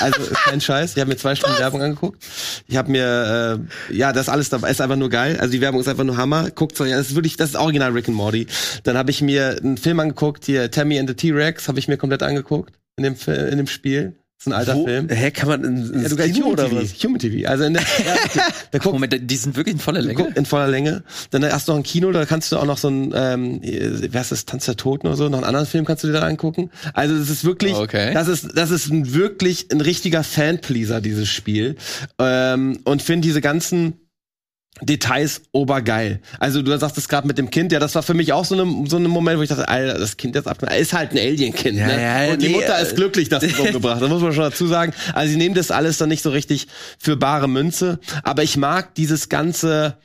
Also 0.00 0.22
ist 0.22 0.34
kein 0.34 0.60
Scheiß. 0.60 0.92
Ich 0.94 1.00
habe 1.00 1.08
mir 1.08 1.16
zwei 1.16 1.34
Stunden 1.34 1.58
Werbung 1.58 1.82
angeguckt. 1.82 2.22
Ich 2.68 2.76
habe 2.76 2.90
mir, 2.90 3.58
äh, 3.90 3.94
ja, 3.94 4.12
das 4.12 4.28
alles 4.28 4.50
dabei 4.50 4.70
ist 4.70 4.80
einfach 4.80 4.96
nur 4.96 5.10
geil. 5.10 5.38
Also 5.40 5.52
die 5.52 5.60
Werbung 5.60 5.80
ist 5.80 5.88
einfach 5.88 6.04
nur 6.04 6.16
Hammer. 6.16 6.50
Guckt 6.50 6.80
euch, 6.80 6.92
an. 6.92 6.98
das 6.98 7.08
ist 7.08 7.14
wirklich, 7.14 7.36
das 7.36 7.50
ist 7.50 7.56
original 7.56 7.92
Rick 7.92 8.08
and 8.08 8.16
Morty. 8.16 8.46
Dann 8.84 8.96
habe 8.96 9.10
ich 9.10 9.22
mir 9.22 9.58
einen 9.62 9.78
Film 9.78 9.98
angeguckt, 10.00 10.44
hier 10.44 10.70
Tammy 10.70 10.98
and 10.98 11.08
the 11.08 11.16
T-Rex, 11.16 11.68
habe 11.68 11.78
ich 11.78 11.88
mir 11.88 11.96
komplett 11.96 12.22
angeguckt 12.22 12.74
in 12.96 13.04
dem 13.04 13.16
in 13.26 13.56
dem 13.56 13.66
Spiel. 13.66 14.14
Das 14.38 14.46
ist 14.46 14.52
ein 14.52 14.58
alter 14.58 14.74
Wo, 14.76 14.84
Film. 14.84 15.08
hä, 15.08 15.30
kann 15.30 15.48
man 15.48 15.64
in, 15.64 15.76
ins 15.94 16.02
Ja, 16.02 16.08
sogar 16.10 16.26
Kino 16.26 16.38
Human 16.46 16.52
oder 16.52 16.68
TV. 16.68 16.82
was? 16.82 16.92
Human 17.04 17.18
TV. 17.18 17.48
Also 17.48 17.64
in 17.64 17.72
der, 17.72 17.82
ja, 18.34 18.42
da 18.70 18.78
guckt 18.78 18.92
Moment, 18.92 19.16
die 19.30 19.36
sind 19.36 19.56
wirklich 19.56 19.74
in 19.74 19.80
voller 19.80 20.02
Länge. 20.02 20.22
Guck, 20.24 20.36
in 20.36 20.44
voller 20.44 20.68
Länge. 20.68 21.02
Dann 21.30 21.42
hast 21.50 21.68
du 21.68 21.72
noch 21.72 21.78
ein 21.78 21.82
Kino, 21.84 22.12
da 22.12 22.26
kannst 22.26 22.52
du 22.52 22.58
auch 22.58 22.66
noch 22.66 22.76
so 22.76 22.88
ein, 22.88 23.12
ähm, 23.16 23.60
wie 23.62 24.10
heißt 24.16 24.32
das, 24.32 24.44
Tanz 24.44 24.66
der 24.66 24.76
Toten 24.76 25.06
oder 25.06 25.16
so, 25.16 25.28
noch 25.30 25.38
einen 25.38 25.46
anderen 25.46 25.66
Film 25.66 25.86
kannst 25.86 26.04
du 26.04 26.08
dir 26.08 26.12
da 26.14 26.20
angucken. 26.26 26.70
Also 26.92 27.14
es 27.14 27.30
ist 27.30 27.44
wirklich, 27.44 27.74
Okay. 27.74 28.12
das 28.12 28.28
ist, 28.28 28.50
das 28.54 28.70
ist 28.70 28.90
ein, 28.90 29.14
wirklich 29.14 29.68
ein 29.72 29.80
richtiger 29.80 30.22
Fanpleaser, 30.22 31.00
dieses 31.00 31.28
Spiel. 31.30 31.76
Ähm, 32.18 32.80
und 32.84 33.00
finde 33.00 33.26
diese 33.26 33.40
ganzen 33.40 33.94
Details 34.82 35.40
obergeil. 35.52 36.20
Also 36.38 36.60
du 36.60 36.76
sagst 36.78 36.98
es 36.98 37.08
gerade 37.08 37.26
mit 37.26 37.38
dem 37.38 37.48
Kind, 37.50 37.72
ja, 37.72 37.78
das 37.78 37.94
war 37.94 38.02
für 38.02 38.12
mich 38.12 38.32
auch 38.34 38.44
so 38.44 38.60
eine 38.60 38.88
so 38.88 38.98
ein 38.98 39.04
Moment, 39.04 39.38
wo 39.38 39.42
ich 39.42 39.48
dachte, 39.48 39.68
Alter, 39.68 39.98
das 39.98 40.16
Kind 40.18 40.34
jetzt 40.34 40.46
ab, 40.46 40.62
ist 40.70 40.92
halt 40.92 41.12
ein 41.12 41.18
Alien-Kind, 41.18 41.78
Ja, 41.78 41.86
ne? 41.86 42.02
ja, 42.02 42.32
Und 42.32 42.42
die 42.42 42.48
nee, 42.48 42.52
Mutter 42.54 42.78
äh, 42.78 42.82
ist 42.82 42.94
glücklich, 42.94 43.28
dass 43.30 43.42
es 43.42 43.58
umgebracht. 43.58 44.02
Das 44.02 44.10
muss 44.10 44.20
man 44.22 44.34
schon 44.34 44.44
dazu 44.44 44.66
sagen. 44.66 44.92
Also 45.14 45.32
sie 45.32 45.38
nehmen 45.38 45.54
das 45.54 45.70
alles 45.70 45.96
dann 45.98 46.10
nicht 46.10 46.22
so 46.22 46.30
richtig 46.30 46.66
für 46.98 47.16
bare 47.16 47.48
Münze. 47.48 48.00
Aber 48.22 48.42
ich 48.42 48.56
mag 48.58 48.94
dieses 48.94 49.28
ganze, 49.30 49.96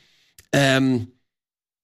ähm, 0.54 1.08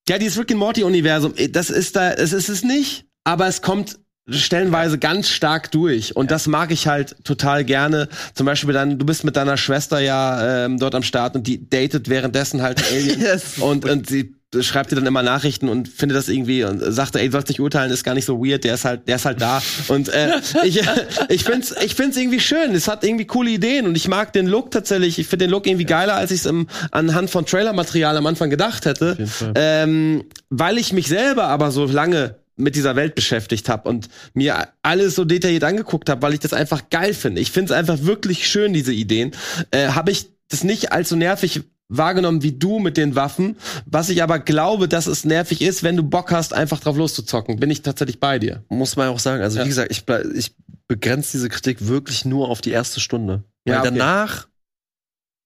ja, 0.07 0.17
dieses 0.17 0.37
Rick 0.39 0.51
and 0.51 0.59
Morty 0.59 0.83
Universum. 0.83 1.33
äh, 1.35 1.49
Das 1.49 1.69
ist 1.69 1.95
da, 1.97 2.13
es 2.13 2.31
ist 2.31 2.47
es 2.47 2.63
nicht, 2.63 3.05
aber 3.25 3.47
es 3.47 3.61
kommt 3.61 3.99
stellenweise 4.29 4.97
ganz 4.97 5.29
stark 5.29 5.71
durch 5.71 6.15
und 6.15 6.31
das 6.31 6.47
mag 6.47 6.71
ich 6.71 6.87
halt 6.87 7.15
total 7.23 7.63
gerne. 7.63 8.09
Zum 8.33 8.45
Beispiel 8.45 8.73
dann, 8.73 8.97
du 8.99 9.05
bist 9.05 9.23
mit 9.23 9.35
deiner 9.35 9.57
Schwester 9.57 9.99
ja 9.99 10.65
ähm, 10.65 10.79
dort 10.79 10.95
am 10.95 11.03
Start 11.03 11.35
und 11.35 11.47
die 11.47 11.69
datet 11.69 12.09
währenddessen 12.09 12.61
halt 12.61 12.83
Alien 12.91 13.21
Yes. 13.21 13.57
und, 13.59 13.85
und 13.85 14.07
sie 14.09 14.33
schreibt 14.61 14.91
dir 14.91 14.95
dann 14.95 15.05
immer 15.05 15.23
Nachrichten 15.23 15.67
und 15.67 15.89
findet 15.89 16.17
das 16.17 16.29
irgendwie 16.29 16.63
und 16.63 16.79
sagt, 16.79 17.15
ey, 17.17 17.29
sollst 17.29 17.49
nicht 17.49 17.59
urteilen, 17.59 17.91
ist 17.91 18.03
gar 18.05 18.13
nicht 18.13 18.23
so 18.25 18.39
weird, 18.43 18.63
der 18.63 18.75
ist 18.75 18.85
halt, 18.85 19.07
der 19.07 19.17
ist 19.17 19.25
halt 19.25 19.41
da. 19.41 19.61
Und 19.89 20.07
äh, 20.09 20.29
ich, 20.63 20.81
ich 21.29 21.43
find's, 21.43 21.75
ich 21.83 21.95
find's 21.95 22.15
irgendwie 22.15 22.39
schön. 22.39 22.73
Es 22.73 22.87
hat 22.87 23.03
irgendwie 23.03 23.25
coole 23.25 23.49
Ideen 23.49 23.85
und 23.87 23.97
ich 23.97 24.07
mag 24.07 24.31
den 24.31 24.47
Look 24.47 24.71
tatsächlich. 24.71 25.19
Ich 25.19 25.27
finde 25.27 25.45
den 25.45 25.51
Look 25.51 25.67
irgendwie 25.67 25.85
geiler, 25.85 26.15
als 26.15 26.31
ich 26.31 26.45
es 26.45 26.53
anhand 26.91 27.29
von 27.29 27.45
Trailermaterial 27.45 28.15
am 28.15 28.25
Anfang 28.25 28.49
gedacht 28.49 28.85
hätte. 28.85 29.17
Ähm, 29.55 30.23
weil 30.49 30.77
ich 30.77 30.93
mich 30.93 31.07
selber 31.07 31.43
aber 31.45 31.71
so 31.71 31.85
lange 31.85 32.35
mit 32.57 32.75
dieser 32.75 32.95
Welt 32.95 33.15
beschäftigt 33.15 33.69
habe 33.69 33.87
und 33.87 34.09
mir 34.33 34.67
alles 34.81 35.15
so 35.15 35.23
detailliert 35.25 35.63
angeguckt 35.63 36.09
habe, 36.09 36.21
weil 36.21 36.33
ich 36.33 36.39
das 36.39 36.53
einfach 36.53 36.89
geil 36.89 37.13
finde. 37.13 37.39
Ich 37.41 37.51
finde 37.51 37.71
es 37.73 37.77
einfach 37.79 38.01
wirklich 38.03 38.47
schön, 38.47 38.73
diese 38.73 38.91
Ideen. 38.93 39.31
Äh, 39.71 39.89
habe 39.89 40.11
ich 40.11 40.27
das 40.49 40.63
nicht 40.63 40.91
als 40.91 41.09
so 41.09 41.15
nervig 41.15 41.61
wahrgenommen 41.89 42.43
wie 42.43 42.51
du 42.51 42.79
mit 42.79 42.97
den 42.97 43.15
Waffen, 43.15 43.55
was 43.85 44.09
ich 44.09 44.21
aber 44.21 44.39
glaube, 44.39 44.87
dass 44.89 45.07
es 45.07 45.23
nervig 45.23 45.61
ist, 45.61 45.83
wenn 45.83 45.95
du 45.95 46.03
Bock 46.03 46.31
hast, 46.33 46.53
einfach 46.53 46.79
drauf 46.81 46.97
loszuzocken. 46.97 47.59
Bin 47.59 47.69
ich 47.69 47.81
tatsächlich 47.81 48.19
bei 48.19 48.39
dir. 48.39 48.63
Muss 48.67 48.97
man 48.97 49.07
auch 49.07 49.19
sagen. 49.19 49.41
Also 49.41 49.59
Ja. 49.59 49.63
wie 49.63 49.69
gesagt, 49.69 49.91
ich, 49.91 50.03
ich 50.35 50.53
begrenze 50.89 51.33
diese 51.33 51.47
Kritik 51.49 51.87
wirklich 51.87 52.25
nur 52.25 52.49
auf 52.49 52.59
die 52.61 52.71
erste 52.71 52.99
Stunde. 52.99 53.43
Weil 53.65 53.75
Ja, 53.75 53.79
okay. 53.81 53.89
danach, 53.91 54.47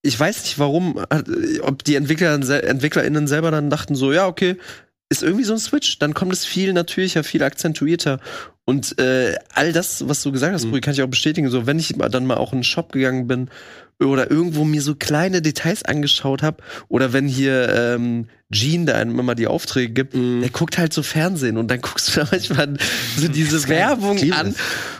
ich 0.03 0.19
weiß 0.19 0.41
nicht 0.43 0.57
warum, 0.57 0.99
hat- 1.11 1.27
ob 1.61 1.83
die 1.83 1.95
Entwickler, 1.95 2.33
EntwicklerInnen 2.33 3.27
selber 3.27 3.51
dann 3.51 3.69
dachten 3.69 3.93
so, 3.95 4.11
ja, 4.11 4.25
okay, 4.27 4.55
ist 5.11 5.23
irgendwie 5.23 5.43
so 5.43 5.53
ein 5.53 5.59
Switch, 5.59 5.99
dann 5.99 6.13
kommt 6.13 6.31
es 6.31 6.45
viel 6.45 6.71
natürlicher, 6.71 7.23
viel 7.25 7.43
akzentuierter. 7.43 8.19
Und 8.63 8.97
äh, 8.97 9.35
all 9.53 9.73
das, 9.73 10.07
was 10.07 10.23
du 10.23 10.31
gesagt 10.31 10.53
hast, 10.53 10.63
Mhm. 10.63 10.69
Brudi, 10.69 10.81
kann 10.81 10.93
ich 10.93 11.01
auch 11.01 11.07
bestätigen. 11.07 11.49
So, 11.49 11.67
wenn 11.67 11.79
ich 11.79 11.93
dann 11.97 12.25
mal 12.25 12.37
auch 12.37 12.53
in 12.53 12.59
den 12.59 12.63
Shop 12.63 12.93
gegangen 12.93 13.27
bin 13.27 13.49
oder 14.01 14.29
irgendwo 14.31 14.63
mir 14.65 14.81
so 14.81 14.95
kleine 14.95 15.41
Details 15.41 15.83
angeschaut 15.83 16.41
habe 16.43 16.57
oder 16.89 17.13
wenn 17.13 17.27
hier 17.27 17.69
ähm, 17.69 18.27
Gene, 18.49 18.85
der 18.85 18.95
einem 18.97 19.17
immer 19.17 19.33
die 19.35 19.47
Aufträge 19.47 19.93
gibt, 19.93 20.13
Mhm. 20.13 20.41
der 20.41 20.49
guckt 20.49 20.77
halt 20.77 20.91
so 20.93 21.03
Fernsehen 21.03 21.57
und 21.57 21.69
dann 21.71 21.79
guckst 21.81 22.09
du 22.15 22.19
da 22.21 22.27
manchmal 22.31 22.73
so 23.17 23.27
diese 23.27 23.67
Werbung 23.69 24.19
an. 24.33 24.55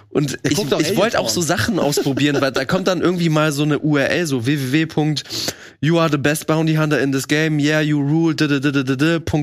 Und 0.09 0.37
ich, 0.43 0.57
ich 0.59 0.97
wollte 0.97 1.19
auch 1.19 1.29
so 1.29 1.41
Sachen 1.41 1.79
ausprobieren, 1.79 2.41
weil 2.41 2.51
da 2.51 2.65
kommt 2.65 2.87
dann 2.89 2.99
irgendwie 3.01 3.29
mal 3.29 3.53
so 3.53 3.63
eine 3.63 3.79
URL, 3.79 4.25
so 4.25 4.45
www.you 4.45 5.99
are 5.99 6.09
the 6.11 6.17
best 6.17 6.47
bounty 6.47 6.75
hunter 6.75 6.99
in 6.99 7.11
this 7.13 7.27
game, 7.27 7.59
yeah, 7.59 7.79
you 7.81 7.97
rule, 7.99 8.35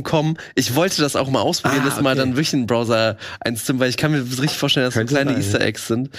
.com. 0.03 0.37
Ich 0.55 0.75
wollte 0.75 1.01
das 1.01 1.17
auch 1.17 1.31
mal 1.31 1.41
ausprobieren, 1.41 1.83
Ah, 1.85 1.89
das 1.89 2.01
mal 2.03 2.11
okay. 2.13 2.19
dann 2.21 2.35
durch 2.35 2.51
den 2.51 2.67
Browser 2.67 3.17
einzustimmen, 3.41 3.81
weil 3.81 3.89
ich 3.91 3.97
kann 3.97 4.13
mir 4.13 4.21
richtig 4.23 4.59
vorstellen, 4.59 4.85
dass 4.87 4.95
so 4.95 5.01
Könnte 5.01 5.15
kleine 5.15 5.31
sein, 5.33 5.41
Easter. 5.41 5.61
Eggs 5.63 5.87
sind. 5.89 6.11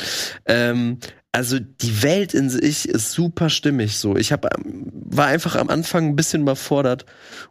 Ähm, 0.45 0.97
also 1.31 1.59
die 1.59 2.03
Welt 2.03 2.33
in 2.33 2.49
sich 2.49 2.87
ist 2.89 3.11
super 3.11 3.49
stimmig 3.49 3.97
so. 3.97 4.15
Ich 4.15 4.31
hab, 4.31 4.45
ähm, 4.45 4.87
war 4.93 5.27
einfach 5.27 5.55
am 5.55 5.69
Anfang 5.69 6.07
ein 6.07 6.15
bisschen 6.15 6.41
überfordert 6.41 7.05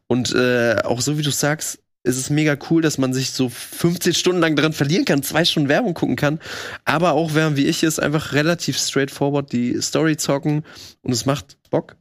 und 0.06 0.34
äh, 0.34 0.76
auch 0.84 1.00
so 1.00 1.18
wie 1.18 1.22
du 1.22 1.30
sagst, 1.30 1.80
ist 2.04 2.16
es 2.16 2.30
mega 2.30 2.56
cool, 2.70 2.80
dass 2.80 2.98
man 2.98 3.12
sich 3.12 3.30
so 3.30 3.48
15 3.48 4.14
Stunden 4.14 4.40
lang 4.40 4.56
darin 4.56 4.72
verlieren 4.72 5.04
kann, 5.04 5.22
zwei 5.22 5.44
Stunden 5.44 5.68
Werbung 5.68 5.94
gucken 5.94 6.16
kann, 6.16 6.40
aber 6.84 7.12
auch 7.12 7.34
während 7.34 7.56
wie 7.56 7.66
ich 7.66 7.82
es 7.82 7.98
einfach 7.98 8.32
relativ 8.32 8.78
straightforward 8.78 9.52
die 9.52 9.80
Story 9.82 10.16
zocken 10.16 10.64
und 11.02 11.12
es 11.12 11.26
macht 11.26 11.58
Bock. 11.70 11.96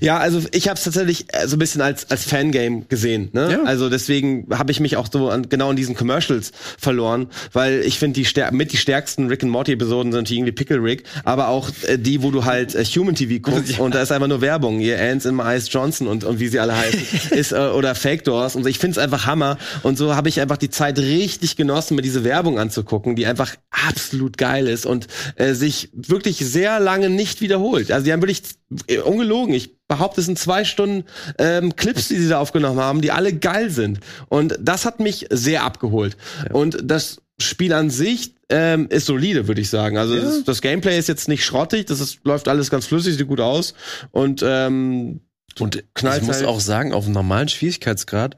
Ja, 0.00 0.18
also 0.18 0.40
ich 0.52 0.68
habe 0.68 0.78
es 0.78 0.84
tatsächlich 0.84 1.26
äh, 1.34 1.48
so 1.48 1.56
ein 1.56 1.58
bisschen 1.58 1.80
als 1.80 2.10
als 2.10 2.24
Fangame 2.24 2.82
gesehen. 2.88 3.30
Ne? 3.32 3.52
Ja. 3.52 3.62
Also 3.64 3.90
deswegen 3.90 4.46
habe 4.52 4.70
ich 4.70 4.78
mich 4.78 4.96
auch 4.96 5.08
so 5.10 5.28
an, 5.28 5.48
genau 5.48 5.70
in 5.70 5.76
diesen 5.76 5.96
Commercials 5.96 6.52
verloren, 6.78 7.28
weil 7.52 7.80
ich 7.80 7.98
finde 7.98 8.14
die 8.14 8.24
stär 8.24 8.52
mit 8.52 8.72
die 8.72 8.76
stärksten 8.76 9.26
Rick 9.26 9.42
and 9.42 9.50
Morty 9.50 9.72
Episoden 9.72 10.12
sind 10.12 10.30
irgendwie 10.30 10.52
Pickle 10.52 10.82
Rick, 10.82 11.04
aber 11.24 11.48
auch 11.48 11.68
äh, 11.82 11.98
die, 11.98 12.22
wo 12.22 12.30
du 12.30 12.44
halt 12.44 12.74
äh, 12.74 12.84
Human 12.84 13.14
TV 13.14 13.40
guckst 13.42 13.78
und 13.80 13.94
da 13.94 14.02
ist 14.02 14.12
einfach 14.12 14.28
nur 14.28 14.40
Werbung. 14.40 14.80
Ihr 14.80 15.00
Ants 15.00 15.26
in 15.26 15.34
My 15.34 15.42
Eyes 15.42 15.72
Johnson 15.72 16.06
und 16.06 16.22
und 16.22 16.38
wie 16.38 16.48
sie 16.48 16.60
alle 16.60 16.76
heißen, 16.76 17.30
ist 17.30 17.52
äh, 17.52 17.56
oder 17.56 17.94
Fake 17.94 18.24
Doors 18.24 18.54
und 18.54 18.62
so. 18.62 18.68
Ich 18.68 18.78
finde 18.78 18.92
es 18.92 18.98
einfach 18.98 19.26
Hammer 19.26 19.58
und 19.82 19.98
so 19.98 20.14
habe 20.14 20.28
ich 20.28 20.40
einfach 20.40 20.58
die 20.58 20.70
Zeit 20.70 20.98
richtig 20.98 21.56
genossen, 21.56 21.96
mir 21.96 22.02
diese 22.02 22.22
Werbung 22.22 22.58
anzugucken, 22.58 23.16
die 23.16 23.26
einfach 23.26 23.56
absolut 23.70 24.38
geil 24.38 24.68
ist 24.68 24.86
und 24.86 25.08
äh, 25.36 25.54
sich 25.54 25.90
wirklich 25.92 26.38
sehr 26.38 26.78
lange 26.78 27.10
nicht 27.10 27.40
wiederholt. 27.40 27.90
Also 27.90 28.04
die 28.04 28.12
haben 28.12 28.22
wirklich 28.22 28.42
äh, 28.86 28.98
ungelogen. 28.98 29.54
Ich 29.54 29.71
behaupte, 29.88 30.20
es 30.20 30.26
sind 30.26 30.38
zwei 30.38 30.64
Stunden 30.64 31.04
ähm, 31.38 31.76
Clips, 31.76 32.08
die 32.08 32.16
sie 32.16 32.28
da 32.28 32.38
aufgenommen 32.38 32.80
haben, 32.80 33.00
die 33.02 33.10
alle 33.12 33.32
geil 33.32 33.70
sind. 33.70 34.00
Und 34.28 34.58
das 34.60 34.84
hat 34.86 35.00
mich 35.00 35.26
sehr 35.30 35.64
abgeholt. 35.64 36.16
Und 36.52 36.78
das 36.82 37.18
Spiel 37.40 37.72
an 37.72 37.90
sich 37.90 38.34
ähm, 38.48 38.86
ist 38.88 39.06
solide, 39.06 39.48
würde 39.48 39.60
ich 39.60 39.70
sagen. 39.70 39.96
Also 39.98 40.14
das, 40.16 40.44
das 40.44 40.60
Gameplay 40.62 40.98
ist 40.98 41.08
jetzt 41.08 41.28
nicht 41.28 41.44
schrottig, 41.44 41.86
das 41.86 42.00
ist, 42.00 42.20
läuft 42.24 42.48
alles 42.48 42.70
ganz 42.70 42.86
flüssig, 42.86 43.16
sieht 43.16 43.26
gut 43.26 43.40
aus. 43.40 43.74
Und 44.10 44.42
ähm, 44.46 45.20
Und 45.58 45.82
knallst 45.94 46.20
ich 46.22 46.26
muss 46.26 46.36
halt- 46.36 46.46
auch 46.46 46.60
sagen, 46.60 46.92
auf 46.92 47.04
einem 47.04 47.14
normalen 47.14 47.48
Schwierigkeitsgrad 47.48 48.36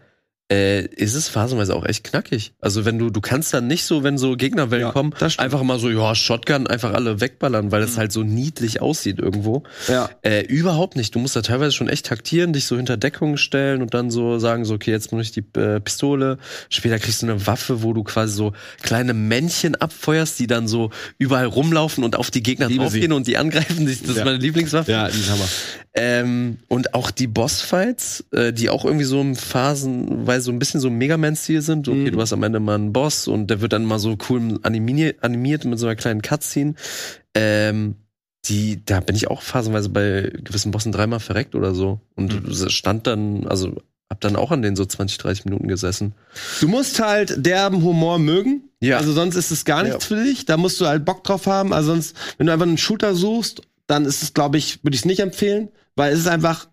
äh, 0.53 0.85
ist 0.85 1.15
es 1.15 1.29
phasenweise 1.29 1.75
auch 1.75 1.87
echt 1.87 2.05
knackig. 2.05 2.53
Also 2.61 2.85
wenn 2.85 2.99
du, 2.99 3.09
du 3.09 3.23
kannst 3.23 3.55
dann 3.55 3.67
nicht 3.67 3.85
so, 3.85 4.03
wenn 4.03 4.19
so 4.19 4.37
Gegnerwellen 4.37 4.87
Ja, 4.89 4.93
kommen, 4.93 5.15
einfach 5.39 5.63
mal 5.63 5.79
so, 5.79 5.89
ja, 5.89 6.15
Shotgun, 6.15 6.67
einfach 6.67 6.93
alle 6.93 7.21
wegballern, 7.23 7.73
weil 7.73 7.83
es 7.83 7.93
Mhm. 7.95 7.97
halt 7.97 8.13
so 8.13 8.23
niedlich 8.25 8.83
aussieht 8.83 9.19
irgendwo. 9.19 9.63
ja. 9.89 10.11
Äh, 10.23 10.43
überhaupt 10.45 10.97
nicht. 10.97 11.15
Du 11.15 11.19
musst 11.19 11.35
da 11.35 11.41
teilweise 11.41 11.73
schon 11.73 11.89
echt 11.89 12.05
taktieren, 12.07 12.53
dich 12.53 12.67
so 12.67 12.77
hinter 12.77 12.99
Deckung 12.99 13.39
stellen 13.39 13.81
und 13.81 13.95
dann 13.95 14.11
so 14.11 14.39
sagen, 14.39 14.67
so, 14.67 14.75
okay, 14.75 14.91
jetzt 14.91 15.13
muss 15.13 15.23
ich 15.27 15.33
die 15.33 15.45
äh, 15.59 15.81
Pistole. 15.81 16.37
Später 16.69 16.99
kriegst 16.99 17.23
du 17.23 17.27
eine 17.27 17.47
Waffe, 17.47 17.83
wo 17.83 17.95
du 17.95 18.03
quasi 18.05 18.35
so 18.35 18.53
kleine 18.83 19.15
Männchen 19.15 19.75
abfeuerst, 19.77 20.39
die 20.39 20.47
dann 20.47 20.69
so 20.69 20.91
überall 21.19 21.47
rumlaufen 21.47 22.05
und 22.05 22.17
auf 22.17 22.31
die 22.31 22.43
Gegner 22.43 22.69
Liebe 22.69 22.83
draufgehen 22.83 23.11
sie. 23.11 23.17
und 23.17 23.27
die 23.27 23.39
angreifen. 23.39 23.87
Das 23.87 23.95
ist 24.03 24.17
Ja. 24.19 24.25
meine 24.27 24.37
Lieblingswaffe. 24.37 24.91
Ja, 24.93 25.09
die 25.09 25.23
Hammer. 25.31 25.49
Ähm, 25.97 26.59
und 26.69 26.93
auch 26.95 27.11
die 27.11 27.29
Bossfights, 27.29 28.25
äh, 28.33 28.53
die 28.53 28.69
auch 28.69 28.85
irgendwie 28.85 29.05
so 29.05 29.21
im 29.21 29.37
phasenweise 30.35 30.45
so 30.45 30.53
ein 30.53 30.59
bisschen 30.59 30.81
so 30.81 30.91
Mega 30.91 31.17
Man-Stil 31.17 31.63
sind. 31.63 31.89
Okay, 31.89 31.97
Mhm. 32.11 32.13
du 32.13 32.21
hast 32.21 32.33
am 32.33 32.43
Ende 32.43 32.61
mal 32.61 32.75
einen 32.75 32.93
Boss 32.93 33.29
und 33.29 33.49
der 33.49 33.61
wird 33.61 33.73
dann 33.73 33.85
mal 33.85 33.99
so 33.99 34.17
cool 34.29 34.59
animiert, 34.63 35.23
animiert 35.23 35.65
mit 35.65 35.79
so 35.79 35.87
einer 35.87 35.97
kleinen 35.97 36.23
Cutscene. 36.23 36.75
Ähm, 37.35 37.97
die, 38.47 38.85
da 38.85 39.01
bin 39.01 39.17
ich 39.17 39.29
auch 39.29 39.41
phasenweise 39.43 39.89
bei 39.89 40.31
gewissen 40.43 40.71
Bossen 40.71 40.93
dreimal 40.93 41.21
verreckt 41.21 41.55
oder 41.55 41.75
so. 41.75 42.01
Und 42.15 42.47
Mhm. 42.47 42.69
stand 42.71 43.07
dann, 43.07 43.47
also 43.47 43.77
hab 44.11 44.21
dann 44.21 44.37
auch 44.37 44.51
an 44.51 44.61
den 44.61 44.77
so 44.77 44.85
20, 44.85 45.17
30 45.19 45.45
Minuten 45.47 45.67
gesessen. 45.67 46.15
Du 46.61 46.69
musst 46.69 47.01
halt 47.01 47.45
derben 47.45 47.83
Humor 47.83 48.19
mögen. 48.19 48.65
Ja. 48.81 48.99
Also 48.99 49.13
sonst 49.13 49.35
ist 49.37 49.51
es 49.51 49.65
gar 49.65 49.83
nichts 49.83 50.05
für 50.05 50.23
dich. 50.23 50.45
Da 50.45 50.59
musst 50.59 50.79
du 50.81 50.87
halt 50.87 51.07
Bock 51.07 51.25
drauf 51.25 51.47
haben. 51.47 51.73
Also 51.73 51.93
sonst, 51.93 52.15
wenn 52.37 52.47
du 52.47 52.53
einfach 52.53 52.67
einen 52.67 52.77
Shooter 52.77 53.15
suchst, 53.15 53.63
dann 53.87 54.05
ist 54.05 54.23
es, 54.23 54.35
glaube 54.35 54.59
ich, 54.59 54.85
würde 54.85 54.95
ich 54.95 55.01
es 55.01 55.07
nicht 55.07 55.21
empfehlen, 55.21 55.69
weil 55.97 56.13
es 56.13 56.21
ist 56.21 56.29
einfach. 56.29 56.69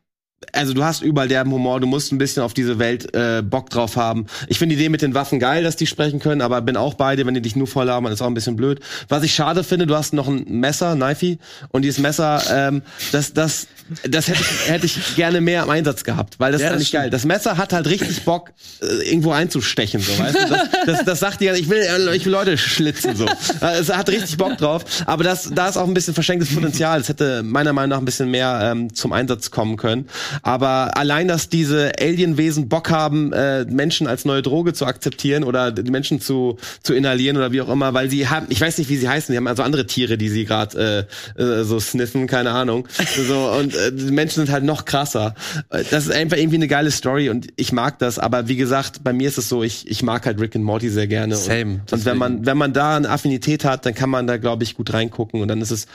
Also 0.53 0.73
du 0.73 0.83
hast 0.83 1.01
überall 1.01 1.27
derben 1.27 1.51
Humor, 1.51 1.79
du 1.79 1.87
musst 1.87 2.11
ein 2.11 2.17
bisschen 2.17 2.41
auf 2.43 2.53
diese 2.53 2.79
Welt 2.79 3.13
äh, 3.15 3.41
Bock 3.43 3.69
drauf 3.69 3.95
haben. 3.95 4.25
Ich 4.47 4.57
finde 4.57 4.75
die 4.75 4.81
Idee 4.81 4.89
mit 4.89 5.01
den 5.01 5.13
Waffen 5.13 5.39
geil, 5.39 5.63
dass 5.63 5.75
die 5.75 5.85
sprechen 5.87 6.19
können, 6.19 6.41
aber 6.41 6.61
bin 6.61 6.75
auch 6.77 6.95
bei 6.95 7.15
dir, 7.15 7.25
wenn 7.25 7.35
die 7.35 7.41
dich 7.41 7.55
nur 7.55 7.67
voll 7.67 7.89
haben, 7.89 8.07
ist 8.07 8.21
auch 8.21 8.27
ein 8.27 8.33
bisschen 8.33 8.55
blöd. 8.55 8.79
Was 9.07 9.23
ich 9.23 9.33
schade 9.35 9.63
finde, 9.63 9.85
du 9.85 9.95
hast 9.95 10.13
noch 10.13 10.27
ein 10.27 10.43
Messer, 10.47 10.95
Knifey, 10.95 11.37
und 11.69 11.83
dieses 11.83 11.99
Messer, 11.99 12.41
ähm, 12.51 12.81
das, 13.11 13.33
das, 13.33 13.67
das 14.09 14.27
hätte 14.27 14.41
ich, 14.41 14.69
hätte 14.69 14.85
ich 14.87 15.15
gerne 15.15 15.41
mehr 15.41 15.63
im 15.63 15.69
Einsatz 15.69 16.03
gehabt, 16.03 16.39
weil 16.39 16.51
das 16.51 16.61
Ja, 16.61 16.71
ist 16.71 16.79
nicht 16.79 16.91
geil. 16.91 17.09
Das 17.11 17.23
Messer 17.23 17.57
hat 17.57 17.71
halt 17.71 17.87
richtig 17.87 18.23
Bock, 18.23 18.51
äh, 18.81 19.09
irgendwo 19.09 19.31
einzustechen, 19.31 20.01
so, 20.01 20.17
weißt 20.17 20.35
du? 20.35 20.47
Das, 20.49 20.69
das, 20.85 21.05
das 21.05 21.19
sagt 21.19 21.41
dir, 21.41 21.53
ich 21.53 21.69
will, 21.69 21.81
äh, 21.81 22.15
ich 22.15 22.25
will 22.25 22.31
Leute 22.31 22.57
schlitzen, 22.57 23.15
so. 23.15 23.25
Äh, 23.25 23.77
Es 23.79 23.89
hat 23.95 24.09
richtig 24.09 24.37
Bock 24.37 24.57
drauf, 24.57 24.83
aber 25.05 25.23
das, 25.23 25.51
da 25.53 25.69
ist 25.69 25.77
auch 25.77 25.87
ein 25.87 25.93
bisschen 25.93 26.13
verschenktes 26.15 26.53
Potenzial. 26.53 26.99
Es 26.99 27.09
hätte 27.09 27.43
meiner 27.43 27.73
Meinung 27.73 27.89
nach 27.91 27.99
ein 27.99 28.05
bisschen 28.05 28.31
mehr 28.31 28.59
ähm, 28.63 28.93
zum 28.93 29.13
Einsatz 29.13 29.51
kommen 29.51 29.77
können. 29.77 30.09
Aber 30.41 30.97
allein, 30.97 31.27
dass 31.27 31.49
diese 31.49 31.91
Alienwesen 31.99 32.69
Bock 32.69 32.89
haben, 32.89 33.33
äh, 33.33 33.65
Menschen 33.65 34.07
als 34.07 34.25
neue 34.25 34.41
Droge 34.41 34.73
zu 34.73 34.85
akzeptieren 34.85 35.43
oder 35.43 35.71
die 35.71 35.91
Menschen 35.91 36.21
zu, 36.21 36.57
zu 36.83 36.93
inhalieren 36.93 37.37
oder 37.37 37.51
wie 37.51 37.61
auch 37.61 37.69
immer, 37.69 37.93
weil 37.93 38.09
sie 38.09 38.27
haben, 38.27 38.47
ich 38.49 38.61
weiß 38.61 38.77
nicht, 38.77 38.89
wie 38.89 38.97
sie 38.97 39.07
heißen, 39.09 39.31
die 39.33 39.37
haben 39.37 39.47
also 39.47 39.63
andere 39.63 39.87
Tiere, 39.87 40.17
die 40.17 40.29
sie 40.29 40.45
gerade 40.45 41.07
äh, 41.37 41.41
äh, 41.41 41.63
so 41.63 41.79
sniffen, 41.79 42.27
keine 42.27 42.51
Ahnung. 42.51 42.87
So, 43.27 43.51
und 43.51 43.75
äh, 43.75 43.91
die 43.91 44.11
Menschen 44.11 44.45
sind 44.45 44.51
halt 44.51 44.63
noch 44.63 44.85
krasser. 44.85 45.35
Das 45.69 46.05
ist 46.05 46.11
einfach 46.11 46.37
irgendwie 46.37 46.57
eine 46.57 46.67
geile 46.67 46.91
Story 46.91 47.29
und 47.29 47.47
ich 47.55 47.71
mag 47.71 47.99
das, 47.99 48.19
aber 48.19 48.47
wie 48.47 48.55
gesagt, 48.55 49.03
bei 49.03 49.13
mir 49.13 49.27
ist 49.27 49.37
es 49.37 49.49
so, 49.49 49.63
ich, 49.63 49.89
ich 49.89 50.03
mag 50.03 50.25
halt 50.25 50.39
Rick 50.39 50.55
and 50.55 50.65
Morty 50.65 50.89
sehr 50.89 51.07
gerne. 51.07 51.35
Same, 51.35 51.81
Und, 51.81 51.93
und 51.93 52.05
wenn 52.05 52.17
man, 52.17 52.45
wenn 52.45 52.57
man 52.57 52.73
da 52.73 52.97
eine 52.97 53.09
Affinität 53.09 53.65
hat, 53.65 53.85
dann 53.85 53.93
kann 53.93 54.09
man 54.09 54.27
da, 54.27 54.37
glaube 54.37 54.63
ich, 54.63 54.75
gut 54.75 54.93
reingucken 54.93 55.41
und 55.41 55.47
dann 55.47 55.61
ist 55.61 55.71
es 55.71 55.87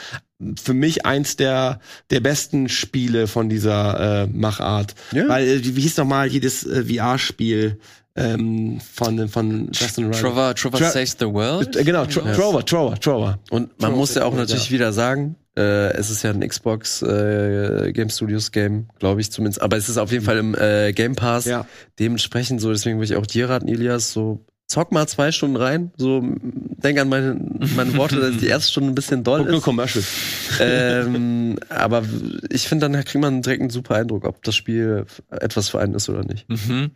für 0.62 0.74
mich 0.74 1.06
eins 1.06 1.36
der 1.36 1.80
der 2.10 2.20
besten 2.20 2.68
Spiele 2.68 3.26
von 3.26 3.48
dieser 3.48 4.24
äh, 4.24 4.26
Machart. 4.26 4.94
Ja. 5.12 5.28
Weil, 5.28 5.46
äh, 5.46 5.76
wie, 5.76 5.80
hieß 5.80 5.96
noch 5.96 6.06
mal 6.06 6.26
jedes 6.26 6.64
äh, 6.66 6.84
VR-Spiel 6.84 7.78
ähm, 8.16 8.80
von 8.92 9.28
von 9.28 9.70
Justin? 9.72 10.12
Trover, 10.12 10.54
Trover 10.54 10.78
Tra- 10.78 10.90
Saves 10.90 11.16
the 11.18 11.26
World. 11.26 11.72
Genau, 11.84 12.04
Tro 12.06 12.20
Trover, 12.32 12.64
Trover, 12.64 13.00
Trover. 13.00 13.38
Und 13.50 13.68
man 13.80 13.90
Trover 13.90 13.96
muss 13.96 14.14
ja 14.14 14.24
auch 14.24 14.34
natürlich 14.34 14.70
wieder 14.70 14.92
sagen, 14.92 15.36
äh, 15.56 15.92
es 15.94 16.10
ist 16.10 16.22
ja 16.22 16.30
ein 16.30 16.46
Xbox 16.46 17.02
äh, 17.02 17.92
Game 17.92 18.10
Studios 18.10 18.52
Game, 18.52 18.88
glaube 18.98 19.22
ich 19.22 19.32
zumindest. 19.32 19.62
Aber 19.62 19.76
es 19.76 19.88
ist 19.88 19.96
auf 19.96 20.12
jeden 20.12 20.24
Fall 20.24 20.36
im 20.36 20.54
äh, 20.54 20.92
Game 20.92 21.14
Pass. 21.14 21.46
Ja. 21.46 21.66
Dementsprechend 21.98 22.60
so, 22.60 22.70
deswegen 22.70 22.98
würde 22.98 23.06
ich 23.06 23.16
auch 23.16 23.26
dir 23.26 23.48
raten, 23.48 23.68
Ilias, 23.68 24.12
so 24.12 24.44
zock 24.68 24.90
mal 24.92 25.06
zwei 25.06 25.30
Stunden 25.32 25.56
rein. 25.56 25.92
So 25.96 26.22
denk 26.42 26.98
an 26.98 27.08
meine, 27.08 27.36
meine 27.76 27.96
Worte, 27.96 28.20
dass 28.20 28.36
die 28.38 28.46
erste 28.48 28.72
Stunde 28.72 28.90
ein 28.90 28.94
bisschen 28.94 29.22
doll 29.24 29.38
Guck 29.40 29.48
nur 29.48 29.58
ist. 29.58 29.64
Commercial. 29.64 30.04
ähm, 30.60 31.58
aber 31.68 32.02
ich 32.50 32.68
finde, 32.68 32.88
dann 32.88 33.04
kriegt 33.04 33.20
man 33.22 33.42
direkt 33.42 33.60
einen 33.60 33.70
super 33.70 33.94
Eindruck, 33.96 34.24
ob 34.24 34.42
das 34.42 34.54
Spiel 34.54 35.06
etwas 35.30 35.68
für 35.68 35.80
einen 35.80 35.94
ist 35.94 36.08
oder 36.08 36.24
nicht. 36.24 36.48
Mhm. 36.48 36.90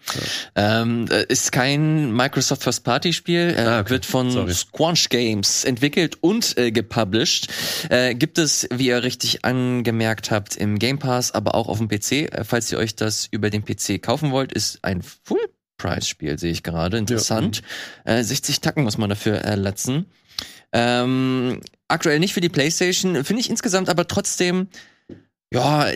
Ähm, 0.56 1.06
äh, 1.10 1.24
ist 1.28 1.52
kein 1.52 2.12
Microsoft 2.12 2.62
First 2.64 2.84
Party 2.84 3.12
Spiel, 3.12 3.54
äh, 3.56 3.60
Ah, 3.60 3.80
okay. 3.80 3.90
wird 3.90 4.06
von 4.06 4.30
Sorry. 4.30 4.52
Squanch 4.52 5.08
Games 5.08 5.64
entwickelt 5.64 6.18
und 6.20 6.56
äh, 6.58 6.72
gepublished. 6.72 7.48
Äh, 7.88 8.14
gibt 8.14 8.38
es, 8.38 8.66
wie 8.72 8.88
ihr 8.88 9.02
richtig 9.02 9.44
angemerkt 9.44 10.30
habt, 10.30 10.56
im 10.56 10.78
Game 10.78 10.98
Pass, 10.98 11.32
aber 11.32 11.54
auch 11.54 11.68
auf 11.68 11.78
dem 11.78 11.88
PC. 11.88 12.12
Äh, 12.32 12.44
falls 12.44 12.70
ihr 12.72 12.78
euch 12.78 12.96
das 12.96 13.28
über 13.30 13.50
den 13.50 13.64
PC 13.64 14.02
kaufen 14.02 14.30
wollt, 14.32 14.52
ist 14.52 14.80
ein 14.82 15.02
Full 15.02 15.38
Price-Spiel, 15.80 16.38
sehe 16.38 16.52
ich 16.52 16.62
gerade. 16.62 16.98
Interessant. 16.98 17.62
Äh, 18.04 18.22
60 18.22 18.60
Tacken 18.60 18.84
muss 18.84 18.98
man 18.98 19.08
dafür 19.08 19.36
erlatzen. 19.36 20.06
Ähm, 20.72 21.60
aktuell 21.88 22.20
nicht 22.20 22.34
für 22.34 22.40
die 22.40 22.48
PlayStation, 22.48 23.24
finde 23.24 23.40
ich 23.40 23.50
insgesamt 23.50 23.88
aber 23.88 24.06
trotzdem, 24.06 24.68
ja, 25.52 25.86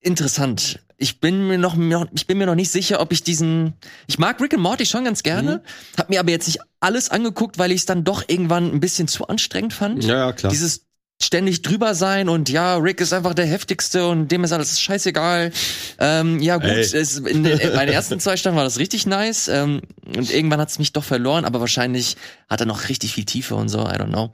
interessant. 0.00 0.80
Ich 0.96 1.20
bin 1.20 1.46
mir 1.46 1.58
noch, 1.58 1.76
ich 2.12 2.26
bin 2.26 2.38
mir 2.38 2.46
noch 2.46 2.56
nicht 2.56 2.70
sicher, 2.70 3.00
ob 3.00 3.12
ich 3.12 3.22
diesen, 3.22 3.74
ich 4.08 4.18
mag 4.18 4.40
Rick 4.40 4.54
and 4.54 4.62
Morty 4.62 4.84
schon 4.84 5.04
ganz 5.04 5.22
gerne, 5.22 5.62
hab 5.96 6.10
mir 6.10 6.18
aber 6.18 6.30
jetzt 6.30 6.48
nicht 6.48 6.58
alles 6.80 7.08
angeguckt, 7.08 7.58
weil 7.58 7.70
ich 7.70 7.80
es 7.82 7.86
dann 7.86 8.02
doch 8.02 8.24
irgendwann 8.26 8.72
ein 8.72 8.80
bisschen 8.80 9.06
zu 9.06 9.28
anstrengend 9.28 9.72
fand. 9.72 10.04
Ja, 10.04 10.16
ja, 10.16 10.32
klar. 10.32 10.50
Dieses 10.50 10.87
ständig 11.20 11.62
drüber 11.62 11.94
sein 11.94 12.28
und 12.28 12.48
ja, 12.48 12.76
Rick 12.76 13.00
ist 13.00 13.12
einfach 13.12 13.34
der 13.34 13.46
heftigste 13.46 14.06
und 14.06 14.28
dem 14.28 14.44
ist 14.44 14.52
alles 14.52 14.80
scheißegal. 14.80 15.52
Ähm, 15.98 16.40
ja 16.40 16.56
gut, 16.58 16.70
es, 16.70 17.18
in 17.18 17.42
den, 17.42 17.58
in 17.58 17.74
meinen 17.74 17.92
ersten 17.92 18.20
zwei 18.20 18.36
Stunden 18.36 18.56
war 18.56 18.64
das 18.64 18.78
richtig 18.78 19.06
nice 19.06 19.48
ähm, 19.48 19.82
und 20.06 20.32
irgendwann 20.32 20.60
hat 20.60 20.70
es 20.70 20.78
mich 20.78 20.92
doch 20.92 21.04
verloren, 21.04 21.44
aber 21.44 21.60
wahrscheinlich 21.60 22.16
hat 22.48 22.60
er 22.60 22.66
noch 22.66 22.88
richtig 22.88 23.14
viel 23.14 23.24
Tiefe 23.24 23.56
und 23.56 23.68
so, 23.68 23.80
I 23.80 23.94
don't 23.94 24.10
know. 24.10 24.32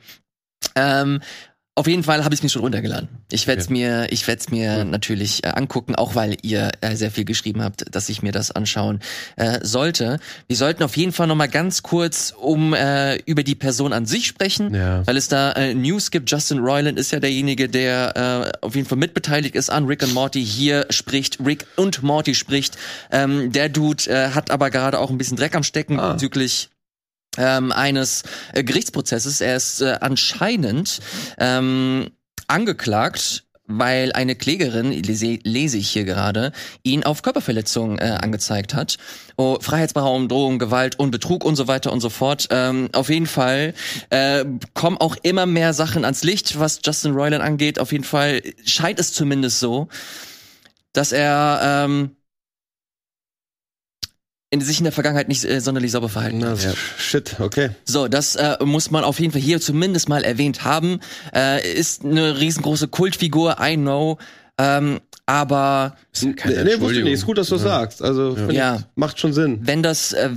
Ähm, 0.76 1.20
auf 1.76 1.88
jeden 1.88 2.04
Fall 2.04 2.22
habe 2.24 2.32
ich 2.34 2.38
es 2.38 2.42
mir 2.44 2.50
schon 2.50 2.62
runtergeladen. 2.62 3.08
Ich 3.32 3.48
werde 3.48 3.60
es 3.60 3.68
mir, 3.68 4.06
ich 4.10 4.26
werde 4.28 4.40
es 4.40 4.48
mir 4.50 4.84
natürlich 4.84 5.42
äh, 5.44 5.48
angucken, 5.48 5.96
auch 5.96 6.14
weil 6.14 6.36
ihr 6.42 6.70
äh, 6.82 6.94
sehr 6.94 7.10
viel 7.10 7.24
geschrieben 7.24 7.62
habt, 7.62 7.84
dass 7.94 8.08
ich 8.08 8.22
mir 8.22 8.30
das 8.30 8.52
anschauen 8.52 9.00
äh, 9.36 9.58
sollte. 9.62 10.20
Wir 10.46 10.56
sollten 10.56 10.84
auf 10.84 10.96
jeden 10.96 11.10
Fall 11.10 11.26
noch 11.26 11.34
mal 11.34 11.48
ganz 11.48 11.82
kurz 11.82 12.32
um 12.40 12.74
äh, 12.74 13.16
über 13.26 13.42
die 13.42 13.56
Person 13.56 13.92
an 13.92 14.06
sich 14.06 14.26
sprechen, 14.28 14.72
Ja. 14.72 15.04
weil 15.06 15.16
es 15.16 15.26
da 15.26 15.50
äh, 15.52 15.74
News 15.74 16.12
gibt. 16.12 16.30
Justin 16.30 16.58
Roiland 16.60 16.96
ist 16.96 17.10
ja 17.10 17.18
derjenige, 17.18 17.68
der 17.68 18.52
äh, 18.62 18.64
auf 18.64 18.76
jeden 18.76 18.86
Fall 18.86 18.98
mitbeteiligt 18.98 19.56
ist 19.56 19.68
an 19.70 19.86
Rick 19.86 20.02
und 20.04 20.14
Morty. 20.14 20.44
Hier 20.44 20.86
spricht 20.90 21.38
Rick 21.44 21.66
und 21.74 22.04
Morty 22.04 22.36
spricht. 22.36 22.78
Ähm, 23.10 23.50
der 23.50 23.68
Dude 23.68 24.04
äh, 24.08 24.30
hat 24.30 24.50
aber 24.52 24.70
gerade 24.70 25.00
auch 25.00 25.10
ein 25.10 25.18
bisschen 25.18 25.36
Dreck 25.36 25.56
am 25.56 25.64
Stecken 25.64 25.98
Ah. 25.98 26.12
bezüglich 26.12 26.68
ähm, 27.38 27.72
eines 27.72 28.22
äh, 28.52 28.64
Gerichtsprozesses. 28.64 29.40
Er 29.40 29.56
ist 29.56 29.80
äh, 29.80 29.98
anscheinend 30.00 31.00
ähm, 31.38 32.10
angeklagt, 32.48 33.44
weil 33.66 34.12
eine 34.12 34.34
Klägerin, 34.34 34.90
lese, 34.90 35.38
lese 35.42 35.78
ich 35.78 35.88
hier 35.88 36.04
gerade, 36.04 36.52
ihn 36.82 37.04
auf 37.04 37.22
Körperverletzung 37.22 37.98
äh, 37.98 38.18
angezeigt 38.20 38.74
hat. 38.74 38.98
Oh, 39.36 39.58
Freiheitsberaubung, 39.60 40.28
Drohung, 40.28 40.58
Gewalt 40.58 40.98
und 40.98 41.10
Betrug 41.10 41.44
und 41.44 41.56
so 41.56 41.66
weiter 41.66 41.92
und 41.92 42.00
so 42.00 42.10
fort. 42.10 42.48
Ähm, 42.50 42.90
auf 42.92 43.08
jeden 43.08 43.26
Fall 43.26 43.74
äh, 44.10 44.44
kommen 44.74 44.98
auch 44.98 45.16
immer 45.22 45.46
mehr 45.46 45.72
Sachen 45.72 46.04
ans 46.04 46.24
Licht, 46.24 46.58
was 46.58 46.80
Justin 46.84 47.12
Roiland 47.12 47.42
angeht. 47.42 47.78
Auf 47.78 47.92
jeden 47.92 48.04
Fall 48.04 48.42
scheint 48.64 49.00
es 49.00 49.12
zumindest 49.12 49.60
so, 49.60 49.88
dass 50.92 51.12
er 51.12 51.60
ähm, 51.86 52.16
in 54.54 54.60
sich 54.60 54.78
in 54.78 54.84
der 54.84 54.92
Vergangenheit 54.92 55.28
nicht 55.28 55.44
äh, 55.44 55.60
sonderlich 55.60 55.90
sauber 55.92 56.08
verhalten 56.08 56.44
hat. 56.44 56.58
Shit, 56.96 57.36
okay. 57.40 57.70
So, 57.84 58.08
das 58.08 58.36
äh, 58.36 58.56
muss 58.64 58.90
man 58.90 59.04
auf 59.04 59.20
jeden 59.20 59.32
Fall 59.32 59.42
hier 59.42 59.60
zumindest 59.60 60.08
mal 60.08 60.24
erwähnt 60.24 60.64
haben. 60.64 61.00
Äh, 61.34 61.70
ist 61.74 62.04
eine 62.04 62.38
riesengroße 62.40 62.88
Kultfigur, 62.88 63.56
I 63.60 63.76
know. 63.76 64.18
Ähm, 64.58 65.00
aber 65.26 65.96
Nee, 66.22 66.34
nee, 66.46 66.80
wusste 66.80 66.98
ich 66.98 67.04
nicht. 67.04 67.12
Ist 67.14 67.26
gut, 67.26 67.38
dass 67.38 67.48
du 67.48 67.54
das 67.56 67.62
sagst. 67.64 68.02
Also, 68.02 68.36
Ja. 68.50 68.76
ich, 68.76 68.82
macht 68.94 69.18
schon 69.18 69.32
Sinn. 69.32 69.58
wenn 69.62 69.82
das 69.82 70.12
äh, 70.12 70.30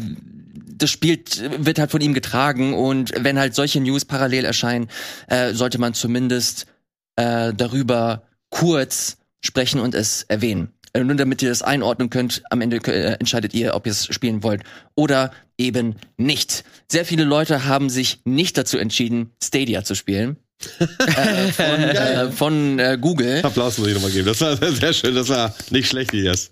das 0.80 0.89
Spiel 0.91 1.23
wird 1.60 1.80
halt 1.80 1.89
von 1.91 2.02
ihm 2.02 2.14
getragen 2.14 2.73
und 2.73 3.11
wenn 3.19 3.39
halt 3.39 3.56
solche 3.56 3.80
News 3.81 4.06
parallel 4.06 4.45
erscheinen, 4.45 4.88
äh, 5.27 5.53
sollte 5.53 5.80
man 5.80 5.94
zumindest 5.95 6.68
äh, 7.15 7.52
darüber 7.56 8.23
kurz 8.49 9.18
sprechen 9.41 9.80
und 9.80 9.95
es 9.95 10.23
erwähnen. 10.23 10.69
Äh, 10.98 11.03
nur 11.03 11.15
damit 11.15 11.41
ihr 11.41 11.49
das 11.49 11.61
einordnen 11.61 12.10
könnt, 12.10 12.41
am 12.49 12.61
Ende 12.61 12.78
äh, 12.78 13.14
entscheidet 13.19 13.53
ihr, 13.53 13.76
ob 13.76 13.86
ihr 13.86 13.91
es 13.91 14.06
spielen 14.07 14.41
wollt 14.44 14.64
oder 14.95 15.32
eben 15.57 15.95
nicht. 16.18 16.64
Sehr 16.88 17.06
viele 17.06 17.24
Leute 17.24 17.65
haben 17.65 17.90
sich 17.90 18.22
nicht 18.26 18.57
dazu 18.57 18.78
entschieden, 18.78 19.32
Stadia 19.41 19.84
zu 19.84 19.95
spielen. 19.95 20.38
Äh, 20.80 21.52
von 21.52 21.84
äh, 21.84 22.32
von 22.32 22.80
äh, 22.80 22.98
Google. 23.00 23.42
Applaus 23.44 23.78
muss 23.78 23.90
ich 23.90 23.94
nochmal 23.94 24.10
geben. 24.10 24.26
Das 24.26 24.42
war 24.42 24.56
sehr 24.58 24.94
schön. 24.94 25.14
Das 25.14 25.30
war 25.30 25.54
nicht 25.70 25.88
schlecht, 25.88 26.14
Elias. 26.14 26.50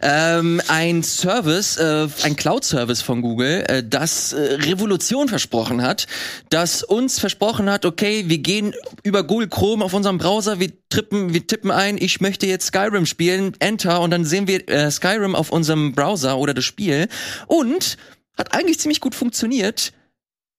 Ähm, 0.00 0.62
ein 0.68 1.02
Service, 1.02 1.76
äh, 1.76 2.08
ein 2.22 2.36
Cloud-Service 2.36 3.02
von 3.02 3.20
Google, 3.20 3.64
äh, 3.68 3.84
das 3.86 4.32
äh, 4.32 4.54
Revolution 4.54 5.28
versprochen 5.28 5.82
hat, 5.82 6.06
das 6.48 6.82
uns 6.82 7.18
versprochen 7.18 7.68
hat, 7.68 7.84
okay, 7.84 8.24
wir 8.28 8.38
gehen 8.38 8.74
über 9.02 9.22
Google 9.22 9.48
Chrome 9.48 9.84
auf 9.84 9.92
unserem 9.92 10.16
Browser, 10.16 10.58
wir 10.58 10.72
tippen, 10.88 11.34
wir 11.34 11.46
tippen 11.46 11.70
ein, 11.70 11.98
ich 11.98 12.20
möchte 12.20 12.46
jetzt 12.46 12.66
Skyrim 12.66 13.04
spielen, 13.04 13.54
Enter 13.58 14.00
und 14.00 14.10
dann 14.10 14.24
sehen 14.24 14.48
wir 14.48 14.90
Skyrim 14.90 15.34
auf 15.34 15.50
unserem 15.50 15.92
Browser 15.92 16.38
oder 16.38 16.54
das 16.54 16.64
Spiel 16.64 17.08
und 17.46 17.98
hat 18.36 18.54
eigentlich 18.54 18.80
ziemlich 18.80 19.00
gut 19.00 19.14
funktioniert. 19.14 19.92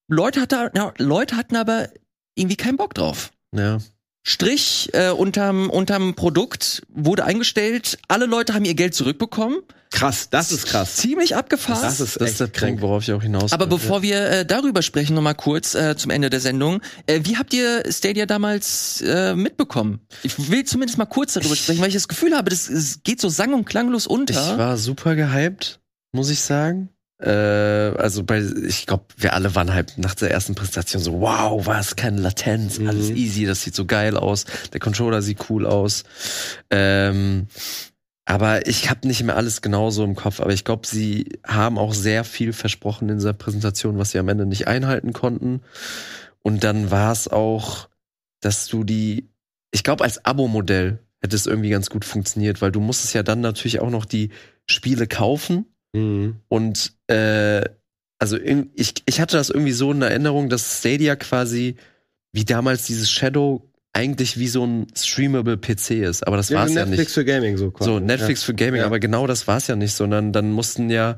Leute, 0.07 0.41
hat 0.41 0.51
da, 0.51 0.69
ja, 0.75 0.93
Leute 0.97 1.37
hatten 1.37 1.55
aber 1.55 1.89
irgendwie 2.41 2.57
keinen 2.57 2.77
Bock 2.77 2.93
drauf. 2.93 3.31
Ja. 3.55 3.79
Strich 4.23 4.89
äh, 4.93 5.09
unterm, 5.09 5.69
unterm 5.69 6.13
Produkt 6.13 6.83
wurde 6.89 7.25
eingestellt. 7.25 7.97
Alle 8.07 8.27
Leute 8.27 8.53
haben 8.53 8.65
ihr 8.65 8.75
Geld 8.75 8.93
zurückbekommen. 8.93 9.57
Krass, 9.89 10.29
das 10.29 10.51
ist 10.53 10.67
krass. 10.67 10.95
Ziemlich 10.97 11.35
abgefahren. 11.35 11.81
Das 11.81 11.99
ist 11.99 12.15
Das 12.15 12.21
echt 12.21 12.31
ist 12.33 12.39
der 12.39 12.47
Punkt, 12.47 12.81
worauf 12.81 13.03
ich 13.03 13.11
auch 13.11 13.21
hinaus 13.23 13.51
Aber 13.51 13.65
will. 13.65 13.77
bevor 13.77 14.03
wir 14.03 14.21
äh, 14.29 14.45
darüber 14.45 14.83
sprechen, 14.83 15.15
noch 15.15 15.21
mal 15.23 15.33
kurz 15.33 15.75
äh, 15.75 15.97
zum 15.97 16.11
Ende 16.11 16.29
der 16.29 16.39
Sendung. 16.39 16.81
Äh, 17.07 17.21
wie 17.23 17.35
habt 17.35 17.53
ihr 17.53 17.83
Stadia 17.91 18.25
damals 18.25 19.01
äh, 19.01 19.35
mitbekommen? 19.35 19.99
Ich 20.23 20.49
will 20.51 20.63
zumindest 20.65 20.97
mal 20.97 21.05
kurz 21.07 21.33
darüber 21.33 21.55
sprechen, 21.55 21.81
weil 21.81 21.89
ich 21.89 21.95
das 21.95 22.07
Gefühl 22.07 22.35
habe, 22.37 22.51
das, 22.51 22.69
es 22.69 23.01
geht 23.03 23.19
so 23.19 23.27
sang- 23.27 23.53
und 23.53 23.65
klanglos 23.65 24.07
unter. 24.07 24.33
Ich 24.53 24.57
war 24.57 24.77
super 24.77 25.15
gehypt, 25.15 25.81
muss 26.13 26.29
ich 26.29 26.39
sagen. 26.41 26.89
Äh, 27.21 27.29
also 27.97 28.23
bei, 28.23 28.39
ich 28.39 28.87
glaube, 28.87 29.05
wir 29.17 29.33
alle 29.33 29.53
waren 29.53 29.73
halt 29.73 29.97
nach 29.97 30.15
der 30.15 30.31
ersten 30.31 30.55
Präsentation 30.55 31.01
so, 31.01 31.21
wow, 31.21 31.65
was, 31.65 31.95
keine 31.95 32.19
Latenz, 32.19 32.79
Mhm. 32.79 32.87
alles 32.87 33.09
easy, 33.11 33.45
das 33.45 33.61
sieht 33.61 33.75
so 33.75 33.85
geil 33.85 34.17
aus, 34.17 34.45
der 34.73 34.79
Controller 34.79 35.21
sieht 35.21 35.49
cool 35.49 35.67
aus. 35.67 36.03
Ähm, 36.71 37.47
aber 38.25 38.67
ich 38.67 38.89
habe 38.89 39.07
nicht 39.07 39.23
mehr 39.23 39.35
alles 39.35 39.61
genauso 39.61 40.03
im 40.03 40.15
Kopf, 40.15 40.39
aber 40.39 40.53
ich 40.53 40.63
glaube, 40.63 40.87
sie 40.87 41.39
haben 41.45 41.77
auch 41.77 41.93
sehr 41.93 42.23
viel 42.23 42.53
versprochen 42.53 43.09
in 43.09 43.17
dieser 43.17 43.33
Präsentation, 43.33 43.97
was 43.97 44.11
sie 44.11 44.19
am 44.19 44.29
Ende 44.29 44.45
nicht 44.45 44.67
einhalten 44.67 45.13
konnten. 45.13 45.61
Und 46.41 46.63
dann 46.63 46.89
war 46.91 47.11
es 47.11 47.27
auch, 47.27 47.89
dass 48.39 48.67
du 48.67 48.83
die, 48.83 49.29
ich 49.71 49.83
glaube, 49.83 50.03
als 50.03 50.25
Abo-Modell 50.25 50.99
hätte 51.21 51.35
es 51.35 51.45
irgendwie 51.45 51.69
ganz 51.69 51.89
gut 51.89 52.03
funktioniert, 52.05 52.61
weil 52.61 52.71
du 52.71 52.79
musstest 52.79 53.13
ja 53.13 53.21
dann 53.21 53.41
natürlich 53.41 53.79
auch 53.79 53.91
noch 53.91 54.05
die 54.05 54.29
Spiele 54.65 55.05
kaufen 55.07 55.65
Mhm. 55.93 56.37
und 56.47 56.93
äh, 57.07 57.61
also 58.19 58.37
in, 58.37 58.69
ich, 58.75 58.93
ich 59.05 59.19
hatte 59.19 59.35
das 59.35 59.49
irgendwie 59.49 59.71
so 59.73 59.91
in 59.91 60.01
Erinnerung, 60.01 60.47
dass 60.49 60.79
Stadia 60.79 61.15
quasi 61.15 61.75
wie 62.33 62.45
damals 62.45 62.85
dieses 62.85 63.09
Shadow 63.11 63.67
eigentlich 63.93 64.37
wie 64.39 64.47
so 64.47 64.63
ein 64.65 64.87
streamable 64.95 65.57
PC 65.57 65.91
ist, 66.03 66.25
aber 66.25 66.37
das 66.37 66.49
Ja, 66.49 66.59
war 66.59 66.65
es 66.67 66.73
ja 66.75 66.85
Netflix 66.85 66.99
nicht. 67.09 67.13
für 67.15 67.25
Gaming 67.25 67.57
so 67.57 67.71
quasi. 67.71 67.89
So, 67.89 67.99
Netflix 67.99 68.43
für 68.43 68.53
Gaming, 68.53 68.79
Ja. 68.81 68.85
aber 68.85 68.99
genau 68.99 69.27
das 69.27 69.47
war 69.47 69.57
es 69.57 69.67
ja 69.67 69.75
nicht, 69.75 69.93
sondern 69.93 70.31
dann 70.31 70.51
mussten 70.51 70.89
ja 70.89 71.17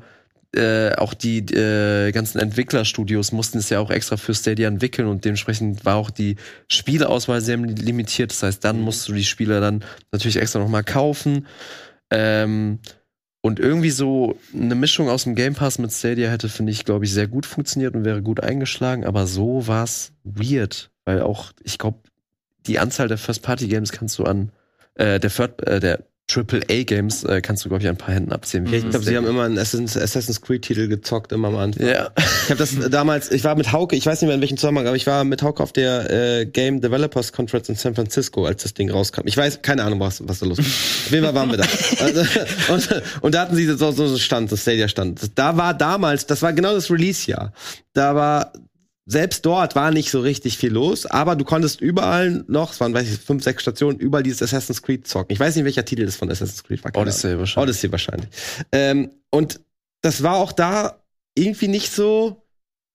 äh, 0.56 0.94
auch 0.96 1.14
die 1.14 1.38
äh, 1.38 2.10
ganzen 2.12 2.38
Entwicklerstudios 2.38 3.32
mussten 3.32 3.58
es 3.58 3.70
ja 3.70 3.80
auch 3.80 3.90
extra 3.90 4.16
für 4.16 4.34
Stadia 4.34 4.68
entwickeln 4.68 5.06
und 5.08 5.24
dementsprechend 5.24 5.84
war 5.84 5.96
auch 5.96 6.10
die 6.10 6.36
Spieleauswahl 6.68 7.40
sehr 7.40 7.56
limitiert. 7.58 8.30
Das 8.30 8.42
heißt, 8.44 8.64
dann 8.64 8.80
musst 8.80 9.08
du 9.08 9.12
die 9.12 9.24
Spiele 9.24 9.60
dann 9.60 9.84
natürlich 10.12 10.36
extra 10.36 10.60
nochmal 10.60 10.84
kaufen. 10.84 11.46
Ähm, 12.10 12.78
und 13.44 13.60
irgendwie 13.60 13.90
so 13.90 14.38
eine 14.54 14.74
Mischung 14.74 15.10
aus 15.10 15.24
dem 15.24 15.34
Game 15.34 15.52
Pass 15.52 15.78
mit 15.78 15.92
Stadia 15.92 16.30
hätte, 16.30 16.48
finde 16.48 16.72
ich, 16.72 16.86
glaube 16.86 17.04
ich, 17.04 17.12
sehr 17.12 17.28
gut 17.28 17.44
funktioniert 17.44 17.94
und 17.94 18.06
wäre 18.06 18.22
gut 18.22 18.42
eingeschlagen. 18.42 19.04
Aber 19.04 19.26
so 19.26 19.66
war 19.66 19.84
es 19.84 20.12
weird, 20.24 20.90
weil 21.04 21.20
auch, 21.20 21.52
ich 21.62 21.76
glaube, 21.76 21.98
die 22.66 22.78
Anzahl 22.78 23.06
der 23.06 23.18
First-Party-Games 23.18 23.92
kannst 23.92 24.18
du 24.18 24.24
an, 24.24 24.50
äh, 24.94 25.20
der 25.20 25.28
Third, 25.28 25.62
äh, 25.62 25.78
der 25.78 26.06
AAA-Games 26.32 27.24
äh, 27.24 27.42
kannst 27.42 27.64
du, 27.64 27.68
glaube 27.68 27.82
ich, 27.82 27.88
ein 27.88 27.98
paar 27.98 28.14
Händen 28.14 28.32
abzählen. 28.32 28.66
Ich 28.72 28.88
glaube, 28.88 29.04
sie 29.04 29.14
haben 29.14 29.26
immer 29.26 29.44
einen 29.44 29.58
Assassin's, 29.58 30.40
Creed-Titel 30.40 30.88
gezockt, 30.88 31.32
immer 31.32 31.48
am 31.48 31.56
Anfang. 31.56 31.86
ja. 31.86 32.10
Ich 32.44 32.50
habe 32.50 32.56
das 32.56 32.90
damals, 32.90 33.30
ich 33.30 33.44
war 33.44 33.54
mit 33.56 33.72
Hauke, 33.72 33.94
ich 33.94 34.06
weiß 34.06 34.22
nicht 34.22 34.28
mehr 34.28 34.34
in 34.34 34.40
welchem 34.40 34.56
Zusammenhang, 34.56 34.86
aber 34.86 34.96
ich 34.96 35.06
war 35.06 35.24
mit 35.24 35.42
Hauke 35.42 35.62
auf 35.62 35.72
der 35.72 36.10
äh, 36.10 36.46
Game 36.46 36.80
Developers 36.80 37.32
Conference 37.32 37.68
in 37.68 37.74
San 37.74 37.94
Francisco, 37.94 38.46
als 38.46 38.62
das 38.62 38.72
Ding 38.72 38.90
rauskam. 38.90 39.22
Ich 39.26 39.36
weiß, 39.36 39.60
keine 39.60 39.84
Ahnung, 39.84 40.00
was, 40.00 40.26
was 40.26 40.38
da 40.38 40.46
los 40.46 40.58
ist. 40.58 40.66
Auf 40.66 41.10
jeden 41.10 41.24
Fall 41.24 41.34
waren 41.34 41.50
wir 41.50 41.58
da. 41.58 41.64
Also, 42.00 42.20
und, 42.72 43.02
und 43.22 43.34
da 43.34 43.42
hatten 43.42 43.56
sie 43.56 43.66
so, 43.66 43.92
so 43.92 44.04
einen 44.04 44.18
Stand, 44.18 44.50
so 44.50 44.56
Stadia-Stand. 44.56 45.38
Da 45.38 45.56
war 45.56 45.74
damals, 45.74 46.26
das 46.26 46.42
war 46.42 46.52
genau 46.52 46.74
das 46.74 46.90
Release-Jahr. 46.90 47.52
Da 47.92 48.14
war, 48.14 48.52
selbst 49.06 49.44
dort 49.44 49.76
war 49.76 49.90
nicht 49.90 50.10
so 50.10 50.20
richtig 50.20 50.56
viel 50.56 50.72
los, 50.72 51.04
aber 51.04 51.36
du 51.36 51.44
konntest 51.44 51.80
überall 51.80 52.44
noch, 52.48 52.72
es 52.72 52.80
waren, 52.80 52.94
weiß 52.94 53.06
ich, 53.12 53.18
fünf, 53.18 53.44
sechs 53.44 53.62
Stationen, 53.62 53.98
überall 53.98 54.22
dieses 54.22 54.42
Assassin's 54.42 54.82
Creed 54.82 55.06
zocken. 55.06 55.32
Ich 55.32 55.40
weiß 55.40 55.56
nicht, 55.56 55.64
welcher 55.64 55.84
Titel 55.84 56.06
das 56.06 56.16
von 56.16 56.30
Assassin's 56.30 56.64
Creed 56.64 56.82
war. 56.84 56.96
Odyssey 56.96 57.28
Ahnung. 57.28 57.40
wahrscheinlich. 57.40 57.68
Odyssey 57.68 57.92
wahrscheinlich. 57.92 58.28
Ähm, 58.72 59.10
und 59.30 59.60
das 60.00 60.22
war 60.22 60.36
auch 60.36 60.52
da 60.52 61.02
irgendwie 61.34 61.68
nicht 61.68 61.92
so. 61.92 62.46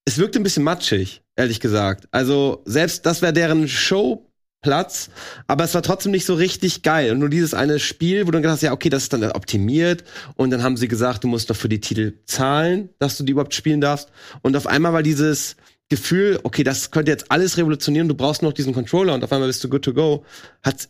Es 0.05 0.17
wirkte 0.17 0.39
ein 0.39 0.43
bisschen 0.43 0.63
matschig, 0.63 1.21
ehrlich 1.35 1.59
gesagt. 1.59 2.07
Also 2.09 2.63
selbst 2.65 3.05
das 3.05 3.21
wäre 3.21 3.33
deren 3.33 3.67
Showplatz, 3.67 5.11
aber 5.45 5.63
es 5.63 5.75
war 5.75 5.83
trotzdem 5.83 6.11
nicht 6.11 6.25
so 6.25 6.33
richtig 6.33 6.81
geil. 6.81 7.11
Und 7.11 7.19
nur 7.19 7.29
dieses 7.29 7.53
eine 7.53 7.77
Spiel, 7.77 8.21
wo 8.21 8.25
du 8.27 8.31
dann 8.31 8.41
gedacht 8.41 8.55
hast, 8.55 8.63
ja, 8.63 8.71
okay, 8.71 8.89
das 8.89 9.03
ist 9.03 9.13
dann 9.13 9.23
optimiert. 9.31 10.03
Und 10.35 10.49
dann 10.49 10.63
haben 10.63 10.77
sie 10.77 10.87
gesagt, 10.87 11.23
du 11.23 11.27
musst 11.27 11.51
doch 11.51 11.55
für 11.55 11.69
die 11.69 11.81
Titel 11.81 12.13
zahlen, 12.25 12.89
dass 12.97 13.17
du 13.17 13.23
die 13.23 13.33
überhaupt 13.33 13.53
spielen 13.53 13.81
darfst. 13.81 14.09
Und 14.41 14.57
auf 14.57 14.65
einmal 14.65 14.93
war 14.93 15.03
dieses 15.03 15.55
Gefühl, 15.89 16.39
okay, 16.43 16.63
das 16.63 16.91
könnte 16.91 17.11
jetzt 17.11 17.31
alles 17.31 17.57
revolutionieren, 17.57 18.07
du 18.07 18.15
brauchst 18.15 18.41
noch 18.41 18.53
diesen 18.53 18.73
Controller 18.73 19.13
und 19.13 19.23
auf 19.23 19.31
einmal 19.31 19.47
bist 19.47 19.63
du 19.63 19.69
good 19.69 19.83
to 19.83 19.93
go, 19.93 20.23
hat 20.61 20.89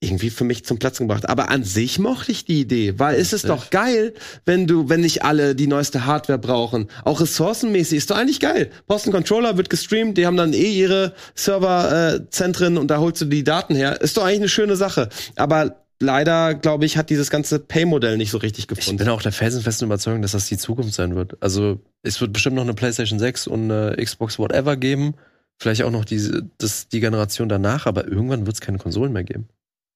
irgendwie 0.00 0.30
für 0.30 0.44
mich 0.44 0.64
zum 0.64 0.78
Platzen 0.78 1.06
gebracht. 1.06 1.28
Aber 1.28 1.50
an 1.50 1.62
sich 1.62 1.98
mochte 1.98 2.32
ich 2.32 2.46
die 2.46 2.60
Idee, 2.60 2.98
weil 2.98 3.16
es 3.16 3.34
ist 3.34 3.48
doch 3.48 3.68
geil, 3.68 4.14
wenn 4.46 4.66
du, 4.66 4.88
wenn 4.88 5.02
nicht 5.02 5.22
alle 5.24 5.54
die 5.54 5.66
neueste 5.66 6.06
Hardware 6.06 6.38
brauchen. 6.38 6.88
Auch 7.04 7.20
ressourcenmäßig 7.20 7.98
ist 7.98 8.10
doch 8.10 8.16
eigentlich 8.16 8.40
geil. 8.40 8.70
Brauchst 8.86 9.04
einen 9.04 9.12
Controller, 9.12 9.58
wird 9.58 9.68
gestreamt, 9.68 10.16
die 10.16 10.26
haben 10.26 10.38
dann 10.38 10.54
eh 10.54 10.72
ihre 10.72 11.14
Serverzentren 11.34 12.24
äh, 12.24 12.30
Zentren 12.30 12.78
und 12.78 12.90
da 12.90 12.98
holst 12.98 13.20
du 13.20 13.26
die 13.26 13.44
Daten 13.44 13.74
her. 13.74 14.00
Ist 14.00 14.16
doch 14.16 14.24
eigentlich 14.24 14.40
eine 14.40 14.48
schöne 14.48 14.76
Sache. 14.76 15.10
Aber 15.36 15.79
leider, 16.00 16.54
glaube 16.54 16.84
ich, 16.86 16.96
hat 16.96 17.10
dieses 17.10 17.30
ganze 17.30 17.58
Pay-Modell 17.58 18.16
nicht 18.16 18.30
so 18.30 18.38
richtig 18.38 18.64
Ich 18.64 18.68
gefunden. 18.68 18.98
bin 18.98 19.08
auch 19.08 19.22
der 19.22 19.32
felsenfesten 19.32 19.86
Überzeugung, 19.86 20.22
dass 20.22 20.32
das 20.32 20.46
die 20.48 20.56
Zukunft 20.58 20.94
sein 20.94 21.14
wird. 21.14 21.36
Also 21.42 21.80
es 22.02 22.20
wird 22.20 22.32
bestimmt 22.32 22.56
noch 22.56 22.62
eine 22.62 22.74
PlayStation 22.74 23.18
6 23.18 23.46
und 23.46 23.70
eine 23.70 23.96
Xbox 24.02 24.38
Whatever 24.38 24.76
geben. 24.76 25.14
Vielleicht 25.58 25.82
auch 25.82 25.90
noch 25.90 26.04
diese, 26.06 26.48
das, 26.58 26.88
die 26.88 27.00
Generation 27.00 27.48
danach, 27.50 27.86
aber 27.86 28.08
irgendwann 28.08 28.46
wird 28.46 28.54
es 28.54 28.60
keine 28.62 28.78
Konsolen 28.78 29.12
mehr 29.12 29.24
geben. 29.24 29.48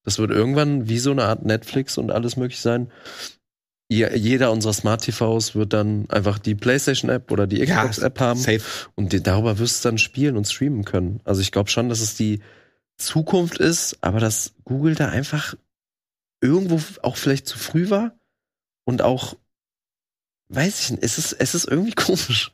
Das 0.03 0.19
wird 0.19 0.29
irgendwann 0.29 0.87
wie 0.87 0.99
so 0.99 1.09
eine 1.09 1.23
Art 1.23 1.43
Netflix 1.43 1.97
und 1.97 2.11
alles 2.11 2.37
möglich 2.37 2.59
sein. 2.61 2.91
Je- 3.89 4.15
Jeder 4.15 4.51
unserer 4.51 4.73
Smart 4.73 5.01
TVs 5.03 5.55
wird 5.55 5.73
dann 5.73 6.05
einfach 6.09 6.37
die 6.37 6.53
PlayStation 6.53 7.09
App 7.09 7.31
oder 7.31 7.47
die 7.47 7.57
Ja, 7.57 7.77
Xbox 7.87 7.97
App 7.99 8.19
haben 8.19 8.39
Safe. 8.39 8.61
und 8.93 9.11
die, 9.13 9.23
darüber 9.23 9.57
wirst 9.57 9.83
du 9.83 9.89
dann 9.89 9.97
spielen 9.97 10.37
und 10.37 10.45
streamen 10.47 10.85
können. 10.85 11.19
Also 11.23 11.41
ich 11.41 11.51
glaube 11.51 11.71
schon, 11.71 11.89
dass 11.89 11.99
es 12.01 12.13
die 12.15 12.41
Zukunft 12.97 13.57
ist, 13.57 13.97
aber 14.01 14.19
dass 14.19 14.53
Google 14.63 14.93
da 14.95 15.09
einfach 15.09 15.55
irgendwo 16.41 16.79
auch 17.01 17.17
vielleicht 17.17 17.47
zu 17.47 17.57
früh 17.57 17.89
war 17.89 18.17
und 18.85 19.01
auch, 19.01 19.35
weiß 20.49 20.81
ich 20.81 20.91
nicht, 20.91 21.03
es 21.03 21.17
ist, 21.17 21.33
es 21.33 21.55
ist 21.55 21.67
irgendwie 21.67 21.91
komisch. 21.95 22.51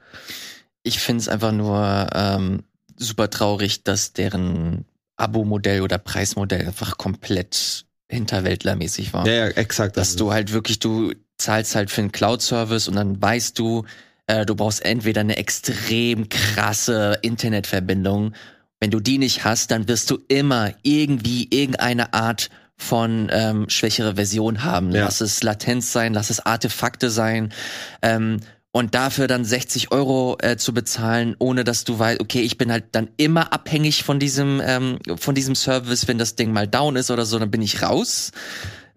Ich 0.84 1.00
finde 1.00 1.22
es 1.22 1.28
einfach 1.28 1.52
nur 1.52 2.10
ähm, 2.14 2.64
super 2.96 3.30
traurig, 3.30 3.84
dass 3.84 4.14
deren 4.14 4.86
Abo-Modell 5.18 5.82
oder 5.82 5.98
Preismodell 5.98 6.66
einfach 6.66 6.98
komplett 6.98 7.86
hinterwäldlermäßig 8.10 9.14
war. 9.14 9.26
Ja, 9.28 9.34
ja, 9.34 9.48
exakt. 9.50 9.98
dass 9.98 10.16
du 10.16 10.32
halt 10.34 10.52
wirklich, 10.52 10.80
du 10.80 11.14
zahlst 11.38 11.76
halt 11.76 11.92
für 11.92 12.02
einen 12.02 12.12
Cloud-Service 12.12 12.88
und 12.88 12.96
dann 12.96 13.22
weißt 13.22 13.58
du, 13.58 13.86
äh, 14.28 14.46
du 14.46 14.56
brauchst 14.56 14.84
entweder 14.84 15.22
eine 15.22 15.38
extrem 15.38 16.30
krasse 16.30 17.20
Internetverbindung. 17.22 18.34
Wenn 18.80 18.92
du 18.92 19.00
die 19.00 19.18
nicht 19.18 19.44
hast, 19.44 19.72
dann 19.72 19.88
wirst 19.88 20.10
du 20.10 20.20
immer 20.28 20.74
irgendwie 20.82 21.48
irgendeine 21.50 22.14
Art 22.14 22.50
von 22.82 23.30
ähm, 23.32 23.70
schwächere 23.70 24.16
Version 24.16 24.64
haben. 24.64 24.92
Ja. 24.92 25.06
Lass 25.06 25.22
es 25.22 25.44
Latenz 25.44 25.92
sein, 25.92 26.14
lass 26.14 26.30
es 26.30 26.40
Artefakte 26.40 27.10
sein. 27.10 27.54
Ähm, 28.02 28.40
und 28.72 28.96
dafür 28.96 29.28
dann 29.28 29.44
60 29.44 29.92
Euro 29.92 30.38
äh, 30.40 30.56
zu 30.58 30.74
bezahlen, 30.74 31.36
ohne 31.40 31.64
dass 31.64 31.84
du 31.84 32.00
weißt, 32.00 32.22
okay, 32.22 32.42
ich 32.42 32.58
bin 32.58 32.72
halt 32.72 32.86
dann 32.94 33.10
immer 33.18 33.54
abhängig 33.54 34.04
von 34.04 34.18
diesem 34.18 34.62
ähm, 34.66 34.98
von 35.18 35.36
diesem 35.36 35.56
Service, 35.56 36.08
wenn 36.08 36.18
das 36.18 36.36
Ding 36.36 36.54
mal 36.54 36.68
down 36.68 36.96
ist 36.96 37.12
oder 37.12 37.26
so, 37.26 37.38
dann 37.38 37.52
bin 37.52 37.62
ich 37.62 37.84
raus. 37.84 38.32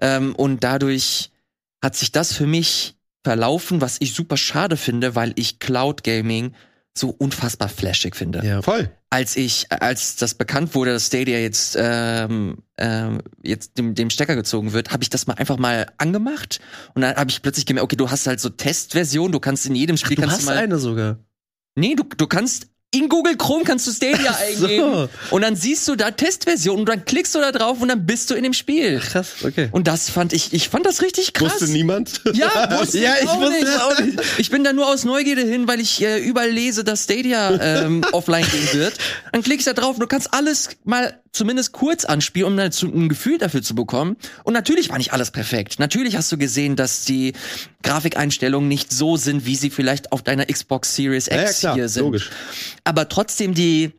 Ähm, 0.01 0.35
und 0.35 0.65
dadurch 0.65 1.31
hat 1.83 1.97
sich 1.97 2.13
das 2.13 2.33
für 2.33 2.47
mich 2.47 2.95
verlaufen, 3.25 3.81
was 3.81 3.97
ich 4.01 4.15
super 4.15 4.37
schade 4.37 4.77
finde, 4.77 5.15
weil 5.15 5.33
ich 5.37 5.59
Cloud 5.59 6.05
Gaming 6.05 6.55
so 6.97 7.11
unfassbar 7.11 7.69
flashig 7.69 8.15
finde. 8.15 8.45
Ja. 8.45 8.63
Voll. 8.63 8.91
Als 9.11 9.37
ich, 9.37 9.67
als 9.71 10.17
das 10.17 10.35
bekannt 10.35 10.75
wurde, 10.75 10.93
dass 10.93 11.07
Stadia 11.07 11.39
jetzt 11.39 11.77
ähm, 11.79 12.59
ähm, 12.79 13.21
jetzt 13.43 13.79
dem, 13.79 13.95
dem 13.95 14.11
Stecker 14.11 14.37
gezogen 14.37 14.73
wird, 14.73 14.93
habe 14.93 15.03
ich 15.03 15.11
das 15.11 15.27
mal 15.27 15.35
einfach 15.35 15.59
mal 15.59 15.87
angemacht 15.99 16.61
und 16.95 17.03
dann 17.03 17.17
habe 17.17 17.31
ich 17.31 17.43
plötzlich 17.43 17.67
gemerkt, 17.67 17.85
okay, 17.85 17.97
du 17.97 18.11
hast 18.11 18.27
halt 18.27 18.41
so 18.41 18.49
Testversion, 18.49 19.33
du 19.33 19.41
kannst 19.41 19.67
in 19.67 19.75
jedem 19.75 19.97
Spiel 19.97 20.17
Du 20.17 20.23
kannst 20.23 20.37
hast 20.37 20.43
du 20.43 20.51
mal, 20.51 20.57
eine 20.59 20.79
sogar. 20.79 21.19
nee, 21.77 21.95
du, 21.95 22.05
du 22.05 22.27
kannst 22.27 22.69
in 22.95 23.09
Google 23.09 23.37
Chrome 23.37 23.65
kannst 23.65 23.87
du 23.87 23.91
Stadia 23.91 24.35
eingeben 24.35 25.09
und 25.31 25.43
dann 25.43 25.57
siehst 25.57 25.87
du 25.89 25.97
da 25.97 26.11
Testversion 26.11 26.81
und 26.81 26.89
dann 26.89 27.05
klickst 27.05 27.35
du 27.35 27.41
da 27.41 27.53
drauf 27.53 27.81
und 27.81 27.89
dann 27.89 28.07
bist 28.07 28.31
du 28.31 28.35
in 28.35 28.45
dem 28.45 28.53
Spiel. 28.53 29.01
Krass, 29.01 29.33
okay. 29.43 29.69
Und 29.73 29.89
das 29.89 30.11
fand 30.11 30.33
ich, 30.33 30.53
ich 30.53 30.69
fand 30.69 30.87
das 30.87 31.03
richtig 31.03 31.33
krass. 31.33 31.61
Wusste 31.61 31.69
niemand? 31.69 32.21
Ja, 32.35 32.81
wusste 32.81 32.99
ja, 32.99 33.15
ich, 33.17 33.25
ich 33.25 33.31
wusste 33.31 33.65
nicht. 33.65 33.81
auch 33.81 34.01
nicht. 34.01 34.21
Ich 34.39 34.51
bin 34.51 34.65
da 34.65 34.73
nur 34.73 34.89
aus 34.89 35.05
Neugierde 35.05 35.43
hin, 35.43 35.69
weil 35.69 35.79
ich 35.79 36.03
äh, 36.03 36.19
überall 36.19 36.51
lese, 36.51 36.83
dass 36.83 37.05
Stadia 37.05 37.85
ähm, 37.85 38.05
offline 38.13 38.45
gehen 38.51 38.81
wird. 38.81 38.95
Dann 39.33 39.43
klicke 39.43 39.61
ich 39.61 39.65
da 39.65 39.73
drauf 39.73 39.95
und 39.95 40.01
du 40.01 40.07
kannst 40.07 40.35
alles 40.35 40.71
mal 40.85 41.21
zumindest 41.35 41.73
kurz 41.73 42.05
anspielen, 42.05 42.59
um 42.59 42.71
zu, 42.71 42.87
ein 42.87 43.09
Gefühl 43.09 43.39
dafür 43.39 43.63
zu 43.63 43.75
bekommen. 43.75 44.17
Und 44.45 44.55
natürlich 44.55 44.89
war 44.89 44.99
nicht 44.99 45.13
alles 45.13 45.31
perfekt. 45.31 45.79
Natürlich 45.79 46.17
hast 46.17 46.31
du 46.33 46.39
gesehen, 46.39 46.77
dass 46.77 47.05
die 47.05 47.35
Grafikeinstellungen 47.83 48.69
nicht 48.69 48.93
so 48.93 49.17
sind, 49.17 49.45
wie 49.45 49.57
sie 49.57 49.71
vielleicht 49.71 50.13
auf 50.13 50.23
deiner 50.23 50.47
Xbox 50.47 50.95
Series 50.95 51.27
Ja, 51.27 51.37
ja, 51.37 51.43
X 51.43 51.61
klar, 51.61 51.75
hier 51.75 51.89
sind. 51.89 52.05
logisch. 52.05 52.31
Aber 52.85 53.09
trotzdem 53.09 53.55
die 53.55 53.93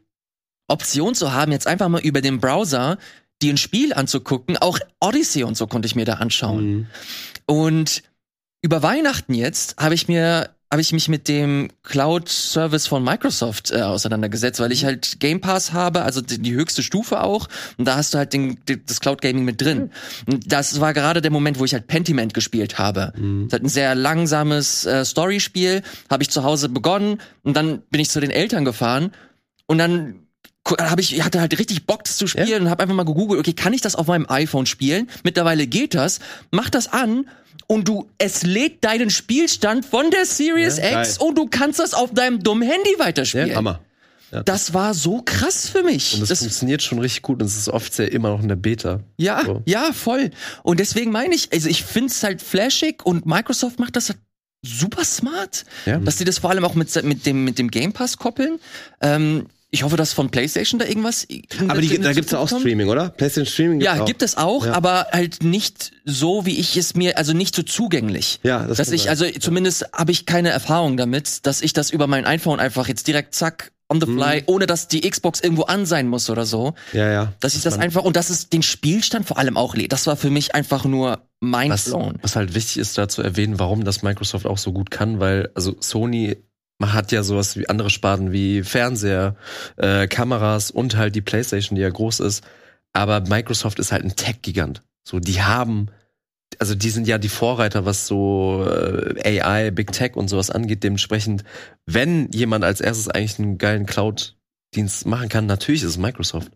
Option 0.67 1.13
zu 1.13 1.33
haben, 1.33 1.51
jetzt 1.51 1.67
einfach 1.67 1.89
mal 1.89 2.01
über 2.01 2.21
den 2.21 2.39
Browser 2.39 2.97
dir 3.41 3.53
ein 3.53 3.57
Spiel 3.57 3.93
anzugucken. 3.93 4.57
Auch 4.57 4.79
Odyssey 4.99 5.43
und 5.43 5.57
so 5.57 5.67
konnte 5.67 5.85
ich 5.85 5.95
mir 5.95 6.05
da 6.05 6.13
anschauen. 6.13 6.65
Mhm. 6.67 6.87
Und 7.45 8.03
über 8.61 8.81
Weihnachten 8.81 9.33
jetzt 9.33 9.77
habe 9.77 9.93
ich 9.93 10.07
mir 10.07 10.54
habe 10.71 10.81
ich 10.81 10.91
mich 10.91 11.07
mit 11.07 11.27
dem 11.27 11.69
Cloud-Service 11.83 12.87
von 12.87 13.03
Microsoft 13.03 13.71
äh, 13.71 13.81
auseinandergesetzt, 13.81 14.59
weil 14.59 14.71
ich 14.71 14.83
halt 14.83 15.19
Game 15.19 15.39
Pass 15.39 15.73
habe, 15.73 16.01
also 16.01 16.21
die, 16.21 16.41
die 16.41 16.53
höchste 16.53 16.83
Stufe 16.83 17.23
auch. 17.23 17.47
Und 17.77 17.85
da 17.85 17.95
hast 17.95 18.13
du 18.13 18.17
halt 18.17 18.33
den, 18.33 18.57
die, 18.67 18.83
das 18.83 18.99
Cloud 18.99 19.21
Gaming 19.21 19.45
mit 19.45 19.61
drin. 19.61 19.91
Und 20.25 20.51
das 20.51 20.79
war 20.79 20.93
gerade 20.93 21.21
der 21.21 21.31
Moment, 21.31 21.59
wo 21.59 21.65
ich 21.65 21.73
halt 21.73 21.87
Pentiment 21.87 22.33
gespielt 22.33 22.77
habe. 22.77 23.13
Mhm. 23.15 23.45
Das 23.45 23.53
halt 23.53 23.63
ein 23.63 23.69
sehr 23.69 23.95
langsames 23.95 24.85
äh, 24.85 25.05
Storyspiel. 25.05 25.83
Habe 26.09 26.23
ich 26.23 26.29
zu 26.29 26.43
Hause 26.43 26.67
begonnen 26.69 27.21
und 27.43 27.55
dann 27.55 27.81
bin 27.89 28.01
ich 28.01 28.09
zu 28.09 28.19
den 28.19 28.31
Eltern 28.31 28.65
gefahren 28.65 29.11
und 29.67 29.77
dann 29.77 30.24
habe 30.65 31.01
ich 31.01 31.21
hatte 31.23 31.39
halt 31.39 31.57
richtig 31.59 31.85
Bock 31.85 32.03
das 32.03 32.17
zu 32.17 32.27
spielen 32.27 32.63
und 32.63 32.69
habe 32.69 32.83
einfach 32.83 32.95
mal 32.95 33.05
gegoogelt, 33.05 33.39
okay, 33.39 33.53
kann 33.53 33.73
ich 33.73 33.81
das 33.81 33.95
auf 33.95 34.07
meinem 34.07 34.25
iPhone 34.29 34.65
spielen? 34.65 35.09
Mittlerweile 35.23 35.67
geht 35.67 35.93
das. 35.93 36.19
Mach 36.51 36.69
das 36.69 36.87
an 36.91 37.27
und 37.67 37.87
du 37.87 38.09
es 38.17 38.43
lädt 38.43 38.83
deinen 38.83 39.09
Spielstand 39.09 39.85
von 39.85 40.09
der 40.11 40.25
Series 40.25 40.77
Ja, 40.77 41.01
X 41.01 41.17
geil. 41.19 41.27
und 41.27 41.37
du 41.37 41.47
kannst 41.47 41.79
das 41.79 41.93
auf 41.93 42.13
deinem 42.13 42.41
dummen 42.43 42.67
Handy 42.67 42.89
weiterspielen. 42.97 43.55
Hammer. 43.55 43.79
Das 44.43 44.73
war 44.73 44.93
so 44.93 45.21
krass 45.23 45.69
für 45.69 45.83
mich. 45.83 46.15
Und 46.15 46.21
das, 46.21 46.29
Das- 46.29 46.39
funktioniert 46.39 46.81
schon 46.81 46.99
richtig 46.99 47.21
gut 47.21 47.41
und 47.41 47.45
es 47.47 47.55
ist 47.55 47.69
offiziell 47.69 48.09
immer 48.09 48.29
noch 48.29 48.41
in 48.41 48.49
der 48.49 48.57
Beta. 48.57 48.99
ja, 49.17 49.41
So. 49.45 49.61
ja, 49.65 49.93
voll. 49.93 50.31
Und 50.63 50.79
deswegen 50.81 51.11
meine 51.11 51.33
ich, 51.35 51.53
also 51.53 51.69
ich 51.69 51.83
find's 51.83 52.21
halt 52.21 52.41
flashig 52.41 53.05
und 53.05 53.25
Microsoft 53.25 53.79
macht 53.79 53.95
das 53.95 54.09
halt 54.09 54.19
super 54.65 55.05
smart, 55.05 55.63
Ja. 55.85 55.99
dass 55.99 56.17
sie 56.17 56.25
das 56.25 56.39
vor 56.39 56.49
allem 56.49 56.65
auch 56.65 56.73
mit, 56.75 57.01
mit 57.03 57.25
dem 57.25 57.45
mit 57.45 57.59
dem 57.59 57.69
Game 57.71 57.93
Pass 57.93 58.17
koppeln. 58.17 58.59
Ähm, 58.99 59.45
ich 59.75 59.83
hoffe, 59.83 59.97
dass 59.97 60.13
von 60.13 60.29
PlayStation 60.31 60.79
da 60.79 60.85
irgendwas. 60.87 61.27
Aber 61.67 61.81
die, 61.81 61.99
da 61.99 62.13
gibt's 62.13 62.31
ja 62.31 62.39
auch. 62.39 62.47
Streaming, 62.47 62.87
oder? 62.89 63.09
PlayStation 63.09 63.45
Streaming 63.51 63.79
gibt's 63.79 63.95
Ja, 63.95 64.01
auch. 64.01 64.05
gibt 64.07 64.21
es 64.23 64.37
auch, 64.37 64.65
Ja. 64.65 64.73
aber 64.73 65.07
halt 65.11 65.43
nicht 65.43 65.91
so, 66.05 66.45
wie 66.45 66.57
ich 66.57 66.75
es 66.77 66.95
mir, 66.95 67.17
also 67.17 67.33
nicht 67.33 67.53
so 67.55 67.61
zugänglich. 67.61 68.39
Ja, 68.43 68.65
das 68.65 68.77
dass 68.77 68.91
ich, 68.91 69.03
sein. 69.03 69.09
also 69.11 69.25
zumindest 69.39 69.85
habe 69.93 70.11
ich 70.11 70.25
keine 70.25 70.49
Erfahrung 70.49 70.97
damit, 70.97 71.45
dass 71.45 71.61
ich 71.61 71.73
das 71.73 71.91
über 71.91 72.07
mein 72.07 72.25
iPhone 72.25 72.59
einfach 72.59 72.87
jetzt 72.87 73.05
direkt 73.07 73.35
zack 73.35 73.71
on 73.87 74.01
the 74.01 74.07
fly, 74.07 74.41
ohne 74.47 74.65
dass 74.65 74.87
die 74.87 75.07
Xbox 75.07 75.41
irgendwo 75.41 75.63
an 75.63 75.85
sein 75.85 76.07
muss 76.07 76.31
oder 76.31 76.47
so, 76.47 76.73
Ja, 76.91 77.11
ja. 77.11 77.33
dass 77.39 77.53
ich 77.53 77.61
das 77.61 77.77
einfach 77.77 78.03
und 78.03 78.15
dass 78.15 78.31
es 78.31 78.49
den 78.49 78.63
Spielstand 78.63 79.27
vor 79.27 79.37
allem 79.37 79.57
auch 79.57 79.75
lädt. 79.75 79.91
Das 79.91 80.07
war 80.07 80.15
für 80.15 80.31
mich 80.31 80.55
einfach 80.55 80.85
nur 80.85 81.19
Was, 81.39 81.85
mindblown. 81.85 82.15
was 82.23 82.35
halt 82.35 82.55
wichtig 82.55 82.77
ist, 82.77 82.97
da 82.97 83.07
zu 83.07 83.21
erwähnen, 83.21 83.59
warum 83.59 83.83
das 83.83 84.01
Microsoft 84.01 84.47
auch 84.47 84.57
so 84.57 84.71
gut 84.73 84.89
kann, 84.89 85.19
weil, 85.19 85.51
also 85.53 85.75
Sony 85.79 86.35
man 86.77 86.93
hat 86.93 87.11
ja 87.11 87.23
sowas 87.23 87.55
wie 87.57 87.69
andere 87.69 87.89
Sparten 87.89 88.31
wie 88.31 88.63
Fernseher, 88.63 89.35
äh, 89.77 90.07
Kameras 90.07 90.71
und 90.71 90.97
halt 90.97 91.15
die 91.15 91.21
PlayStation, 91.21 91.75
die 91.75 91.81
ja 91.81 91.89
groß 91.89 92.19
ist. 92.19 92.43
Aber 92.93 93.21
Microsoft 93.21 93.79
ist 93.79 93.91
halt 93.91 94.03
ein 94.03 94.15
Tech-Gigant. 94.15 94.81
So, 95.03 95.19
die 95.19 95.41
haben, 95.41 95.87
also 96.59 96.75
die 96.75 96.89
sind 96.89 97.07
ja 97.07 97.17
die 97.17 97.29
Vorreiter, 97.29 97.85
was 97.85 98.07
so 98.07 98.65
äh, 98.67 99.41
AI, 99.41 99.71
Big 99.71 99.91
Tech 99.91 100.15
und 100.15 100.29
sowas 100.29 100.49
angeht. 100.49 100.83
Dementsprechend, 100.83 101.43
wenn 101.85 102.31
jemand 102.31 102.63
als 102.63 102.81
erstes 102.81 103.07
eigentlich 103.07 103.39
einen 103.39 103.57
geilen 103.57 103.85
Cloud-Dienst 103.85 105.05
machen 105.05 105.29
kann, 105.29 105.45
natürlich 105.45 105.83
ist 105.83 105.89
es 105.89 105.97
Microsoft. 105.97 106.51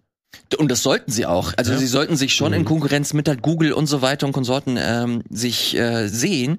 Und 0.57 0.69
das 0.71 0.81
sollten 0.81 1.11
sie 1.11 1.25
auch. 1.27 1.53
Also 1.57 1.73
Ja. 1.73 1.77
sie 1.77 1.85
sollten 1.87 2.15
sich 2.15 2.33
schon 2.33 2.53
in 2.53 2.61
Mhm. 2.61 2.65
Konkurrenz 2.65 3.13
mit 3.13 3.27
halt 3.27 3.41
Google 3.43 3.71
und 3.71 3.85
so 3.85 4.01
weiter 4.01 4.25
und 4.25 4.33
Konsorten 4.33 4.77
ähm, 4.81 5.21
sich 5.29 5.75
äh, 5.77 6.07
sehen. 6.07 6.57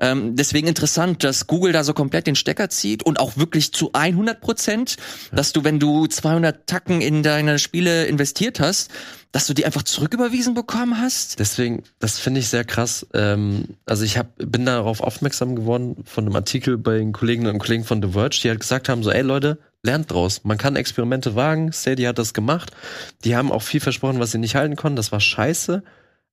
Ähm, 0.00 0.36
deswegen 0.36 0.66
interessant, 0.68 1.22
dass 1.24 1.46
Google 1.46 1.72
da 1.72 1.84
so 1.84 1.92
komplett 1.94 2.26
den 2.26 2.34
Stecker 2.36 2.68
zieht 2.70 3.02
und 3.02 3.18
auch 3.20 3.36
wirklich 3.36 3.72
zu 3.72 3.90
100 3.92 4.40
Prozent, 4.40 4.96
dass 5.32 5.52
du, 5.52 5.64
wenn 5.64 5.78
du 5.78 6.06
200 6.06 6.66
Tacken 6.66 7.00
in 7.02 7.22
deine 7.22 7.58
Spiele 7.58 8.06
investiert 8.06 8.60
hast, 8.60 8.90
dass 9.32 9.46
du 9.46 9.52
die 9.54 9.66
einfach 9.66 9.82
zurücküberwiesen 9.82 10.54
bekommen 10.54 10.98
hast. 10.98 11.38
Deswegen, 11.38 11.82
das 11.98 12.18
finde 12.18 12.40
ich 12.40 12.48
sehr 12.48 12.64
krass. 12.64 13.06
Ähm, 13.12 13.76
also 13.84 14.04
ich 14.04 14.16
hab, 14.16 14.28
bin 14.38 14.64
darauf 14.64 15.00
aufmerksam 15.02 15.56
geworden 15.56 15.96
von 16.06 16.24
einem 16.24 16.36
Artikel 16.36 16.78
bei 16.78 16.98
den 16.98 17.12
Kolleginnen 17.12 17.52
und 17.52 17.58
Kollegen 17.58 17.84
von 17.84 18.02
The 18.02 18.08
Verge, 18.12 18.38
die 18.42 18.48
halt 18.48 18.60
gesagt 18.60 18.88
haben, 18.88 19.02
so, 19.02 19.10
ey 19.10 19.22
Leute, 19.22 19.58
lernt 19.82 20.10
draus. 20.10 20.42
Man 20.44 20.58
kann 20.58 20.76
Experimente 20.76 21.34
wagen. 21.34 21.72
Stadia 21.72 22.10
hat 22.10 22.18
das 22.18 22.34
gemacht. 22.34 22.72
Die 23.24 23.36
haben 23.36 23.52
auch 23.52 23.62
viel 23.62 23.80
versprochen, 23.80 24.20
was 24.20 24.32
sie 24.32 24.38
nicht 24.38 24.56
halten 24.56 24.76
konnten. 24.76 24.96
Das 24.96 25.12
war 25.12 25.20
scheiße. 25.20 25.82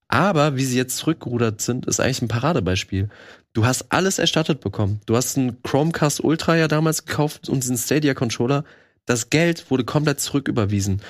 Aber 0.07 0.57
wie 0.57 0.65
sie 0.65 0.78
jetzt 0.78 0.98
zurückgerudert 0.98 1.61
sind, 1.61 1.86
ist 1.86 1.99
eigentlich 1.99 2.22
ein 2.22 2.28
Paradebeispiel. 2.28 3.10
Du 3.53 3.65
hast 3.65 3.91
alles 3.91 4.20
erstattet 4.20 4.61
bekommen. 4.61 5.02
Du 5.06 5.15
hast 5.15 5.38
einen 5.38 5.61
Chromecast 5.64 6.24
Ultra 6.24 6.56
ja 6.56 6.68
damals 6.68 7.06
gekauft 7.06 7.49
und 7.49 7.64
diesen 7.64 7.78
Stadia-Controller. 7.78 8.64
Das 9.06 9.30
Geld 9.30 9.70
wurde 9.70 9.84
komplett 9.84 10.22
zurücküberwiesen. 10.22 11.02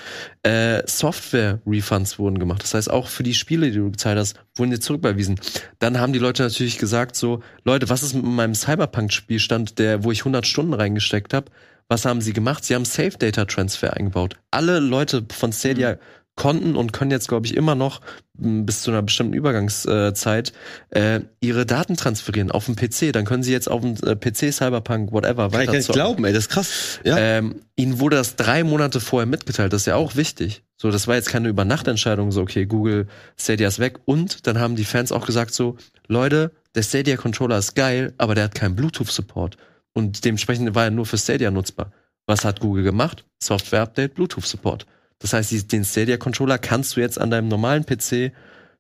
Äh, 0.41 0.81
Software-Refunds 0.87 2.17
wurden 2.17 2.39
gemacht. 2.39 2.63
Das 2.63 2.73
heißt, 2.73 2.89
auch 2.89 3.07
für 3.07 3.21
die 3.21 3.35
Spiele, 3.35 3.69
die 3.69 3.77
du 3.77 3.91
gezahlt 3.91 4.17
hast, 4.17 4.39
wurden 4.55 4.71
dir 4.71 4.79
zurücküberwiesen. 4.79 5.39
Dann 5.77 5.99
haben 5.99 6.11
die 6.11 6.19
Leute 6.19 6.41
natürlich 6.41 6.79
gesagt 6.79 7.15
so, 7.15 7.43
Leute, 7.63 7.89
was 7.89 8.01
ist 8.01 8.15
mit 8.15 8.23
meinem 8.23 8.55
Cyberpunk-Spielstand, 8.55 9.75
wo 9.99 10.11
ich 10.11 10.21
100 10.21 10.47
Stunden 10.47 10.73
reingesteckt 10.73 11.33
habe? 11.35 11.51
Was 11.93 12.05
haben 12.05 12.21
sie 12.21 12.33
gemacht? 12.33 12.65
Sie 12.65 12.73
haben 12.73 12.85
Safe 12.85 13.11
Data 13.19 13.45
Transfer 13.45 13.93
eingebaut. 13.93 14.37
Alle 14.49 14.79
Leute 14.79 15.23
von 15.31 15.53
Stadia 15.53 15.99
konnten 16.35 16.75
und 16.75 16.91
können 16.91 17.11
jetzt, 17.11 17.27
glaube 17.27 17.45
ich, 17.45 17.55
immer 17.55 17.75
noch 17.75 18.01
bis 18.33 18.81
zu 18.81 18.89
einer 18.89 19.03
bestimmten 19.03 19.33
Übergangszeit 19.33 20.53
äh, 20.89 21.19
ihre 21.39 21.67
Daten 21.67 21.95
transferieren 21.95 22.49
auf 22.49 22.65
den 22.65 22.75
PC. 22.75 23.13
Dann 23.13 23.25
können 23.25 23.43
sie 23.43 23.51
jetzt 23.51 23.69
auf 23.69 23.81
dem 23.81 23.93
äh, 24.07 24.15
PC 24.15 24.51
Cyberpunk, 24.51 25.11
whatever, 25.11 25.51
Kann 25.51 25.61
ich 25.61 25.67
weiter 25.67 25.93
glauben, 25.93 26.25
ey, 26.25 26.33
das 26.33 26.45
ist 26.45 26.49
krass. 26.49 26.99
Ja. 27.03 27.15
ähm, 27.15 27.61
ihnen 27.75 27.99
wurde 27.99 28.15
das 28.15 28.37
drei 28.37 28.63
Monate 28.63 28.99
vorher 28.99 29.27
mitgeteilt. 29.27 29.71
Das 29.71 29.83
ist 29.83 29.85
ja 29.85 29.95
auch 29.95 30.15
wichtig. 30.15 30.63
So, 30.77 30.89
das 30.89 31.07
war 31.07 31.13
jetzt 31.13 31.29
keine 31.29 31.47
Übernachtentscheidung. 31.47 32.31
So, 32.31 32.41
okay, 32.41 32.65
Google 32.65 33.05
Stadia 33.39 33.67
ist 33.67 33.77
weg. 33.77 33.99
Und 34.05 34.47
dann 34.47 34.57
haben 34.57 34.75
die 34.75 34.85
Fans 34.85 35.11
auch 35.11 35.27
gesagt 35.27 35.53
so, 35.53 35.77
Leute, 36.07 36.53
der 36.73 36.81
Stadia 36.81 37.17
Controller 37.17 37.59
ist 37.59 37.75
geil, 37.75 38.15
aber 38.17 38.33
der 38.33 38.45
hat 38.45 38.55
keinen 38.55 38.75
Bluetooth-Support. 38.75 39.57
Und 39.93 40.25
dementsprechend 40.25 40.73
war 40.75 40.85
er 40.85 40.91
nur 40.91 41.05
für 41.05 41.17
Stadia 41.17 41.51
nutzbar. 41.51 41.91
Was 42.25 42.45
hat 42.45 42.59
Google 42.59 42.83
gemacht? 42.83 43.25
Software-Update, 43.41 44.15
Bluetooth-Support. 44.15 44.85
Das 45.19 45.33
heißt, 45.33 45.71
den 45.71 45.85
Stadia 45.85 46.17
Controller 46.17 46.57
kannst 46.57 46.95
du 46.95 47.01
jetzt 47.01 47.19
an 47.19 47.29
deinem 47.29 47.47
normalen 47.47 47.85
PC 47.85 48.31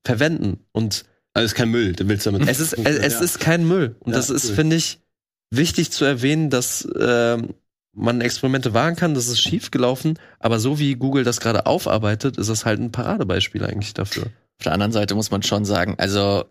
verwenden. 0.03 0.65
Und 0.71 1.05
Also 1.33 1.45
ist 1.45 1.55
kein 1.55 1.69
Müll, 1.69 1.93
du 1.93 2.07
willst 2.07 2.25
damit. 2.25 2.47
es 2.47 2.59
ist, 2.59 2.73
es, 2.73 2.97
es 2.97 3.13
Ja. 3.13 3.19
ist 3.21 3.39
kein 3.39 3.67
Müll. 3.67 3.95
Und 3.99 4.11
Ja, 4.13 4.17
das 4.17 4.29
ist, 4.29 4.49
cool. 4.49 4.55
finde 4.55 4.75
ich, 4.75 4.99
wichtig 5.51 5.91
zu 5.91 6.03
erwähnen, 6.05 6.49
dass 6.49 6.87
ähm, 6.99 7.53
man 7.95 8.21
Experimente 8.21 8.73
wagen 8.73 8.95
kann. 8.95 9.13
Das 9.13 9.27
ist 9.27 9.39
schief 9.41 9.69
gelaufen. 9.71 10.17
Aber 10.39 10.59
so 10.59 10.79
wie 10.79 10.95
Google 10.95 11.23
das 11.23 11.39
gerade 11.39 11.65
aufarbeitet, 11.67 12.37
ist 12.37 12.49
das 12.49 12.65
halt 12.65 12.79
ein 12.79 12.91
Paradebeispiel 12.91 13.63
eigentlich 13.63 13.93
dafür. 13.93 14.23
Auf 14.57 14.63
der 14.63 14.71
anderen 14.73 14.91
Seite 14.91 15.15
muss 15.15 15.31
man 15.31 15.43
schon 15.43 15.63
sagen, 15.65 15.95
also 15.97 16.45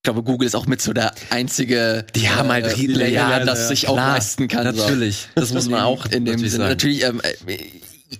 ich 0.00 0.04
glaube, 0.04 0.22
Google 0.22 0.46
ist 0.46 0.54
auch 0.54 0.66
mit 0.66 0.80
so 0.80 0.94
der 0.94 1.12
einzige 1.28 2.06
Die 2.14 2.30
haben 2.30 2.48
halt 2.48 2.64
äh, 2.78 3.10
ja, 3.12 3.44
das 3.44 3.68
sich 3.68 3.86
auch 3.86 3.96
leisten 3.96 4.48
kann. 4.48 4.74
so. 4.74 4.80
Natürlich. 4.80 5.28
Das 5.34 5.52
muss 5.52 5.68
man 5.68 5.82
auch 5.82 6.06
in 6.06 6.24
dem 6.24 6.38
Sinne. 6.38 6.68
Natürlich, 6.68 7.04
ähm, 7.04 7.20
äh, 7.22 7.58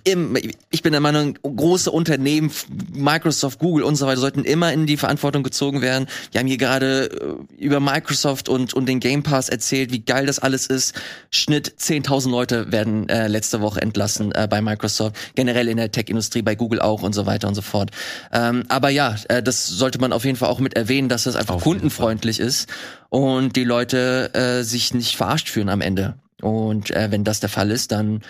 ich 0.03 0.81
bin 0.83 0.91
der 0.91 1.01
Meinung, 1.01 1.37
große 1.43 1.91
Unternehmen, 1.91 2.51
Microsoft, 2.93 3.59
Google 3.59 3.83
und 3.83 3.95
so 3.95 4.07
weiter, 4.07 4.21
sollten 4.21 4.45
immer 4.45 4.71
in 4.71 4.85
die 4.85 4.97
Verantwortung 4.97 5.43
gezogen 5.43 5.81
werden. 5.81 6.07
Wir 6.31 6.39
haben 6.39 6.47
hier 6.47 6.57
gerade 6.57 7.37
äh, 7.59 7.63
über 7.63 7.79
Microsoft 7.79 8.47
und, 8.47 8.73
und 8.73 8.87
den 8.87 8.99
Game 8.99 9.23
Pass 9.23 9.49
erzählt, 9.49 9.91
wie 9.91 9.99
geil 9.99 10.25
das 10.25 10.39
alles 10.39 10.67
ist. 10.67 10.95
Schnitt 11.29 11.73
10.000 11.77 12.29
Leute 12.29 12.71
werden 12.71 13.09
äh, 13.09 13.27
letzte 13.27 13.61
Woche 13.61 13.81
entlassen 13.81 14.31
äh, 14.31 14.47
bei 14.49 14.61
Microsoft, 14.61 15.15
generell 15.35 15.67
in 15.67 15.77
der 15.77 15.91
Tech-Industrie, 15.91 16.41
bei 16.41 16.55
Google 16.55 16.79
auch 16.79 17.01
und 17.01 17.13
so 17.13 17.25
weiter 17.25 17.47
und 17.47 17.55
so 17.55 17.61
fort. 17.61 17.91
Ähm, 18.31 18.63
aber 18.69 18.89
ja, 18.89 19.15
äh, 19.27 19.43
das 19.43 19.67
sollte 19.67 19.99
man 19.99 20.13
auf 20.13 20.23
jeden 20.23 20.37
Fall 20.37 20.49
auch 20.49 20.59
mit 20.59 20.75
erwähnen, 20.75 21.09
dass 21.09 21.23
das 21.23 21.35
einfach 21.35 21.55
Auf 21.55 21.63
kundenfreundlich 21.63 22.39
ist 22.39 22.69
und 23.09 23.55
die 23.57 23.65
Leute 23.65 24.33
äh, 24.33 24.63
sich 24.63 24.93
nicht 24.93 25.17
verarscht 25.17 25.49
fühlen 25.49 25.69
am 25.69 25.81
Ende. 25.81 26.15
Und 26.41 26.91
äh, 26.91 27.11
wenn 27.11 27.23
das 27.23 27.39
der 27.39 27.49
Fall 27.49 27.71
ist, 27.71 27.91
dann 27.91 28.21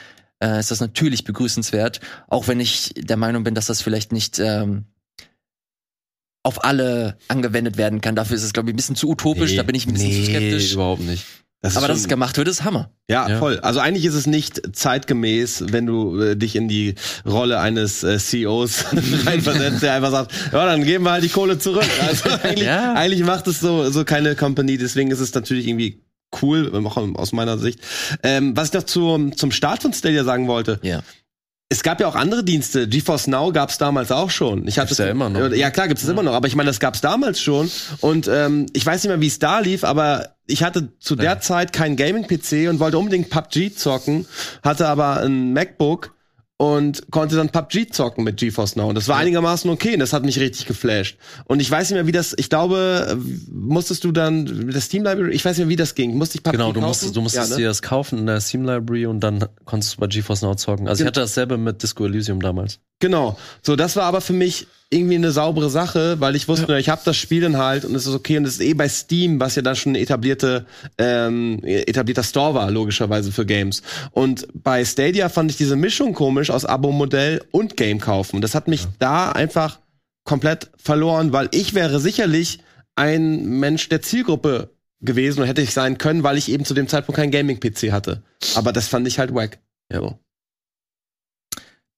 äh, 0.41 0.59
ist 0.59 0.71
das 0.71 0.79
natürlich 0.79 1.23
begrüßenswert, 1.23 1.99
auch 2.27 2.47
wenn 2.47 2.59
ich 2.59 2.93
der 2.97 3.17
Meinung 3.17 3.43
bin, 3.43 3.55
dass 3.55 3.67
das 3.67 3.81
vielleicht 3.81 4.11
nicht 4.11 4.39
ähm, 4.39 4.85
auf 6.43 6.63
alle 6.63 7.17
angewendet 7.27 7.77
werden 7.77 8.01
kann. 8.01 8.15
Dafür 8.15 8.35
ist 8.35 8.43
es, 8.43 8.53
glaube 8.53 8.69
ich, 8.69 8.73
ein 8.73 8.77
bisschen 8.77 8.95
zu 8.95 9.07
utopisch, 9.09 9.51
Nee, 9.51 9.57
da 9.57 9.63
bin 9.63 9.75
ich 9.75 9.85
ein 9.85 9.93
bisschen 9.93 10.11
zu 10.11 10.25
skeptisch. 10.25 10.73
überhaupt 10.73 11.01
nicht. 11.03 11.23
Das 11.63 11.77
Aber 11.77 11.87
dass 11.87 11.99
es 11.99 12.07
gemacht 12.07 12.37
wird, 12.37 12.47
ist 12.47 12.63
Hammer. 12.63 12.89
Ja, 13.07 13.29
Ja. 13.29 13.37
voll. 13.37 13.59
Also 13.59 13.79
eigentlich 13.79 14.05
ist 14.05 14.15
es 14.15 14.25
nicht 14.25 14.75
zeitgemäß, 14.75 15.65
wenn 15.69 15.85
du 15.85 16.19
äh, 16.19 16.35
dich 16.35 16.55
in 16.55 16.67
die 16.67 16.95
Rolle 17.23 17.59
eines 17.59 18.03
äh, 18.03 18.17
CEOs 18.17 18.85
reinversetzt, 19.27 19.83
der 19.83 19.93
einfach 19.93 20.09
sagt, 20.09 20.31
ja, 20.51 20.65
dann 20.65 20.83
geben 20.83 21.03
wir 21.05 21.11
halt 21.11 21.23
die 21.23 21.29
Kohle 21.29 21.59
zurück. 21.59 21.85
Also 22.01 22.29
eigentlich, 22.43 22.65
Ja. 22.65 22.93
eigentlich 22.93 23.21
macht 23.23 23.45
es 23.45 23.59
so, 23.59 23.91
so 23.91 24.03
keine 24.05 24.35
Company, 24.35 24.79
deswegen 24.79 25.11
ist 25.11 25.19
es 25.19 25.35
natürlich 25.35 25.67
irgendwie 25.67 26.01
cool, 26.41 26.71
aus 27.15 27.31
meiner 27.33 27.57
Sicht. 27.57 27.79
Ähm, 28.23 28.55
was 28.55 28.69
ich 28.69 28.73
noch 28.73 28.83
zum, 28.83 29.35
zum 29.35 29.51
Start 29.51 29.81
von 29.81 29.93
Stadia 29.93 30.23
sagen 30.23 30.47
wollte, 30.47 30.79
Ja. 30.83 31.01
es 31.69 31.83
gab 31.83 31.99
ja 31.99 32.07
auch 32.07 32.15
andere 32.15 32.43
Dienste. 32.43 32.87
GeForce 32.87 33.27
Now 33.27 33.51
gab's 33.51 33.77
damals 33.77 34.11
auch 34.11 34.29
schon. 34.29 34.67
Ich 34.67 34.77
hatte 34.77 34.89
Gibt's 34.89 34.99
ja 34.99 35.07
immer 35.09 35.29
noch. 35.29 35.51
Ja, 35.51 35.71
klar, 35.71 35.87
gibt's 35.87 36.03
es 36.03 36.09
immer 36.09 36.23
noch. 36.23 36.33
Aber 36.33 36.47
ich 36.47 36.55
meine, 36.55 36.67
das 36.69 36.79
gab's 36.79 37.01
damals 37.01 37.39
schon. 37.41 37.69
Und 38.01 38.27
ähm, 38.27 38.65
ich 38.73 38.85
weiß 38.85 39.03
nicht 39.03 39.09
mehr, 39.09 39.21
wie 39.21 39.27
es 39.27 39.39
da 39.39 39.59
lief, 39.59 39.83
aber 39.83 40.35
ich 40.47 40.63
hatte 40.63 40.89
zu 40.99 41.15
der 41.15 41.39
Zeit 41.39 41.71
keinen 41.71 41.95
Gaming-PC 41.95 42.69
und 42.69 42.79
wollte 42.79 42.97
unbedingt 42.97 43.29
PUBG 43.29 43.73
zocken, 43.75 44.25
hatte 44.63 44.87
aber 44.87 45.21
ein 45.21 45.53
MacBook 45.53 46.13
und 46.61 47.09
konnte 47.09 47.35
dann 47.35 47.49
PUBG 47.49 47.89
zocken 47.91 48.23
mit 48.23 48.37
GeForce 48.37 48.75
Now. 48.75 48.87
Und 48.89 48.93
das 48.93 49.07
war 49.07 49.17
einigermaßen 49.17 49.67
okay 49.71 49.93
und 49.95 49.99
das 49.99 50.13
hat 50.13 50.23
mich 50.23 50.39
richtig 50.39 50.67
geflasht. 50.67 51.17
Und 51.45 51.59
ich 51.59 51.71
weiß 51.71 51.89
nicht 51.89 51.95
mehr, 51.95 52.05
wie 52.05 52.11
das, 52.11 52.35
ich 52.37 52.49
glaube, 52.49 53.17
musstest 53.51 54.03
du 54.03 54.11
dann 54.11 54.69
der 54.69 54.79
Steam 54.79 55.03
Library, 55.03 55.31
ich 55.31 55.43
weiß 55.43 55.57
nicht 55.57 55.65
mehr, 55.65 55.69
wie 55.71 55.75
das 55.75 55.95
ging. 55.95 56.15
Musste 56.17 56.37
ich 56.37 56.43
PUBG 56.43 56.57
Genau, 56.57 56.67
du 56.71 56.79
kaufen? 56.79 56.87
musstest, 56.89 57.15
du 57.15 57.21
musstest 57.21 57.49
ja, 57.49 57.55
ne? 57.55 57.61
dir 57.63 57.67
das 57.67 57.81
kaufen 57.81 58.19
in 58.19 58.25
der 58.27 58.39
Steam 58.41 58.63
Library 58.63 59.07
und 59.07 59.21
dann 59.21 59.43
konntest 59.65 59.95
du 59.95 60.01
bei 60.01 60.07
GeForce 60.07 60.43
Now 60.43 60.53
zocken. 60.53 60.87
Also 60.87 60.99
ich 61.01 61.05
Gen- 61.05 61.07
hatte 61.07 61.21
dasselbe 61.21 61.57
mit 61.57 61.81
Disco 61.81 62.05
Elysium 62.05 62.39
damals. 62.41 62.79
Genau. 63.01 63.37
So, 63.61 63.75
das 63.75 63.97
war 63.97 64.03
aber 64.05 64.21
für 64.21 64.31
mich 64.31 64.67
irgendwie 64.89 65.15
eine 65.15 65.31
saubere 65.31 65.69
Sache, 65.69 66.19
weil 66.19 66.35
ich 66.35 66.47
wusste, 66.47 66.77
ich 66.77 66.89
habe 66.89 67.01
das 67.03 67.15
Spiel 67.15 67.41
dann 67.41 67.57
halt 67.57 67.85
und 67.85 67.95
es 67.95 68.05
ist 68.05 68.13
okay 68.13 68.37
und 68.37 68.45
es 68.45 68.55
ist 68.55 68.61
eh 68.61 68.73
bei 68.73 68.89
Steam, 68.89 69.39
was 69.39 69.55
ja 69.55 69.61
dann 69.61 69.75
schon 69.75 69.95
etablierte 69.95 70.65
ähm, 70.97 71.59
etablierter 71.63 72.23
Store 72.23 72.53
war 72.53 72.69
logischerweise 72.69 73.31
für 73.31 73.45
Games. 73.45 73.83
Und 74.11 74.47
bei 74.53 74.83
Stadia 74.83 75.29
fand 75.29 75.49
ich 75.49 75.57
diese 75.57 75.77
Mischung 75.77 76.13
komisch 76.13 76.49
aus 76.49 76.65
Abo-Modell 76.65 77.41
und 77.51 77.77
Game 77.77 77.99
kaufen. 77.99 78.41
Das 78.41 78.53
hat 78.53 78.67
mich 78.67 78.85
da 78.99 79.31
einfach 79.31 79.79
komplett 80.25 80.69
verloren, 80.77 81.31
weil 81.31 81.47
ich 81.51 81.73
wäre 81.73 81.99
sicherlich 81.99 82.59
ein 82.95 83.45
Mensch 83.59 83.87
der 83.87 84.01
Zielgruppe 84.01 84.69
gewesen 84.99 85.41
und 85.41 85.47
hätte 85.47 85.61
ich 85.61 85.73
sein 85.73 85.97
können, 85.97 86.23
weil 86.23 86.37
ich 86.37 86.51
eben 86.51 86.65
zu 86.65 86.73
dem 86.73 86.87
Zeitpunkt 86.87 87.17
keinen 87.17 87.31
Gaming-PC 87.31 87.91
hatte. 87.91 88.21
Aber 88.55 88.73
das 88.73 88.87
fand 88.87 89.07
ich 89.07 89.19
halt 89.19 89.33
wack. 89.33 89.57
Ja. 89.91 90.17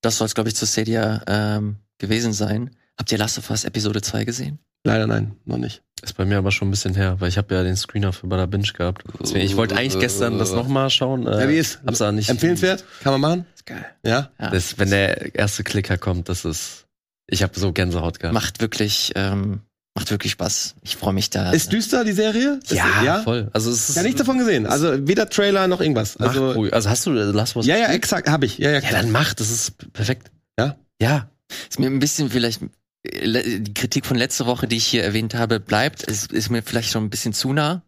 Das 0.04 0.18
soll 0.18 0.26
es, 0.26 0.36
glaube 0.36 0.50
ich, 0.50 0.56
zu 0.56 0.68
Stadia 0.68 1.24
ähm, 1.28 1.78
gewesen 1.98 2.34
sein. 2.34 2.70
Habt 2.98 3.12
ihr 3.12 3.18
Last 3.18 3.38
of 3.40 3.50
Us 3.50 3.64
Episode 3.64 4.02
2 4.02 4.26
gesehen? 4.26 4.60
Leider 4.84 5.08
nein, 5.08 5.38
noch 5.46 5.58
nicht. 5.58 5.82
Ist 6.02 6.18
bei 6.18 6.26
mir 6.26 6.38
aber 6.38 6.52
schon 6.52 6.68
ein 6.68 6.72
bisschen 6.72 6.94
her, 6.94 7.16
weil 7.20 7.30
ich 7.30 7.38
habe 7.38 7.56
ja 7.56 7.64
den 7.64 7.78
Screener 7.78 8.12
für 8.12 8.28
Bada 8.28 8.46
Binge 8.46 8.68
gehabt. 8.74 9.06
Deswegen, 9.22 9.46
ich 9.46 9.56
wollte 9.56 9.78
eigentlich 9.78 10.00
gestern 10.00 10.38
das 10.38 10.52
nochmal 10.52 10.90
schauen. 10.90 11.26
Äh, 11.26 11.40
Ja, 11.44 11.50
wie 11.50 11.58
ist? 11.58 11.80
Hab's 11.86 12.02
aber 12.02 12.12
nicht. 12.12 12.30
Empfehlenswert? 12.30 12.84
Kann 13.02 13.14
man 13.14 13.22
machen? 13.22 13.46
ist 13.56 13.66
geil. 13.66 13.86
Ja? 14.04 14.30
Ja. 14.38 14.50
Das, 14.50 14.78
wenn 14.78 14.90
der 14.90 15.34
erste 15.34 15.64
Klicker 15.64 15.98
kommt, 15.98 16.28
das 16.28 16.44
ist. 16.44 16.86
Ich 17.28 17.42
habe 17.42 17.58
so 17.58 17.72
Gänsehaut 17.72 18.20
gehabt. 18.20 18.34
Macht 18.34 18.60
wirklich, 18.60 19.14
ähm, 19.16 19.62
macht 19.96 20.10
wirklich 20.12 20.32
Spaß. 20.34 20.76
Ich 20.82 20.96
freue 20.96 21.14
mich 21.14 21.30
da. 21.30 21.52
Ist 21.52 21.72
düster, 21.72 22.04
die 22.04 22.14
Serie? 22.14 22.60
Ist- 22.64 22.72
ja? 22.72 23.22
voll. 23.24 23.50
Also 23.54 23.70
es 23.72 23.90
ist. 23.90 23.96
Ja, 23.96 24.04
nichts 24.04 24.18
davon 24.20 24.38
gesehen. 24.38 24.66
Also 24.66 25.08
weder 25.08 25.30
Trailer 25.30 25.68
noch 25.68 25.82
irgendwas. 25.82 26.18
Mach 26.20 26.30
Also, 26.30 26.52
ruhig. 26.52 26.74
also 26.74 26.90
hast 26.90 27.06
du 27.06 27.12
Last 27.12 27.56
Us? 27.56 27.66
ja, 27.66 27.78
ja, 27.78 27.88
exakt, 27.92 28.28
hab 28.30 28.44
ich. 28.44 28.58
Ja, 28.58 28.72
ja, 28.72 28.80
Ja, 28.80 28.92
dann 28.92 29.12
mach. 29.12 29.34
Das 29.34 29.50
ist 29.52 29.74
perfekt. 29.94 30.32
Ja? 30.58 30.76
Ja. 31.02 31.30
Ist 31.70 31.80
mir 31.80 31.88
ein 31.88 32.00
bisschen 32.00 32.30
vielleicht 32.32 32.62
äh, 33.04 33.60
die 33.60 33.74
Kritik 33.74 34.06
von 34.06 34.18
letzter 34.18 34.46
Woche, 34.48 34.68
die 34.68 34.78
ich 34.78 34.86
hier 34.88 35.04
erwähnt 35.04 35.36
habe, 35.36 35.60
bleibt. 35.60 36.08
Es 36.08 36.26
ist 36.26 36.50
mir 36.50 36.64
vielleicht 36.64 36.90
schon 36.90 37.04
ein 37.06 37.10
bisschen 37.10 37.34
zu 37.34 37.54
nah. 37.54 37.84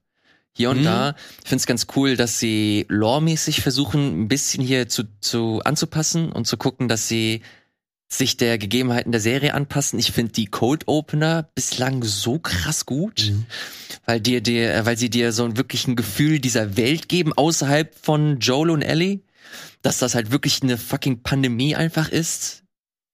Hier 0.57 0.69
und 0.69 0.79
Mhm. 0.81 0.83
da. 0.85 1.15
Ich 1.43 1.49
finde 1.49 1.61
es 1.61 1.65
ganz 1.65 1.87
cool, 1.95 2.15
dass 2.15 2.39
sie 2.39 2.85
loremäßig 2.87 3.61
versuchen, 3.61 4.21
ein 4.21 4.27
bisschen 4.29 4.63
hier 4.63 4.87
zu, 4.87 5.03
zu 5.19 5.61
anzupassen 5.65 6.31
und 6.31 6.45
zu 6.47 6.55
gucken, 6.57 6.87
dass 6.87 7.07
sie 7.07 7.41
sich 8.07 8.37
der 8.37 8.57
Gegebenheiten 8.57 9.11
der 9.11 9.21
Serie 9.21 9.53
anpassen. 9.53 9.97
Ich 9.99 10.11
finde 10.11 10.31
die 10.33 10.45
Cold 10.45 10.87
Opener 10.87 11.49
bislang 11.55 12.03
so 12.03 12.37
krass 12.39 12.85
gut, 12.85 13.29
Mhm. 13.31 13.45
weil 14.05 14.21
dir, 14.21 14.41
dir, 14.41 14.73
äh, 14.73 14.85
weil 14.85 14.97
sie 14.97 15.09
dir 15.09 15.31
so 15.31 15.43
ein 15.43 15.57
wirklich 15.57 15.87
ein 15.87 15.95
Gefühl 15.95 16.39
dieser 16.39 16.77
Welt 16.77 17.09
geben 17.09 17.33
außerhalb 17.33 17.95
von 17.99 18.39
Joel 18.39 18.69
und 18.69 18.81
Ellie, 18.83 19.21
dass 19.81 19.97
das 19.99 20.15
halt 20.15 20.31
wirklich 20.31 20.61
eine 20.61 20.77
fucking 20.77 21.23
Pandemie 21.23 21.75
einfach 21.75 22.09
ist, 22.09 22.63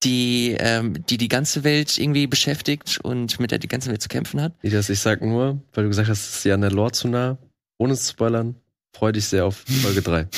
die 0.03 0.55
ähm, 0.59 1.05
die 1.05 1.18
die 1.18 1.27
ganze 1.27 1.63
Welt 1.63 1.97
irgendwie 1.97 2.26
beschäftigt 2.27 2.99
und 3.03 3.39
mit 3.39 3.51
der 3.51 3.59
die 3.59 3.68
ganze 3.68 3.91
Welt 3.91 4.01
zu 4.01 4.09
kämpfen 4.09 4.41
hat. 4.41 4.53
Elias, 4.63 4.89
ich 4.89 4.99
sag 4.99 5.22
nur, 5.22 5.61
weil 5.73 5.84
du 5.84 5.89
gesagt 5.89 6.09
hast, 6.09 6.27
es 6.30 6.35
ist 6.38 6.45
ja 6.45 6.55
an 6.55 6.61
der 6.61 6.72
Lore 6.72 6.91
zu 6.91 7.07
nah, 7.07 7.38
ohne 7.77 7.95
zu 7.95 8.09
spoilern, 8.11 8.55
freu 8.95 9.11
dich 9.11 9.26
sehr 9.26 9.45
auf 9.45 9.63
Folge 9.81 10.01
3. 10.01 10.27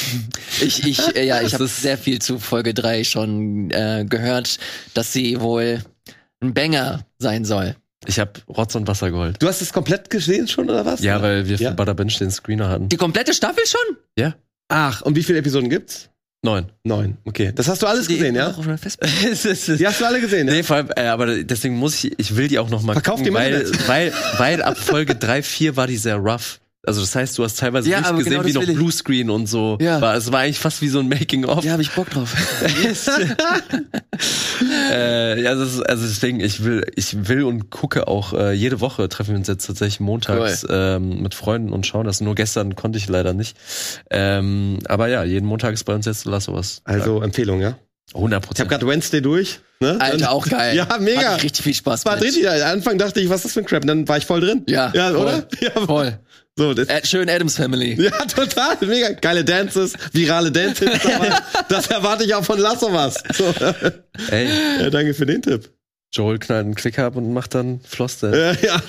Ich, 0.61 0.85
ich, 0.85 1.15
äh, 1.15 1.25
ja, 1.25 1.41
ich 1.45 1.53
habe 1.53 1.67
sehr 1.67 1.97
viel 1.97 2.19
zu 2.19 2.39
Folge 2.39 2.73
3 2.73 3.03
schon 3.03 3.71
äh, 3.71 4.05
gehört, 4.07 4.59
dass 4.93 5.11
sie 5.11 5.41
wohl 5.41 5.81
ein 6.41 6.53
Banger 6.53 7.05
sein 7.17 7.43
soll. 7.43 7.75
Ich 8.05 8.19
habe 8.19 8.33
Rotz 8.47 8.75
und 8.75 8.87
Wasser 8.87 9.11
geholt. 9.11 9.37
Du 9.41 9.47
hast 9.47 9.61
es 9.61 9.73
komplett 9.73 10.09
gesehen 10.09 10.47
schon, 10.47 10.69
oder 10.69 10.85
was? 10.85 11.01
Ja, 11.01 11.21
weil 11.21 11.47
wir 11.47 11.57
für 11.57 11.63
Ja. 11.65 11.71
Bada 11.71 11.93
Binge 11.93 12.13
den 12.19 12.31
Screener 12.31 12.69
hatten. 12.69 12.89
Die 12.89 12.97
komplette 12.97 13.33
Staffel 13.33 13.65
schon? 13.65 13.97
Ja, 14.17 14.35
Ach, 14.69 15.01
und 15.01 15.15
wie 15.15 15.23
viele 15.23 15.39
Episoden 15.39 15.69
gibt's? 15.69 16.09
neun. 16.45 16.65
Neun. 16.83 17.17
Okay. 17.25 17.51
Das 17.55 17.67
hast 17.69 17.81
du 17.81 17.87
alles 17.87 18.07
Die 18.07 18.15
gesehen, 18.17 18.35
ja? 18.35 18.49
Die 18.51 19.87
hast 19.87 20.01
du 20.01 20.05
alle 20.05 20.19
gesehen, 20.19 20.47
ja? 20.47 20.53
Nee, 20.53 20.63
vor 20.63 20.75
allem, 20.75 20.89
äh, 20.95 21.05
aber 21.05 21.43
deswegen 21.43 21.75
muss 21.77 22.03
ich, 22.03 22.19
ich 22.19 22.35
will 22.35 22.49
die 22.49 22.59
auch 22.59 22.69
noch 22.69 22.81
mal 22.81 22.93
Verkauf 22.93 23.21
die 23.21 23.29
gucken, 23.29 23.33
mal 23.33 23.49
im 23.49 23.87
weil, 23.87 24.11
weil, 24.11 24.13
weil 24.37 24.61
ab 24.61 24.77
Folge 24.77 25.15
3, 25.15 25.41
4 25.41 25.77
war 25.77 25.87
die 25.87 25.95
sehr 25.95 26.17
rough. 26.17 26.59
Also 26.85 26.99
das 26.99 27.15
heißt, 27.15 27.37
du 27.37 27.45
hast 27.45 27.59
teilweise 27.59 27.89
Ja, 27.89 28.01
nicht 28.01 28.17
gesehen, 28.17 28.43
genau 28.43 28.45
wie 28.45 28.71
noch. 28.71 28.73
Bluescreen 28.75 29.29
und 29.29 29.47
so. 29.47 29.77
Ja. 29.79 30.01
War, 30.01 30.15
es 30.15 30.31
war 30.33 30.41
eigentlich 30.41 30.59
fast 30.59 30.81
wie 30.81 30.89
so 30.89 30.99
ein 30.99 31.07
Making-of. 31.07 31.63
Ja, 31.63 31.73
habe 31.73 31.81
ich 31.81 31.91
Bock 31.91 32.09
drauf. 32.09 32.35
Äh, 34.91 35.41
ja, 35.41 35.55
das 35.55 35.73
ist, 35.75 35.81
also 35.81 36.05
deswegen, 36.05 36.39
ich 36.39 36.63
will, 36.63 36.85
ich 36.95 37.27
will 37.27 37.43
und 37.43 37.69
gucke 37.69 38.07
auch 38.07 38.33
äh, 38.33 38.53
jede 38.53 38.79
Woche 38.79 39.09
treffen 39.09 39.31
wir 39.31 39.37
uns 39.37 39.47
jetzt 39.47 39.65
tatsächlich 39.65 39.99
montags 39.99 40.65
ähm, 40.69 41.21
mit 41.21 41.33
Freunden 41.33 41.73
und 41.73 41.85
schauen 41.85 42.05
das. 42.05 42.21
Nur 42.21 42.35
gestern 42.35 42.75
konnte 42.75 42.97
ich 42.97 43.09
leider 43.09 43.33
nicht. 43.33 43.57
Ähm, 44.09 44.79
aber 44.87 45.07
ja, 45.07 45.23
jeden 45.23 45.45
Montag 45.47 45.73
ist 45.73 45.83
bei 45.83 45.95
uns 45.95 46.05
jetzt 46.05 46.25
Last 46.25 46.47
of 46.49 46.55
Us. 46.55 46.81
Also 46.85 47.21
Empfehlung, 47.21 47.59
ja? 47.61 47.75
100% 48.11 48.27
Ich 48.27 48.33
habe 48.33 48.39
Prozent. 48.41 48.69
gerade 48.69 48.87
Wednesday 48.87 49.21
durch. 49.21 49.59
Ne? 49.79 49.97
Alter, 49.99 50.31
auch 50.31 50.47
geil. 50.47 50.75
Ja, 50.75 50.87
mega. 50.99 51.33
Hat 51.33 51.43
richtig 51.43 51.63
viel 51.63 51.73
Spaß 51.73 52.05
War 52.05 52.19
richtig. 52.21 52.47
Am 52.47 52.61
Anfang 52.61 52.97
dachte 52.97 53.19
ich, 53.19 53.29
was 53.29 53.37
ist 53.37 53.45
das 53.45 53.53
für 53.53 53.59
ein 53.61 53.65
Crap? 53.65 53.83
Und 53.83 53.87
dann 53.87 54.07
war 54.07 54.17
ich 54.17 54.25
voll 54.25 54.41
drin. 54.41 54.63
Ja, 54.67 54.91
Ja, 54.93 55.09
voll. 55.11 55.19
oder? 55.21 55.47
Ja, 55.61 55.71
Voll. 55.85 56.19
So, 56.55 56.73
das, 56.75 56.87
Äh, 56.87 57.03
schön 57.05 57.27
Adams 57.29 57.55
Family. 57.55 57.93
ja, 58.01 58.11
total. 58.25 58.77
Mega. 58.81 59.09
Geile 59.13 59.43
Dances, 59.43 59.93
virale 60.11 60.51
Dances. 60.51 60.87
aber 61.15 61.41
das 61.69 61.87
erwarte 61.87 62.23
ich 62.25 62.35
auch 62.35 62.43
von 62.45 62.59
Last 62.59 62.83
of 62.83 62.93
Us. 62.93 63.15
So. 63.35 63.51
Ey, 64.29 64.47
Ja, 64.79 64.89
danke 64.91 65.15
für 65.15 65.25
den 65.25 65.41
Tipp. 65.41 65.71
Joel 66.11 66.37
knallt 66.37 66.65
einen 66.65 66.75
Klick 66.75 66.99
ab 66.99 67.15
und 67.15 67.33
macht 67.33 67.55
dann 67.55 67.79
Floss. 67.83 68.19
der- 68.19 68.53
Ja, 68.61 68.77
ja. 68.77 68.81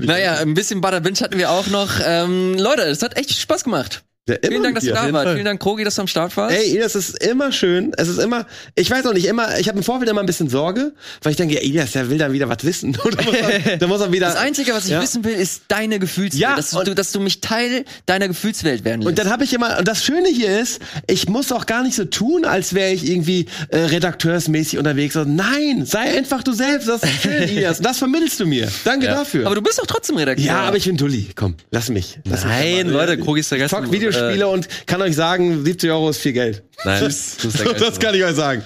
Naja, 0.00 0.34
ein 0.38 0.54
bisschen 0.54 0.80
Butter 0.80 1.00
Binge 1.00 1.20
hatten 1.20 1.38
wir 1.38 1.50
auch 1.50 1.68
noch. 1.68 2.00
Ähm, 2.04 2.54
Leute, 2.58 2.82
es 2.82 3.02
hat 3.02 3.16
echt 3.16 3.32
Spaß 3.32 3.64
gemacht. 3.64 4.02
Ja, 4.30 4.48
Vielen 4.48 4.62
Dank, 4.62 4.74
dass 4.76 4.84
dir. 4.84 4.94
da. 4.94 5.08
Fall. 5.08 5.32
Vielen 5.34 5.44
Dank, 5.44 5.60
Krogi, 5.60 5.84
dass 5.84 5.94
du 5.96 6.02
am 6.02 6.06
Start 6.06 6.36
warst. 6.36 6.56
Ey, 6.56 6.78
das 6.78 6.94
ist 6.94 7.22
immer 7.24 7.52
schön. 7.52 7.92
Es 7.96 8.08
ist 8.08 8.18
immer, 8.18 8.46
ich 8.74 8.90
weiß 8.90 9.04
auch 9.06 9.12
nicht, 9.12 9.26
immer, 9.26 9.58
ich 9.58 9.68
habe 9.68 9.78
im 9.78 9.84
Vorfeld 9.84 10.10
immer 10.10 10.20
ein 10.20 10.26
bisschen 10.26 10.48
Sorge, 10.48 10.92
weil 11.22 11.32
ich 11.32 11.36
denke, 11.36 11.60
Elias, 11.60 11.92
der 11.92 12.08
will 12.10 12.18
dann 12.18 12.32
wieder 12.32 12.48
was 12.48 12.64
wissen. 12.64 12.96
Oder 13.04 13.22
muss 13.24 13.34
er, 13.34 13.76
der 13.76 13.88
muss 13.88 14.00
er 14.00 14.12
wieder. 14.12 14.26
das 14.28 14.36
Einzige, 14.36 14.72
was 14.72 14.84
ich 14.86 14.90
Ja. 14.92 15.02
wissen 15.02 15.24
will, 15.24 15.34
ist 15.34 15.62
deine 15.68 15.98
Gefühlswelt. 15.98 16.40
Ja, 16.40 16.56
dass, 16.56 16.70
du, 16.70 16.94
dass 16.94 17.12
du 17.12 17.20
mich 17.20 17.40
Teil 17.40 17.84
deiner 18.06 18.28
Gefühlswelt 18.28 18.84
werden 18.84 19.00
lässt. 19.02 19.08
Und 19.08 19.18
dann 19.18 19.30
habe 19.30 19.44
ich 19.44 19.52
immer, 19.52 19.78
und 19.78 19.86
das 19.88 20.04
Schöne 20.04 20.28
hier 20.28 20.60
ist, 20.60 20.80
ich 21.06 21.28
muss 21.28 21.52
auch 21.52 21.66
gar 21.66 21.82
nicht 21.82 21.94
so 21.96 22.04
tun, 22.04 22.44
als 22.44 22.74
wäre 22.74 22.92
ich 22.92 23.08
irgendwie 23.08 23.46
äh, 23.68 23.78
redakteursmäßig 23.78 24.78
unterwegs. 24.78 25.16
Also, 25.16 25.30
nein, 25.30 25.84
sei 25.86 26.16
einfach 26.18 26.42
du 26.42 26.52
selbst. 26.52 26.88
Das 26.88 27.02
ist 27.02 27.22
schön, 27.22 27.32
Elias. 27.42 27.78
Und 27.78 27.86
das 27.86 27.98
vermittelst 27.98 28.38
du 28.40 28.46
mir. 28.46 28.68
Danke 28.84 29.06
Ja. 29.06 29.14
dafür. 29.16 29.46
aber 29.46 29.54
du 29.54 29.62
bist 29.62 29.78
doch 29.78 29.86
trotzdem 29.86 30.16
Redakteur. 30.16 30.46
ja, 30.46 30.60
aber 30.62 30.76
ich 30.76 30.84
bin 30.84 30.96
Dulli. 30.96 31.28
Komm, 31.34 31.54
lass 31.70 31.88
mich. 31.88 32.18
Lass 32.28 32.44
Nein, 32.44 32.86
mich. 32.86 32.94
Leute, 32.94 33.18
Krogi 33.18 33.40
ist 33.40 33.50
der 33.50 33.58
Videospiele 33.60 34.19
und 34.52 34.68
kann 34.86 35.02
euch 35.02 35.16
sagen, 35.16 35.64
70 35.64 35.90
Euro 35.90 36.10
ist 36.10 36.18
viel 36.18 36.32
Geld. 36.32 36.62
Nein, 36.84 37.02
Geist. 37.02 37.44
das 37.80 37.98
kann 37.98 38.14
ich 38.14 38.24
euch 38.24 38.34
sagen. 38.34 38.62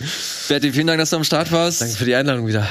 Berti, 0.48 0.72
vielen 0.72 0.86
Dank, 0.86 0.98
dass 0.98 1.10
du 1.10 1.16
am 1.16 1.24
Start 1.24 1.50
warst. 1.52 1.80
Danke 1.80 1.94
für 1.96 2.04
die 2.04 2.14
Einladung 2.14 2.46
wieder. 2.46 2.66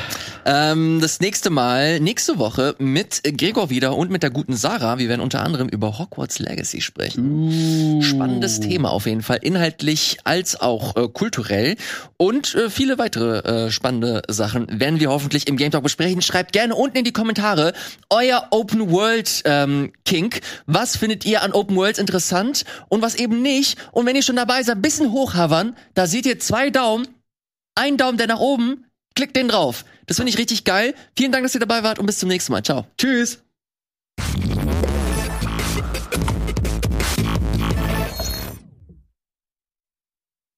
Ähm, 0.45 0.99
das 1.01 1.19
nächste 1.21 1.49
Mal, 1.49 1.99
nächste 1.99 2.37
Woche 2.37 2.75
mit 2.77 3.21
Gregor 3.37 3.69
wieder 3.69 3.95
und 3.95 4.11
mit 4.11 4.23
der 4.23 4.29
guten 4.29 4.55
Sarah. 4.55 4.97
Wir 4.97 5.07
werden 5.07 5.21
unter 5.21 5.41
anderem 5.41 5.69
über 5.69 5.97
Hogwarts 5.99 6.39
Legacy 6.39 6.81
sprechen. 6.81 8.01
Spannendes 8.01 8.59
Thema 8.59 8.91
auf 8.91 9.05
jeden 9.05 9.21
Fall, 9.21 9.39
inhaltlich 9.41 10.17
als 10.25 10.59
auch 10.59 10.95
äh, 10.95 11.07
kulturell. 11.07 11.75
Und 12.17 12.55
äh, 12.55 12.69
viele 12.69 12.97
weitere 12.97 13.39
äh, 13.39 13.71
spannende 13.71 14.21
Sachen 14.27 14.67
werden 14.79 14.99
wir 14.99 15.09
hoffentlich 15.09 15.47
im 15.47 15.55
Game 15.55 15.71
Talk 15.71 15.83
besprechen. 15.83 16.21
Schreibt 16.21 16.51
gerne 16.51 16.75
unten 16.75 16.97
in 16.97 17.05
die 17.05 17.13
Kommentare 17.13 17.73
euer 18.09 18.47
Open 18.51 18.91
World 18.91 19.43
ähm, 19.45 19.93
Kink. 20.05 20.41
Was 20.65 20.97
findet 20.97 21.25
ihr 21.25 21.41
an 21.41 21.53
Open 21.53 21.75
Worlds 21.75 21.99
interessant 21.99 22.65
und 22.89 23.01
was 23.01 23.15
eben 23.15 23.41
nicht? 23.41 23.77
Und 23.91 24.05
wenn 24.05 24.15
ihr 24.15 24.23
schon 24.23 24.35
dabei 24.35 24.61
seid, 24.63 24.75
ein 24.75 24.81
bisschen 24.81 25.11
hochhavern, 25.33 25.75
da 25.93 26.07
seht 26.07 26.25
ihr 26.25 26.39
zwei 26.39 26.69
Daumen, 26.69 27.07
ein 27.75 27.97
Daumen, 27.97 28.17
der 28.17 28.27
nach 28.27 28.39
oben, 28.39 28.85
klickt 29.15 29.35
den 29.35 29.47
drauf. 29.47 29.85
Das 30.05 30.17
finde 30.17 30.31
ich 30.31 30.37
richtig 30.37 30.63
geil. 30.63 30.93
Vielen 31.17 31.31
Dank, 31.31 31.43
dass 31.43 31.55
ihr 31.55 31.59
dabei 31.59 31.83
wart 31.83 31.99
und 31.99 32.05
bis 32.05 32.19
zum 32.19 32.29
nächsten 32.29 32.51
Mal. 32.51 32.63
Ciao. 32.63 32.85
Tschüss. 32.97 33.39